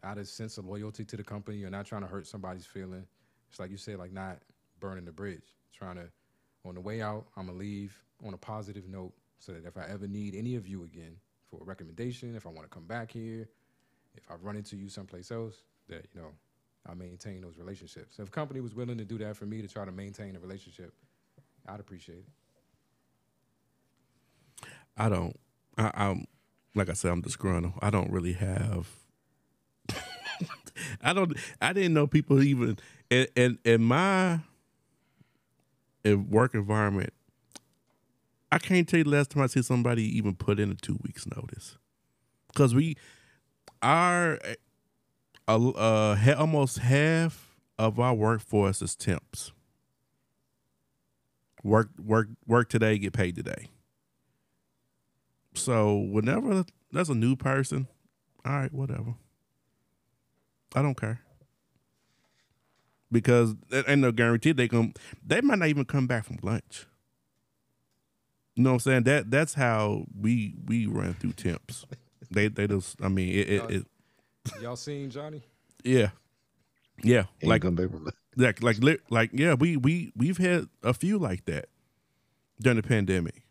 out 0.05 0.19
of 0.19 0.29
sense 0.29 0.59
of 0.59 0.67
loyalty 0.67 1.05
to 1.05 1.17
the 1.17 1.25
company. 1.25 1.57
You're 1.57 1.71
not 1.71 1.87
trying 1.87 2.03
to 2.03 2.07
hurt 2.07 2.27
somebody's 2.27 2.67
feeling. 2.67 3.05
It's 3.51 3.59
like 3.59 3.71
you 3.71 3.77
said, 3.77 3.99
like 3.99 4.13
not 4.13 4.39
burning 4.79 5.05
the 5.05 5.13
bridge. 5.13 5.57
Trying 5.73 5.97
to 5.97 6.09
on 6.65 6.75
the 6.75 6.81
way 6.81 7.03
out, 7.03 7.27
I'm 7.37 7.47
gonna 7.47 7.59
leave 7.59 8.01
on 8.25 8.35
a 8.35 8.39
positive 8.39 8.89
note 8.89 9.13
so 9.39 9.53
that 9.53 9.67
if 9.67 9.77
I 9.77 9.87
ever 9.89 10.07
need 10.07 10.37
any 10.37 10.55
of 10.55 10.69
you 10.69 10.85
again 10.85 11.17
for 11.51 11.61
a 11.61 11.65
recommendation, 11.65 12.37
if 12.37 12.47
I 12.47 12.51
want 12.51 12.63
to 12.63 12.69
come 12.73 12.87
back 12.87 13.11
here, 13.11 13.49
if 14.15 14.31
I 14.31 14.35
run 14.35 14.57
into 14.57 14.77
you 14.77 14.89
someplace 14.89 15.31
else, 15.31 15.57
that 15.89 16.07
you 16.15 16.21
know 16.21 16.29
I 16.89 16.95
maintain 16.95 17.41
those 17.41 17.59
relationships. 17.59 18.19
If 18.19 18.29
a 18.29 18.31
company 18.31 18.61
was 18.61 18.75
willing 18.75 18.99
to 18.99 19.05
do 19.05 19.19
that 19.19 19.37
for 19.37 19.47
me 19.47 19.63
to 19.63 19.69
try 19.69 19.85
to 19.85 19.93
maintain 19.93 20.37
a 20.37 20.41
relationship, 20.41 20.93
I'd 21.67 21.81
appreciate 21.81 22.19
it. 22.19 22.27
I 24.97 25.09
don't. 25.09 25.39
I, 25.79 25.91
I'm 25.95 26.27
like 26.75 26.89
I 26.89 26.95
said, 26.95 27.13
I'm 27.13 27.21
disgruntled. 27.21 27.75
I 27.81 27.91
don't 27.91 28.11
really 28.11 28.33
have. 28.35 28.89
I 31.03 31.13
don't. 31.13 31.37
I 31.61 31.73
didn't 31.73 31.95
know 31.95 32.07
people 32.07 32.43
even 32.43 32.79
in 33.11 33.27
in, 33.37 33.59
in 33.65 33.83
my 33.83 34.41
in 36.05 36.31
work 36.31 36.55
environment. 36.55 37.13
I 38.51 38.59
can't 38.59 38.87
tell 38.87 38.99
you 38.99 39.05
the 39.05 39.11
last 39.11 39.31
time 39.31 39.43
I 39.43 39.47
see 39.47 39.63
somebody 39.63 40.05
even 40.17 40.35
put 40.35 40.61
in 40.61 40.71
a 40.71 40.75
two 40.75 40.99
weeks 41.03 41.27
notice, 41.35 41.79
because 42.49 42.75
we 42.75 42.97
our 43.83 44.39
uh, 45.49 45.71
uh 45.71 46.35
almost 46.39 46.79
half 46.79 47.57
of 47.79 47.99
our 47.99 48.15
workforce 48.15 48.81
is 48.83 48.95
temps. 48.95 49.53
Work 51.65 51.91
work 51.99 52.29
work 52.47 52.69
today, 52.69 52.99
get 52.99 53.13
paid 53.13 53.37
today. 53.37 53.69
So 55.55 55.97
whenever 55.97 56.65
there's 56.91 57.11
a 57.11 57.15
new 57.15 57.37
person, 57.37 57.89
all 58.45 58.53
right, 58.53 58.73
whatever. 58.73 59.15
I 60.75 60.83
don't 60.83 60.97
care. 60.97 61.21
Because 63.11 63.55
ain't 63.73 64.01
no 64.01 64.11
guarantee 64.11 64.53
they 64.53 64.69
come. 64.69 64.95
they 65.25 65.41
might 65.43 65.59
not 65.59 65.69
even 65.69 65.85
come 65.85 66.07
back 66.07 66.25
from 66.25 66.39
lunch. 66.43 66.87
You 68.55 68.65
know 68.65 68.71
what 68.71 68.75
I'm 68.75 68.81
saying? 68.81 69.03
That 69.05 69.31
that's 69.31 69.55
how 69.55 70.07
we 70.19 70.55
we 70.67 70.87
run 70.87 71.15
through 71.15 71.33
temps. 71.33 71.87
They 72.33 72.49
they 72.49 72.67
just 72.67 73.01
I 73.03 73.09
mean 73.09 73.29
it, 73.31 73.49
it, 73.49 73.71
it 73.71 73.87
Y'all 74.61 74.77
seen 74.77 75.11
Johnny? 75.11 75.43
yeah. 75.85 76.11
Yeah. 77.03 77.25
Ain't 77.41 77.45
Like 77.51 77.63
come 77.63 77.75
back 77.75 77.91
from 77.91 78.09
like 78.37 78.63
like 78.63 79.01
like 79.11 79.31
yeah, 79.33 79.55
we 79.55 79.77
we 79.77 80.13
we've 80.17 80.39
had 80.39 80.69
a 80.83 80.95
few 80.95 81.19
like 81.19 81.45
that 81.47 81.67
during 82.61 82.77
the 82.77 82.83
pandemic. 82.83 83.43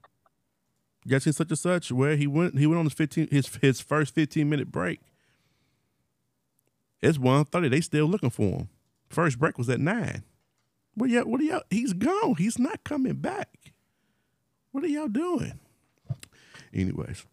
You 1.06 1.12
guys 1.12 1.24
seen 1.24 1.34
such 1.34 1.50
and 1.50 1.58
such 1.60 1.92
where 1.92 2.16
he 2.16 2.28
went 2.28 2.58
he 2.58 2.68
went 2.68 2.80
on 2.80 2.86
his 2.86 2.94
fifteen 2.94 3.28
his 3.32 3.48
his 3.62 3.80
first 3.82 4.14
fifteen 4.16 4.50
minute 4.50 4.72
break. 4.72 5.00
It's 7.02 7.18
one 7.18 7.46
thirty. 7.46 7.70
They 7.70 7.82
still 7.82 8.06
looking 8.06 8.30
for 8.30 8.44
him. 8.60 8.70
First 9.10 9.40
break 9.40 9.58
was 9.58 9.70
at 9.70 9.80
nine. 9.80 10.24
What 10.96 11.10
y'all 11.10 11.26
what 11.26 11.42
are 11.42 11.44
y'all 11.44 11.64
he's 11.70 11.94
gone. 11.94 12.36
He's 12.38 12.60
not 12.60 12.84
coming 12.84 13.14
back. 13.16 13.50
What 14.72 14.84
are 14.84 14.88
y'all 14.88 15.08
doing? 15.08 15.60
Anyways. 16.74 17.26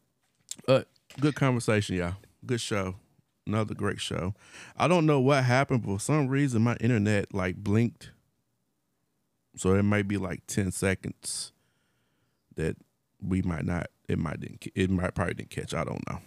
Uh 0.67 0.83
good 1.21 1.35
conversation, 1.35 1.97
y'all. 1.97 2.15
Good 2.45 2.61
show. 2.61 2.97
Another 3.47 3.75
great 3.75 4.01
show. 4.01 4.35
I 4.77 4.89
don't 4.89 5.07
know 5.07 5.21
what 5.21 5.45
happened, 5.45 5.83
but 5.83 5.95
for 5.95 6.01
some 6.01 6.29
reason 6.29 6.63
my 6.63 6.77
internet 6.77 7.33
like 7.35 7.57
blinked. 7.57 8.11
So 9.57 9.75
it 9.75 9.83
might 9.83 10.07
be 10.07 10.19
like 10.19 10.47
10 10.47 10.71
seconds 10.71 11.53
that 12.57 12.77
we 13.21 13.43
might 13.43 13.65
not 13.65 13.89
it 14.09 14.19
might 14.19 14.41
didn't 14.41 14.67
it 14.75 14.91
might 14.91 15.15
probably 15.15 15.35
didn't 15.35 15.51
catch. 15.51 15.75
I 15.75 15.85
don't 15.85 16.03
know. 16.09 16.19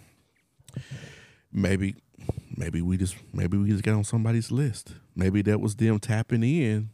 Maybe 1.52 1.94
maybe 2.56 2.82
we 2.82 2.96
just 2.96 3.16
maybe 3.32 3.56
we 3.56 3.68
just 3.68 3.82
got 3.82 3.94
on 3.94 4.04
somebody's 4.04 4.50
list. 4.50 4.94
Maybe 5.14 5.42
that 5.42 5.60
was 5.60 5.76
them 5.76 5.98
tapping 5.98 6.42
in. 6.42 6.90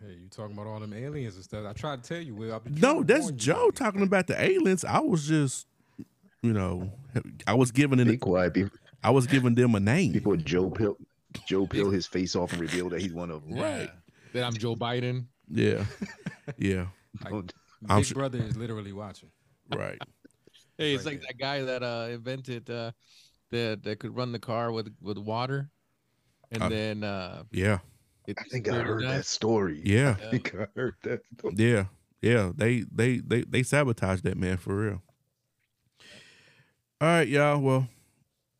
Hey, 0.00 0.14
you 0.22 0.28
talking 0.28 0.54
about 0.54 0.66
all 0.66 0.80
them 0.80 0.92
aliens 0.92 1.36
and 1.36 1.44
stuff? 1.44 1.66
I 1.66 1.72
tried 1.72 2.02
to 2.02 2.08
tell 2.08 2.22
you. 2.22 2.34
Will, 2.34 2.60
No, 2.80 3.02
that's. 3.02 3.30
Joe 3.32 3.70
talking 3.70 4.02
about 4.02 4.26
the 4.26 4.40
aliens. 4.42 4.84
I 4.84 5.00
was 5.00 5.28
just 5.28 5.66
you 6.42 6.52
know, 6.52 6.92
I 7.46 7.54
was 7.54 7.70
giving 7.70 8.02
Be 8.04 8.16
quiet. 8.16 8.54
Be, 8.54 8.64
I 9.02 9.10
was 9.10 9.26
giving 9.26 9.54
them 9.54 9.74
a 9.74 9.80
name. 9.80 10.12
before 10.12 10.36
Joe 10.36 10.70
peel 10.70 10.96
Joe 11.46 11.66
peel 11.66 11.90
his 11.90 12.06
face 12.06 12.36
off 12.36 12.52
and 12.52 12.60
reveal 12.60 12.88
that 12.90 13.00
he's 13.00 13.12
one 13.12 13.30
of 13.30 13.46
them. 13.48 13.58
Right. 13.58 13.90
Then 14.32 14.44
I'm 14.44 14.54
Joe 14.54 14.74
Biden. 14.76 15.26
Yeah. 15.50 15.84
Yeah. 16.58 16.86
Don't- 17.28 17.52
I'm 17.88 17.98
Big 17.98 18.06
su- 18.06 18.14
brother 18.14 18.38
is 18.38 18.56
literally 18.56 18.92
watching. 18.92 19.28
Right. 19.74 19.98
Hey, 20.78 20.94
it's 20.94 21.04
Right 21.04 21.14
like 21.14 21.20
there. 21.22 21.28
that 21.30 21.38
guy 21.38 21.62
that 21.62 21.82
uh 21.82 22.08
invented 22.12 22.70
uh 22.70 22.92
that 23.50 23.82
that 23.82 23.98
could 23.98 24.14
run 24.16 24.30
the 24.32 24.38
car 24.38 24.70
with 24.72 24.94
with 25.00 25.18
water, 25.18 25.68
and 26.52 26.62
Uh, 26.62 26.68
then 26.68 27.02
uh 27.04 27.42
Yeah. 27.50 27.78
I 28.28 28.44
think 28.50 28.68
I 28.68 28.82
heard 28.82 29.02
that 29.04 29.26
story. 29.26 29.82
Yeah. 29.84 30.16
I 30.26 30.30
think 30.30 30.54
I 30.54 30.66
heard 30.76 30.94
that 31.02 31.20
story. 31.38 31.54
Yeah, 31.58 31.86
yeah. 32.20 32.52
They 32.54 32.84
they 32.92 33.18
they 33.18 33.42
they 33.42 33.62
sabotaged 33.64 34.22
that 34.24 34.36
man 34.36 34.58
for 34.58 34.76
real. 34.76 35.02
All 37.02 37.08
right, 37.08 37.26
y'all. 37.26 37.58
Well, 37.58 37.88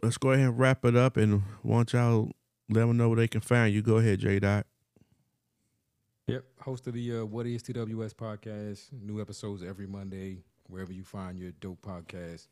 let's 0.02 0.18
go 0.18 0.32
ahead 0.32 0.48
and 0.48 0.58
wrap 0.58 0.84
it 0.84 0.96
up, 0.96 1.16
and 1.16 1.44
want 1.62 1.92
y'all 1.92 2.32
let 2.68 2.80
them 2.80 2.96
know 2.96 3.08
where 3.08 3.18
they 3.18 3.28
can 3.28 3.40
find 3.40 3.72
you. 3.72 3.82
Go 3.82 3.98
ahead, 3.98 4.18
J 4.18 4.40
Dot. 4.40 4.66
Yep, 6.26 6.44
host 6.58 6.88
of 6.88 6.94
the 6.94 7.20
uh, 7.20 7.24
What 7.24 7.46
Is 7.46 7.62
TWS 7.62 8.14
podcast. 8.14 8.88
New 9.00 9.20
episodes 9.20 9.62
every 9.62 9.86
Monday, 9.86 10.38
wherever 10.66 10.92
you 10.92 11.04
find 11.04 11.38
your 11.38 11.52
dope 11.60 11.82
podcast. 11.82 12.48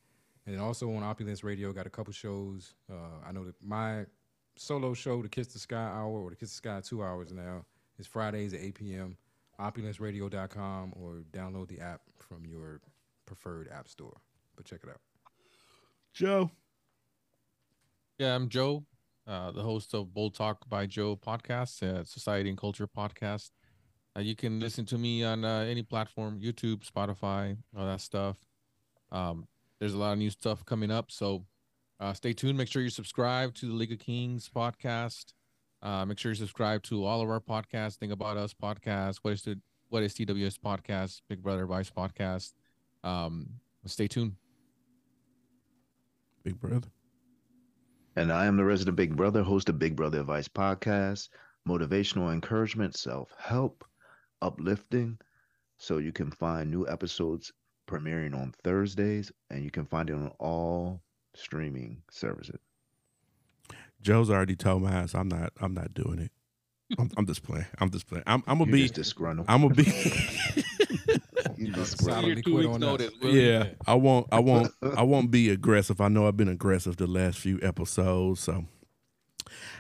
And 0.47 0.55
then 0.55 0.61
also 0.61 0.95
on 0.95 1.03
Opulence 1.03 1.43
Radio, 1.43 1.73
got 1.73 1.89
a 1.89 1.91
couple 1.91 2.13
shows. 2.13 2.75
Uh, 2.89 3.27
I 3.27 3.33
know 3.33 3.45
that 3.47 3.57
my 3.61 4.07
solo 4.55 4.95
show, 4.95 5.21
the 5.23 5.29
Kiss 5.29 5.49
the 5.49 5.59
Sky 5.59 5.91
Hour, 5.93 6.23
or 6.23 6.31
the 6.31 6.37
Kiss 6.37 6.51
the 6.51 6.55
Sky 6.55 6.81
Two 6.85 7.03
Hours 7.03 7.33
now, 7.33 7.65
is 7.99 8.07
Fridays 8.07 8.55
at 8.55 8.61
8 8.61 8.75
p.m. 8.77 9.17
OpulenceRadio.com 9.59 10.93
or 10.95 11.25
download 11.33 11.67
the 11.67 11.81
app 11.81 12.03
from 12.17 12.47
your 12.47 12.81
preferred 13.27 13.69
app 13.73 13.89
store. 13.89 14.21
But 14.55 14.67
check 14.67 14.83
it 14.85 14.89
out. 14.89 15.01
Joe. 16.13 16.51
Yeah, 18.19 18.35
I'm 18.35 18.49
Joe, 18.49 18.85
uh, 19.27 19.53
the 19.53 19.63
host 19.63 19.95
of 19.95 20.13
Bold 20.13 20.35
Talk 20.35 20.69
by 20.69 20.87
Joe 20.87 21.17
podcast, 21.17 21.83
uh, 21.83 22.05
Society 22.05 22.49
and 22.49 22.59
Culture 22.59 22.87
podcast. 22.87 23.51
Uh, 24.17 24.21
you 24.21 24.35
can 24.35 24.61
listen 24.61 24.85
to 24.87 24.99
me 24.99 25.23
on 25.25 25.45
uh, 25.45 25.61
any 25.61 25.83
platform, 25.83 26.41
YouTube, 26.41 26.89
Spotify, 26.89 27.57
all 27.77 27.87
that 27.87 28.01
stuff. 28.01 28.37
Um, 29.13 29.47
there's 29.79 29.95
a 29.95 29.99
lot 29.99 30.13
of 30.13 30.19
new 30.19 30.31
stuff 30.31 30.65
coming 30.65 30.91
up, 30.91 31.11
so 31.11 31.47
uh, 32.01 32.13
stay 32.13 32.33
tuned. 32.33 32.59
Make 32.59 32.69
sure 32.69 32.83
you 32.83 32.91
subscribe 32.91 33.55
to 33.55 33.67
the 33.67 33.73
League 33.73 33.93
of 33.93 34.01
Kings 34.01 34.51
podcast. 34.55 35.33
Uh, 35.81 36.05
make 36.05 36.19
sure 36.19 36.33
you 36.33 36.37
subscribe 36.37 36.83
to 36.85 37.05
all 37.05 37.23
of 37.23 37.31
our 37.31 37.41
podcasts. 37.41 37.97
Think 37.97 38.13
about 38.13 38.37
us 38.37 38.53
podcast. 38.53 39.19
What 39.23 39.33
is 39.33 39.43
the 39.43 39.59
what 39.89 40.03
is 40.03 40.15
TWS 40.15 40.59
podcast? 40.59 41.23
Big 41.29 41.43
Brother 41.43 41.67
Vice 41.67 41.91
podcast. 41.91 42.53
Um, 43.03 43.49
stay 43.87 44.09
tuned. 44.09 44.35
Big 46.43 46.59
brother. 46.61 46.89
And 48.17 48.33
I 48.33 48.47
am 48.47 48.57
the 48.57 48.65
resident 48.65 48.97
Big 48.97 49.17
Brother, 49.17 49.43
host 49.43 49.69
of 49.69 49.79
Big 49.79 49.95
Brother 49.97 50.21
Advice 50.21 50.49
Podcast, 50.49 51.29
motivational 51.69 52.33
encouragement, 52.33 52.97
self 52.97 53.35
help, 53.39 53.85
uplifting. 54.43 55.19
So 55.79 55.99
you 55.99 56.13
can 56.13 56.31
find 56.31 56.71
new 56.71 56.87
episodes 56.89 57.53
premiering 57.89 58.35
on 58.35 58.53
Thursdays, 58.65 59.33
and 59.51 59.65
you 59.65 59.71
can 59.71 59.87
find 59.87 60.11
it 60.11 60.15
on 60.15 60.33
all 60.39 61.03
streaming 61.35 62.03
services. 62.11 62.61
Joe's 64.03 64.31
already 64.31 64.57
told 64.57 64.83
my 64.83 64.93
ass 64.93 65.15
I'm 65.15 65.29
not. 65.29 65.53
I'm 65.61 65.75
not 65.75 65.95
doing 65.95 66.19
it. 66.19 66.33
I'm, 66.99 67.11
I'm 67.17 67.27
just 67.27 67.43
playing. 67.45 67.67
I'm 67.79 67.91
just 67.91 68.07
playing. 68.09 68.25
I'm, 68.27 68.43
I'm 68.47 68.59
gonna 68.59 68.71
You 68.77 68.89
be. 68.89 68.89
disgruntled. 68.89 69.47
I'm 69.49 69.63
gonna 69.63 69.75
be. 69.75 69.85
You 71.61 71.73
disgruntled. 71.73 72.23
Silently 72.23 72.43
two 72.43 72.53
quit 72.53 72.65
weeks 72.65 72.75
on 72.75 72.81
notice, 72.81 73.09
us. 73.09 73.33
Yeah, 73.33 73.69
I 73.87 73.93
won't. 73.93 74.27
I 74.33 74.39
won't. 74.39 74.73
I 74.97 75.03
won't 75.03 75.31
be 75.31 75.51
aggressive. 75.51 76.01
I 76.01 76.09
know 76.09 76.27
I've 76.27 76.37
been 76.37 76.49
aggressive 76.49 76.97
the 76.97 77.07
last 77.07 77.39
few 77.39 77.59
episodes. 77.63 78.41
So, 78.41 78.65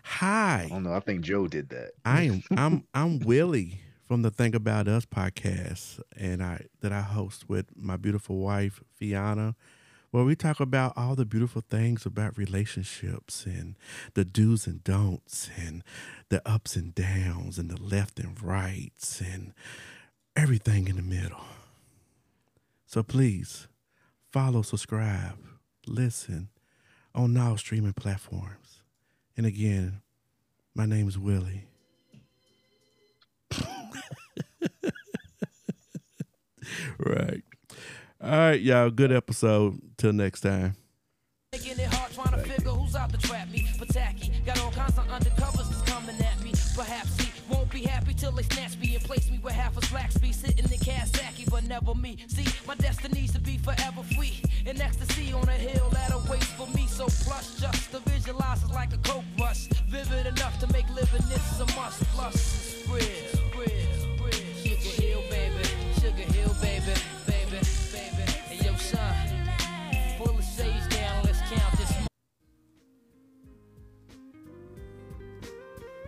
hi. 0.02 0.68
Oh 0.70 0.78
no, 0.78 0.92
I 0.92 1.00
think 1.00 1.22
Joe 1.22 1.48
did 1.48 1.70
that. 1.70 1.92
I 2.04 2.24
am 2.24 2.42
I'm 2.50 2.84
I'm 2.92 3.18
Willie 3.20 3.80
from 4.06 4.20
the 4.20 4.30
Think 4.30 4.54
About 4.54 4.88
Us 4.88 5.06
podcast 5.06 6.00
and 6.14 6.42
I 6.42 6.66
that 6.82 6.92
I 6.92 7.00
host 7.00 7.48
with 7.48 7.74
my 7.74 7.96
beautiful 7.96 8.36
wife 8.36 8.82
Fiona 8.92 9.56
where 10.10 10.24
we 10.24 10.34
talk 10.36 10.60
about 10.60 10.92
all 10.96 11.14
the 11.14 11.24
beautiful 11.24 11.62
things 11.62 12.04
about 12.04 12.36
relationships 12.36 13.46
and 13.46 13.76
the 14.12 14.24
do's 14.24 14.66
and 14.66 14.84
don'ts 14.84 15.48
and 15.56 15.82
the 16.28 16.46
ups 16.46 16.76
and 16.76 16.94
downs 16.94 17.58
and 17.58 17.70
the 17.70 17.80
left 17.80 18.18
and 18.18 18.42
rights 18.42 19.22
and 19.22 19.54
everything 20.36 20.88
in 20.88 20.96
the 20.96 21.02
middle. 21.02 21.40
So 22.90 23.04
please 23.04 23.68
follow, 24.32 24.62
subscribe, 24.62 25.38
listen 25.86 26.48
on 27.14 27.36
all 27.36 27.56
streaming 27.56 27.92
platforms. 27.92 28.82
And 29.36 29.46
again, 29.46 30.00
my 30.74 30.86
name 30.86 31.06
is 31.06 31.16
Willie. 31.16 31.68
right. 36.98 37.44
All 38.20 38.30
right, 38.30 38.60
y'all. 38.60 38.90
Good 38.90 39.12
episode. 39.12 39.80
Till 39.96 40.12
next 40.12 40.40
time. 40.40 40.74
Perhaps 46.74 47.20
he 47.20 47.30
won't 47.52 47.70
be 47.70 47.82
happy 47.82 48.14
till 48.14 48.32
they 48.32 48.42
snatch 48.42 48.76
me 48.78 48.96
and 48.96 49.04
place 49.04 49.30
me 49.30 49.38
half 49.52 49.76
a 49.76 49.86
slack. 49.86 50.10
Sitting 50.10 50.64
in 50.64 50.70
never 51.66 51.94
me. 51.94 52.16
See, 52.28 52.46
my 52.66 52.74
destiny's 52.76 53.32
to 53.32 53.40
be 53.40 53.58
forever 53.58 54.02
free. 54.16 54.40
In 54.66 54.80
ecstasy 54.80 55.32
on 55.32 55.48
a 55.48 55.52
hill 55.52 55.88
that 55.90 56.12
awaits 56.12 56.46
for 56.52 56.66
me. 56.68 56.86
So 56.86 57.06
just 57.60 57.90
to 57.92 57.98
visualize 58.10 58.62
is 58.62 58.70
like 58.70 58.92
a 58.92 58.98
coke 58.98 59.24
rush. 59.38 59.66
Vivid 59.88 60.26
enough 60.26 60.58
to 60.60 60.66
make 60.72 60.88
living 60.90 61.26
this 61.28 61.60
a 61.60 61.66
must. 61.76 62.02
Plus. 62.14 62.60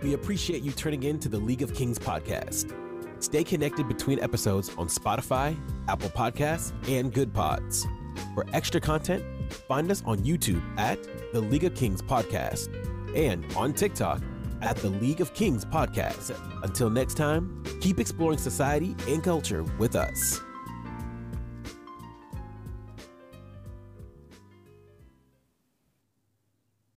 We 0.03 0.15
appreciate 0.15 0.63
you 0.63 0.73
turning 0.73 1.05
in 1.05 1.21
to 1.21 1.29
the 1.29 1.39
League 1.39 1.63
of 1.63 1.75
Kings 1.75 1.97
podcast. 1.97 2.92
Stay 3.23 3.45
connected 3.45 3.87
between 3.87 4.19
episodes 4.19 4.71
on 4.77 4.89
Spotify, 4.89 5.57
Apple 5.87 6.11
Podcasts, 6.11 6.73
and 6.89 7.15
Goodpods. 7.15 7.87
For 8.35 8.45
extra 8.53 8.81
content, 8.81 9.25
find 9.69 9.89
us 9.93 10.03
on 10.05 10.19
YouTube 10.19 10.61
at 10.77 10.99
the 11.33 11.41
League 11.41 11.63
of 11.63 11.73
Kings 11.77 12.03
podcast 12.03 12.69
and 13.17 13.47
on 13.55 13.75
TikTok 13.75 14.21
at 14.61 14.77
the 14.79 14.89
League 14.89 15.21
of 15.21 15.35
Kings 15.35 15.65
podcast. 15.65 16.37
Until 16.65 16.91
next 16.91 17.15
time, 17.15 17.63
keep 17.81 18.01
exploring 18.01 18.39
society 18.39 18.97
and 19.07 19.23
culture 19.23 19.63
with 19.79 19.95
us. 19.95 20.41